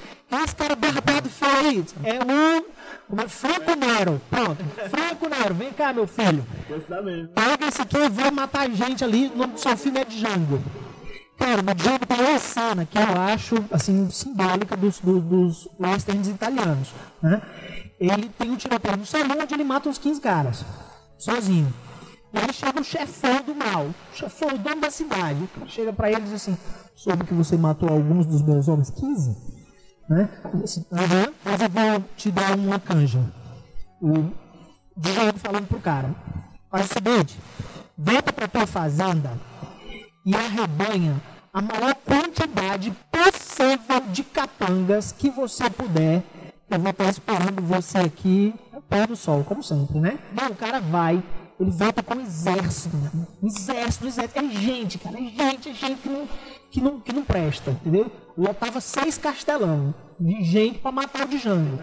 esse 0.43 0.55
cara 0.55 0.75
barbado 0.75 1.27
e 1.27 1.31
feio 1.31 1.55
aí. 1.67 1.85
É 2.03 2.19
um. 2.31 2.63
Como 3.09 3.21
é? 3.21 3.27
Franco 3.27 3.75
Nero. 3.75 4.21
Pronto. 4.29 4.63
Franco 4.87 5.29
Nero, 5.29 5.55
vem 5.55 5.73
cá, 5.73 5.91
meu 5.91 6.05
filho. 6.05 6.45
Pega 7.33 7.67
esse 7.67 7.81
aqui 7.81 7.97
e 7.97 8.09
vai 8.09 8.29
matar 8.29 8.69
gente 8.69 9.03
ali. 9.03 9.31
O 9.33 9.37
nome 9.39 9.53
do 9.53 9.59
seu 9.59 9.75
filme 9.75 9.99
é 9.99 10.05
Django. 10.05 10.61
Cara, 11.41 11.59
uma 11.59 12.39
cena 12.39 12.85
que 12.85 12.95
eu 12.99 13.19
acho 13.19 13.55
assim, 13.71 14.07
simbólica 14.11 14.77
dos, 14.77 14.99
dos, 14.99 15.23
dos 15.23 15.69
westerns 15.79 16.27
italianos. 16.27 16.93
Né? 17.19 17.41
Ele 17.99 18.29
tem 18.29 18.51
um 18.51 18.55
tiroteio 18.55 18.97
no 18.97 19.05
salão 19.07 19.37
onde 19.41 19.51
ele 19.51 19.63
mata 19.63 19.89
uns 19.89 19.97
15 19.97 20.21
caras. 20.21 20.63
Sozinho. 21.17 21.73
E 22.31 22.37
aí 22.37 22.53
chega 22.53 22.79
o 22.79 22.83
chefão 22.83 23.41
do 23.41 23.55
mal, 23.55 23.87
o 23.87 24.15
chefão, 24.15 24.49
o 24.49 24.57
dono 24.59 24.81
da 24.81 24.91
cidade. 24.91 25.49
Chega 25.65 25.91
para 25.91 26.11
ele 26.11 26.21
e 26.21 26.23
diz 26.25 26.33
assim: 26.33 26.55
soube 26.95 27.25
que 27.25 27.33
você 27.33 27.57
matou 27.57 27.89
alguns 27.89 28.27
dos 28.27 28.43
meus 28.43 28.67
homens? 28.67 28.91
15? 28.91 29.35
Né? 30.09 30.29
Assim, 30.63 30.85
mas 30.91 31.59
eu 31.59 31.69
vou 31.69 32.03
te 32.15 32.31
dar 32.31 32.55
uma 32.55 32.79
canja. 32.79 33.19
O 33.99 34.29
Django 34.95 35.39
falando 35.39 35.67
pro 35.67 35.79
cara: 35.79 36.15
faz 36.69 36.85
o 36.85 36.93
seguinte, 36.93 37.39
volta 37.97 38.31
pra 38.31 38.47
tua 38.47 38.67
fazenda 38.67 39.31
e 40.25 40.35
arrebanha 40.35 41.21
a 41.53 41.61
maior 41.61 41.95
quantidade 41.95 42.93
possível 43.11 44.01
de 44.11 44.23
capangas 44.23 45.11
que 45.11 45.29
você 45.29 45.69
puder. 45.69 46.23
Eu 46.69 46.79
vou 46.79 46.91
estar 46.91 47.09
esperando 47.09 47.61
você 47.61 47.97
aqui 47.97 48.53
pé 48.91 49.07
do 49.07 49.15
sol, 49.15 49.45
como 49.45 49.63
sempre, 49.63 49.97
né? 49.99 50.19
Não, 50.33 50.49
o 50.49 50.55
cara 50.55 50.81
vai, 50.81 51.23
ele 51.57 51.71
volta 51.71 52.03
com 52.03 52.15
um 52.15 52.19
exército, 52.19 52.97
né? 52.97 53.09
um 53.41 53.47
exército, 53.47 54.03
um 54.03 54.07
exército. 54.09 54.39
É 54.39 54.49
gente, 54.49 54.99
cara, 54.99 55.17
é 55.17 55.23
gente, 55.23 55.69
é 55.69 55.73
gente 55.73 56.01
que 56.01 56.09
não, 56.09 56.27
que 56.69 56.81
não, 56.81 56.99
que 56.99 57.13
não 57.13 57.23
presta, 57.23 57.71
entendeu? 57.71 58.11
Lotava 58.37 58.81
seis 58.81 59.17
castelão 59.17 59.95
de 60.19 60.43
gente 60.43 60.79
para 60.79 60.91
matar 60.91 61.25
o 61.25 61.29
Django. 61.29 61.79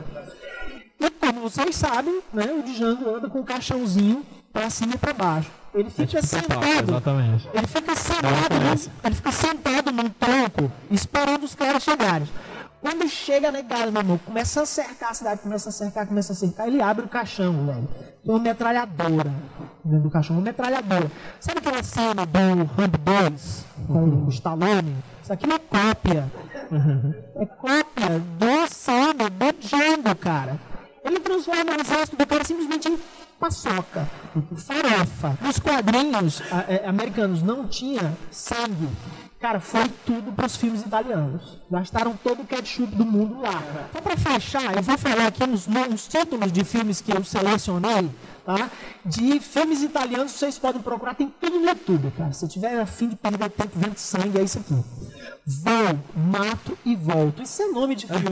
E 1.00 1.10
como 1.10 1.40
vocês 1.40 1.74
sabem, 1.74 2.20
né, 2.32 2.52
o 2.52 2.62
Django 2.62 3.08
anda 3.08 3.30
com 3.30 3.40
um 3.40 3.44
caixãozinho 3.44 4.22
para 4.52 4.68
cima 4.68 4.94
e 4.94 4.98
para 4.98 5.14
baixo. 5.14 5.50
Ele 5.74 5.90
fica 5.90 6.22
sentado. 6.22 6.90
Exatamente. 6.90 7.48
Ele 7.52 7.66
fica 7.66 7.94
sentado, 7.94 8.54
num, 8.54 8.90
ele 9.04 9.14
fica 9.14 9.32
sentado 9.32 9.92
num 9.92 10.08
tronco, 10.08 10.72
esperando 10.90 11.44
os 11.44 11.54
caras 11.54 11.82
chegarem. 11.82 12.28
Quando 12.80 13.08
chega 13.08 13.48
a 13.48 13.52
negada, 13.52 13.90
meu 13.90 14.00
irmão, 14.00 14.18
começa 14.18 14.62
a 14.62 14.66
cercar 14.66 15.10
a 15.10 15.14
cidade, 15.14 15.40
começa 15.40 15.68
a 15.68 15.72
cercar, 15.72 16.06
começa 16.06 16.32
a 16.32 16.36
cercar, 16.36 16.68
ele 16.68 16.80
abre 16.80 17.04
o 17.04 17.08
caixão, 17.08 17.66
velho. 17.66 17.88
Tem 18.24 18.34
uma 18.34 18.38
metralhadora 18.38 19.32
dentro 19.84 20.02
do 20.04 20.10
caixão, 20.10 20.36
uma 20.36 20.42
metralhadora. 20.42 21.10
Sabe 21.40 21.58
aquela 21.58 21.82
cena 21.82 22.24
do 22.24 22.38
Rambo 22.38 22.98
2 22.98 23.64
com 23.86 24.26
o 24.26 24.28
Stallone? 24.28 24.96
Isso 25.22 25.32
aqui 25.32 25.46
é 25.50 25.58
cópia. 25.58 26.32
É 27.36 27.46
cópia 27.46 28.20
do 28.38 28.74
cena 28.74 29.28
do 29.28 29.58
Django, 29.58 30.14
cara. 30.16 30.58
Ele 31.04 31.18
transforma 31.20 31.72
o 31.72 31.80
exército 31.80 32.16
do 32.16 32.26
cara 32.26 32.44
simplesmente 32.44 32.88
em 32.88 32.98
paçoca, 33.38 34.08
farofa. 34.56 35.38
Nos 35.40 35.58
quadrinhos 35.58 36.42
é, 36.68 36.86
americanos 36.86 37.42
não 37.42 37.66
tinha 37.66 38.16
sangue. 38.30 38.88
Cara, 39.40 39.60
foi 39.60 39.88
tudo 40.04 40.32
para 40.32 40.46
os 40.46 40.56
filmes 40.56 40.82
italianos. 40.82 41.60
Gastaram 41.70 42.18
todo 42.24 42.42
o 42.42 42.44
ketchup 42.44 42.92
do 42.96 43.04
mundo 43.06 43.40
lá. 43.40 43.62
Então, 43.88 44.02
para 44.02 44.16
fechar, 44.16 44.76
eu 44.76 44.82
vou 44.82 44.98
falar 44.98 45.28
aqui 45.28 45.44
uns, 45.44 45.68
uns 45.68 46.08
títulos 46.08 46.50
de 46.50 46.64
filmes 46.64 47.00
que 47.00 47.12
eu 47.12 47.22
selecionei, 47.22 48.10
tá? 48.48 48.70
De 49.04 49.38
filmes 49.40 49.82
italianos, 49.82 50.32
vocês 50.32 50.58
podem 50.58 50.80
procurar, 50.80 51.14
tem 51.14 51.30
tudo 51.38 51.60
no 51.60 51.66
YouTube, 51.66 52.10
cara. 52.16 52.32
Se 52.32 52.48
tiver 52.48 52.80
a 52.80 52.86
fim 52.86 53.10
de 53.10 53.16
perder 53.16 53.50
tempo 53.50 53.72
vendo 53.74 53.98
sangue, 53.98 54.38
é 54.38 54.42
isso 54.42 54.58
aqui. 54.58 54.74
Vou, 55.46 55.98
mato 56.16 56.78
e 56.84 56.96
volto. 56.96 57.42
Isso 57.42 57.62
é 57.62 57.66
nome 57.66 57.94
de 57.94 58.06
filme. 58.06 58.24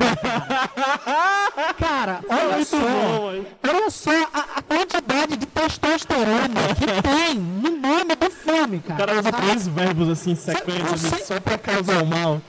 Cara, 1.78 2.20
olha 2.28 2.64
só. 2.64 2.76
Olha 2.78 3.90
só 3.90 4.10
a, 4.32 4.58
a 4.58 4.62
quantidade 4.62 5.36
de 5.36 5.46
testosterona 5.46 6.74
que 6.78 6.86
tem 7.02 7.34
no 7.38 7.70
nome 7.76 8.16
do 8.16 8.30
filme, 8.30 8.80
cara. 8.80 8.94
O 8.94 9.06
cara 9.06 9.20
usa 9.20 9.30
sabe? 9.30 9.46
três 9.46 9.68
verbos 9.68 10.08
assim 10.08 10.30
em 10.30 10.36
sequência, 10.36 10.94
assim, 10.94 11.24
só 11.24 11.40
pra 11.40 11.58
causar 11.58 12.02
o 12.02 12.06
mal. 12.06 12.40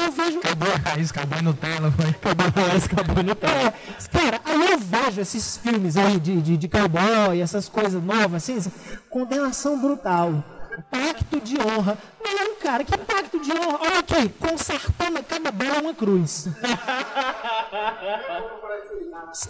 Eu 0.00 0.12
vejo. 0.12 0.38
Acabou 0.38 0.68
a 0.72 0.90
raiz, 0.90 1.10
acabou 1.10 1.38
a 1.38 1.42
Nutella, 1.42 1.90
foi. 1.92 2.10
Acabou 2.10 2.46
mais, 2.68 2.84
acabou 2.84 3.22
no 3.22 3.34
tempo. 3.34 3.54
É, 3.54 3.72
cara, 4.18 4.40
aí 4.44 4.70
eu 4.72 4.78
vejo 4.78 5.20
esses 5.20 5.56
filmes 5.56 5.96
aí 5.96 6.18
de, 6.20 6.40
de, 6.42 6.56
de 6.56 6.68
cowboy, 6.68 7.40
essas 7.40 7.68
coisas 7.68 8.02
novas, 8.02 8.34
assim, 8.34 8.56
assim, 8.58 8.72
condenação 9.10 9.78
brutal. 9.80 10.44
Pacto 10.90 11.40
de 11.40 11.56
honra. 11.60 11.98
Não, 12.24 12.54
cara, 12.56 12.84
que 12.84 12.96
pacto 12.96 13.40
de 13.40 13.50
honra? 13.50 13.78
Olha 13.80 13.98
aqui, 13.98 14.28
consertando 14.28 15.20
cada 15.24 15.50
bala 15.50 15.76
é 15.76 15.80
uma 15.80 15.94
cruz. 15.94 16.48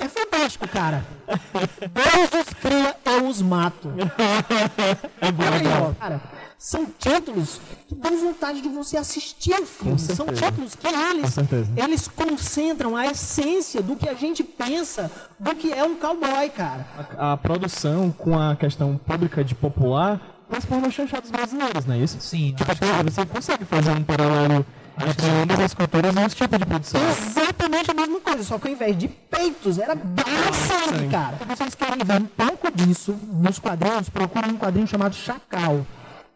É 0.00 0.08
fantástico, 0.08 0.66
cara. 0.68 1.04
Deus 1.26 2.46
os 2.46 2.54
cria, 2.54 2.96
eu 3.04 3.26
os 3.28 3.42
mato. 3.42 3.92
É 5.20 5.30
bom, 5.32 5.44
Olha 5.44 5.54
é 5.54 5.58
aí, 5.58 5.80
bom. 5.80 5.90
ó, 5.90 5.94
cara. 6.00 6.22
São 6.58 6.86
títulos 6.98 7.60
que 7.86 7.94
dão 7.94 8.16
vontade 8.18 8.60
de 8.60 8.68
você 8.68 8.96
assistir 8.96 9.54
ao 9.54 9.62
filme. 9.64 9.96
São 9.98 10.26
títulos 10.26 10.74
que 10.74 10.88
eles, 10.88 11.36
eles 11.76 12.08
concentram 12.08 12.96
a 12.96 13.06
essência 13.06 13.80
do 13.80 13.94
que 13.94 14.08
a 14.08 14.14
gente 14.14 14.42
pensa 14.42 15.08
do 15.38 15.54
que 15.54 15.72
é 15.72 15.84
um 15.84 15.94
cowboy, 15.94 16.50
cara. 16.50 16.84
A, 17.16 17.32
a 17.32 17.36
produção 17.36 18.10
com 18.10 18.36
a 18.36 18.56
questão 18.56 18.96
pública 18.96 19.44
de 19.44 19.54
popular 19.54 20.20
com 20.48 20.56
as 20.56 20.64
pornos 20.64 20.94
chanchadas 20.94 21.30
brasileiras, 21.30 21.84
não 21.86 21.94
é 21.94 21.98
isso? 21.98 22.18
Sim, 22.20 22.54
Tipo, 22.56 22.72
acho 22.72 22.80
que- 22.80 23.10
você 23.12 23.26
consegue 23.26 23.64
fazer 23.64 23.90
um 23.92 24.02
paralelo 24.02 24.66
entre 25.00 25.26
ambas 25.42 25.60
as 25.60 25.74
culturas 25.74 26.12
e 26.16 26.20
esse 26.24 26.34
tipo 26.36 26.58
de 26.58 26.66
produção. 26.66 27.00
Exatamente 27.08 27.90
a 27.90 27.94
mesma 27.94 28.18
coisa, 28.20 28.42
só 28.42 28.58
que 28.58 28.66
ao 28.66 28.72
invés 28.74 28.98
de 28.98 29.06
peitos, 29.06 29.78
era 29.78 29.94
sangue, 29.94 31.08
cara. 31.08 31.36
Se 31.36 31.44
vocês 31.44 31.74
querem 31.76 31.98
ver 32.04 32.20
um 32.20 32.26
pouco 32.26 32.72
disso 32.74 33.14
nos 33.34 33.58
quadrinhos, 33.60 34.08
procurem 34.08 34.50
um 34.52 34.56
quadrinho 34.58 34.86
chamado 34.88 35.14
Chacal. 35.14 35.86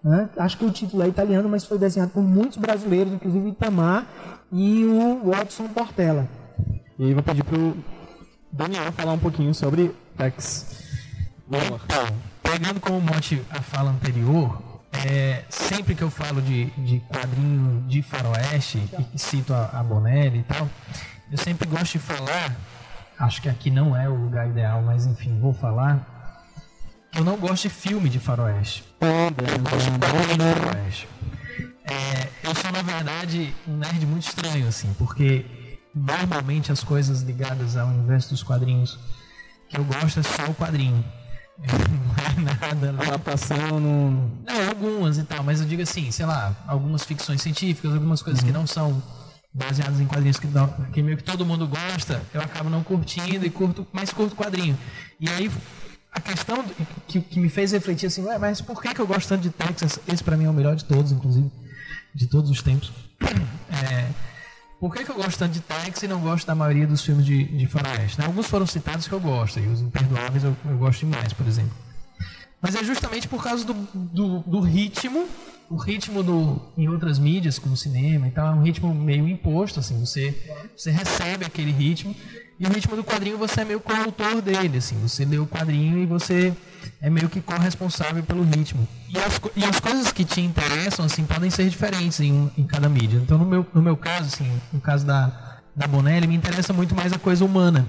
Né? 0.03 0.29
Acho 0.37 0.59
que 0.59 0.65
o 0.65 0.71
título 0.71 1.03
é 1.03 1.09
italiano, 1.09 1.49
mas 1.49 1.65
foi 1.65 1.79
desenhado 1.79 2.13
por 2.13 2.23
muitos 2.23 2.59
brasileiros, 2.59 3.13
inclusive 3.13 3.51
Itamar 3.51 4.07
e 4.51 4.85
o 4.85 5.31
Watson 5.31 5.69
Portela. 5.69 6.29
E 6.99 7.07
aí 7.07 7.15
vou 7.15 7.23
pedir 7.23 7.45
pro 7.45 7.77
Daniel 8.51 8.91
falar 8.93 9.13
um 9.13 9.19
pouquinho 9.19 9.55
sobre 9.55 9.95
Tex. 10.17 10.83
Então, 11.49 12.07
pegando 12.43 12.81
como 12.81 13.01
mote 13.01 13.43
a 13.51 13.61
fala 13.61 13.91
anterior, 13.91 14.61
é, 15.07 15.45
sempre 15.49 15.95
que 15.95 16.03
eu 16.03 16.11
falo 16.11 16.43
de, 16.43 16.67
de 16.71 17.01
quadrinho 17.01 17.83
de 17.89 18.03
faroeste, 18.03 18.83
e 19.15 19.19
cito 19.19 19.55
a, 19.55 19.71
a 19.73 19.83
Bonelli 19.83 20.41
e 20.41 20.43
tal, 20.43 20.69
eu 21.31 21.39
sempre 21.39 21.67
gosto 21.67 21.93
de 21.93 21.99
falar, 21.99 22.55
acho 23.19 23.41
que 23.41 23.49
aqui 23.49 23.71
não 23.71 23.97
é 23.97 24.09
o 24.09 24.15
lugar 24.15 24.49
ideal, 24.49 24.83
mas 24.83 25.07
enfim, 25.07 25.39
vou 25.41 25.55
falar, 25.55 26.12
eu 27.15 27.25
não 27.25 27.37
gosto 27.37 27.65
de 27.65 27.71
filme 27.71 28.09
de 28.09 28.19
faroeste. 28.19 28.85
Eu 29.01 29.59
gosto 29.61 29.91
de 29.91 29.99
de 29.99 30.61
faroeste. 30.61 31.09
É, 31.85 32.29
eu 32.45 32.55
sou, 32.55 32.71
na 32.73 32.83
verdade, 32.83 33.55
um 33.67 33.77
nerd 33.77 34.07
muito 34.07 34.27
estranho, 34.27 34.69
assim, 34.69 34.95
porque 34.99 35.45
normalmente 35.95 36.73
as 36.73 36.83
coisas 36.83 37.23
ligadas 37.23 37.77
ao 37.77 37.89
universo 37.89 38.31
dos 38.31 38.43
quadrinhos 38.43 38.99
que 39.69 39.77
eu 39.77 39.85
gosto 39.85 40.21
é 40.21 40.23
só 40.23 40.45
o 40.49 40.55
quadrinho. 40.55 41.05
Não 41.59 42.45
é 42.45 42.57
nada. 42.85 43.03
Adaptação 43.03 43.79
no. 43.79 44.11
Não, 44.45 44.69
algumas 44.69 45.19
e 45.19 45.25
tal, 45.25 45.43
mas 45.45 45.61
eu 45.61 45.67
digo 45.67 45.83
assim, 45.83 46.11
sei 46.11 46.25
lá, 46.27 46.55
algumas 46.67 47.05
ficções 47.05 47.43
científicas, 47.43 47.93
algumas 47.93 48.23
coisas 48.23 48.43
que 48.43 48.51
não 48.51 48.67
são 48.67 49.03
baseadas 49.53 50.01
em 50.01 50.07
quadrinhos 50.07 50.39
que, 50.39 50.47
não- 50.47 50.69
que 50.93 51.03
meio 51.03 51.17
que 51.19 51.23
todo 51.23 51.45
mundo 51.45 51.69
gosta, 51.69 52.23
eu 52.33 52.41
acabo 52.41 52.71
não 52.71 52.83
curtindo 52.83 53.45
e 53.45 53.51
curto, 53.51 53.87
mais 53.93 54.11
curto 54.13 54.35
quadrinho. 54.35 54.79
E 55.21 55.29
aí 55.29 55.51
a 56.13 56.21
questão 56.21 56.63
que, 57.09 57.21
que 57.21 57.41
me 57.41 57.49
fez 57.49 57.73
refletir 57.73 58.07
assim, 58.07 58.23
ué, 58.23 58.39
mas 58.39 58.61
por 58.61 58.83
que, 58.83 58.95
que 58.95 59.01
eu 59.01 59.07
gosto 59.07 59.29
tanto 59.29 59.43
de 59.43 59.51
Texas? 59.51 59.99
Esse 60.07 60.23
pra 60.23 60.37
mim 60.37 60.45
é 60.45 60.51
o 60.51 60.53
melhor 60.53 60.77
de 60.77 60.85
todos, 60.85 61.11
inclusive, 61.11 61.51
de 62.15 62.27
todos 62.27 62.51
os 62.51 62.63
tempos. 62.63 62.93
É, 63.73 64.07
por 64.79 64.93
que, 64.93 65.03
que 65.03 65.11
eu 65.11 65.15
gosto 65.15 65.39
tanto 65.39 65.53
de 65.53 65.61
Tex 65.61 66.03
e 66.03 66.09
não 66.09 66.21
gosto 66.21 66.47
da 66.47 66.55
maioria 66.55 66.87
dos 66.87 67.03
filmes 67.03 67.25
de, 67.25 67.45
de 67.45 67.67
faroeste? 67.67 68.19
né? 68.19 68.27
Alguns 68.27 68.47
foram 68.47 68.67
citados 68.67 69.09
que 69.09 69.15
eu 69.15 69.21
gosto, 69.21 69.59
e 69.59 69.67
os 69.67 69.81
imperdoáveis 69.81 70.45
eu, 70.45 70.55
eu 70.67 70.77
gosto 70.77 71.07
demais, 71.07 71.33
por 71.33 71.47
exemplo. 71.47 71.73
Mas 72.61 72.75
é 72.75 72.85
justamente 72.85 73.27
por 73.27 73.43
causa 73.43 73.65
do, 73.65 73.73
do, 73.95 74.41
do 74.41 74.61
ritmo, 74.61 75.27
o 75.71 75.77
ritmo 75.77 76.23
do, 76.23 76.61
em 76.77 76.89
outras 76.89 77.19
mídias, 77.19 77.59
como 77.59 77.77
cinema 77.77 78.29
e 78.29 78.31
tal, 78.31 78.53
é 78.53 78.57
um 78.57 78.63
ritmo 78.63 78.95
meio 78.95 79.27
imposto, 79.27 79.81
assim, 79.81 79.99
você, 79.99 80.37
você 80.77 80.91
recebe 80.91 81.47
aquele 81.47 81.71
ritmo, 81.71 82.15
e 82.63 82.67
o 82.67 82.73
ritmo 82.73 82.95
do 82.95 83.03
quadrinho 83.03 83.37
você 83.37 83.63
é 83.63 83.65
meio 83.65 83.81
coautor 83.81 84.41
dele, 84.41 84.79
assim, 84.79 84.97
você 85.01 85.25
lê 85.25 85.37
o 85.37 85.49
quadrinho 85.49 85.99
e 85.99 86.07
você 86.07 86.55
é 87.01 87.11
meio 87.11 87.29
que 87.29 87.41
corresponsável 87.41 88.23
pelo 88.23 88.45
ritmo. 88.45 88.87
E 89.09 89.19
as, 89.19 89.41
e 89.57 89.65
as 89.65 89.81
coisas 89.81 90.13
que 90.13 90.25
te 90.25 90.41
interessam, 90.41 91.05
assim, 91.05 91.25
podem 91.25 91.51
ser 91.51 91.69
diferentes 91.69 92.21
em, 92.21 92.53
em 92.57 92.65
cada 92.65 92.89
mídia. 92.89 93.19
Então, 93.19 93.37
no 93.37 93.45
meu, 93.45 93.67
no 93.75 93.83
meu 93.83 93.97
caso, 93.97 94.27
assim, 94.27 94.49
no 94.73 94.81
caso 94.81 95.05
da, 95.05 95.59
da 95.75 95.89
Bonelli, 95.89 96.29
me 96.29 96.37
interessa 96.37 96.73
muito 96.73 96.95
mais 96.95 97.13
a 97.13 97.19
coisa 97.19 97.45
humana. 97.45 97.85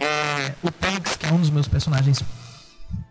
É, 0.00 0.52
o 0.64 0.70
Tex, 0.72 1.14
que 1.14 1.26
é 1.26 1.32
um 1.32 1.38
dos 1.38 1.50
meus 1.50 1.68
personagens 1.68 2.20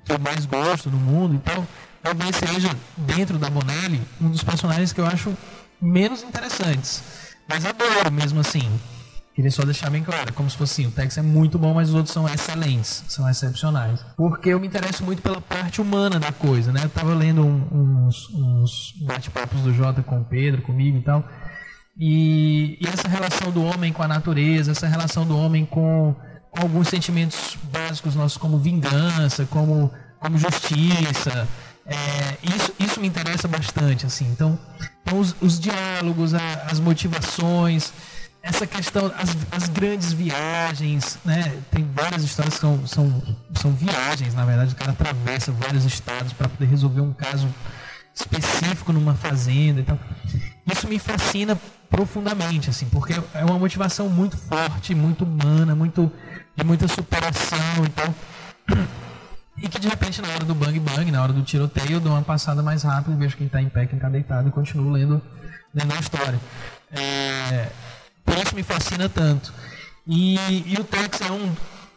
que 0.03 0.11
eu 0.11 0.19
mais 0.19 0.45
gosto 0.45 0.89
do 0.89 0.97
mundo 0.97 1.35
e 1.35 1.39
tal, 1.39 1.65
talvez 2.03 2.35
seja, 2.35 2.69
dentro 2.97 3.37
da 3.37 3.49
Bonelli, 3.49 4.01
um 4.19 4.29
dos 4.29 4.43
personagens 4.43 4.91
que 4.91 4.99
eu 4.99 5.07
acho 5.07 5.33
menos 5.81 6.21
interessantes. 6.21 7.01
Mas 7.47 7.65
adoro 7.65 8.11
mesmo 8.11 8.41
assim. 8.41 8.69
Queria 9.37 9.51
só 9.51 9.61
deixar 9.63 9.91
bem 9.91 10.03
claro, 10.03 10.33
como 10.33 10.49
se 10.49 10.57
fosse 10.57 10.81
assim, 10.81 10.87
o 10.89 10.91
Tex 10.91 11.15
é 11.15 11.21
muito 11.21 11.59
bom, 11.59 11.71
mas 11.75 11.89
os 11.89 11.93
outros 11.95 12.11
são 12.11 12.27
excelentes, 12.27 13.03
são 13.07 13.29
excepcionais. 13.29 14.03
Porque 14.15 14.49
eu 14.49 14.59
me 14.59 14.65
interesso 14.65 15.03
muito 15.03 15.21
pela 15.21 15.39
parte 15.39 15.79
humana 15.79 16.19
da 16.19 16.31
coisa, 16.31 16.71
né? 16.73 16.81
Eu 16.83 16.89
tava 16.89 17.13
lendo 17.13 17.45
um- 17.45 18.07
uns, 18.07 18.27
uns 18.33 18.93
bate-papos 19.05 19.61
do 19.61 19.71
Jota 19.71 20.01
com 20.01 20.21
o 20.21 20.25
Pedro, 20.25 20.63
comigo 20.63 20.97
e 20.97 21.01
tal. 21.03 21.23
E, 21.95 22.79
e 22.81 22.87
essa 22.87 23.07
relação 23.07 23.51
do 23.51 23.63
homem 23.63 23.93
com 23.93 24.01
a 24.01 24.07
natureza, 24.07 24.71
essa 24.71 24.87
relação 24.87 25.23
do 25.23 25.37
homem 25.37 25.67
com, 25.67 26.15
com 26.49 26.61
alguns 26.61 26.87
sentimentos 26.87 27.55
básicos 27.71 28.15
nossos, 28.15 28.37
como 28.39 28.57
vingança, 28.57 29.45
como, 29.45 29.91
como 30.19 30.35
justiça. 30.39 31.47
é, 31.85 32.37
isso, 32.55 32.73
isso 32.79 32.99
me 32.99 33.07
interessa 33.07 33.47
bastante, 33.47 34.03
assim. 34.05 34.25
Então, 34.31 34.57
então 35.03 35.19
os, 35.19 35.35
os 35.39 35.59
diálogos, 35.59 36.33
a- 36.33 36.67
as 36.71 36.79
motivações, 36.79 37.93
essa 38.47 38.65
questão, 38.65 39.11
as, 39.17 39.35
as 39.51 39.67
grandes 39.67 40.13
viagens, 40.13 41.19
né? 41.25 41.53
Tem 41.69 41.85
várias 41.93 42.23
histórias 42.23 42.55
que 42.55 42.61
são, 42.61 42.87
são, 42.87 43.23
são 43.53 43.71
viagens, 43.73 44.33
na 44.33 44.45
verdade, 44.45 44.73
o 44.73 44.75
cara 44.75 44.91
atravessa 44.91 45.51
vários 45.51 45.83
estados 45.83 46.31
para 46.31 46.47
poder 46.47 46.65
resolver 46.65 47.01
um 47.01 47.11
caso 47.11 47.53
específico 48.15 48.93
numa 48.93 49.15
fazenda 49.15 49.81
e 49.81 49.83
tal. 49.83 49.99
Isso 50.65 50.87
me 50.87 50.97
fascina 50.97 51.57
profundamente, 51.89 52.69
assim, 52.69 52.87
porque 52.87 53.13
é 53.33 53.43
uma 53.43 53.59
motivação 53.59 54.07
muito 54.07 54.37
forte, 54.37 54.95
muito 54.95 55.25
humana, 55.25 55.75
muito 55.75 56.11
de 56.55 56.63
muita 56.63 56.87
superação 56.87 57.85
e 57.85 57.89
tal. 57.89 58.15
E 59.57 59.67
que 59.67 59.79
de 59.79 59.89
repente 59.89 60.21
na 60.21 60.29
hora 60.29 60.45
do 60.45 60.55
bang 60.55 60.79
bang, 60.79 61.11
na 61.11 61.21
hora 61.21 61.33
do 61.33 61.41
tiroteio, 61.41 61.93
eu 61.93 61.99
dou 61.99 62.13
uma 62.13 62.21
passada 62.21 62.63
mais 62.63 62.83
rápida, 62.83 63.15
vejo 63.17 63.35
quem 63.35 63.47
está 63.47 63.61
em 63.61 63.67
pé, 63.67 63.85
quem 63.87 63.97
está 63.97 64.07
deitado 64.07 64.47
e 64.47 64.51
continuo 64.51 64.91
lendo, 64.91 65.21
lendo 65.73 65.93
a 65.93 65.99
história. 65.99 66.39
É, 66.91 67.67
por 68.27 68.37
isso 68.37 68.53
me 68.53 68.61
fascina 68.63 69.07
tanto. 69.09 69.53
E, 70.05 70.35
e 70.65 70.75
o 70.79 70.83
Tex 70.83 71.21
é 71.21 71.31
um, 71.31 71.55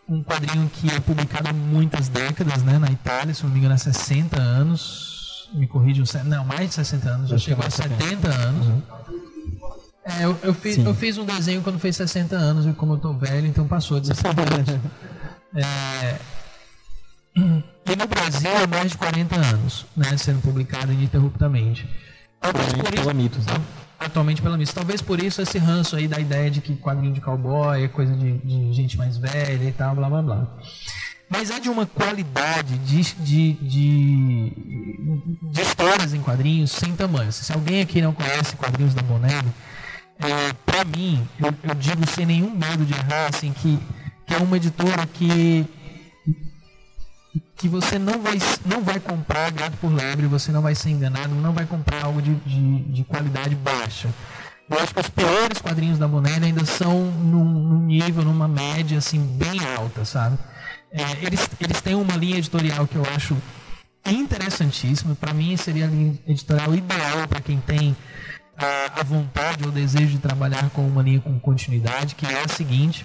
um 0.08 0.22
quadrinho 0.22 0.70
que 0.72 0.88
é 0.90 0.98
publicado 1.00 1.48
há 1.48 1.52
muitas 1.52 2.08
décadas, 2.08 2.62
né, 2.62 2.78
na 2.78 2.90
Itália, 2.90 3.34
se 3.34 3.44
não 3.44 3.50
me 3.50 3.58
engano, 3.58 3.74
há 3.74 3.78
60 3.78 4.40
anos. 4.40 5.48
Me 5.52 5.66
corrija, 5.66 6.02
não, 6.24 6.44
mais 6.44 6.68
de 6.68 6.74
60 6.76 7.08
anos, 7.08 7.28
já 7.30 7.36
chegou 7.38 7.64
a 7.66 7.70
70 7.70 8.28
anos. 8.28 8.82
É, 10.04 10.24
eu, 10.24 10.38
eu, 10.42 10.54
fiz, 10.54 10.78
eu 10.78 10.94
fiz 10.94 11.18
um 11.18 11.24
desenho 11.24 11.60
quando 11.62 11.78
fez 11.78 11.96
60 11.96 12.34
anos, 12.36 12.66
e 12.66 12.72
como 12.72 12.94
eu 12.94 12.98
tô 12.98 13.12
velho, 13.12 13.46
então 13.46 13.66
passou 13.66 14.00
de 14.00 14.06
60 14.08 14.40
anos. 14.42 14.80
É, 15.54 16.16
e 17.36 17.96
no 17.96 18.06
Brasil 18.06 18.50
há 18.62 18.66
mais 18.66 18.92
de 18.92 18.98
40 18.98 19.36
anos, 19.36 19.86
né, 19.96 20.16
sendo 20.16 20.40
publicado 20.40 20.92
ininterruptamente. 20.92 21.88
Talvez 22.40 22.72
por 22.72 22.84
isso- 22.84 22.92
pela 22.92 23.14
Mitos, 23.14 23.44
né? 23.46 23.54
Atualmente 24.00 24.40
pela 24.40 24.56
Mitos. 24.56 24.72
Talvez 24.72 25.02
por 25.02 25.22
isso 25.22 25.42
esse 25.42 25.58
ranço 25.58 25.94
aí 25.94 26.08
da 26.08 26.18
ideia 26.18 26.50
de 26.50 26.62
que 26.62 26.74
quadrinho 26.74 27.12
de 27.12 27.20
cowboy 27.20 27.84
é 27.84 27.88
coisa 27.88 28.14
de, 28.14 28.38
de 28.38 28.72
gente 28.72 28.96
mais 28.96 29.18
velha 29.18 29.68
e 29.68 29.72
tal, 29.72 29.94
blá 29.94 30.08
blá 30.08 30.22
blá. 30.22 30.46
Mas 31.28 31.50
é 31.50 31.60
de 31.60 31.68
uma 31.68 31.86
qualidade 31.86 32.76
de, 32.78 33.02
de, 33.14 33.52
de, 33.52 34.52
de 35.42 35.60
histórias 35.60 36.14
em 36.14 36.20
quadrinhos 36.20 36.72
sem 36.72 36.96
tamanho. 36.96 37.30
Se 37.30 37.52
alguém 37.52 37.82
aqui 37.82 38.00
não 38.02 38.12
conhece 38.12 38.56
quadrinhos 38.56 38.94
da 38.94 39.02
Bonelli, 39.02 39.52
é, 40.18 40.52
para 40.66 40.84
mim, 40.84 41.26
eu, 41.38 41.54
eu 41.62 41.74
digo 41.74 42.04
sem 42.08 42.26
nenhum 42.26 42.50
medo 42.50 42.84
de 42.84 42.94
errar, 42.94 43.28
assim, 43.32 43.52
que, 43.52 43.78
que 44.26 44.34
é 44.34 44.38
uma 44.38 44.56
editora 44.56 45.06
que 45.06 45.64
que 47.56 47.68
você 47.68 47.98
não 47.98 48.20
vai, 48.20 48.38
não 48.64 48.82
vai 48.82 48.98
comprar 48.98 49.50
gato 49.52 49.76
por 49.76 49.92
lebre, 49.92 50.26
você 50.26 50.50
não 50.50 50.62
vai 50.62 50.74
ser 50.74 50.90
enganado, 50.90 51.34
não 51.34 51.52
vai 51.52 51.66
comprar 51.66 52.04
algo 52.04 52.20
de, 52.20 52.34
de, 52.36 52.80
de 52.84 53.04
qualidade 53.04 53.54
baixa. 53.54 54.08
Eu 54.68 54.78
acho 54.78 54.94
que 54.94 55.00
os 55.00 55.08
piores 55.08 55.60
quadrinhos 55.60 55.98
da 55.98 56.06
Bonelli 56.06 56.46
ainda 56.46 56.64
são 56.64 57.04
num, 57.04 57.44
num 57.44 57.86
nível, 57.86 58.24
numa 58.24 58.46
média 58.46 58.98
assim, 58.98 59.18
bem 59.36 59.58
alta, 59.76 60.04
sabe? 60.04 60.38
É, 60.92 61.24
eles, 61.24 61.48
eles 61.60 61.80
têm 61.80 61.94
uma 61.94 62.16
linha 62.16 62.38
editorial 62.38 62.86
que 62.86 62.96
eu 62.96 63.02
acho 63.14 63.36
interessantíssima. 64.06 65.14
Para 65.14 65.32
mim, 65.32 65.56
seria 65.56 65.86
a 65.86 65.88
linha 65.88 66.18
editorial 66.26 66.74
ideal 66.74 67.28
para 67.28 67.40
quem 67.40 67.60
tem 67.60 67.96
a, 68.56 69.00
a 69.00 69.04
vontade 69.04 69.64
ou 69.64 69.72
desejo 69.72 70.06
de 70.06 70.18
trabalhar 70.18 70.70
com 70.70 70.86
uma 70.86 71.02
linha 71.02 71.20
com 71.20 71.38
continuidade, 71.38 72.14
que 72.14 72.26
é 72.26 72.42
a 72.42 72.48
seguinte 72.48 73.04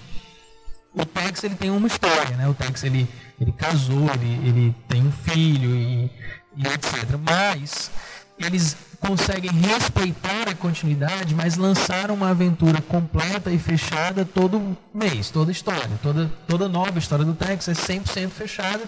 o 0.95 1.05
Tex 1.05 1.43
ele 1.43 1.55
tem 1.55 1.69
uma 1.69 1.87
história, 1.87 2.37
né? 2.37 2.47
O 2.47 2.53
Tex 2.53 2.83
ele, 2.83 3.07
ele 3.39 3.51
casou, 3.51 4.09
ele, 4.13 4.47
ele 4.47 4.75
tem 4.87 5.05
um 5.05 5.11
filho 5.11 5.75
e, 5.75 6.09
e 6.55 6.67
etc. 6.67 7.17
Mas 7.21 7.91
eles 8.39 8.77
conseguem 8.99 9.51
respeitar 9.51 10.49
a 10.49 10.55
continuidade, 10.55 11.35
mas 11.35 11.57
lançar 11.57 12.09
uma 12.09 12.29
aventura 12.29 12.81
completa 12.81 13.51
e 13.51 13.59
fechada 13.59 14.25
todo 14.25 14.75
mês, 14.93 15.29
toda 15.29 15.51
história, 15.51 15.91
toda, 16.01 16.31
toda 16.47 16.67
nova 16.67 16.97
história 16.97 17.23
do 17.23 17.33
Tex 17.33 17.67
é 17.67 17.73
100% 17.73 18.29
fechada. 18.29 18.83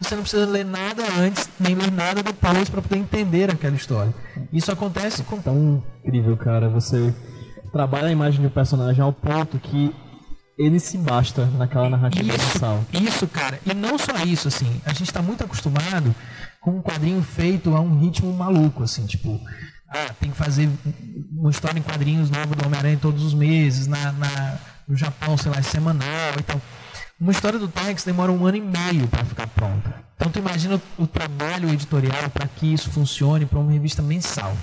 Você 0.00 0.14
não 0.14 0.22
precisa 0.22 0.46
ler 0.46 0.64
nada 0.64 1.02
antes, 1.18 1.50
nem 1.58 1.74
ler 1.74 1.90
nada 1.90 2.22
depois 2.22 2.68
para 2.68 2.80
poder 2.80 2.98
entender 2.98 3.50
aquela 3.50 3.74
história. 3.74 4.14
Isso 4.52 4.70
acontece 4.70 5.24
com 5.24 5.40
Tão 5.40 5.82
incrível, 6.04 6.36
cara. 6.36 6.68
Você 6.68 7.12
trabalha 7.72 8.06
a 8.06 8.12
imagem 8.12 8.40
de 8.40 8.46
um 8.46 8.50
personagem 8.50 9.02
ao 9.02 9.12
ponto 9.12 9.58
que 9.58 9.92
ele 10.58 10.80
se 10.80 10.98
basta 10.98 11.46
naquela 11.46 11.88
narrativa 11.88 12.34
isso, 12.34 12.46
mensal. 12.46 12.84
Isso, 12.92 13.28
cara. 13.28 13.60
E 13.64 13.72
não 13.72 13.96
só 13.96 14.12
isso, 14.26 14.48
assim. 14.48 14.80
A 14.84 14.92
gente 14.92 15.04
está 15.04 15.22
muito 15.22 15.44
acostumado 15.44 16.12
com 16.60 16.72
um 16.72 16.82
quadrinho 16.82 17.22
feito 17.22 17.76
a 17.76 17.80
um 17.80 18.00
ritmo 18.00 18.32
maluco, 18.32 18.82
assim, 18.82 19.06
tipo, 19.06 19.40
ah, 19.88 20.12
tem 20.20 20.30
que 20.30 20.36
fazer 20.36 20.68
uma 21.32 21.50
história 21.50 21.78
em 21.78 21.82
quadrinhos 21.82 22.28
novo 22.28 22.56
do 22.56 22.66
Homem-Aranha 22.66 22.98
todos 23.00 23.22
os 23.22 23.32
meses, 23.32 23.86
na, 23.86 24.12
na, 24.12 24.58
no 24.86 24.96
Japão, 24.96 25.38
sei 25.38 25.52
lá, 25.52 25.62
semanal 25.62 26.34
e 26.38 26.42
tal. 26.42 26.60
Uma 27.20 27.32
história 27.32 27.58
do 27.58 27.68
Tex 27.68 28.04
demora 28.04 28.30
um 28.30 28.44
ano 28.44 28.56
e 28.56 28.60
meio 28.60 29.08
para 29.08 29.24
ficar 29.24 29.46
pronta. 29.46 29.94
Então 30.16 30.30
tu 30.30 30.40
imagina 30.40 30.80
o, 30.98 31.02
o 31.04 31.06
trabalho 31.06 31.70
editorial 31.70 32.28
para 32.30 32.48
que 32.48 32.72
isso 32.72 32.90
funcione 32.90 33.46
para 33.46 33.58
uma 33.58 33.70
revista 33.70 34.02
mensal. 34.02 34.56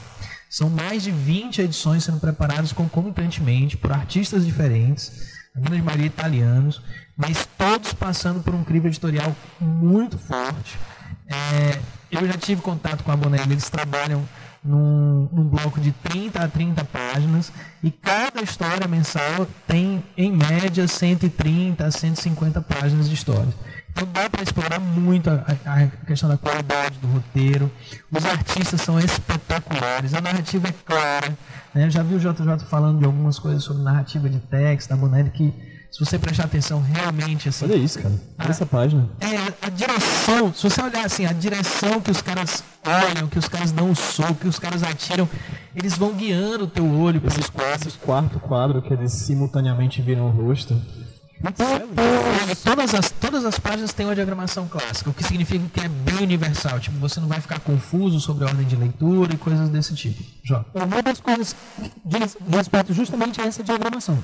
São 0.49 0.69
mais 0.69 1.03
de 1.03 1.11
20 1.11 1.61
edições 1.61 2.03
sendo 2.03 2.19
preparadas 2.19 2.71
concomitantemente 2.71 3.75
por 3.75 3.91
artistas 3.91 4.45
diferentes, 4.45 5.34
grande 5.61 5.81
maioria 5.81 6.07
italianos, 6.07 6.81
mas 7.15 7.47
todos 7.57 7.93
passando 7.93 8.41
por 8.41 8.53
um 8.53 8.63
crivo 8.63 8.87
editorial 8.87 9.35
muito 9.59 10.17
forte. 10.17 10.77
É, 11.27 11.79
eu 12.11 12.27
já 12.27 12.33
tive 12.33 12.61
contato 12.61 13.03
com 13.03 13.11
a 13.11 13.15
Bonelli, 13.15 13.53
eles 13.53 13.69
trabalham 13.69 14.27
num, 14.63 15.29
num, 15.31 15.43
bloco 15.43 15.79
de 15.79 15.91
30 15.91 16.43
a 16.43 16.47
30 16.47 16.83
páginas 16.85 17.51
e 17.83 17.91
cada 17.91 18.41
história 18.41 18.87
mensal 18.87 19.47
tem, 19.67 20.03
em 20.17 20.31
média, 20.31 20.87
130 20.87 21.85
a 21.85 21.91
150 21.91 22.61
páginas 22.61 23.07
de 23.07 23.13
história. 23.13 23.53
Então 23.95 24.09
dá 24.11 24.29
para 24.29 24.43
explorar 24.43 24.77
muito 24.77 25.29
a, 25.29 25.45
a, 25.65 25.87
questão 26.05 26.27
da 26.27 26.37
qualidade 26.37 26.99
do 26.99 27.07
roteiro. 27.07 27.71
Os 28.11 28.25
artistas 28.25 28.81
são 28.81 28.99
espetaculares, 28.99 30.13
a 30.13 30.19
narrativa 30.19 30.67
é 30.67 30.73
clara. 30.83 31.29
Né? 31.73 31.85
Eu 31.85 31.89
já 31.89 32.03
vi 32.03 32.15
o 32.15 32.19
JJ 32.19 32.65
falando 32.69 32.99
de 32.99 33.05
algumas 33.05 33.39
coisas 33.39 33.63
sobre 33.63 33.83
narrativa 33.83 34.29
de 34.29 34.39
texto, 34.39 34.89
da 34.89 34.97
Bonelli, 34.97 35.29
que 35.29 35.53
se 35.89 36.03
você 36.03 36.19
prestar 36.19 36.43
atenção 36.43 36.81
realmente 36.81 37.47
assim. 37.47 37.63
Olha 37.63 37.77
isso, 37.77 37.97
cara. 37.99 38.13
Olha 38.37 38.49
a, 38.49 38.51
essa 38.51 38.65
página. 38.65 39.09
É, 39.21 39.65
a 39.65 39.69
direção, 39.69 40.53
se 40.53 40.69
você 40.69 40.81
olhar 40.81 41.05
assim, 41.05 41.25
a 41.25 41.31
direção 41.31 42.01
que 42.01 42.11
os 42.11 42.21
caras 42.21 42.65
olham, 42.85 43.29
que 43.29 43.39
os 43.39 43.47
caras 43.47 43.71
dão 43.71 43.91
o 43.91 43.95
soco, 43.95 44.35
que 44.35 44.47
os 44.49 44.59
caras 44.59 44.83
atiram, 44.83 45.29
eles 45.73 45.97
vão 45.97 46.11
guiando 46.11 46.65
o 46.65 46.67
teu 46.67 46.85
olho 46.85 47.21
pelos 47.21 47.49
quadros. 47.49 47.95
quarto 47.95 48.41
quadro 48.41 48.81
que 48.81 48.91
eles 48.91 49.13
simultaneamente 49.13 50.01
viram 50.01 50.27
o 50.27 50.31
rosto. 50.31 50.75
Todas 52.63 52.93
as, 52.95 53.11
todas 53.11 53.45
as 53.45 53.59
páginas 53.59 53.93
têm 53.93 54.05
uma 54.05 54.15
diagramação 54.15 54.67
clássica, 54.67 55.09
o 55.09 55.13
que 55.13 55.23
significa 55.23 55.63
que 55.73 55.79
é 55.79 55.87
bem 55.87 56.23
universal. 56.23 56.79
Tipo, 56.79 56.97
você 56.97 57.19
não 57.19 57.27
vai 57.27 57.39
ficar 57.39 57.59
confuso 57.59 58.19
sobre 58.19 58.45
a 58.45 58.47
ordem 58.47 58.65
de 58.65 58.75
leitura 58.75 59.33
e 59.33 59.37
coisas 59.37 59.69
desse 59.69 59.93
tipo. 59.93 60.23
Jó. 60.43 60.65
Uma 60.73 61.01
das 61.03 61.19
coisas 61.19 61.55
diz 62.03 62.37
respeito 62.49 62.93
justamente 62.93 63.41
a 63.41 63.45
essa 63.45 63.63
diagramação. 63.63 64.17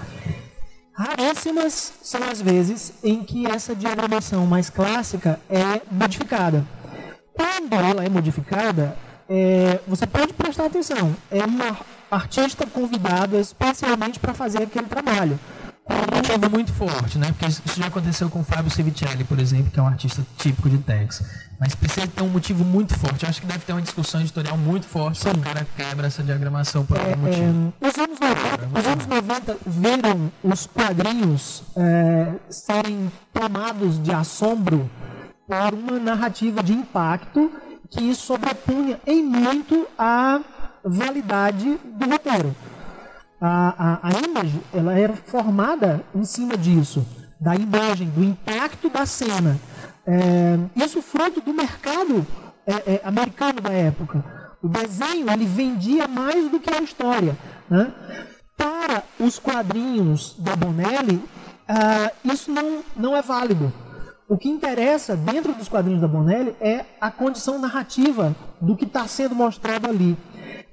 Raríssimas 0.94 1.94
são 2.04 2.22
as 2.24 2.42
vezes 2.42 2.94
em 3.04 3.24
que 3.24 3.48
essa 3.48 3.76
diagramação 3.76 4.46
mais 4.46 4.70
clássica 4.70 5.40
é 5.50 5.82
modificada. 5.92 6.66
Quando 7.34 7.74
ela 7.74 8.04
é 8.04 8.10
modificada, 8.10 8.98
é, 9.30 9.80
você 9.88 10.06
pode 10.06 10.34
prestar 10.34 10.66
atenção. 10.66 11.16
É 11.30 11.46
uma 11.46 11.78
artista 12.10 12.66
convidada 12.68 13.40
especialmente 13.40 14.20
para 14.20 14.34
fazer 14.34 14.64
aquele 14.64 14.88
trabalho. 14.88 15.40
Um 15.90 16.16
motivo 16.16 16.50
muito 16.50 16.72
forte, 16.72 17.18
né? 17.18 17.28
Porque 17.28 17.48
isso 17.48 17.62
já 17.76 17.88
aconteceu 17.88 18.30
com 18.30 18.42
o 18.42 18.44
Fábio 18.44 18.70
Civicelli, 18.70 19.24
por 19.24 19.40
exemplo, 19.40 19.72
que 19.72 19.80
é 19.80 19.84
um 19.84 19.88
artista 19.88 20.26
típico 20.38 20.70
de 20.70 20.78
Tex. 20.78 21.24
Mas 21.60 21.76
precisa 21.76 22.08
ter 22.08 22.22
um 22.22 22.30
motivo 22.30 22.64
muito 22.64 22.98
forte. 22.98 23.24
Eu 23.24 23.30
acho 23.30 23.42
que 23.42 23.48
deve 23.48 23.66
ter 23.66 23.74
uma 23.74 23.82
discussão 23.82 24.22
editorial 24.22 24.58
muito 24.58 24.86
forte 24.86 25.20
se 25.20 25.30
o 25.30 25.38
cara 25.40 25.66
quebra 25.76 26.08
essa 26.08 26.24
diagramação 26.24 26.86
por 26.86 26.98
algum 26.98 27.12
é, 27.12 27.16
motivo. 27.16 27.74
É, 27.82 27.88
os, 27.88 27.98
anos 27.98 28.20
90, 28.20 28.80
os 28.80 28.88
anos 28.88 29.08
90 29.08 29.58
viram 29.66 30.32
os 30.44 30.68
quadrinhos 30.68 31.64
é, 31.76 32.34
serem 32.50 33.12
tomados 33.34 34.02
de 34.02 34.14
assombro 34.14 34.90
por 35.48 35.74
uma 35.74 36.00
narrativa 36.00 36.64
de 36.64 36.74
impacto 36.74 37.52
que 37.90 38.16
sobrepunha 38.16 39.00
em 39.06 39.24
muito 39.24 39.88
a 39.98 40.40
validade 40.84 41.78
do 41.84 42.10
roteiro 42.10 42.56
a, 43.42 44.00
a, 44.04 44.10
a 44.10 44.78
ela 44.78 44.94
era 44.94 45.16
formada 45.16 46.04
em 46.14 46.24
cima 46.24 46.56
disso, 46.56 47.04
da 47.40 47.56
imagem, 47.56 48.08
do 48.10 48.24
impacto 48.24 48.88
da 48.88 49.06
cena. 49.06 49.60
É, 50.06 50.58
isso 50.76 51.02
fruto 51.02 51.42
do 51.42 51.54
mercado 51.54 52.26
é, 52.68 52.94
é, 52.94 53.02
americano 53.04 53.60
da 53.60 53.72
época. 53.72 54.24
O 54.62 54.68
desenho 54.68 55.30
ele 55.32 55.46
vendia 55.46 56.08
mais 56.08 56.50
do 56.52 56.60
que 56.60 56.72
a 56.72 56.82
história. 56.82 57.36
Né? 57.68 57.92
Para 58.56 59.04
os 59.20 59.40
quadrinhos 59.40 60.36
da 60.38 60.56
Bonelli, 60.56 61.16
uh, 61.16 62.32
isso 62.32 62.52
não, 62.52 62.84
não 62.96 63.18
é 63.18 63.24
válido. 63.24 63.74
O 64.30 64.38
que 64.38 64.48
interessa 64.48 65.16
dentro 65.16 65.54
dos 65.54 65.68
quadrinhos 65.68 66.00
da 66.00 66.08
Bonelli 66.08 66.56
é 66.62 66.86
a 67.02 67.10
condição 67.10 67.58
narrativa 67.58 68.36
do 68.62 68.78
que 68.78 68.86
está 68.86 69.08
sendo 69.08 69.34
mostrado 69.34 69.90
ali. 69.90 70.16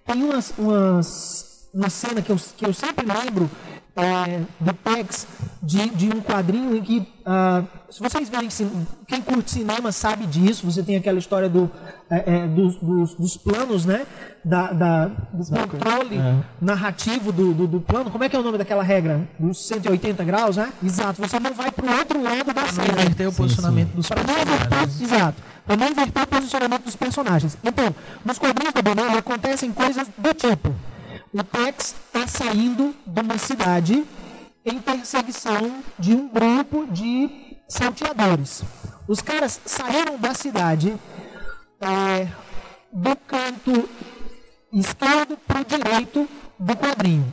Tem 0.04 0.22
umas, 0.22 0.52
umas 0.58 1.47
uma 1.72 1.90
cena 1.90 2.22
que 2.22 2.30
eu, 2.30 2.36
que 2.56 2.66
eu 2.66 2.72
sempre 2.72 3.06
lembro 3.06 3.50
é, 3.98 4.42
do 4.60 4.72
Tex 4.72 5.26
de, 5.60 5.90
de 5.90 6.06
um 6.06 6.20
quadrinho 6.20 6.76
em 6.76 6.80
que, 6.80 6.98
uh, 6.98 7.66
se 7.90 8.00
vocês 8.00 8.28
verem, 8.28 8.48
quem 9.08 9.20
curte 9.20 9.50
cinema 9.50 9.90
sabe 9.90 10.24
disso, 10.24 10.64
você 10.64 10.82
tem 10.84 10.96
aquela 10.96 11.18
história 11.18 11.48
do, 11.48 11.68
é, 12.08 12.36
é, 12.36 12.46
dos, 12.46 12.76
dos, 12.76 13.14
dos, 13.14 13.36
planos, 13.36 13.84
né? 13.84 14.06
Da, 14.44 14.72
da 14.72 15.06
do 15.06 15.44
controle 15.44 16.16
é. 16.16 16.36
narrativo 16.60 17.32
do, 17.32 17.52
do, 17.52 17.66
do, 17.66 17.80
plano. 17.80 18.10
Como 18.10 18.22
é 18.22 18.28
que 18.28 18.36
é 18.36 18.38
o 18.38 18.42
nome 18.42 18.56
daquela 18.56 18.84
regra? 18.84 19.28
Dos 19.38 19.66
180 19.66 20.24
graus, 20.24 20.56
né? 20.56 20.72
Exato. 20.82 21.20
Você 21.20 21.40
não 21.40 21.52
vai 21.52 21.72
para 21.72 21.84
o 21.84 21.98
outro 21.98 22.22
lado 22.22 22.54
da 22.54 22.66
cena. 22.68 22.86
Para 22.86 23.02
inverter 23.02 23.28
o 23.28 23.32
posicionamento 23.32 23.88
sim, 23.88 23.90
sim. 23.90 23.96
dos 23.96 24.08
personagens. 24.08 25.00
exato. 25.00 25.42
Para 25.66 25.76
não 25.76 25.88
inverter 25.88 26.22
o 26.22 26.26
posicionamento 26.26 26.84
dos 26.84 26.96
personagens. 26.96 27.58
Então, 27.64 27.94
nos 28.24 28.38
quadrinhos 28.38 28.72
da 28.72 28.80
Bonelli 28.80 29.18
acontecem 29.18 29.72
coisas 29.72 30.06
do 30.16 30.32
tipo 30.32 30.72
o 31.38 31.44
Tex 31.44 31.94
está 32.06 32.26
saindo 32.26 32.92
de 33.06 33.20
uma 33.20 33.38
cidade 33.38 34.04
em 34.64 34.80
perseguição 34.80 35.82
de 35.96 36.12
um 36.12 36.28
grupo 36.28 36.84
de 36.90 37.56
salteadores. 37.68 38.64
Os 39.06 39.20
caras 39.20 39.60
saíram 39.64 40.18
da 40.18 40.34
cidade 40.34 40.98
é, 41.80 42.26
do 42.92 43.14
canto 43.14 43.88
esquerdo 44.72 45.36
para 45.46 45.60
o 45.60 45.64
direito 45.64 46.28
do 46.58 46.76
quadrinho. 46.76 47.32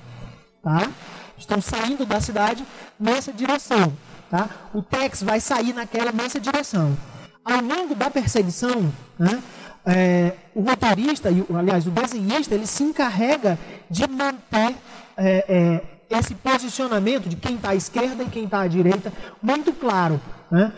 Tá? 0.62 0.88
Estão 1.36 1.60
saindo 1.60 2.06
da 2.06 2.22
cidade 2.22 2.64
nessa 3.00 3.34
direção. 3.34 3.92
Tá? 4.30 4.48
O 4.72 4.84
Tex 4.84 5.24
vai 5.24 5.40
sair 5.40 5.74
naquela 5.74 6.12
nessa 6.12 6.40
direção. 6.40 6.96
Ao 7.44 7.60
longo 7.60 7.96
da 7.96 8.12
perseguição, 8.12 8.94
né, 9.18 9.42
é, 9.86 10.34
o 10.56 10.62
motorista, 10.62 11.30
aliás, 11.58 11.86
o 11.86 11.92
desenhista, 11.92 12.56
ele 12.56 12.66
se 12.66 12.84
encarrega 12.84 13.58
de 13.90 14.08
manter 14.08 14.76
é, 15.16 15.46
é, 15.48 16.18
esse 16.18 16.34
posicionamento 16.34 17.30
de 17.30 17.36
quem 17.36 17.56
está 17.56 17.70
à 17.70 17.76
esquerda 17.76 18.24
e 18.24 18.30
quem 18.30 18.46
está 18.46 18.62
à 18.62 18.68
direita 18.68 19.14
muito 19.42 19.72
claro. 19.74 20.20
Né? 20.52 20.72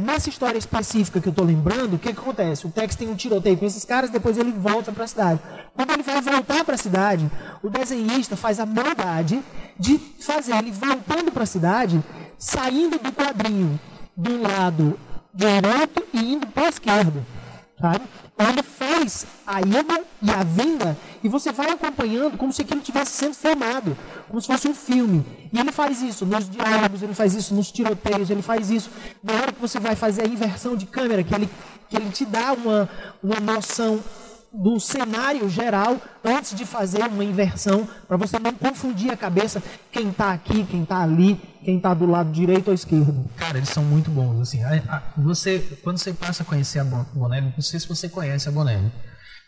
Nessa 0.00 0.28
história 0.28 0.58
específica 0.58 1.20
que 1.20 1.28
eu 1.28 1.30
estou 1.30 1.44
lembrando, 1.44 1.94
o 1.94 1.98
que, 1.98 2.12
que, 2.12 2.20
acontece? 2.20 2.66
O 2.66 2.70
Tex 2.70 2.96
tem 2.96 3.08
um 3.08 3.14
tiroteio 3.14 3.56
com 3.56 3.64
esses 3.64 3.84
caras, 3.84 4.10
depois 4.10 4.36
ele 4.36 4.52
volta 4.52 4.92
para 4.92 5.04
a 5.04 5.06
cidade. 5.06 5.40
Quando 5.74 5.92
ele 5.92 6.02
vai 6.02 6.20
voltar 6.20 6.64
para 6.64 6.74
a 6.74 6.78
cidade, 6.78 7.30
o 7.62 7.70
desenhista 7.70 8.36
faz 8.36 8.58
a 8.60 8.66
maldade 8.66 9.40
de 9.78 9.98
fazer 9.98 10.56
ele 10.56 10.72
voltando 10.72 11.30
para 11.30 11.44
a 11.44 11.46
cidade, 11.46 12.02
saindo 12.38 12.98
do 12.98 13.12
quadrinho 13.12 13.78
do 14.16 14.42
lado 14.42 14.98
direito 15.34 16.04
e 16.12 16.34
indo 16.34 16.46
para 16.48 16.66
a 16.66 16.68
esquerda. 16.68 17.22
Sabe? 17.82 18.04
Ele 18.38 18.62
faz 18.62 19.26
a 19.44 19.60
ida 19.60 20.04
e 20.22 20.30
a 20.30 20.44
vinda 20.44 20.96
e 21.22 21.28
você 21.28 21.50
vai 21.50 21.68
acompanhando 21.70 22.38
como 22.38 22.52
se 22.52 22.62
aquilo 22.62 22.78
estivesse 22.78 23.10
sendo 23.10 23.34
filmado, 23.34 23.98
como 24.28 24.40
se 24.40 24.46
fosse 24.46 24.68
um 24.68 24.74
filme. 24.74 25.26
E 25.52 25.58
ele 25.58 25.72
faz 25.72 26.00
isso 26.00 26.24
nos 26.24 26.48
diálogos, 26.48 27.02
ele 27.02 27.12
faz 27.12 27.34
isso 27.34 27.52
nos 27.52 27.72
tiroteios, 27.72 28.30
ele 28.30 28.40
faz 28.40 28.70
isso 28.70 28.88
na 29.20 29.32
hora 29.32 29.52
que 29.52 29.60
você 29.60 29.80
vai 29.80 29.96
fazer 29.96 30.22
a 30.22 30.28
inversão 30.28 30.76
de 30.76 30.86
câmera, 30.86 31.24
que 31.24 31.34
ele, 31.34 31.50
que 31.88 31.96
ele 31.96 32.10
te 32.10 32.24
dá 32.24 32.52
uma, 32.52 32.88
uma 33.20 33.40
noção 33.40 33.98
do 34.52 34.78
cenário 34.78 35.48
geral 35.48 36.00
antes 36.22 36.54
de 36.54 36.66
fazer 36.66 37.04
uma 37.04 37.24
inversão, 37.24 37.88
para 38.06 38.18
você 38.18 38.38
não 38.38 38.52
confundir 38.52 39.10
a 39.10 39.16
cabeça 39.16 39.62
quem 39.90 40.10
está 40.10 40.32
aqui, 40.32 40.64
quem 40.64 40.82
está 40.82 41.02
ali, 41.02 41.40
quem 41.64 41.78
está 41.78 41.94
do 41.94 42.04
lado 42.04 42.30
direito 42.30 42.68
ou 42.68 42.74
esquerdo. 42.74 43.24
Cara, 43.36 43.56
eles 43.56 43.70
são 43.70 43.82
muito 43.82 44.10
bons. 44.10 44.40
Assim, 44.40 44.60
você, 45.16 45.58
quando 45.82 45.98
você 45.98 46.12
passa 46.12 46.42
a 46.42 46.46
conhecer 46.46 46.80
a 46.80 46.84
Bonelli, 46.84 47.52
não 47.54 47.62
sei 47.62 47.80
se 47.80 47.88
você 47.88 48.08
conhece 48.08 48.48
a 48.48 48.52
Bonelli, 48.52 48.92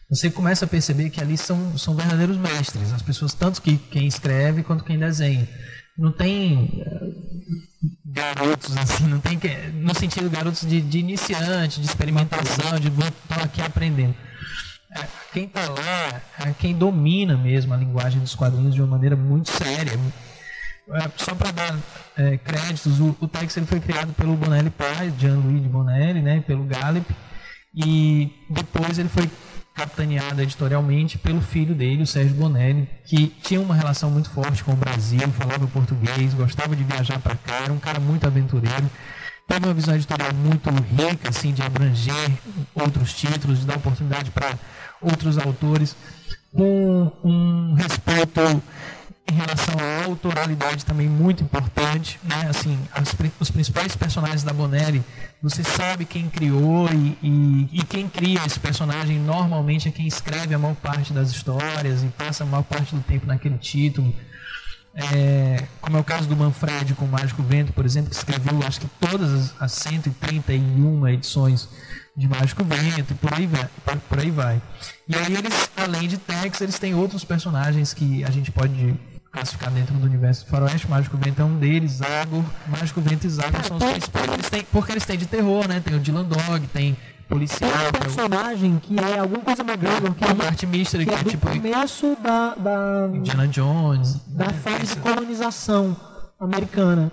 você 0.08 0.30
começa 0.30 0.64
a 0.64 0.68
perceber 0.68 1.10
que 1.10 1.20
ali 1.20 1.36
são, 1.36 1.76
são 1.76 1.94
verdadeiros 1.94 2.38
mestres, 2.38 2.92
as 2.92 3.02
pessoas, 3.02 3.34
tanto 3.34 3.60
que 3.60 3.76
quem 3.76 4.06
escreve 4.06 4.62
quanto 4.62 4.84
quem 4.84 4.98
desenha. 4.98 5.46
Não 5.96 6.12
tem 6.12 6.82
eh, 6.84 7.10
garotos 8.06 8.76
assim, 8.76 9.06
não 9.06 9.20
tem 9.20 9.38
que, 9.38 9.48
no 9.48 9.94
sentido 9.94 10.28
garotos 10.28 10.62
de, 10.62 10.80
de 10.80 10.98
iniciante, 10.98 11.80
de 11.80 11.86
experimentação, 11.86 12.78
de 12.80 12.90
vou 12.90 13.06
aqui 13.42 13.62
aprendendo 13.62 14.14
quem 15.32 15.44
está 15.44 15.68
lá 15.68 16.20
é 16.38 16.54
quem 16.58 16.74
domina 16.74 17.36
mesmo 17.36 17.74
a 17.74 17.76
linguagem 17.76 18.20
dos 18.20 18.34
quadrinhos 18.34 18.74
de 18.74 18.80
uma 18.80 18.88
maneira 18.88 19.16
muito 19.16 19.50
séria. 19.50 19.98
é, 20.92 21.10
só 21.16 21.34
para 21.34 21.50
dar 21.50 21.78
é, 22.16 22.36
créditos, 22.36 23.00
o, 23.00 23.16
o 23.20 23.26
Tex 23.26 23.56
ele 23.56 23.66
foi 23.66 23.80
criado 23.80 24.12
pelo 24.12 24.36
Bonelli 24.36 24.70
pai, 24.70 25.12
Gianluigi 25.18 25.68
Bonelli, 25.68 26.22
né, 26.22 26.42
pelo 26.46 26.64
Gallup, 26.64 27.06
e 27.74 28.32
depois 28.48 28.98
ele 28.98 29.08
foi 29.08 29.28
capitaneado 29.74 30.40
editorialmente 30.40 31.18
pelo 31.18 31.40
filho 31.40 31.74
dele, 31.74 32.04
o 32.04 32.06
Sérgio 32.06 32.36
Bonelli, 32.36 32.88
que 33.04 33.26
tinha 33.42 33.60
uma 33.60 33.74
relação 33.74 34.08
muito 34.08 34.30
forte 34.30 34.62
com 34.62 34.72
o 34.72 34.76
Brasil, 34.76 35.28
falava 35.32 35.66
português, 35.66 36.32
gostava 36.32 36.76
de 36.76 36.84
viajar 36.84 37.18
para 37.18 37.34
cá, 37.34 37.62
era 37.64 37.72
um 37.72 37.78
cara 37.78 37.98
muito 37.98 38.24
aventureiro. 38.24 38.88
Teve 39.46 39.66
uma 39.66 39.74
visão 39.74 39.94
editorial 39.94 40.32
muito 40.34 40.70
rica, 40.70 41.28
assim, 41.28 41.52
de 41.52 41.62
abranger 41.62 42.32
outros 42.74 43.12
títulos, 43.12 43.60
de 43.60 43.66
dar 43.66 43.76
oportunidade 43.76 44.30
para 44.30 44.58
outros 45.00 45.38
autores, 45.38 45.96
com 46.52 47.12
um 47.22 47.74
respeito 47.74 48.40
em 49.30 49.34
relação 49.34 49.74
à 49.78 50.04
autoralidade 50.04 50.84
também 50.84 51.08
muito 51.08 51.42
importante, 51.42 52.20
né? 52.22 52.46
Assim, 52.48 52.78
as, 52.92 53.14
os 53.40 53.50
principais 53.50 53.96
personagens 53.96 54.42
da 54.42 54.52
Bonelli, 54.52 55.02
você 55.42 55.64
sabe 55.64 56.04
quem 56.04 56.28
criou 56.28 56.88
e, 56.92 57.18
e, 57.22 57.80
e, 57.80 57.82
quem 57.84 58.08
cria 58.08 58.44
esse 58.44 58.60
personagem 58.60 59.18
normalmente 59.18 59.88
é 59.88 59.90
quem 59.90 60.06
escreve 60.06 60.54
a 60.54 60.58
maior 60.58 60.76
parte 60.76 61.12
das 61.12 61.30
histórias 61.30 62.02
e 62.02 62.06
passa 62.08 62.44
a 62.44 62.46
maior 62.46 62.64
parte 62.64 62.94
do 62.94 63.00
tempo 63.02 63.26
naquele 63.26 63.56
título. 63.56 64.14
É, 64.96 65.64
como 65.80 65.96
é 65.96 66.00
o 66.00 66.04
caso 66.04 66.28
do 66.28 66.36
Manfred 66.36 66.94
com 66.94 67.04
o 67.04 67.08
Mágico 67.08 67.42
Vento, 67.42 67.72
por 67.72 67.84
exemplo, 67.84 68.10
que 68.10 68.16
escreveu 68.16 68.60
acho 68.64 68.80
que 68.80 68.86
todas 69.00 69.32
as, 69.32 69.62
as 69.62 69.72
131 69.72 71.08
edições 71.08 71.68
de 72.16 72.28
Mágico 72.28 72.62
Vento 72.62 73.12
e 73.12 73.14
por 73.14 73.34
aí 73.34 73.46
vai. 73.46 73.68
Por, 73.84 73.96
por 73.96 74.20
aí 74.20 74.30
vai. 74.30 74.62
E 75.08 75.16
aí 75.16 75.34
eles, 75.34 75.70
além 75.76 76.06
de 76.06 76.16
Tex, 76.16 76.60
eles 76.60 76.78
têm 76.78 76.94
outros 76.94 77.24
personagens 77.24 77.92
que 77.92 78.22
a 78.22 78.30
gente 78.30 78.52
pode 78.52 78.96
classificar 79.34 79.70
dentro 79.72 79.94
do 79.94 80.06
universo 80.06 80.44
do 80.44 80.50
faroeste. 80.50 80.88
Mágico 80.88 81.16
Vento 81.16 81.42
é 81.42 81.44
um 81.44 81.58
deles, 81.58 82.00
Agor, 82.00 82.44
Mágico 82.68 83.00
Vento 83.00 83.26
e 83.26 83.30
Zagor 83.30 83.64
são 83.64 83.76
os 83.76 83.84
principais. 83.84 84.32
Eles 84.32 84.48
têm, 84.48 84.62
porque 84.70 84.92
eles 84.92 85.04
têm 85.04 85.18
de 85.18 85.26
terror, 85.26 85.66
né? 85.68 85.80
Tem 85.80 85.94
o 85.94 85.98
Dylan 85.98 86.24
Dog, 86.24 86.66
tem 86.68 86.96
policial. 87.28 87.70
Tem 87.70 87.88
um 87.88 88.04
personagem 88.04 88.78
que 88.80 88.96
é 88.98 89.18
alguma 89.18 89.42
coisa 89.42 89.62
McGregor, 89.62 90.14
que 90.14 90.24
é 90.24 90.32
uma 90.32 90.44
arte 90.44 90.66
Mystery, 90.66 91.04
que, 91.04 91.10
que 91.10 91.16
é, 91.16 91.20
é 91.20 91.24
tipo. 91.24 91.48
começo 91.48 92.16
da. 92.22 92.54
da 92.54 93.10
Indiana 93.12 93.48
Jones. 93.48 94.20
Da 94.28 94.46
né? 94.46 94.52
fase 94.52 94.94
de 94.94 94.96
colonização 95.00 95.96
americana. 96.38 97.10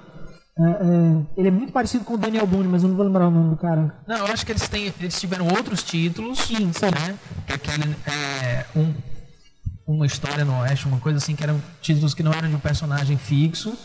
É, 0.60 0.64
é, 0.64 1.40
ele 1.40 1.48
é 1.48 1.52
muito 1.52 1.74
parecido 1.74 2.04
com 2.04 2.14
o 2.14 2.18
Daniel 2.18 2.46
Boone, 2.46 2.68
mas 2.68 2.84
eu 2.84 2.90
não 2.90 2.96
vou 2.96 3.06
lembrar 3.06 3.28
o 3.28 3.32
nome 3.32 3.50
do 3.50 3.58
cara. 3.58 3.96
Não, 4.06 4.18
eu 4.18 4.26
acho 4.26 4.46
que 4.46 4.52
eles, 4.52 4.68
têm, 4.70 4.94
eles 5.00 5.20
tiveram 5.20 5.48
outros 5.48 5.82
títulos. 5.82 6.40
Sim, 6.40 6.72
sim. 6.72 6.86
Né? 6.86 7.18
Que 7.48 7.54
aquele, 7.54 7.96
é, 8.06 8.66
um, 8.76 8.94
uma 9.86 10.06
história 10.06 10.46
no 10.46 10.60
Oeste, 10.60 10.88
uma 10.88 11.00
coisa 11.00 11.18
assim, 11.18 11.36
que 11.36 11.44
eram 11.44 11.62
títulos 11.82 12.14
que 12.14 12.24
não 12.24 12.34
eram 12.34 12.50
de 12.50 12.56
um 12.56 12.60
personagem 12.60 13.18
fixo. 13.18 13.78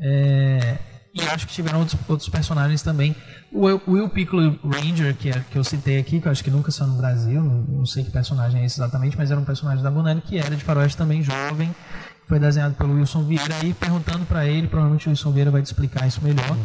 É, 0.00 0.78
e 1.14 1.22
acho 1.22 1.46
que 1.46 1.54
tiveram 1.54 1.78
outros, 1.78 1.98
outros 2.06 2.28
personagens 2.28 2.82
também. 2.82 3.16
O 3.50 3.64
Will 3.90 4.08
Piccolo 4.10 4.58
Ranger, 4.62 5.14
que, 5.16 5.30
é, 5.30 5.42
que 5.50 5.56
eu 5.56 5.64
citei 5.64 5.98
aqui, 5.98 6.20
que 6.20 6.28
eu 6.28 6.32
acho 6.32 6.44
que 6.44 6.50
nunca 6.50 6.70
saiu 6.70 6.90
no 6.90 6.98
Brasil, 6.98 7.42
não, 7.42 7.62
não, 7.62 7.86
sei 7.86 8.04
que 8.04 8.10
personagem 8.10 8.60
é 8.60 8.66
esse 8.66 8.78
exatamente, 8.78 9.16
mas 9.16 9.30
era 9.30 9.40
um 9.40 9.44
personagem 9.44 9.82
da 9.82 9.90
Bonelli 9.90 10.20
que 10.20 10.36
era 10.36 10.54
de 10.54 10.62
faroeste 10.62 10.96
também, 10.98 11.22
jovem, 11.22 11.74
foi 12.26 12.38
desenhado 12.38 12.74
pelo 12.74 12.94
Wilson 12.94 13.24
Vieira. 13.24 13.54
Aí 13.62 13.72
perguntando 13.72 14.26
para 14.26 14.44
ele, 14.46 14.68
provavelmente 14.68 15.06
o 15.06 15.10
Wilson 15.10 15.32
Vieira 15.32 15.50
vai 15.50 15.62
te 15.62 15.66
explicar 15.66 16.06
isso 16.06 16.20
melhor. 16.22 16.56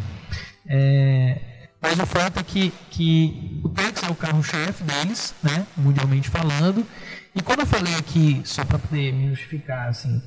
É, 0.66 1.40
mas 1.80 1.98
o 1.98 2.06
fato 2.06 2.38
é 2.38 2.42
que, 2.42 2.72
que 2.90 3.60
o 3.64 3.70
Tex 3.70 4.02
é 4.02 4.10
o 4.10 4.14
carro-chefe 4.14 4.84
deles, 4.84 5.34
né, 5.42 5.66
mundialmente 5.76 6.28
falando. 6.28 6.86
E 7.34 7.40
quando 7.40 7.60
eu 7.60 7.66
falei 7.66 7.94
aqui, 7.94 8.42
só 8.44 8.64
para 8.64 8.78
poder 8.78 9.12
me 9.12 9.30
justificar, 9.30 9.88
assim, 9.88 10.22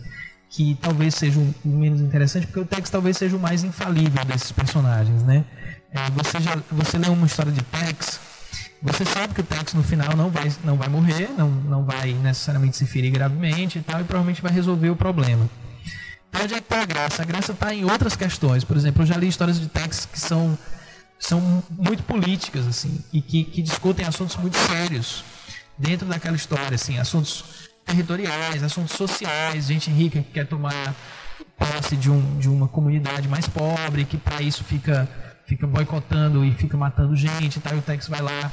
que 0.49 0.77
talvez 0.81 1.13
seja 1.13 1.39
o 1.39 1.53
menos 1.63 2.01
interessante, 2.01 2.47
porque 2.47 2.61
o 2.61 2.65
Tex 2.65 2.89
talvez 2.89 3.17
seja 3.17 3.35
o 3.35 3.39
mais 3.39 3.63
infalível 3.63 4.23
desses 4.25 4.51
personagens, 4.51 5.21
né? 5.23 5.45
É, 5.91 6.09
você 6.11 6.39
já 6.39 6.57
você 6.71 6.97
lê 6.97 7.07
uma 7.09 7.27
história 7.27 7.51
de 7.51 7.61
Tex, 7.61 8.19
você 8.81 9.05
sabe 9.05 9.33
que 9.33 9.41
o 9.41 9.43
Tex 9.43 9.73
no 9.73 9.83
final 9.83 10.15
não 10.15 10.29
vai, 10.29 10.51
não 10.63 10.75
vai 10.77 10.89
morrer, 10.89 11.29
não, 11.37 11.49
não 11.49 11.85
vai 11.85 12.13
necessariamente 12.13 12.75
se 12.75 12.85
ferir 12.85 13.11
gravemente 13.11 13.79
e 13.79 13.81
tal, 13.81 14.01
e 14.01 14.03
provavelmente 14.03 14.41
vai 14.41 14.51
resolver 14.51 14.89
o 14.89 14.95
problema. 14.95 15.47
Então, 16.29 16.43
onde 16.43 16.53
é 16.55 16.57
que 16.57 16.63
está 16.63 16.81
a 16.81 16.85
graça? 16.85 17.21
A 17.21 17.25
graça 17.25 17.51
está 17.51 17.73
em 17.73 17.85
outras 17.85 18.15
questões. 18.15 18.63
Por 18.63 18.75
exemplo, 18.75 19.03
eu 19.03 19.05
já 19.05 19.15
li 19.15 19.27
histórias 19.27 19.59
de 19.59 19.67
Tex 19.67 20.05
que 20.05 20.19
são, 20.19 20.57
são 21.19 21.63
muito 21.69 22.01
políticas, 22.03 22.67
assim, 22.67 22.99
e 23.13 23.21
que, 23.21 23.43
que 23.43 23.61
discutem 23.61 24.05
assuntos 24.05 24.35
muito 24.37 24.57
sérios 24.57 25.23
dentro 25.77 26.07
daquela 26.07 26.35
história, 26.35 26.75
assim, 26.75 26.97
assuntos 26.97 27.69
territoriais, 27.85 28.63
assuntos 28.63 28.95
sociais, 28.95 29.67
gente 29.67 29.89
rica 29.91 30.21
que 30.21 30.31
quer 30.31 30.47
tomar 30.47 30.95
posse 31.57 31.95
de, 31.95 32.09
um, 32.09 32.39
de 32.39 32.49
uma 32.49 32.67
comunidade 32.67 33.27
mais 33.27 33.47
pobre, 33.47 34.05
que 34.05 34.17
para 34.17 34.41
isso 34.41 34.63
fica, 34.63 35.07
fica 35.45 35.67
boicotando 35.67 36.43
e 36.43 36.51
fica 36.53 36.75
matando 36.75 37.15
gente, 37.15 37.59
tá? 37.59 37.73
e 37.73 37.77
o 37.77 37.81
Tex 37.81 38.07
vai 38.07 38.21
lá 38.21 38.51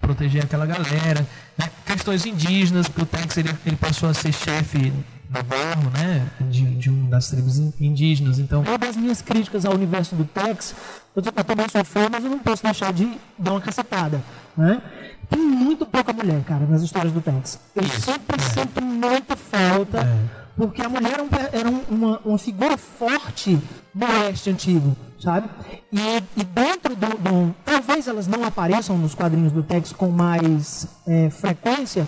proteger 0.00 0.44
aquela 0.44 0.66
galera. 0.66 1.26
Né? 1.56 1.70
Questões 1.86 2.26
indígenas, 2.26 2.88
porque 2.88 3.02
o 3.02 3.06
Tex 3.06 3.36
ele, 3.36 3.54
ele 3.64 3.76
passou 3.76 4.08
a 4.08 4.14
ser 4.14 4.32
chefe 4.32 4.92
navarro, 5.30 5.90
né, 5.90 6.28
de, 6.40 6.76
de 6.76 6.90
uma 6.90 7.10
das 7.10 7.28
tribos 7.28 7.58
indígenas. 7.80 8.38
Então, 8.38 8.62
uma 8.62 8.78
das 8.78 8.96
minhas 8.96 9.20
críticas 9.20 9.64
ao 9.64 9.74
universo 9.74 10.14
do 10.14 10.24
Tex, 10.24 10.74
eu, 11.16 11.22
eu 11.24 11.44
também 11.44 11.68
sou 11.68 11.84
fã, 11.84 12.08
mas 12.10 12.22
eu 12.22 12.30
não 12.30 12.38
posso 12.38 12.62
deixar 12.62 12.92
de 12.92 13.18
dar 13.38 13.52
uma 13.52 13.60
cacetada, 13.60 14.22
né? 14.56 14.80
Tem 15.28 15.40
muito 15.40 15.86
pouca 15.86 16.12
mulher, 16.12 16.42
cara, 16.44 16.66
nas 16.66 16.82
histórias 16.82 17.12
do 17.12 17.20
Tex. 17.20 17.58
Eu 17.74 17.84
sempre 17.84 18.36
é. 18.36 18.60
sinto 18.60 18.82
muita 18.82 19.36
falta, 19.36 20.00
é. 20.00 20.18
porque 20.56 20.82
a 20.82 20.88
mulher 20.88 21.16
era, 21.52 21.68
uma, 21.68 22.20
uma 22.24 22.38
figura 22.38 22.76
forte 22.76 23.58
do 23.92 24.06
oeste 24.06 24.50
antigo, 24.50 24.96
sabe? 25.18 25.48
E, 25.92 26.22
e 26.36 26.44
dentro 26.44 26.94
do, 26.96 27.06
do, 27.06 27.54
Talvez 27.64 28.08
elas 28.08 28.26
não 28.26 28.44
apareçam 28.44 28.96
nos 28.98 29.14
quadrinhos 29.14 29.52
do 29.52 29.62
Tex 29.62 29.92
com 29.92 30.08
mais 30.08 30.86
é, 31.06 31.30
frequência, 31.30 32.06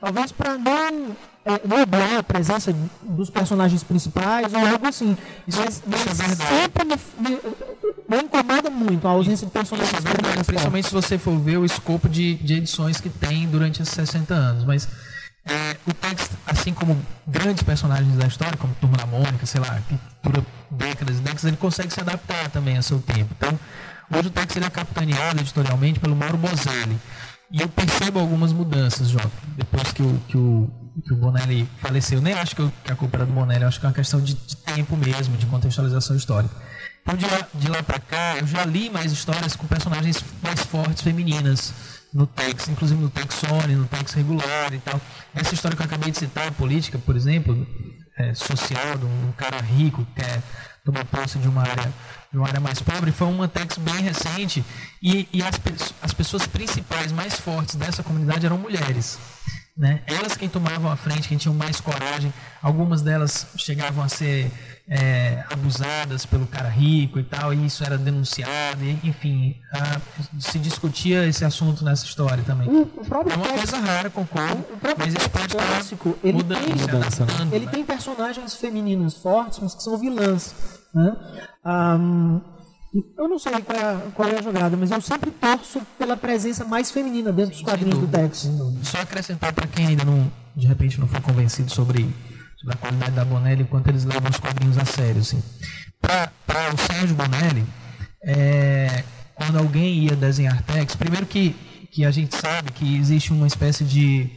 talvez 0.00 0.32
para 0.32 0.56
não 0.58 1.16
é, 1.44 1.60
noblar 1.66 2.18
a 2.18 2.22
presença 2.22 2.74
dos 3.02 3.28
personagens 3.28 3.82
principais 3.82 4.52
ou 4.52 4.60
algo 4.60 4.86
assim. 4.86 5.16
Isso, 5.46 5.60
mas, 5.60 5.82
mas 5.86 6.00
isso 6.00 6.22
é 6.22 6.60
sempre 6.60 6.84
me, 6.84 6.96
me, 7.18 7.40
me, 8.16 8.22
incomoda 8.22 8.70
muito 8.70 9.06
a 9.06 9.10
ausência 9.10 9.46
de 9.46 9.52
personagens 9.52 9.92
verdade, 10.02 10.44
Principalmente 10.44 10.88
se 10.88 10.94
você 10.94 11.18
for 11.18 11.38
ver 11.38 11.58
o 11.58 11.64
escopo 11.64 12.08
de, 12.08 12.34
de 12.34 12.54
edições 12.54 13.00
que 13.00 13.08
tem 13.08 13.46
durante 13.48 13.82
esses 13.82 13.94
60 13.94 14.34
anos. 14.34 14.64
Mas 14.64 14.88
é, 15.44 15.76
o 15.86 15.92
Tex, 15.92 16.30
assim 16.46 16.72
como 16.72 17.00
grandes 17.26 17.62
personagens 17.62 18.16
da 18.16 18.26
história, 18.26 18.56
como 18.56 18.74
Turma 18.74 18.96
da 18.96 19.06
Mônica, 19.06 19.44
sei 19.46 19.60
lá, 19.60 19.80
que 19.88 19.98
dura 20.22 20.44
décadas 20.70 21.18
e 21.18 21.20
décadas, 21.20 21.44
ele 21.44 21.56
consegue 21.56 21.92
se 21.92 22.00
adaptar 22.00 22.48
também 22.50 22.76
ao 22.76 22.82
seu 22.82 23.00
tempo. 23.00 23.34
Então, 23.36 23.58
hoje 24.14 24.28
o 24.28 24.30
Tex 24.30 24.54
ele 24.56 24.66
é 24.66 24.70
capitaneado 24.70 25.40
editorialmente 25.40 25.98
pelo 25.98 26.14
Mauro 26.14 26.38
Bozelli. 26.38 26.98
E 27.50 27.60
eu 27.60 27.68
percebo 27.68 28.18
algumas 28.18 28.52
mudanças, 28.52 29.08
Jota, 29.08 29.30
depois 29.56 29.92
que 29.92 30.02
o, 30.02 30.20
que 30.26 30.38
o 30.38 30.70
que 31.00 31.12
o 31.12 31.16
Bonelli 31.16 31.68
faleceu. 31.78 32.20
Nem 32.20 32.34
acho 32.34 32.54
que, 32.54 32.70
a 32.90 32.94
culpa 32.94 33.18
era 33.18 33.26
do 33.26 33.32
Bonelli, 33.32 33.64
acho 33.64 33.80
que 33.80 33.86
é 33.86 33.88
uma 33.88 33.94
questão 33.94 34.20
de, 34.20 34.34
de 34.34 34.56
tempo 34.56 34.96
mesmo, 34.96 35.36
de 35.36 35.46
contextualização 35.46 36.16
histórica. 36.16 36.54
Então, 37.02 37.16
de 37.16 37.26
lá, 37.26 37.48
de 37.52 37.68
lá 37.68 37.82
para 37.82 37.98
cá, 37.98 38.36
eu 38.38 38.46
já 38.46 38.64
li 38.64 38.88
mais 38.88 39.12
histórias 39.12 39.56
com 39.56 39.66
personagens 39.66 40.24
mais 40.40 40.60
fortes 40.60 41.02
femininas 41.02 41.74
no 42.14 42.26
Tex, 42.26 42.68
inclusive 42.68 43.00
no 43.00 43.10
Tex 43.10 43.34
Sony, 43.34 43.74
no 43.74 43.86
Tex 43.86 44.12
regular 44.12 44.72
e 44.72 44.78
tal. 44.78 45.00
Essa 45.34 45.54
história 45.54 45.76
que 45.76 45.82
eu 45.82 45.86
acabei 45.86 46.10
de 46.10 46.18
citar, 46.18 46.52
política, 46.52 46.98
por 46.98 47.16
exemplo, 47.16 47.66
é, 48.16 48.34
social, 48.34 48.98
de 48.98 49.04
um 49.04 49.32
cara 49.36 49.60
rico 49.60 50.04
que 50.06 50.22
quer 50.22 50.42
tomar 50.84 51.04
posse 51.06 51.38
de 51.38 51.48
uma 51.48 51.62
área 51.62 51.92
de 52.30 52.38
uma 52.38 52.48
área 52.48 52.60
mais 52.60 52.80
pobre, 52.80 53.12
foi 53.12 53.26
uma 53.26 53.46
Tex 53.46 53.76
bem 53.76 54.00
recente 54.00 54.64
e, 55.02 55.28
e 55.32 55.42
as, 55.42 55.60
as 56.00 56.14
pessoas 56.14 56.46
principais 56.46 57.12
mais 57.12 57.34
fortes 57.34 57.74
dessa 57.74 58.02
comunidade 58.02 58.46
eram 58.46 58.56
mulheres. 58.56 59.18
Né? 59.82 60.00
Elas 60.06 60.36
quem 60.36 60.48
tomavam 60.48 60.92
a 60.92 60.94
frente, 60.94 61.26
quem 61.26 61.36
tinham 61.36 61.52
mais 61.52 61.80
coragem, 61.80 62.32
algumas 62.62 63.02
delas 63.02 63.48
chegavam 63.56 64.04
a 64.04 64.08
ser 64.08 64.48
é, 64.88 65.42
abusadas 65.50 66.24
pelo 66.24 66.46
cara 66.46 66.68
rico 66.68 67.18
e 67.18 67.24
tal, 67.24 67.52
e 67.52 67.66
isso 67.66 67.82
era 67.82 67.98
denunciado, 67.98 68.84
e, 68.84 68.96
enfim, 69.02 69.56
a, 69.72 70.00
se 70.38 70.60
discutia 70.60 71.26
esse 71.26 71.44
assunto 71.44 71.84
nessa 71.84 72.04
história 72.04 72.44
também. 72.44 72.68
O, 72.68 72.82
o 72.82 73.04
próprio 73.04 73.32
é 73.32 73.36
uma 73.36 73.48
coisa 73.48 73.76
rara, 73.76 74.08
concordo, 74.08 74.64
mas 74.96 75.14
isso 75.14 75.28
pode 75.28 75.48
clássico, 75.48 76.16
ele 76.22 76.34
mudando, 76.34 76.64
tem, 76.64 76.76
mudança, 76.76 77.26
né? 77.26 77.32
Ele 77.50 77.66
né? 77.66 77.72
tem 77.72 77.84
personagens 77.84 78.54
femininas 78.54 79.14
fortes, 79.14 79.58
mas 79.58 79.74
que 79.74 79.82
são 79.82 79.98
vilãs. 79.98 80.54
Né? 80.94 81.16
Um, 81.66 82.40
eu 83.16 83.26
não 83.26 83.38
sei 83.38 83.52
qual 83.52 83.78
é, 83.78 84.10
qual 84.14 84.28
é, 84.28 84.38
a 84.38 84.42
jogada, 84.42 84.76
mas 84.76 84.90
eu 84.90 85.00
sempre 85.00 85.30
torço 85.30 85.80
pela 85.98 86.14
presença 86.14 86.62
mais 86.64 86.90
feminina 86.90 87.32
dentro 87.32 87.52
dos 87.52 87.62
quadrinhos 87.62 87.98
do 87.98 88.06
Tex. 88.06 88.50
Só 88.82 88.98
acrescentar 89.00 89.52
para 89.54 89.66
quem 89.66 89.86
ainda 89.86 90.04
não, 90.04 90.30
de 90.54 90.66
repente, 90.66 91.00
não 91.00 91.08
foi 91.08 91.20
convencido 91.22 91.70
sobre, 91.70 92.02
sobre 92.58 92.74
a 92.74 92.76
qualidade 92.76 93.12
da 93.12 93.24
Bonelli, 93.24 93.62
enquanto 93.62 93.88
eles 93.88 94.04
levam 94.04 94.30
os 94.30 94.38
quadrinhos 94.38 94.76
a 94.76 94.84
sério. 94.84 95.22
Assim. 95.22 95.42
Para 96.02 96.30
o 96.74 96.76
Sérgio 96.76 97.16
Bonelli, 97.16 97.64
é, 98.22 99.04
quando 99.34 99.58
alguém 99.58 100.04
ia 100.04 100.14
desenhar 100.14 100.62
Tex, 100.62 100.94
primeiro 100.94 101.24
que, 101.24 101.56
que 101.90 102.04
a 102.04 102.10
gente 102.10 102.36
sabe 102.36 102.72
que 102.72 102.98
existe 102.98 103.32
uma 103.32 103.46
espécie 103.46 103.84
de. 103.84 104.28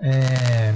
É, 0.00 0.74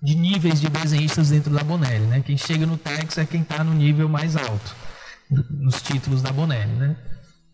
de 0.00 0.14
níveis 0.14 0.60
de 0.60 0.68
desenhistas 0.68 1.30
dentro 1.30 1.52
da 1.52 1.64
Bonelli, 1.64 2.06
né? 2.06 2.22
Quem 2.24 2.36
chega 2.36 2.64
no 2.64 2.78
Tex 2.78 3.18
é 3.18 3.26
quem 3.26 3.40
está 3.40 3.64
no 3.64 3.74
nível 3.74 4.08
mais 4.08 4.36
alto 4.36 4.87
nos 5.30 5.80
títulos 5.82 6.22
da 6.22 6.32
Bonelli, 6.32 6.72
né? 6.72 6.96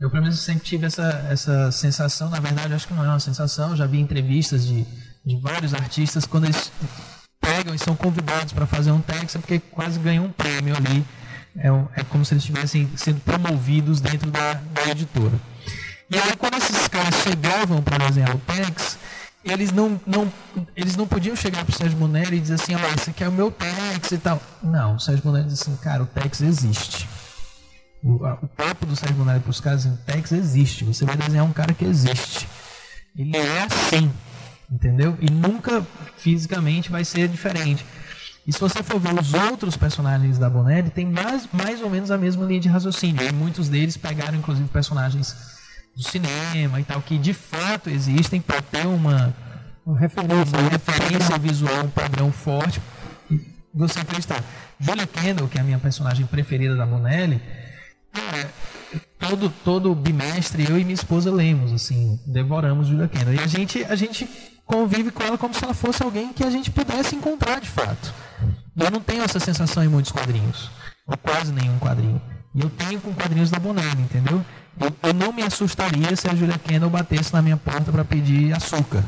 Eu, 0.00 0.10
pelo 0.10 0.22
menos, 0.22 0.40
sempre 0.40 0.64
tive 0.64 0.86
essa, 0.86 1.26
essa 1.30 1.70
sensação. 1.72 2.28
Na 2.28 2.40
verdade, 2.40 2.74
acho 2.74 2.86
que 2.86 2.94
não 2.94 3.04
é 3.04 3.08
uma 3.08 3.20
sensação. 3.20 3.76
Já 3.76 3.86
vi 3.86 4.00
entrevistas 4.00 4.66
de, 4.66 4.84
de 5.24 5.36
vários 5.40 5.72
artistas 5.72 6.26
quando 6.26 6.44
eles 6.44 6.70
pegam 7.40 7.74
e 7.74 7.78
são 7.78 7.94
convidados 7.94 8.52
para 8.52 8.66
fazer 8.66 8.90
um 8.90 9.00
Tex, 9.00 9.36
é 9.36 9.38
porque 9.38 9.58
quase 9.58 9.98
ganham 9.98 10.24
um 10.24 10.32
prêmio 10.32 10.76
ali. 10.76 11.04
É, 11.56 11.70
um, 11.70 11.86
é 11.94 12.02
como 12.02 12.24
se 12.24 12.34
eles 12.34 12.42
estivessem 12.42 12.90
sendo 12.96 13.20
promovidos 13.20 14.00
dentro 14.00 14.30
da, 14.30 14.54
da 14.54 14.90
editora. 14.90 15.38
E 16.10 16.18
aí, 16.18 16.36
quando 16.36 16.56
esses 16.56 16.88
caras 16.88 17.14
chegavam 17.22 17.80
para 17.80 18.08
desenhar 18.08 18.34
o 18.34 18.38
Tex, 18.40 18.98
eles 19.44 19.70
não, 19.70 20.00
não, 20.06 20.32
eles 20.74 20.96
não 20.96 21.06
podiam 21.06 21.36
chegar 21.36 21.64
para 21.64 21.72
o 21.72 21.76
Sérgio 21.76 21.96
Bonelli 21.96 22.38
e 22.38 22.40
dizer 22.40 22.54
assim: 22.54 22.74
olha, 22.74 22.94
esse 22.94 23.10
aqui 23.10 23.22
é 23.22 23.28
o 23.28 23.32
meu 23.32 23.50
Tex 23.50 24.10
e 24.10 24.18
tal. 24.18 24.42
Não, 24.62 24.96
o 24.96 25.00
Sérgio 25.00 25.22
Bonelli 25.22 25.48
diz 25.48 25.62
assim: 25.62 25.76
cara, 25.76 26.02
o 26.02 26.06
Tex 26.06 26.40
existe. 26.40 27.08
O, 28.04 28.16
o 28.16 28.48
papo 28.48 28.84
do 28.84 28.94
Sérgio 28.94 29.16
Bonelli 29.16 29.40
para 29.40 29.50
os 29.50 29.60
caras 29.60 29.86
em 29.86 29.96
Tex 29.96 30.30
existe. 30.30 30.84
Você 30.84 31.06
vai 31.06 31.16
desenhar 31.16 31.46
um 31.46 31.52
cara 31.52 31.72
que 31.72 31.86
existe. 31.86 32.46
Ele 33.16 33.34
é 33.34 33.62
assim, 33.62 34.12
entendeu? 34.70 35.16
E 35.20 35.30
nunca 35.30 35.84
fisicamente 36.18 36.90
vai 36.90 37.02
ser 37.02 37.28
diferente. 37.28 37.84
E 38.46 38.52
se 38.52 38.60
você 38.60 38.82
for 38.82 39.00
ver 39.00 39.18
os 39.18 39.32
outros 39.32 39.74
personagens 39.74 40.36
da 40.38 40.50
Bonelli, 40.50 40.90
tem 40.90 41.06
mais, 41.06 41.48
mais 41.50 41.80
ou 41.80 41.88
menos 41.88 42.10
a 42.10 42.18
mesma 42.18 42.44
linha 42.44 42.60
de 42.60 42.68
raciocínio. 42.68 43.26
E 43.26 43.32
muitos 43.32 43.70
deles 43.70 43.96
pegaram, 43.96 44.36
inclusive, 44.36 44.68
personagens 44.68 45.34
do 45.96 46.02
cinema 46.02 46.78
e 46.78 46.84
tal, 46.84 47.00
que 47.00 47.16
de 47.16 47.32
fato 47.32 47.88
existem 47.88 48.38
para 48.38 48.60
ter 48.60 48.86
uma, 48.86 49.34
uma, 49.86 49.98
referência, 49.98 50.58
uma 50.58 50.68
referência 50.68 51.38
visual, 51.38 51.84
um 51.84 51.90
padrão 51.90 52.30
forte. 52.30 52.82
Você 53.72 54.00
acreditar. 54.00 54.44
Julia 54.78 55.06
Kendall, 55.06 55.48
que 55.48 55.56
é 55.56 55.62
a 55.62 55.64
minha 55.64 55.78
personagem 55.78 56.26
preferida 56.26 56.76
da 56.76 56.84
Bonelli, 56.84 57.40
Cara, 58.14 58.48
todo, 59.18 59.52
todo 59.64 59.94
bimestre 59.94 60.64
eu 60.70 60.78
e 60.78 60.84
minha 60.84 60.94
esposa 60.94 61.32
lemos, 61.32 61.72
assim, 61.72 62.18
devoramos 62.24 62.86
Julia 62.86 63.08
Kendall. 63.08 63.34
E 63.34 63.40
a 63.40 63.46
gente, 63.48 63.84
a 63.84 63.96
gente 63.96 64.28
convive 64.64 65.10
com 65.10 65.24
ela 65.24 65.36
como 65.36 65.52
se 65.52 65.64
ela 65.64 65.74
fosse 65.74 66.02
alguém 66.02 66.32
que 66.32 66.44
a 66.44 66.50
gente 66.50 66.70
pudesse 66.70 67.16
encontrar 67.16 67.60
de 67.60 67.68
fato. 67.68 68.14
Eu 68.76 68.90
não 68.90 69.00
tenho 69.00 69.24
essa 69.24 69.40
sensação 69.40 69.82
em 69.82 69.88
muitos 69.88 70.12
quadrinhos, 70.12 70.70
ou 71.06 71.16
quase 71.16 71.52
nenhum 71.52 71.78
quadrinho. 71.78 72.22
E 72.54 72.60
eu 72.60 72.70
tenho 72.70 73.00
com 73.00 73.12
quadrinhos 73.12 73.50
da 73.50 73.58
Bonelli, 73.58 74.02
entendeu? 74.02 74.44
Eu, 74.80 74.92
eu 75.02 75.12
não 75.12 75.32
me 75.32 75.42
assustaria 75.42 76.14
se 76.14 76.28
a 76.28 76.34
Julia 76.34 76.58
Kendall 76.58 76.90
batesse 76.90 77.32
na 77.32 77.42
minha 77.42 77.56
porta 77.56 77.90
para 77.90 78.04
pedir 78.04 78.54
açúcar. 78.54 79.04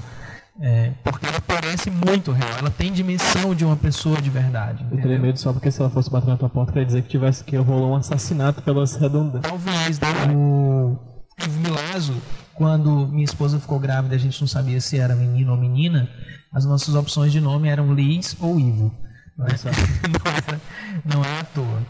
É, 0.60 0.92
porque 1.04 1.26
ela 1.26 1.40
parece 1.40 1.90
muito 1.90 2.32
real, 2.32 2.58
ela 2.58 2.70
tem 2.70 2.90
dimensão 2.90 3.54
de 3.54 3.64
uma 3.64 3.76
pessoa 3.76 4.20
de 4.22 4.30
verdade. 4.30 4.82
Entendeu? 4.84 4.98
Eu 4.98 5.02
teria 5.02 5.18
medo 5.18 5.38
só 5.38 5.52
porque 5.52 5.70
se 5.70 5.80
ela 5.80 5.90
fosse 5.90 6.10
bater 6.10 6.28
na 6.28 6.36
tua 6.36 6.48
porta, 6.48 6.72
queria 6.72 6.86
dizer 6.86 7.02
que 7.02 7.08
tivesse 7.08 7.44
que 7.44 7.56
rolou 7.56 7.92
um 7.92 7.96
assassinato 7.96 8.62
pelas 8.62 8.96
redondas. 8.96 9.42
Talvez, 9.42 10.00
né? 10.00 10.08
O 10.34 10.96
Ivo 11.44 11.60
Milazzo, 11.60 12.14
quando 12.54 13.06
minha 13.08 13.24
esposa 13.24 13.60
ficou 13.60 13.78
grávida 13.78 14.14
a 14.14 14.18
gente 14.18 14.40
não 14.40 14.48
sabia 14.48 14.80
se 14.80 14.98
era 14.98 15.14
menino 15.14 15.52
ou 15.52 15.58
menina, 15.58 16.08
as 16.52 16.64
nossas 16.64 16.94
opções 16.94 17.32
de 17.32 17.40
nome 17.40 17.68
eram 17.68 17.92
Liz 17.92 18.34
ou 18.40 18.58
Ivo. 18.58 18.94
Não 19.36 19.46
é, 19.46 19.50
não, 20.08 20.32
era, 20.32 20.60
não 21.04 21.22
é 21.22 21.40
à 21.40 21.44
toa. 21.44 21.82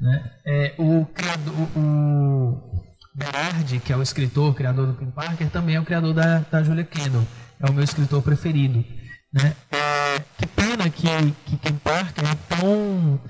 Né? 0.00 0.30
É, 0.46 0.74
o 0.78 1.04
criador, 1.06 1.54
o 1.76 2.86
Berardi, 3.16 3.80
que 3.80 3.92
é 3.92 3.96
o 3.96 4.02
escritor, 4.02 4.54
criador 4.54 4.86
do 4.86 4.94
Kim 4.94 5.10
Parker, 5.10 5.50
também 5.50 5.74
é 5.74 5.80
o 5.80 5.84
criador 5.84 6.14
da, 6.14 6.38
da 6.38 6.62
Julia 6.62 6.84
Kendall 6.84 7.26
é 7.62 7.70
o 7.70 7.72
meu 7.72 7.84
escritor 7.84 8.20
preferido. 8.22 8.84
Né? 9.32 9.54
É, 9.70 10.20
que 10.36 10.46
pena 10.46 10.90
que, 10.90 11.06
que 11.46 11.56
Ken 11.56 11.74
Parker 11.76 12.24
é 12.24 12.56
tão, 12.56 13.20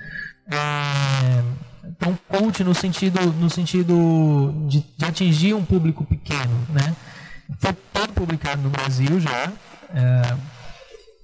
é, 0.50 1.42
tão 1.98 2.18
cult 2.28 2.64
no 2.64 2.74
sentido, 2.74 3.20
no 3.34 3.48
sentido 3.48 4.66
de, 4.68 4.80
de, 4.80 5.04
atingir 5.04 5.54
um 5.54 5.64
público 5.64 6.04
pequeno. 6.04 6.66
Né? 6.70 6.96
Foi 7.58 7.72
todo 7.92 8.12
publicado 8.14 8.62
no 8.62 8.70
Brasil 8.70 9.20
já. 9.20 9.52
É, 9.94 10.36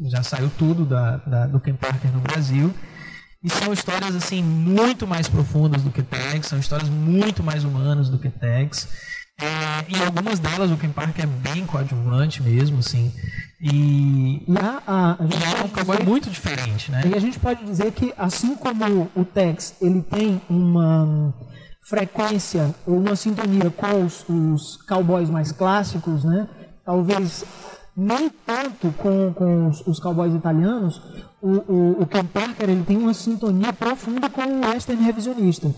já 0.09 0.23
saiu 0.23 0.51
tudo 0.57 0.85
da, 0.85 1.17
da, 1.17 1.47
do 1.47 1.59
Ken 1.59 1.75
Parker 1.75 2.13
no 2.13 2.21
Brasil. 2.21 2.73
E 3.43 3.51
são 3.51 3.73
histórias 3.73 4.15
assim 4.15 4.43
muito 4.43 5.07
mais 5.07 5.29
profundas 5.29 5.83
do 5.83 5.91
que 5.91 6.03
Tex, 6.03 6.47
são 6.47 6.59
histórias 6.59 6.89
muito 6.89 7.43
mais 7.43 7.65
humanas 7.65 8.09
do 8.09 8.19
que 8.19 8.29
Tex. 8.29 8.89
É, 9.41 9.97
em 9.97 10.05
algumas 10.05 10.41
delas 10.41 10.71
o 10.71 10.77
Ken 10.77 10.91
Park 10.91 11.17
é 11.21 11.27
bem 11.27 11.65
coadjuvante 11.65 12.43
mesmo, 12.43 12.81
assim. 12.81 13.13
E, 13.61 14.43
e, 14.49 14.59
a, 14.59 14.83
a, 14.85 15.17
a 15.23 15.27
gente 15.27 15.45
é 15.45 15.65
um 15.65 15.69
cowboy 15.69 16.05
muito 16.05 16.29
diferente, 16.29 16.91
né? 16.91 17.03
E 17.07 17.15
a 17.15 17.21
gente 17.21 17.39
pode 17.39 17.65
dizer 17.65 17.93
que 17.93 18.13
assim 18.19 18.57
como 18.57 19.09
o 19.15 19.25
Tex 19.25 19.77
ele 19.81 20.03
tem 20.03 20.41
uma 20.51 21.33
frequência 21.83 22.75
ou 22.85 22.99
uma 22.99 23.15
sintonia 23.15 23.71
com 23.71 24.05
os, 24.05 24.25
os 24.29 24.77
cowboys 24.89 25.31
mais 25.31 25.53
clássicos, 25.53 26.25
né? 26.25 26.49
Talvez 26.85 27.45
nem 27.97 28.29
tanto 28.29 28.93
com, 28.99 29.33
com 29.35 29.69
os, 29.69 29.87
os 29.87 30.01
cowboys 30.01 30.35
italianos, 30.35 31.01
o, 31.41 31.51
o, 31.73 32.03
o 32.03 32.07
Ken 32.07 32.25
Parker 32.25 32.69
ele 32.69 32.83
tem 32.83 32.97
uma 32.97 33.15
sintonia 33.15 33.73
profunda 33.73 34.29
com 34.29 34.43
o 34.43 34.61
western 34.69 35.03
revisionista, 35.03 35.73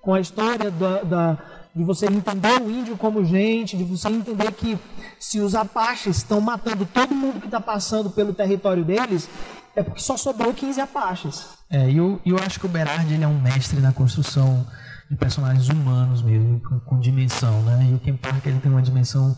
com 0.00 0.14
a 0.14 0.20
história 0.20 0.70
da, 0.70 1.02
da 1.02 1.38
de 1.74 1.84
você 1.84 2.06
entender 2.06 2.60
o 2.60 2.70
índio 2.70 2.96
como 2.96 3.24
gente, 3.24 3.76
de 3.76 3.84
você 3.84 4.08
entender 4.08 4.50
que 4.52 4.78
se 5.18 5.40
os 5.40 5.54
apaches 5.54 6.18
estão 6.18 6.40
matando 6.40 6.84
todo 6.86 7.14
mundo 7.14 7.40
que 7.40 7.46
está 7.46 7.60
passando 7.60 8.10
pelo 8.10 8.34
território 8.34 8.84
deles, 8.84 9.28
é 9.76 9.82
porque 9.82 10.00
só 10.00 10.16
sobrou 10.16 10.52
15 10.52 10.80
apaches. 10.80 11.46
É, 11.70 11.88
e 11.88 11.96
eu, 11.96 12.20
eu 12.26 12.36
acho 12.38 12.58
que 12.58 12.66
o 12.66 12.68
Berardi 12.68 13.14
ele 13.14 13.24
é 13.24 13.28
um 13.28 13.40
mestre 13.40 13.80
na 13.80 13.92
construção 13.92 14.66
de 15.08 15.16
personagens 15.16 15.68
humanos 15.68 16.22
mesmo, 16.22 16.60
com, 16.60 16.80
com 16.80 17.00
dimensão, 17.00 17.62
né? 17.62 17.88
E 17.90 17.94
o 17.94 17.98
Ken 17.98 18.16
Parker 18.16 18.52
ele 18.52 18.60
tem 18.60 18.70
uma 18.70 18.82
dimensão 18.82 19.36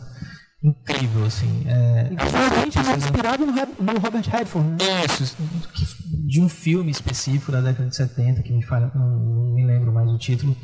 incrível, 0.63 1.25
assim. 1.25 1.63
É, 1.67 2.09
Inclusive, 2.11 2.89
é 2.89 2.97
inspirado 2.97 3.45
no, 3.45 3.53
no 3.53 3.99
Robert 3.99 4.23
Redford. 4.27 4.69
Né? 4.69 5.05
Isso, 5.05 5.35
de 6.27 6.41
um 6.41 6.47
filme 6.47 6.89
específico 6.89 7.51
da 7.51 7.61
década 7.61 7.89
de 7.89 7.95
70, 7.95 8.41
que 8.43 8.53
me 8.53 8.63
fala, 8.63 8.91
não, 8.95 9.09
não 9.09 9.53
me 9.55 9.65
lembro 9.65 9.91
mais 9.91 10.09
o 10.09 10.17
título, 10.17 10.55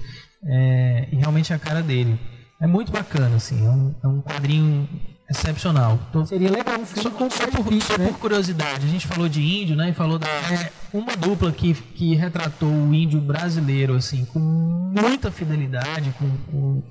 é, 0.45 1.07
e 1.11 1.15
realmente 1.15 1.51
é 1.51 1.55
a 1.55 1.59
cara 1.59 1.81
dele. 1.81 2.19
É 2.61 2.67
muito 2.67 2.91
bacana, 2.91 3.37
assim, 3.37 3.65
é 3.65 3.69
um, 3.69 3.95
é 4.03 4.07
um 4.07 4.21
quadrinho 4.21 4.87
excepcional. 5.29 5.99
Tô... 6.11 6.25
Seria 6.25 6.49
legal 6.49 6.79
um 6.79 6.85
filme 6.85 7.03
só, 7.03 7.09
com 7.11 7.29
só, 7.29 7.47
por, 7.47 7.81
só 7.81 7.97
né? 7.97 8.07
por 8.07 8.19
curiosidade, 8.19 8.85
a 8.85 8.89
gente 8.89 9.07
falou 9.07 9.29
de 9.29 9.41
índio, 9.41 9.75
né? 9.75 9.89
E 9.89 9.93
falou 9.93 10.17
da 10.17 10.27
é, 10.27 10.71
uma 10.91 11.15
dupla 11.15 11.51
que, 11.51 11.73
que 11.73 12.15
retratou 12.15 12.69
o 12.69 12.93
índio 12.93 13.21
brasileiro 13.21 13.95
assim 13.95 14.25
com 14.25 14.39
muita 14.39 15.31
fidelidade, 15.31 16.13
com, 16.17 16.29
com, 16.51 16.83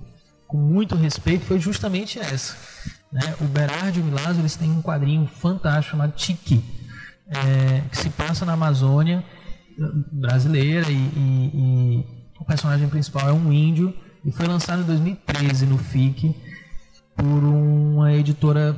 com 0.46 0.56
muito 0.56 0.94
respeito, 0.94 1.44
foi 1.44 1.58
justamente 1.58 2.18
essa. 2.18 2.56
Né? 3.12 3.34
O 3.40 3.44
Berardi 3.44 3.98
e 3.98 4.02
o 4.02 4.06
Milazzo 4.06 4.40
eles 4.40 4.54
têm 4.54 4.70
um 4.70 4.82
quadrinho 4.82 5.26
fantástico 5.26 5.92
chamado 5.92 6.12
Tiki, 6.12 6.64
é, 7.28 7.82
que 7.90 7.96
se 7.96 8.10
passa 8.10 8.44
na 8.44 8.52
Amazônia 8.52 9.24
brasileira 10.12 10.90
e, 10.90 10.94
e, 10.94 11.50
e 11.54 12.17
o 12.38 12.44
personagem 12.44 12.88
principal 12.88 13.28
é 13.28 13.32
um 13.32 13.52
índio 13.52 13.94
e 14.24 14.30
foi 14.30 14.46
lançado 14.46 14.82
em 14.82 14.84
2013 14.84 15.66
no 15.66 15.78
FIC 15.78 16.34
por 17.16 17.24
uma 17.24 18.12
editora 18.12 18.76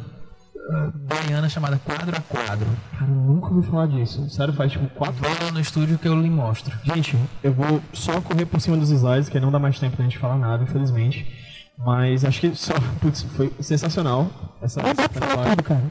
uh, 0.56 0.98
baiana 0.98 1.48
chamada 1.48 1.78
Quadro 1.78 2.16
a 2.16 2.20
Quadro. 2.20 2.66
Cara, 2.98 3.10
eu 3.10 3.14
nunca 3.14 3.48
ouvi 3.48 3.66
falar 3.68 3.86
disso. 3.86 4.28
Sério, 4.30 4.54
faz 4.54 4.72
tipo 4.72 4.86
quatro 4.90 5.20
Vai 5.20 5.44
lá 5.44 5.52
no 5.52 5.60
estúdio 5.60 5.98
que 5.98 6.08
eu 6.08 6.20
lhe 6.20 6.30
mostro. 6.30 6.76
Gente, 6.84 7.16
eu 7.42 7.52
vou 7.52 7.82
só 7.92 8.20
correr 8.20 8.46
por 8.46 8.60
cima 8.60 8.76
dos 8.76 8.90
slides, 8.90 9.28
que 9.28 9.38
não 9.38 9.50
dá 9.50 9.58
mais 9.58 9.78
tempo 9.78 9.96
pra 9.96 10.04
gente 10.04 10.18
falar 10.18 10.38
nada, 10.38 10.62
infelizmente. 10.62 11.26
Mas 11.78 12.24
acho 12.24 12.40
que 12.40 12.54
só, 12.54 12.74
putz, 13.00 13.22
foi 13.22 13.52
sensacional 13.60 14.30
essa, 14.60 14.82
não 14.82 14.94
dá 14.94 15.08
pra 15.08 15.26
falar 15.26 15.50
tudo, 15.50 15.62
cara. 15.62 15.82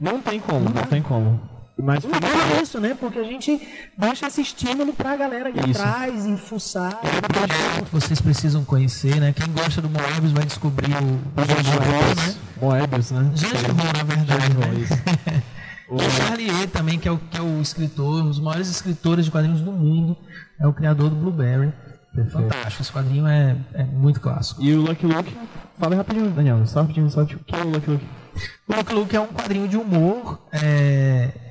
Não 0.00 0.20
tem 0.20 0.38
como, 0.38 0.60
não, 0.60 0.72
não 0.72 0.82
tem 0.84 1.02
como. 1.02 1.57
Mas 1.80 2.02
não 2.02 2.10
é 2.12 2.60
isso, 2.60 2.80
né? 2.80 2.96
Porque 2.98 3.20
a 3.20 3.24
gente 3.24 3.60
deixa 3.96 4.26
esse 4.26 4.40
estímulo 4.40 4.92
pra 4.92 5.14
galera 5.14 5.48
ir 5.48 5.60
atrás 5.60 6.26
e 6.26 6.36
fuçar. 6.36 6.98
É 7.04 7.18
um 7.18 7.20
projeto 7.20 7.84
que 7.84 7.92
vocês 7.92 8.20
precisam 8.20 8.64
conhecer, 8.64 9.20
né? 9.20 9.32
Quem 9.32 9.46
gosta 9.52 9.80
do 9.80 9.88
Moebius 9.88 10.32
vai 10.32 10.44
descobrir 10.44 10.92
o, 10.92 10.96
o 10.96 11.36
Moebius, 11.36 12.16
né? 12.16 12.34
Moebius, 12.60 13.10
né? 13.12 13.30
Janjo 13.34 13.74
na 13.96 14.02
verdade. 14.02 14.54
Né? 14.54 15.42
o 15.88 15.98
Charlier 16.00 16.68
também, 16.68 16.98
que 16.98 17.06
é, 17.06 17.12
o, 17.12 17.18
que 17.18 17.38
é 17.38 17.40
o 17.40 17.60
escritor, 17.60 18.22
um 18.22 18.28
dos 18.28 18.40
maiores 18.40 18.68
escritores 18.68 19.24
de 19.26 19.30
quadrinhos 19.30 19.60
do 19.60 19.70
mundo, 19.70 20.16
é 20.60 20.66
o 20.66 20.72
criador 20.72 21.10
do 21.10 21.16
Blueberry. 21.16 21.72
Fantástico, 22.32 22.82
esse 22.82 22.92
quadrinho 22.92 23.28
é, 23.28 23.56
é 23.74 23.84
muito 23.84 24.20
clássico. 24.20 24.60
E 24.60 24.74
o 24.74 24.80
Lucky 24.80 25.06
Luke, 25.06 25.32
fala 25.78 25.94
rapidinho, 25.94 26.28
Daniel, 26.30 26.66
só 26.66 26.80
rapidinho, 26.80 27.08
só 27.08 27.24
tipo, 27.24 27.40
o 27.40 27.44
que 27.44 27.54
é 27.54 27.62
o 27.62 27.68
Lucky 27.68 27.90
Luke? 27.90 28.06
O 28.66 28.74
Lucky 28.74 28.92
Luke 28.94 29.16
é 29.16 29.20
um 29.20 29.28
quadrinho 29.28 29.68
de 29.68 29.76
humor, 29.76 30.40
é 30.50 31.47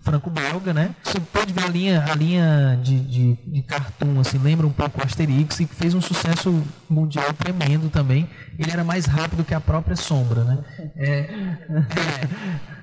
franco-belga, 0.00 0.72
né? 0.72 0.94
Você 1.02 1.18
pode 1.18 1.52
ver 1.52 1.64
a 1.64 1.68
linha, 1.68 2.04
a 2.08 2.14
linha 2.14 2.80
de, 2.82 3.00
de, 3.00 3.34
de 3.34 3.62
cartoon, 3.62 4.20
assim, 4.20 4.38
lembra 4.38 4.66
um 4.66 4.72
pouco 4.72 5.00
o 5.00 5.04
Asterix 5.04 5.58
e 5.60 5.66
fez 5.66 5.94
um 5.94 6.00
sucesso 6.00 6.62
mundial 6.88 7.32
tremendo 7.32 7.90
também. 7.90 8.28
Ele 8.58 8.70
era 8.70 8.84
mais 8.84 9.06
rápido 9.06 9.44
que 9.44 9.54
a 9.54 9.60
própria 9.60 9.96
sombra, 9.96 10.44
né? 10.44 10.64
É, 10.94 11.18
é, 11.18 12.28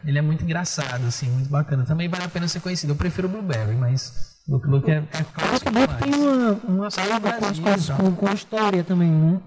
ele 0.06 0.18
é 0.18 0.22
muito 0.22 0.44
engraçado, 0.44 1.06
assim, 1.08 1.30
muito 1.30 1.50
bacana. 1.50 1.86
Também 1.86 2.10
vale 2.10 2.26
a 2.26 2.30
pena 2.30 2.48
ser 2.48 2.60
conhecido. 2.60 2.92
Eu 2.92 2.98
prefiro 2.98 3.28
o 3.28 3.32
Blueberry, 3.32 3.76
mas 3.76 4.38
Luke 4.50 4.68
Luke 4.68 4.92
é, 4.92 4.98
é 4.98 5.24
clássico 5.34 5.72
tem 6.02 6.14
uma, 6.14 6.52
uma 6.68 6.92
saga 6.92 7.20
com 7.20 7.96
com, 7.96 8.16
com 8.16 8.34
história 8.34 8.84
também, 8.84 9.10
né? 9.10 9.40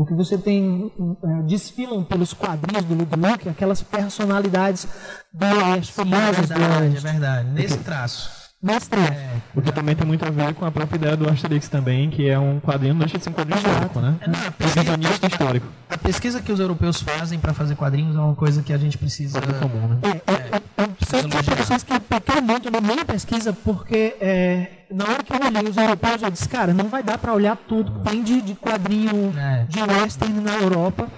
Porque 0.00 0.14
você 0.14 0.38
tem. 0.38 0.90
Uh, 0.98 1.42
desfilam 1.46 2.02
pelos 2.02 2.32
quadrinhos 2.32 2.86
do 2.86 2.94
Luke 2.94 3.50
aquelas 3.50 3.82
personalidades 3.82 4.88
do 5.30 5.44
Oeste, 5.44 5.92
famosas 5.92 6.50
é 6.50 6.54
verdade, 6.54 6.96
É 6.96 7.00
verdade, 7.00 7.48
nesse 7.50 7.76
traço. 7.80 8.39
Traço. 8.62 8.90
É, 8.94 9.40
porque 9.54 9.72
também 9.72 9.96
tem 9.96 10.06
muito 10.06 10.22
a 10.24 10.30
ver 10.30 10.52
com 10.54 10.66
a 10.66 10.70
própria 10.70 10.96
ideia 10.96 11.16
do 11.16 11.28
Asterix 11.28 11.68
também, 11.68 12.10
que 12.10 12.28
é 12.28 12.38
um 12.38 12.60
quadrinho, 12.60 12.92
não 12.92 13.00
deixa 13.00 13.16
de 13.16 13.24
ser 13.24 13.30
um 13.30 13.32
quadrinho 13.32 13.58
histórico, 13.58 14.00
né? 14.00 14.16
É, 14.20 14.28
não, 14.28 14.38
a 14.38 14.50
pesquisa, 14.50 15.26
histórico. 15.26 15.66
A 15.88 15.98
pesquisa 15.98 16.42
que 16.42 16.52
os 16.52 16.60
europeus 16.60 17.00
fazem 17.00 17.38
para 17.38 17.54
fazer 17.54 17.74
quadrinhos 17.74 18.14
é 18.14 18.20
uma 18.20 18.34
coisa 18.34 18.62
que 18.62 18.72
a 18.72 18.76
gente 18.76 18.98
precisa. 18.98 19.38
É 19.38 19.40
comum, 19.40 19.88
né? 19.88 19.98
É, 20.02 20.08
é, 20.08 20.56
é, 20.56 20.90
só 21.06 21.42
para 21.42 21.54
vocês 21.64 21.82
que 21.82 22.00
pequei 22.00 22.40
muito 22.42 22.70
na 22.70 22.82
minha 22.82 23.04
pesquisa, 23.04 23.52
porque 23.52 24.16
é, 24.20 24.70
na 24.90 25.04
hora 25.04 25.22
que 25.22 25.32
eu 25.32 25.38
olhei 25.38 25.70
os 25.70 25.76
europeus, 25.76 26.22
eu 26.22 26.30
disse, 26.30 26.48
cara, 26.48 26.74
não 26.74 26.88
vai 26.88 27.02
dar 27.02 27.16
para 27.16 27.32
olhar 27.32 27.56
tudo 27.56 27.92
que 27.92 28.10
tem 28.10 28.22
de, 28.22 28.42
de 28.42 28.54
quadrinho 28.54 29.32
é. 29.38 29.64
de 29.68 29.80
western 29.80 30.38
na 30.40 30.56
Europa, 30.56 31.08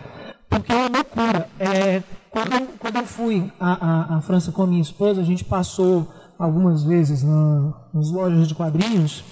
porque 0.49 0.73
é 0.73 0.77
uma 0.77 0.89
loucura. 0.89 1.49
É, 1.59 2.03
quando, 2.31 2.53
eu, 2.53 2.69
quando 2.79 2.97
eu 2.97 3.07
fui 3.07 3.53
à, 3.59 4.15
à, 4.15 4.17
à, 4.17 4.21
França 4.21 4.53
com 4.53 4.63
a 4.63 4.67
minha 4.67 4.81
esposa, 4.81 5.21
a 5.21 5.25
gente 5.25 5.45
passou 5.45 6.09
algumas 6.43 6.83
vezes 6.83 7.23
na, 7.23 7.73
nas 7.95 8.11
lojas 8.11 8.49
de 8.49 8.55
quadrinhos, 8.55 9.25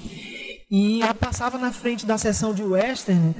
e 0.70 1.00
eu 1.00 1.14
passava 1.14 1.58
na 1.58 1.72
frente 1.72 2.06
da 2.06 2.16
seção 2.16 2.54
de 2.54 2.62
western 2.62 3.34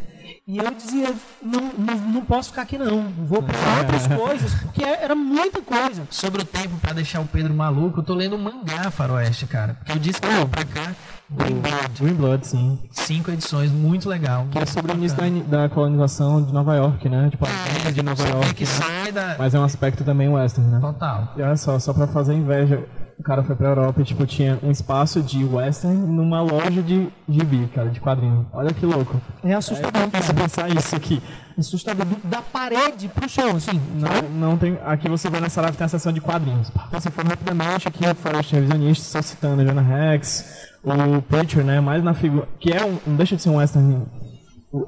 e 0.46 0.58
eu 0.58 0.68
dizia, 0.74 1.14
não, 1.40 1.70
não, 1.78 1.94
não 1.94 2.24
posso 2.24 2.48
ficar 2.48 2.62
aqui 2.62 2.76
não, 2.76 3.08
vou 3.24 3.40
para 3.44 3.78
outras 3.78 4.06
coisas, 4.08 4.54
porque 4.54 4.82
era 4.82 5.14
muita 5.14 5.62
coisa. 5.62 6.02
Sobre 6.10 6.42
o 6.42 6.44
tempo, 6.44 6.76
para 6.78 6.94
deixar 6.94 7.20
o 7.20 7.26
Pedro 7.26 7.54
maluco, 7.54 8.00
eu 8.00 8.02
tô 8.02 8.14
lendo 8.14 8.34
um 8.34 8.42
mangá 8.42 8.90
faroeste, 8.90 9.46
cara. 9.46 9.74
Porque 9.74 9.92
eu 9.92 9.98
disse 9.98 10.20
que 10.20 10.26
eu 10.26 10.48
pra 10.48 10.64
cá, 10.64 10.92
Green 11.30 11.60
Blood. 11.60 12.02
Green 12.02 12.14
Blood, 12.14 12.46
sim. 12.48 12.78
Cinco 12.90 13.30
edições, 13.30 13.70
muito 13.70 14.08
legal. 14.08 14.48
Que 14.50 14.58
é 14.58 14.66
sobre 14.66 14.90
o 14.90 14.96
início 14.96 15.16
da, 15.16 15.62
da, 15.62 15.68
colonização 15.68 16.42
de 16.42 16.52
Nova 16.52 16.74
York, 16.74 17.08
né? 17.08 17.30
Tipo, 17.30 17.46
a 17.46 17.88
é, 17.88 17.92
de 17.92 18.02
Nova 18.02 18.26
York. 18.26 18.54
Que 18.54 18.64
né? 18.64 18.70
sai 18.70 19.12
da... 19.12 19.36
Mas 19.38 19.54
é 19.54 19.60
um 19.60 19.64
aspecto 19.64 20.02
também 20.02 20.28
western, 20.28 20.68
né? 20.68 20.80
Total. 20.80 21.32
E 21.36 21.42
olha 21.42 21.56
só, 21.56 21.78
só 21.78 21.92
pra 21.92 22.08
fazer 22.08 22.34
inveja, 22.34 22.84
o 23.20 23.22
cara 23.22 23.42
foi 23.42 23.54
pra 23.54 23.68
Europa 23.68 24.00
e, 24.00 24.04
tipo, 24.04 24.24
tinha 24.24 24.58
um 24.62 24.70
espaço 24.70 25.22
de 25.22 25.44
western 25.44 25.94
numa 25.94 26.40
loja 26.40 26.82
de 26.82 27.08
gibi, 27.28 27.68
cara, 27.74 27.90
de 27.90 28.00
quadrinho. 28.00 28.46
Olha 28.50 28.72
que 28.72 28.86
louco. 28.86 29.20
É 29.44 29.52
assustador. 29.54 30.02
É 30.04 30.32
pensar 30.32 30.68
isso 30.70 30.96
aqui. 30.96 31.22
Assustador. 31.58 32.06
Da 32.24 32.40
parede 32.40 33.08
pro 33.08 33.28
chão, 33.28 33.56
assim. 33.56 33.78
Não, 33.94 34.48
não 34.50 34.56
tem... 34.56 34.78
Aqui 34.86 35.06
você 35.08 35.28
vai 35.28 35.40
na 35.40 35.48
que 35.48 35.76
tem 35.76 35.84
a 35.84 35.88
seção 35.88 36.12
de 36.12 36.20
quadrinhos. 36.20 36.72
Se 36.98 37.10
for 37.10 37.26
rapidamente, 37.26 37.86
aqui 37.86 38.06
o 38.06 38.14
Forest 38.14 38.54
Revisionista, 38.54 39.04
só 39.04 39.20
citando 39.22 39.60
a 39.60 39.64
Jonah 39.66 39.82
Rex, 39.82 40.70
o 40.82 41.22
Preacher, 41.22 41.62
né, 41.62 41.78
mais 41.78 42.02
na 42.02 42.14
figura... 42.14 42.48
Que 42.58 42.72
é 42.72 42.82
um... 42.84 42.98
Não 43.06 43.16
deixa 43.16 43.36
de 43.36 43.42
ser 43.42 43.50
um 43.50 43.56
western 43.56 44.02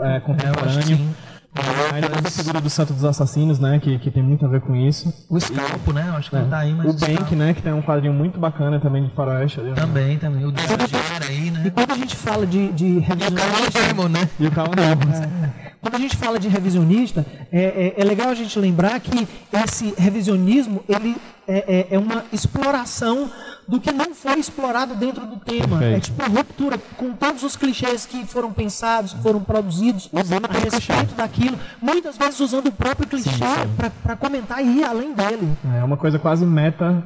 é, 0.01 0.21
contemporâneo. 0.21 1.15
Ainda 1.55 2.09
mais 2.09 2.27
a 2.27 2.31
figura 2.31 2.61
do 2.63 2.71
Santo 2.71 2.95
dos 2.95 3.05
Assassinos, 3.05 3.59
né? 3.59 3.79
Que, 3.79 3.99
que 3.99 4.11
tem 4.11 4.23
muito 4.23 4.45
a 4.47 4.49
ver 4.49 4.63
com 4.63 4.75
isso. 4.75 5.13
O 5.29 5.39
Scalpo, 5.39 5.93
né? 5.93 6.11
Acho 6.17 6.31
que 6.31 6.37
é. 6.37 6.41
não 6.41 6.49
tá 6.49 6.59
aí, 6.59 6.73
mas. 6.73 6.87
O, 6.87 6.91
o 6.91 6.95
Bank, 6.95 7.37
né? 7.37 7.53
Que 7.53 7.61
tem 7.61 7.73
um 7.75 7.83
quadrinho 7.83 8.15
muito 8.15 8.39
bacana 8.39 8.81
também 8.81 9.05
de 9.05 9.11
faroeste. 9.11 9.61
Ali, 9.61 9.71
né? 9.71 9.75
também, 9.75 10.15
né? 10.15 10.19
também. 10.19 10.47
O 10.47 10.53
Desagiar 10.53 11.23
aí, 11.29 11.51
né? 11.51 11.65
E 11.67 11.71
quando 11.71 11.93
a 11.93 11.97
gente 11.97 12.17
fala 12.17 12.47
de, 12.47 12.73
de 12.73 12.99
revisionista. 13.01 14.09
né? 14.09 14.31
E 14.41 14.47
o 14.47 14.51
Carl 14.51 14.73
é, 14.73 15.63
Quando 15.83 15.95
a 15.95 15.99
gente 15.99 16.17
fala 16.17 16.39
de 16.39 16.49
revisionista, 16.49 17.27
é, 17.53 17.63
é, 17.63 17.95
é, 17.99 18.05
legal 18.05 18.31
a 18.31 18.35
gente 18.35 18.59
lembrar 18.59 18.99
que 19.01 19.29
esse 19.53 19.95
revisionismo 19.99 20.83
ele 20.89 21.17
é, 21.47 21.89
é, 21.91 21.95
é 21.97 21.99
uma 21.99 22.25
exploração 22.33 23.31
do 23.67 23.81
que 23.81 23.93
não 23.93 24.15
foi 24.15 24.39
explorado 24.39 24.95
dentro 24.95 25.27
do 25.27 25.37
tema. 25.37 25.79
Perfeito. 25.79 25.97
É 25.97 26.01
tipo 26.01 26.23
uma 26.23 26.39
ruptura 26.39 26.79
com 26.97 27.13
todos 27.13 27.43
os 27.43 27.57
clichês 27.57 28.05
que 28.07 28.25
foram 28.27 28.53
pensados, 28.53 29.13
que 29.13 29.23
foram 29.23 29.41
produzidos 29.41 30.09
usando 30.13 30.47
a 30.47 30.53
respeito 30.53 31.15
daquilo, 31.15 31.59
muitas 31.81 32.17
vezes 32.17 32.41
usando 32.41 32.67
o 32.67 32.73
próprio 32.73 33.09
clichê 33.09 33.45
para 34.03 34.17
comentar 34.17 34.65
e 34.65 34.79
ir 34.79 34.85
além 34.85 35.13
dele. 35.13 35.49
É 35.79 35.85
uma 35.85 35.97
coisa 35.97 36.19
quase 36.19 36.45
meta. 36.45 37.03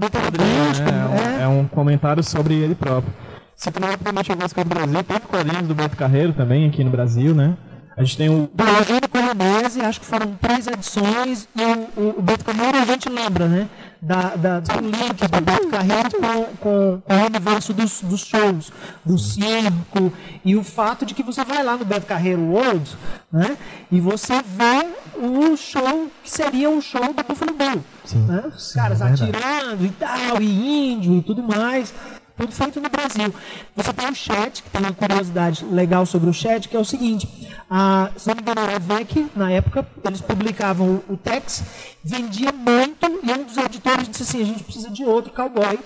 É, 0.00 1.40
é, 1.40 1.42
é, 1.42 1.48
um 1.48 1.66
comentário 1.66 2.22
sobre 2.22 2.54
ele 2.54 2.74
próprio. 2.74 3.12
Citando 3.56 3.86
rapidamente 3.86 4.30
algumas 4.30 4.52
coisas 4.52 4.70
do 4.70 4.74
Brasil, 4.74 5.02
teve 5.02 5.20
quadrinhos 5.20 5.68
do 5.68 5.74
Beto 5.74 5.96
Carreiro 5.96 6.32
também 6.32 6.66
aqui 6.66 6.82
no 6.84 6.90
Brasil, 6.90 7.34
né? 7.34 7.56
A 7.96 8.02
gente 8.02 8.16
tem 8.16 8.30
o. 8.30 8.48
Do 8.54 8.64
Eugênio 8.64 9.08
Colonese, 9.10 9.82
acho 9.82 10.00
que 10.00 10.06
foram 10.06 10.32
três 10.40 10.66
edições, 10.66 11.46
e 11.54 11.62
o, 11.62 12.02
o, 12.02 12.18
o 12.18 12.22
Beto 12.22 12.44
Carreiro 12.44 12.78
a 12.78 12.84
gente 12.86 13.08
lembra, 13.10 13.46
né? 13.46 13.68
Da, 14.02 14.34
da, 14.34 14.60
do 14.60 14.80
link 14.80 15.28
do 15.28 15.40
Beto 15.42 15.68
Carreiro 15.68 16.10
com, 16.10 16.44
com, 16.56 17.02
com 17.04 17.14
o 17.14 17.26
universo 17.26 17.74
dos, 17.74 18.00
dos 18.00 18.20
shows, 18.20 18.72
do 19.04 19.18
circo, 19.18 20.10
e 20.42 20.56
o 20.56 20.64
fato 20.64 21.04
de 21.04 21.12
que 21.12 21.22
você 21.22 21.44
vai 21.44 21.62
lá 21.62 21.76
no 21.76 21.84
Beto 21.84 22.06
Carreiro 22.06 22.40
World, 22.40 22.96
né? 23.30 23.58
E 23.92 24.00
você 24.00 24.42
vê 24.42 24.88
o 25.18 25.54
show 25.54 26.10
que 26.22 26.30
seria 26.30 26.70
um 26.70 26.80
show 26.80 27.12
da 27.12 27.22
Buffalo 27.22 27.52
Bill. 27.52 27.84
Sim, 28.06 28.24
né? 28.26 28.44
Os 28.56 28.70
sim, 28.70 28.78
caras 28.78 29.02
é 29.02 29.04
atirando 29.04 29.84
e 29.84 29.90
tal, 29.90 30.40
e 30.40 30.92
índio 30.92 31.18
e 31.18 31.22
tudo 31.22 31.42
mais 31.42 31.92
tudo 32.40 32.52
feito 32.52 32.80
no 32.80 32.88
Brasil. 32.88 33.34
Você 33.76 33.92
tem 33.92 34.08
o 34.08 34.14
chat, 34.14 34.62
que 34.62 34.70
tem 34.70 34.80
uma 34.80 34.94
curiosidade 34.94 35.64
legal 35.66 36.06
sobre 36.06 36.30
o 36.30 36.32
chat, 36.32 36.68
que 36.68 36.76
é 36.76 36.80
o 36.80 36.84
seguinte: 36.84 37.28
a, 37.68 38.10
se 38.16 38.28
não 38.28 38.36
VEC, 38.80 39.30
na 39.36 39.50
época, 39.50 39.86
eles 40.04 40.20
publicavam 40.22 41.02
o, 41.08 41.14
o 41.14 41.16
Tex, 41.16 41.62
vendia 42.02 42.50
muito, 42.50 43.20
e 43.22 43.30
um 43.30 43.44
dos 43.44 43.56
editores 43.58 44.08
disse 44.08 44.22
assim: 44.22 44.42
a 44.42 44.44
gente 44.46 44.64
precisa 44.64 44.90
de 44.90 45.04
outro 45.04 45.32
cowboy 45.32 45.78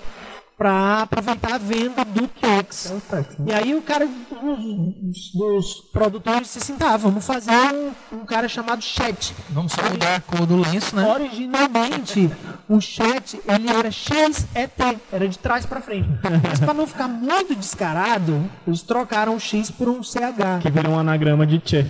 para 0.56 1.02
aproveitar 1.02 1.54
a 1.54 1.58
venda 1.58 2.04
do 2.04 2.28
Kex. 2.28 2.92
É 3.10 3.16
né? 3.16 3.24
E 3.46 3.52
aí 3.52 3.74
o 3.74 3.82
cara, 3.82 4.06
um 4.06 4.94
dos 5.34 5.80
produtores 5.92 6.42
disse 6.42 6.58
assim, 6.58 6.76
tá, 6.76 6.96
vamos 6.96 7.26
fazer 7.26 7.50
um, 7.50 8.18
um 8.18 8.24
cara 8.24 8.48
chamado 8.48 8.82
Chat. 8.82 9.34
Vamos 9.50 9.72
só 9.72 9.82
mudar 9.90 10.16
a 10.16 10.20
cor 10.20 10.46
do 10.46 10.56
lenço, 10.56 10.94
né? 10.94 11.06
Originalmente, 11.06 12.30
o 12.68 12.80
Chat, 12.80 13.40
ele 13.46 13.68
era 13.68 13.90
XET, 13.90 14.98
era 15.12 15.28
de 15.28 15.38
trás 15.38 15.66
para 15.66 15.80
frente. 15.80 16.08
Mas 16.48 16.60
para 16.60 16.74
não 16.74 16.86
ficar 16.86 17.08
muito 17.08 17.54
descarado, 17.56 18.48
eles 18.66 18.82
trocaram 18.82 19.34
o 19.34 19.40
X 19.40 19.70
por 19.70 19.88
um 19.88 20.02
CH. 20.02 20.60
Que 20.62 20.70
virou 20.70 20.92
um 20.92 20.98
anagrama 20.98 21.46
de 21.46 21.60
Che. 21.64 21.84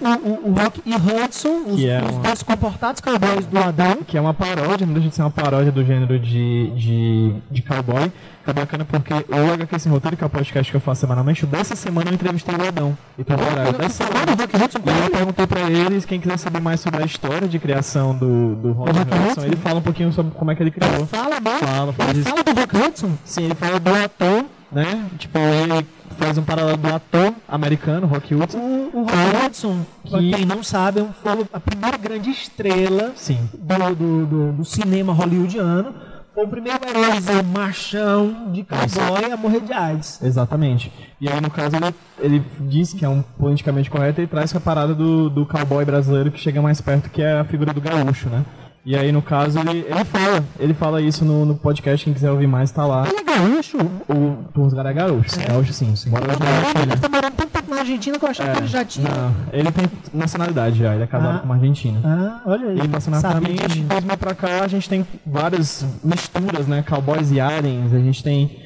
o, 0.00 0.28
o, 0.28 0.50
o 0.50 0.54
Rock 0.54 0.82
e 0.84 0.94
Hudson, 0.94 1.64
os, 1.68 1.84
é 1.84 2.00
uma... 2.00 2.10
os 2.10 2.16
dois 2.18 2.42
comportados 2.42 3.00
cowboys 3.00 3.46
do 3.46 3.58
Adão. 3.58 3.98
Que 4.06 4.18
é 4.18 4.20
uma 4.20 4.34
paródia, 4.34 4.86
não 4.86 4.94
deixa 4.94 5.08
de 5.08 5.14
ser 5.14 5.22
uma 5.22 5.30
paródia 5.30 5.70
do 5.70 5.84
gênero 5.84 6.18
de, 6.18 6.70
de 6.76 7.43
de 7.50 7.62
cowboy. 7.62 8.10
É 8.46 8.52
bacana 8.52 8.84
porque 8.84 9.12
o 9.14 9.52
HQ 9.54 9.78
Sem 9.78 9.90
Roteiro, 9.90 10.16
que 10.16 10.22
é 10.22 10.26
o 10.26 10.30
podcast 10.30 10.70
que 10.70 10.76
eu 10.76 10.80
faço 10.80 11.00
semanalmente, 11.00 11.46
dessa 11.46 11.74
semana 11.74 12.10
eu 12.10 12.14
entrevistei 12.14 12.54
o 12.54 12.68
Adão. 12.68 12.96
Então, 13.18 13.38
cara, 13.38 13.72
dessa 13.72 14.04
semana 14.04 14.32
eu 14.32 15.10
perguntei 15.10 15.46
pra 15.46 15.60
eles, 15.70 16.04
quem 16.04 16.20
quiser 16.20 16.36
saber 16.38 16.60
mais 16.60 16.80
sobre 16.80 17.02
a 17.02 17.06
história 17.06 17.48
de 17.48 17.58
criação 17.58 18.14
do, 18.14 18.54
do 18.56 18.72
Rock 18.72 18.90
Hudson, 18.90 19.44
ele 19.46 19.56
fala 19.56 19.78
um 19.78 19.82
pouquinho 19.82 20.12
sobre 20.12 20.32
como 20.34 20.50
é 20.50 20.54
que 20.54 20.62
ele 20.62 20.70
criou. 20.70 21.06
Fala, 21.06 21.40
mano. 21.40 21.58
Fala, 21.58 21.92
fala, 21.92 22.10
ele 22.10 22.22
fala 22.22 22.42
do 22.42 22.52
Rock 22.52 22.76
Hudson? 22.76 23.10
Sim, 23.24 23.44
ele 23.44 23.54
fala 23.54 23.80
do 23.80 23.94
ator, 23.94 24.44
né? 24.70 25.06
Tipo, 25.18 25.38
ele 25.38 25.86
faz 26.18 26.36
um 26.36 26.42
paralelo 26.42 26.76
do 26.76 26.94
ator 26.94 27.34
americano, 27.48 28.06
Rock 28.06 28.34
Hudson. 28.34 28.58
O, 28.58 29.00
o 29.00 29.02
Rock 29.04 29.46
Hudson, 29.46 29.86
que... 30.04 30.32
quem 30.32 30.44
não 30.44 30.62
sabe, 30.62 31.00
é 31.00 31.06
foi 31.22 31.46
a 31.52 31.60
primeira 31.60 31.96
grande 31.96 32.30
estrela 32.30 33.12
Sim. 33.16 33.38
Do, 33.54 33.94
do, 33.94 34.26
do, 34.26 34.52
do 34.52 34.64
cinema 34.64 35.12
hollywoodiano 35.12 35.94
o 36.36 36.48
primeiro 36.48 36.80
herói 36.86 37.42
machão 37.42 38.50
de 38.52 38.64
cowboy 38.64 39.32
a 39.32 39.36
morrer 39.36 39.60
de 39.60 39.72
AIDS. 39.72 40.20
Exatamente. 40.22 40.92
E 41.20 41.28
aí, 41.28 41.40
no 41.40 41.50
caso, 41.50 41.76
ele, 41.76 41.94
ele 42.18 42.44
diz 42.60 42.92
que 42.92 43.04
é 43.04 43.08
um 43.08 43.22
politicamente 43.22 43.90
correto 43.90 44.20
e 44.20 44.26
traz 44.26 44.54
a 44.54 44.60
parada 44.60 44.94
do, 44.94 45.30
do 45.30 45.46
cowboy 45.46 45.84
brasileiro 45.84 46.30
que 46.30 46.40
chega 46.40 46.60
mais 46.60 46.80
perto, 46.80 47.10
que 47.10 47.22
é 47.22 47.38
a 47.38 47.44
figura 47.44 47.72
do 47.72 47.80
gaúcho, 47.80 48.28
né? 48.28 48.44
E 48.86 48.94
aí, 48.94 49.10
no 49.10 49.22
caso, 49.22 49.58
ele, 49.60 49.86
ele 49.88 50.04
fala, 50.04 50.44
ele 50.58 50.74
fala 50.74 51.00
isso 51.00 51.24
no, 51.24 51.46
no 51.46 51.54
podcast, 51.54 52.04
quem 52.04 52.12
quiser 52.12 52.30
ouvir 52.30 52.46
mais, 52.46 52.70
tá 52.70 52.86
lá. 52.86 53.08
Ele 53.08 53.16
é 53.18 53.22
gaúcho? 53.22 53.78
O 53.78 54.44
Tursgar 54.52 54.86
é 54.86 54.92
gaúcho, 54.92 55.40
é. 55.40 55.46
gaúcho 55.46 55.72
sim. 55.72 55.96
sim. 55.96 56.10
Bora 56.10 56.24
ele 56.24 56.96
tá 57.00 57.08
morando 57.08 57.32
tanto 57.32 57.50
tempo 57.50 57.70
na 57.70 57.80
Argentina 57.80 58.18
que 58.18 58.24
eu 58.24 58.28
achava 58.28 58.50
é, 58.50 58.52
que 58.52 58.58
ele 58.60 58.66
já 58.66 58.84
tinha. 58.84 59.08
Não, 59.08 59.34
ele 59.52 59.72
tem 59.72 59.86
nacionalidade 60.12 60.78
já, 60.78 60.94
ele 60.94 61.04
é 61.04 61.06
casado 61.06 61.36
ah. 61.36 61.38
com 61.38 61.46
uma 61.46 61.54
argentina. 61.54 61.98
Ah, 62.04 62.42
olha 62.44 62.68
aí. 62.68 62.78
Ele 62.78 62.88
passou 62.88 63.10
na 63.10 63.20
família, 63.22 63.66
2000 63.66 64.16
pra 64.18 64.34
cá, 64.34 64.64
a 64.64 64.68
gente 64.68 64.86
tem 64.86 65.06
várias 65.24 65.86
misturas, 66.04 66.66
né? 66.66 66.84
Cowboys 66.86 67.30
e 67.30 67.40
aliens, 67.40 67.94
a 67.94 67.98
gente 67.98 68.22
tem 68.22 68.63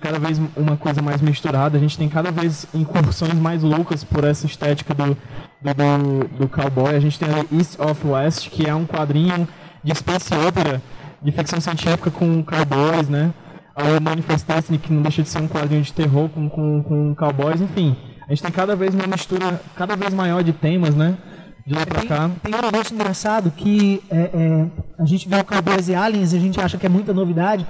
cada 0.00 0.18
vez 0.18 0.40
uma 0.56 0.76
coisa 0.76 1.00
mais 1.00 1.20
misturada, 1.20 1.78
a 1.78 1.80
gente 1.80 1.96
tem 1.96 2.08
cada 2.08 2.30
vez 2.30 2.66
incursões 2.74 3.34
mais 3.34 3.62
loucas 3.62 4.04
por 4.04 4.22
essa 4.24 4.46
estética 4.46 4.92
do, 4.92 5.16
do, 5.62 6.38
do 6.38 6.48
cowboy. 6.48 6.94
A 6.94 7.00
gente 7.00 7.18
tem 7.18 7.28
East 7.52 7.78
of 7.80 8.06
West, 8.06 8.50
que 8.50 8.68
é 8.68 8.74
um 8.74 8.86
quadrinho 8.86 9.48
de 9.82 9.94
space 9.94 10.34
opera 10.34 10.82
de 11.22 11.32
ficção 11.32 11.60
científica 11.60 12.10
com 12.10 12.42
cowboys, 12.42 13.08
né? 13.08 13.32
O 13.74 14.02
Manifest 14.02 14.46
Destiny, 14.46 14.78
que 14.78 14.92
não 14.92 15.00
deixa 15.00 15.22
de 15.22 15.28
ser 15.28 15.40
um 15.40 15.48
quadrinho 15.48 15.82
de 15.82 15.92
terror 15.92 16.28
com, 16.28 16.48
com, 16.50 16.82
com 16.82 17.14
cowboys, 17.14 17.60
enfim. 17.60 17.96
A 18.26 18.30
gente 18.30 18.42
tem 18.42 18.52
cada 18.52 18.76
vez 18.76 18.94
uma 18.94 19.06
mistura 19.06 19.60
cada 19.74 19.96
vez 19.96 20.12
maior 20.12 20.42
de 20.42 20.52
temas, 20.52 20.94
né? 20.94 21.16
De 21.64 21.74
lá 21.74 21.86
pra 21.86 22.00
Tem, 22.00 22.08
cá. 22.08 22.30
tem 22.42 22.54
um 22.54 22.60
negócio 22.60 22.94
engraçado 22.94 23.50
que 23.52 24.02
é, 24.10 24.18
é, 24.18 24.66
a 24.98 25.04
gente 25.04 25.28
vê 25.28 25.36
o 25.36 25.44
Cowboys 25.44 25.88
e 25.88 25.94
Aliens 25.94 26.32
e 26.32 26.36
a 26.36 26.40
gente 26.40 26.60
acha 26.60 26.76
que 26.76 26.84
é 26.84 26.88
muita 26.88 27.14
novidade, 27.14 27.64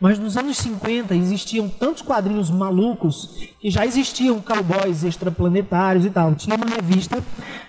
mas 0.00 0.18
nos 0.18 0.36
anos 0.36 0.56
50 0.58 1.14
existiam 1.14 1.68
tantos 1.68 2.02
quadrinhos 2.02 2.50
malucos 2.50 3.48
que 3.60 3.70
já 3.70 3.86
existiam 3.86 4.40
cowboys 4.40 5.04
extraplanetários 5.04 6.04
e 6.04 6.10
tal. 6.10 6.34
Tinha 6.34 6.56
uma 6.56 6.66
revista 6.66 7.22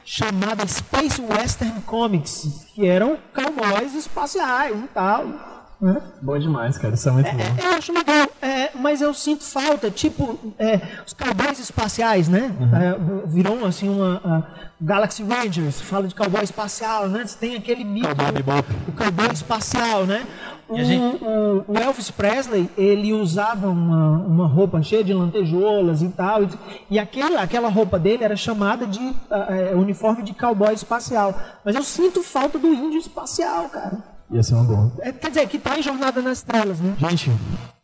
chamada 0.03 0.65
Space 0.67 1.21
Western 1.21 1.81
Comics, 1.81 2.65
que 2.73 2.85
eram 2.85 3.17
cowboys 3.33 3.93
espaciais 3.93 4.77
e 4.77 4.87
tal. 4.87 5.56
Né? 5.79 6.01
Bom 6.21 6.37
demais, 6.39 6.77
cara. 6.77 6.93
Isso 6.95 7.07
é 7.07 7.11
muito 7.11 7.31
bom. 7.31 7.37
É, 7.37 7.65
eu 7.65 7.77
acho 7.77 7.93
legal, 7.93 8.27
é, 8.41 8.69
mas 8.75 9.01
eu 9.01 9.13
sinto 9.13 9.43
falta, 9.43 9.91
tipo, 9.91 10.37
é, 10.57 10.81
os 11.05 11.13
cowboys 11.13 11.59
espaciais, 11.59 12.27
né? 12.27 12.51
É, 12.73 13.27
virou 13.27 13.65
assim 13.65 13.87
uma. 13.89 14.21
a 14.23 14.67
Galaxy 14.79 15.23
Rangers, 15.23 15.81
fala 15.81 16.07
de 16.07 16.13
cowboy 16.15 16.43
espacial, 16.43 17.07
né? 17.07 17.25
Você 17.25 17.37
tem 17.37 17.55
aquele 17.55 17.83
mito. 17.83 18.07
Cowboy. 18.07 18.63
O 18.87 18.91
cowboy 18.91 19.31
espacial, 19.33 20.05
né? 20.05 20.25
O, 20.69 20.77
E 20.77 20.83
gente- 20.85 21.23
o- 21.23 21.63
o 21.67 21.77
Elvis 21.77 22.11
Presley, 22.11 22.69
ele 22.77 23.13
usava 23.13 23.67
uma, 23.69 24.17
uma 24.19 24.47
roupa 24.47 24.81
cheia 24.83 25.03
de 25.03 25.13
lantejoulas 25.13 26.01
e 26.01 26.09
tal. 26.09 26.43
E, 26.43 26.49
e 26.91 26.99
aquela, 26.99 27.41
aquela 27.41 27.69
roupa 27.69 27.97
dele 27.97 28.23
era 28.23 28.35
chamada 28.35 28.85
de 28.85 28.99
é, 29.31 29.73
uniforme 29.75 30.21
de 30.23 30.33
cowboy 30.33 30.73
espacial. 30.73 31.33
Mas 31.63 31.75
eu 31.75 31.83
sinto 31.83 32.21
falta 32.21 32.59
do 32.59 32.67
índio 32.67 32.99
espacial, 32.99 33.69
cara. 33.69 34.16
Ia 34.31 34.43
ser 34.43 34.55
uma 34.55 34.63
boa. 34.63 34.91
É, 34.99 35.11
quer 35.11 35.29
dizer, 35.29 35.47
que 35.47 35.57
tá 35.57 35.79
em 35.79 35.81
Jornada 35.81 36.21
nas 36.21 36.39
Estrelas, 36.39 36.79
né? 36.79 36.95
Gente, 36.97 37.31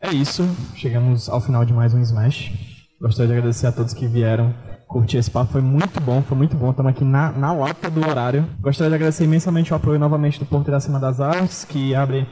é 0.00 0.10
isso. 0.12 0.46
Chegamos 0.74 1.28
ao 1.28 1.40
final 1.40 1.64
de 1.64 1.72
mais 1.72 1.94
um 1.94 2.00
Smash. 2.00 2.52
Gostaria 3.00 3.28
de 3.32 3.38
agradecer 3.38 3.66
a 3.66 3.72
todos 3.72 3.94
que 3.94 4.06
vieram 4.06 4.54
curtir 4.86 5.16
esse 5.16 5.30
papo. 5.30 5.52
Foi 5.52 5.62
muito 5.62 6.00
bom, 6.00 6.22
foi 6.22 6.36
muito 6.36 6.56
bom. 6.56 6.70
Estamos 6.70 6.90
aqui 6.92 7.04
na, 7.04 7.32
na 7.32 7.52
lata 7.52 7.90
do 7.90 8.06
horário. 8.06 8.46
Gostaria 8.60 8.90
de 8.90 8.94
agradecer 8.94 9.24
imensamente 9.24 9.72
o 9.72 9.76
apoio 9.76 9.98
novamente 9.98 10.38
do 10.38 10.44
Porto 10.44 10.72
Acima 10.74 11.00
das 11.00 11.20
Artes, 11.20 11.64
que 11.64 11.94
abre 11.94 12.28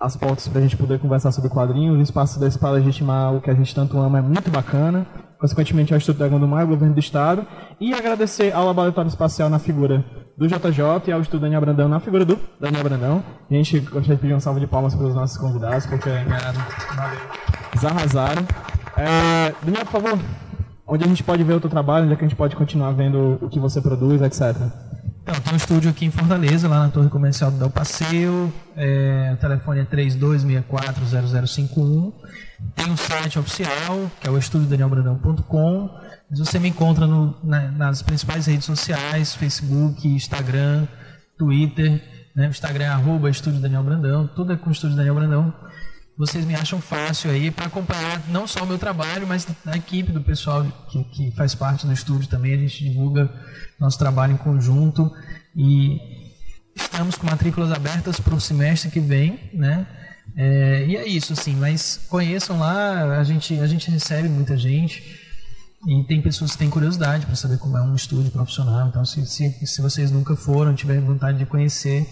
as 0.00 0.16
portas 0.16 0.48
para 0.48 0.58
a 0.58 0.62
gente 0.62 0.76
poder 0.76 0.98
conversar 0.98 1.30
sobre 1.30 1.48
quadrinhos. 1.48 1.96
O 1.96 2.02
espaço 2.02 2.40
desse 2.40 2.58
para 2.58 2.70
legitimar 2.72 3.34
o 3.34 3.40
que 3.40 3.50
a 3.50 3.54
gente 3.54 3.74
tanto 3.74 3.96
ama 3.98 4.18
é 4.18 4.22
muito 4.22 4.50
bacana. 4.50 5.06
Consequentemente, 5.44 5.92
ao 5.92 5.98
Instituto 5.98 6.16
Dragão 6.16 6.40
do 6.40 6.48
Mar, 6.48 6.64
Governo 6.64 6.94
do 6.94 7.00
Estado. 7.00 7.46
E 7.78 7.92
agradecer 7.92 8.50
ao 8.54 8.64
Laboratório 8.64 9.10
Espacial 9.10 9.50
na 9.50 9.58
figura 9.58 10.02
do 10.38 10.48
JJ 10.48 10.80
e 11.06 11.12
ao 11.12 11.20
Instituto 11.20 11.42
Daniel 11.42 11.60
Brandão 11.60 11.86
na 11.86 12.00
figura 12.00 12.24
do 12.24 12.40
Daniel 12.58 12.82
Brandão. 12.82 13.22
A 13.50 13.54
gente 13.54 13.78
gostaria 13.80 14.14
de 14.14 14.22
pedir 14.22 14.32
uma 14.32 14.40
salva 14.40 14.58
de 14.58 14.66
palmas 14.66 14.94
para 14.94 15.06
os 15.06 15.14
nossos 15.14 15.36
convidados, 15.36 15.84
porque 15.84 16.08
eles 16.08 17.84
arrasaram. 17.84 18.42
É, 18.96 19.52
Daniel, 19.62 19.84
por 19.84 20.00
favor, 20.00 20.18
onde 20.86 21.04
a 21.04 21.08
gente 21.08 21.22
pode 21.22 21.44
ver 21.44 21.52
o 21.52 21.60
teu 21.60 21.68
trabalho, 21.68 22.06
onde 22.06 22.14
é 22.14 22.16
que 22.16 22.24
a 22.24 22.28
gente 22.28 22.38
pode 22.38 22.56
continuar 22.56 22.92
vendo 22.92 23.38
o 23.42 23.50
que 23.50 23.60
você 23.60 23.82
produz, 23.82 24.22
etc. 24.22 24.56
Então, 25.26 25.40
tem 25.40 25.54
um 25.54 25.56
estúdio 25.56 25.90
aqui 25.90 26.04
em 26.04 26.10
Fortaleza, 26.10 26.68
lá 26.68 26.80
na 26.84 26.90
Torre 26.90 27.08
Comercial 27.08 27.50
do 27.50 27.56
Del 27.58 27.70
Passeio. 27.70 28.52
É, 28.76 29.30
o 29.32 29.36
telefone 29.38 29.80
é 29.80 29.84
32640051. 29.86 32.12
Tem 32.74 32.90
um 32.90 32.96
site 32.96 33.38
oficial, 33.38 34.10
que 34.20 34.28
é 34.28 34.30
o 34.30 34.36
estudiodanielbrandão.com. 34.36 35.90
Mas 36.30 36.38
você 36.40 36.58
me 36.58 36.68
encontra 36.68 37.06
no- 37.06 37.34
na- 37.42 37.70
nas 37.70 38.02
principais 38.02 38.44
redes 38.46 38.66
sociais, 38.66 39.34
Facebook, 39.34 40.06
Instagram, 40.06 40.86
Twitter. 41.38 42.02
Né? 42.36 42.46
O 42.46 42.50
Instagram 42.50 42.84
é 42.84 42.88
arroba 42.88 43.30
Estúdio 43.30 43.60
Daniel 43.60 43.82
Brandão. 43.82 44.26
Tudo 44.26 44.52
é 44.52 44.56
com 44.56 44.68
o 44.68 44.72
Estúdio 44.72 44.96
Daniel 44.96 45.14
Brandão. 45.14 45.54
Vocês 46.16 46.44
me 46.44 46.54
acham 46.54 46.80
fácil 46.80 47.30
aí 47.30 47.50
para 47.50 47.66
acompanhar 47.66 48.22
não 48.28 48.46
só 48.46 48.62
o 48.62 48.66
meu 48.66 48.78
trabalho, 48.78 49.26
mas 49.26 49.46
a 49.66 49.76
equipe 49.76 50.12
do 50.12 50.20
pessoal 50.20 50.64
que, 50.88 51.02
que 51.04 51.30
faz 51.32 51.56
parte 51.56 51.86
do 51.86 51.92
estúdio 51.92 52.28
também. 52.28 52.54
A 52.54 52.58
gente 52.58 52.84
divulga 52.84 53.28
nosso 53.80 53.98
trabalho 53.98 54.32
em 54.32 54.36
conjunto 54.36 55.10
e 55.56 55.98
estamos 56.76 57.16
com 57.16 57.26
matrículas 57.26 57.72
abertas 57.72 58.20
para 58.20 58.34
o 58.34 58.40
semestre 58.40 58.90
que 58.90 59.00
vem, 59.00 59.50
né? 59.52 59.86
É, 60.36 60.86
e 60.86 60.96
é 60.96 61.06
isso, 61.06 61.32
assim, 61.32 61.54
mas 61.54 62.00
conheçam 62.08 62.58
lá, 62.58 63.18
a 63.18 63.24
gente, 63.24 63.58
a 63.60 63.66
gente 63.66 63.90
recebe 63.90 64.28
muita 64.28 64.56
gente 64.56 65.02
e 65.86 66.02
tem 66.04 66.22
pessoas 66.22 66.52
que 66.52 66.58
têm 66.58 66.70
curiosidade 66.70 67.26
para 67.26 67.36
saber 67.36 67.58
como 67.58 67.76
é 67.76 67.82
um 67.82 67.94
estúdio 67.94 68.30
profissional. 68.30 68.88
Então, 68.88 69.04
se, 69.04 69.26
se, 69.26 69.66
se 69.66 69.82
vocês 69.82 70.10
nunca 70.10 70.34
foram, 70.34 70.74
tiverem 70.74 71.04
vontade 71.04 71.38
de 71.38 71.46
conhecer, 71.46 72.06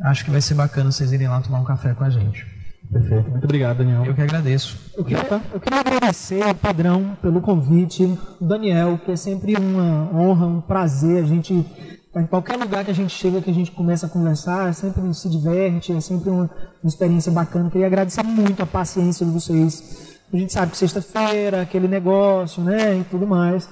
acho 0.00 0.24
que 0.24 0.30
vai 0.30 0.40
ser 0.40 0.54
bacana 0.54 0.90
vocês 0.90 1.12
irem 1.12 1.28
lá 1.28 1.40
tomar 1.40 1.60
um 1.60 1.64
café 1.64 1.92
com 1.92 2.04
a 2.04 2.10
gente. 2.10 2.51
Perfeito. 2.92 3.30
Muito 3.30 3.44
obrigado, 3.44 3.78
Daniel. 3.78 4.04
Eu 4.04 4.14
que 4.14 4.20
agradeço. 4.20 4.78
Eu 4.94 5.02
queria, 5.02 5.42
eu 5.52 5.58
queria 5.58 5.80
agradecer 5.80 6.42
ao 6.42 6.54
Padrão 6.54 7.16
pelo 7.22 7.40
convite, 7.40 8.04
o 8.38 8.44
Daniel, 8.44 9.00
que 9.02 9.12
é 9.12 9.16
sempre 9.16 9.56
uma 9.56 10.10
honra, 10.14 10.46
um 10.46 10.60
prazer. 10.60 11.24
A 11.24 11.26
gente, 11.26 11.54
em 11.54 12.26
qualquer 12.26 12.58
lugar 12.58 12.84
que 12.84 12.90
a 12.90 12.94
gente 12.94 13.14
chega, 13.14 13.40
que 13.40 13.50
a 13.50 13.54
gente 13.54 13.70
começa 13.70 14.04
a 14.04 14.08
conversar, 14.10 14.74
sempre 14.74 15.02
se 15.14 15.26
diverte, 15.30 15.90
é 15.90 16.00
sempre 16.02 16.28
uma, 16.28 16.50
uma 16.82 16.88
experiência 16.88 17.32
bacana. 17.32 17.70
Queria 17.70 17.86
agradecer 17.86 18.22
muito 18.22 18.62
a 18.62 18.66
paciência 18.66 19.24
de 19.24 19.32
vocês. 19.32 20.18
A 20.30 20.36
gente 20.36 20.52
sabe 20.52 20.72
que 20.72 20.76
sexta-feira, 20.76 21.62
aquele 21.62 21.88
negócio, 21.88 22.62
né, 22.62 22.98
e 22.98 23.04
tudo 23.04 23.26
mais. 23.26 23.68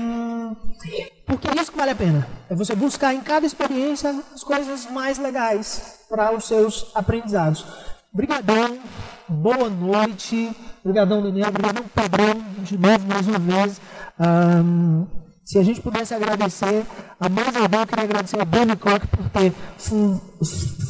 porque 1.26 1.48
é 1.48 1.60
isso 1.60 1.72
que 1.72 1.78
vale 1.78 1.90
a 1.90 1.96
pena. 1.96 2.28
É 2.48 2.54
você 2.54 2.76
buscar 2.76 3.12
em 3.12 3.20
cada 3.20 3.44
experiência 3.44 4.14
as 4.32 4.44
coisas 4.44 4.88
mais 4.88 5.18
legais 5.18 5.98
para 6.08 6.32
os 6.32 6.44
seus 6.44 6.92
aprendizados. 6.94 7.66
Obrigadão, 8.12 8.78
boa 9.26 9.68
noite. 9.68 10.54
Obrigadão, 10.84 11.20
Daniel. 11.20 11.48
Obrigadão, 11.48 11.84
Pedrão, 11.92 12.44
de 12.62 12.78
novo, 12.78 13.04
mais 13.08 13.26
uma 13.26 13.38
vez. 13.40 13.80
Ahn, 14.16 15.06
se 15.44 15.58
a 15.58 15.62
gente 15.62 15.80
pudesse 15.80 16.14
agradecer, 16.14 16.84
a 17.20 17.28
mais 17.28 17.54
alguém, 17.54 17.80
eu 17.80 17.86
queria 17.86 18.04
agradecer 18.04 18.40
ao 18.40 18.46
Danny 18.46 18.76
Koch 18.76 19.06
por 19.06 19.28
ter 19.28 19.52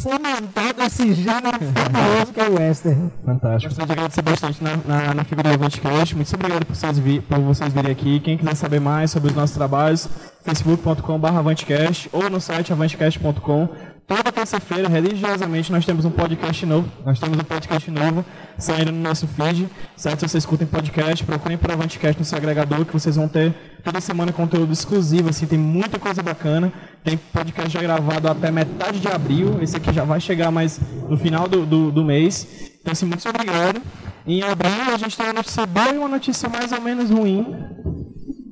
fomentado 0.01 0.83
esse 0.87 1.13
gênero 1.13 1.59
fabuloso 1.75 2.33
que 2.33 2.41
é 2.41 2.49
o 2.49 2.59
western. 2.59 3.11
Fantástico. 3.25 3.75
Gostaria 3.75 3.87
de 3.87 3.93
agradecer 3.93 4.23
bastante 4.23 4.63
na, 4.63 4.77
na, 4.77 5.15
na 5.15 5.25
figura 5.25 5.49
do 5.49 5.55
Avantcast. 5.55 6.15
Muito 6.15 6.35
obrigado 6.35 6.65
por 6.67 6.77
vocês, 6.77 6.99
vi, 6.99 7.21
por 7.21 7.41
vocês 7.41 7.73
virem 7.73 7.91
aqui. 7.91 8.21
Quem 8.21 8.39
quiser 8.39 8.55
saber 8.55 8.81
mais 8.81 9.11
sobre 9.11 9.31
os 9.31 9.37
nossos 9.37 9.57
trabalhos, 9.57 10.09
facebook.com.br 10.45 11.27
Avantcast 11.27 12.09
ou 12.13 12.31
no 12.31 12.41
site 12.41 12.73
avantcast.com. 12.73 13.69
Toda 14.07 14.31
terça-feira, 14.31 14.87
religiosamente, 14.87 15.73
nós 15.73 15.87
temos 15.87 16.05
um 16.05 16.11
podcast 16.11 16.67
novo. 16.67 16.87
Nós 17.07 17.19
temos 17.19 17.39
um 17.39 17.43
podcast 17.43 17.91
novo 17.91 18.23
saindo 18.59 18.93
no 18.93 19.01
nosso 19.01 19.27
feed. 19.27 19.67
Certo? 19.97 20.21
Se 20.21 20.29
vocês 20.29 20.45
curtem 20.45 20.67
podcast, 20.67 21.25
procurem 21.25 21.57
por 21.57 21.71
Avantcast 21.71 22.19
no 22.19 22.25
seu 22.25 22.37
agregador, 22.37 22.85
que 22.85 22.93
vocês 22.93 23.17
vão 23.17 23.27
ter 23.27 23.55
toda 23.83 24.03
semana 24.03 24.31
conteúdo 24.31 24.71
exclusivo. 24.75 25.31
Assim, 25.31 25.47
tem 25.47 25.59
muita 25.59 25.99
coisa 25.99 26.23
bacana. 26.23 26.71
Tem 27.03 27.17
podcast 27.17 27.71
já 27.71 27.81
gravado 27.81 28.29
até 28.29 28.51
metade 28.51 29.01
de 29.01 29.09
abril. 29.09 29.63
Esse 29.63 29.79
aqui 29.79 29.91
já 29.91 30.05
vai 30.05 30.21
chegar 30.21 30.51
mais 30.51 30.79
no 31.09 31.17
final 31.17 31.49
do, 31.49 31.65
do, 31.65 31.91
do 31.91 32.05
mês. 32.05 32.73
Então, 32.83 32.93
assim, 32.93 33.07
muito 33.07 33.27
obrigado. 33.27 33.81
Em 34.27 34.43
abril, 34.43 34.93
a 34.93 34.99
gente 34.99 35.17
tem 35.17 35.25
uma 35.25 35.33
notícia 35.33 35.65
boa 35.65 35.95
e 35.95 35.97
uma 35.97 36.09
notícia 36.09 36.47
mais 36.51 36.73
ou 36.73 36.81
menos 36.83 37.09
ruim. 37.09 37.57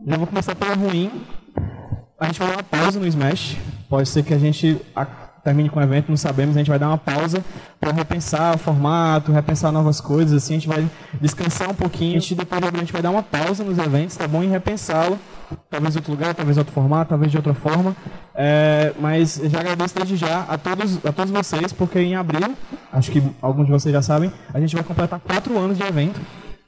Já 0.06 0.16
vou 0.16 0.26
começar 0.26 0.54
pela 0.54 0.74
ruim. 0.74 1.10
A 2.18 2.24
gente 2.26 2.38
vai 2.38 2.48
dar 2.48 2.54
uma 2.54 2.62
pausa 2.62 2.98
no 2.98 3.06
Smash. 3.06 3.58
Pode 3.90 4.08
ser 4.08 4.22
que 4.22 4.32
a 4.32 4.38
gente 4.38 4.80
termine 5.44 5.68
com 5.68 5.80
o 5.80 5.82
evento, 5.82 6.08
não 6.08 6.16
sabemos, 6.16 6.56
a 6.56 6.60
gente 6.60 6.70
vai 6.70 6.78
dar 6.78 6.88
uma 6.88 6.98
pausa 6.98 7.44
para 7.80 7.92
repensar 7.92 8.54
o 8.54 8.58
formato, 8.58 9.32
repensar 9.32 9.72
novas 9.72 10.00
coisas, 10.00 10.42
assim, 10.42 10.54
a 10.54 10.58
gente 10.58 10.68
vai 10.68 10.88
descansar 11.20 11.68
um 11.68 11.74
pouquinho, 11.74 12.16
a 12.16 12.20
gente, 12.20 12.34
depois 12.34 12.60
de 12.60 12.68
a 12.68 12.78
gente 12.78 12.92
vai 12.92 13.02
dar 13.02 13.10
uma 13.10 13.22
pausa 13.22 13.64
nos 13.64 13.76
eventos, 13.78 14.16
tá 14.16 14.28
bom? 14.28 14.42
E 14.44 14.46
repensá-lo, 14.46 15.18
talvez 15.68 15.96
outro 15.96 16.12
lugar, 16.12 16.34
talvez 16.34 16.56
outro 16.56 16.72
formato, 16.72 17.08
talvez 17.08 17.30
de 17.30 17.36
outra 17.36 17.54
forma, 17.54 17.96
é, 18.34 18.92
mas 19.00 19.40
já 19.44 19.60
agradeço 19.60 19.94
desde 19.96 20.16
já 20.16 20.46
a 20.48 20.56
todos, 20.56 21.04
a 21.04 21.12
todos 21.12 21.32
vocês, 21.32 21.72
porque 21.72 21.98
em 21.98 22.14
abril, 22.14 22.54
acho 22.92 23.10
que 23.10 23.22
alguns 23.40 23.66
de 23.66 23.72
vocês 23.72 23.92
já 23.92 24.02
sabem, 24.02 24.32
a 24.54 24.60
gente 24.60 24.74
vai 24.74 24.84
completar 24.84 25.18
quatro 25.18 25.58
anos 25.58 25.76
de 25.76 25.82
evento? 25.82 26.20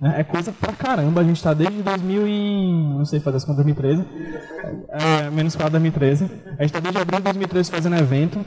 É 0.03 0.25
coisa 0.25 0.53
pra 0.53 0.73
caramba, 0.73 1.21
a 1.21 1.25
gente 1.25 1.37
está 1.37 1.55
desde 1.55 1.81
2000 1.83 2.27
e... 2.27 2.73
não 2.99 3.05
sei 3.05 3.21
fazer 3.21 3.39
as 3.39 3.45
contas, 3.45 3.65
2013, 3.65 4.05
é, 4.89 5.31
menos 5.31 5.55
4 5.55 5.71
2013. 5.71 6.25
A 6.25 6.29
gente 6.29 6.65
está 6.65 6.81
desde 6.81 7.01
abril 7.01 7.19
de 7.21 7.25
2013 7.25 7.71
fazendo 7.71 7.97
evento, 7.97 8.45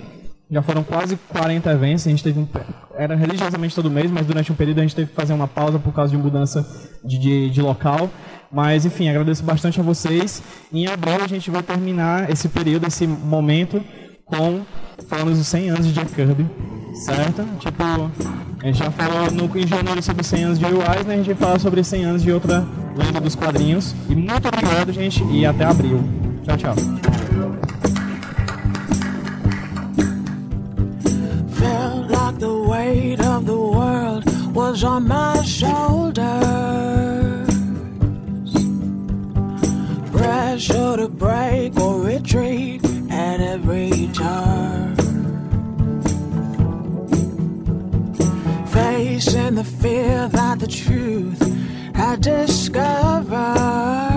já 0.52 0.62
foram 0.62 0.84
quase 0.84 1.18
40 1.30 1.72
eventos, 1.72 2.06
a 2.06 2.10
gente 2.10 2.24
teve 2.24 2.40
um, 2.40 2.48
era 2.96 3.16
religiosamente 3.16 3.74
todo 3.74 3.90
mês, 3.90 4.12
mas 4.12 4.26
durante 4.26 4.52
um 4.52 4.56
período 4.56 4.80
a 4.80 4.82
gente 4.82 4.96
teve 4.96 5.10
que 5.10 5.16
fazer 5.16 5.34
uma 5.34 5.48
pausa 5.48 5.80
por 5.80 5.94
causa 5.94 6.12
de 6.12 6.18
mudança 6.18 6.66
de, 7.04 7.18
de, 7.18 7.50
de 7.50 7.62
local. 7.62 8.10
Mas 8.52 8.86
enfim, 8.86 9.10
agradeço 9.10 9.44
bastante 9.44 9.80
a 9.80 9.84
vocês. 9.84 10.42
Em 10.72 10.88
abril 10.88 11.22
a 11.24 11.28
gente 11.28 11.52
vai 11.52 11.62
terminar 11.62 12.30
esse 12.30 12.48
período, 12.48 12.88
esse 12.88 13.06
momento 13.06 13.84
com 14.26 14.62
falando 15.08 15.30
dos 15.30 15.48
100 15.48 15.70
anos 15.70 15.88
de 15.88 15.94
Jack 15.94 16.14
Kirby, 16.14 16.46
certo? 17.06 17.46
Tipo, 17.60 18.12
a 18.62 18.66
gente 18.66 18.80
já 18.80 18.92
falou 18.92 19.32
no, 19.32 19.58
em 19.58 19.68
janeiro 19.68 20.02
sobre 20.02 20.24
100 20.24 20.44
anos 20.44 20.60
de 20.60 20.66
Will 20.66 20.82
Eisner, 20.82 21.14
a 21.14 21.18
gente 21.18 21.28
vai 21.28 21.36
falar 21.36 21.60
sobre 21.60 21.84
100 21.84 22.06
anos 22.06 22.24
de 22.24 22.32
outra 22.32 22.66
lenda 22.96 23.20
dos 23.22 23.36
quadrinhos. 23.36 23.96
E 24.10 24.16
muito 24.16 24.48
obrigado, 24.48 24.92
gente, 24.92 25.24
e 25.26 25.46
até 25.46 25.66
abril. 25.66 26.04
Tchau, 26.44 26.58
tchau. 26.58 26.76
Was 34.58 34.84
on 34.84 35.08
my 35.08 35.44
shoulders. 35.44 36.18
Pressure 40.12 40.98
to 40.98 41.08
break 41.08 41.80
or 41.80 42.02
retreat 42.02 42.84
at 43.12 43.40
every 43.40 44.10
turn. 44.14 44.67
peace 49.18 49.34
and 49.34 49.58
the 49.58 49.64
fear 49.64 50.28
that 50.28 50.60
the 50.60 50.68
truth 50.68 51.42
I 51.96 52.18
discover. 52.18 54.17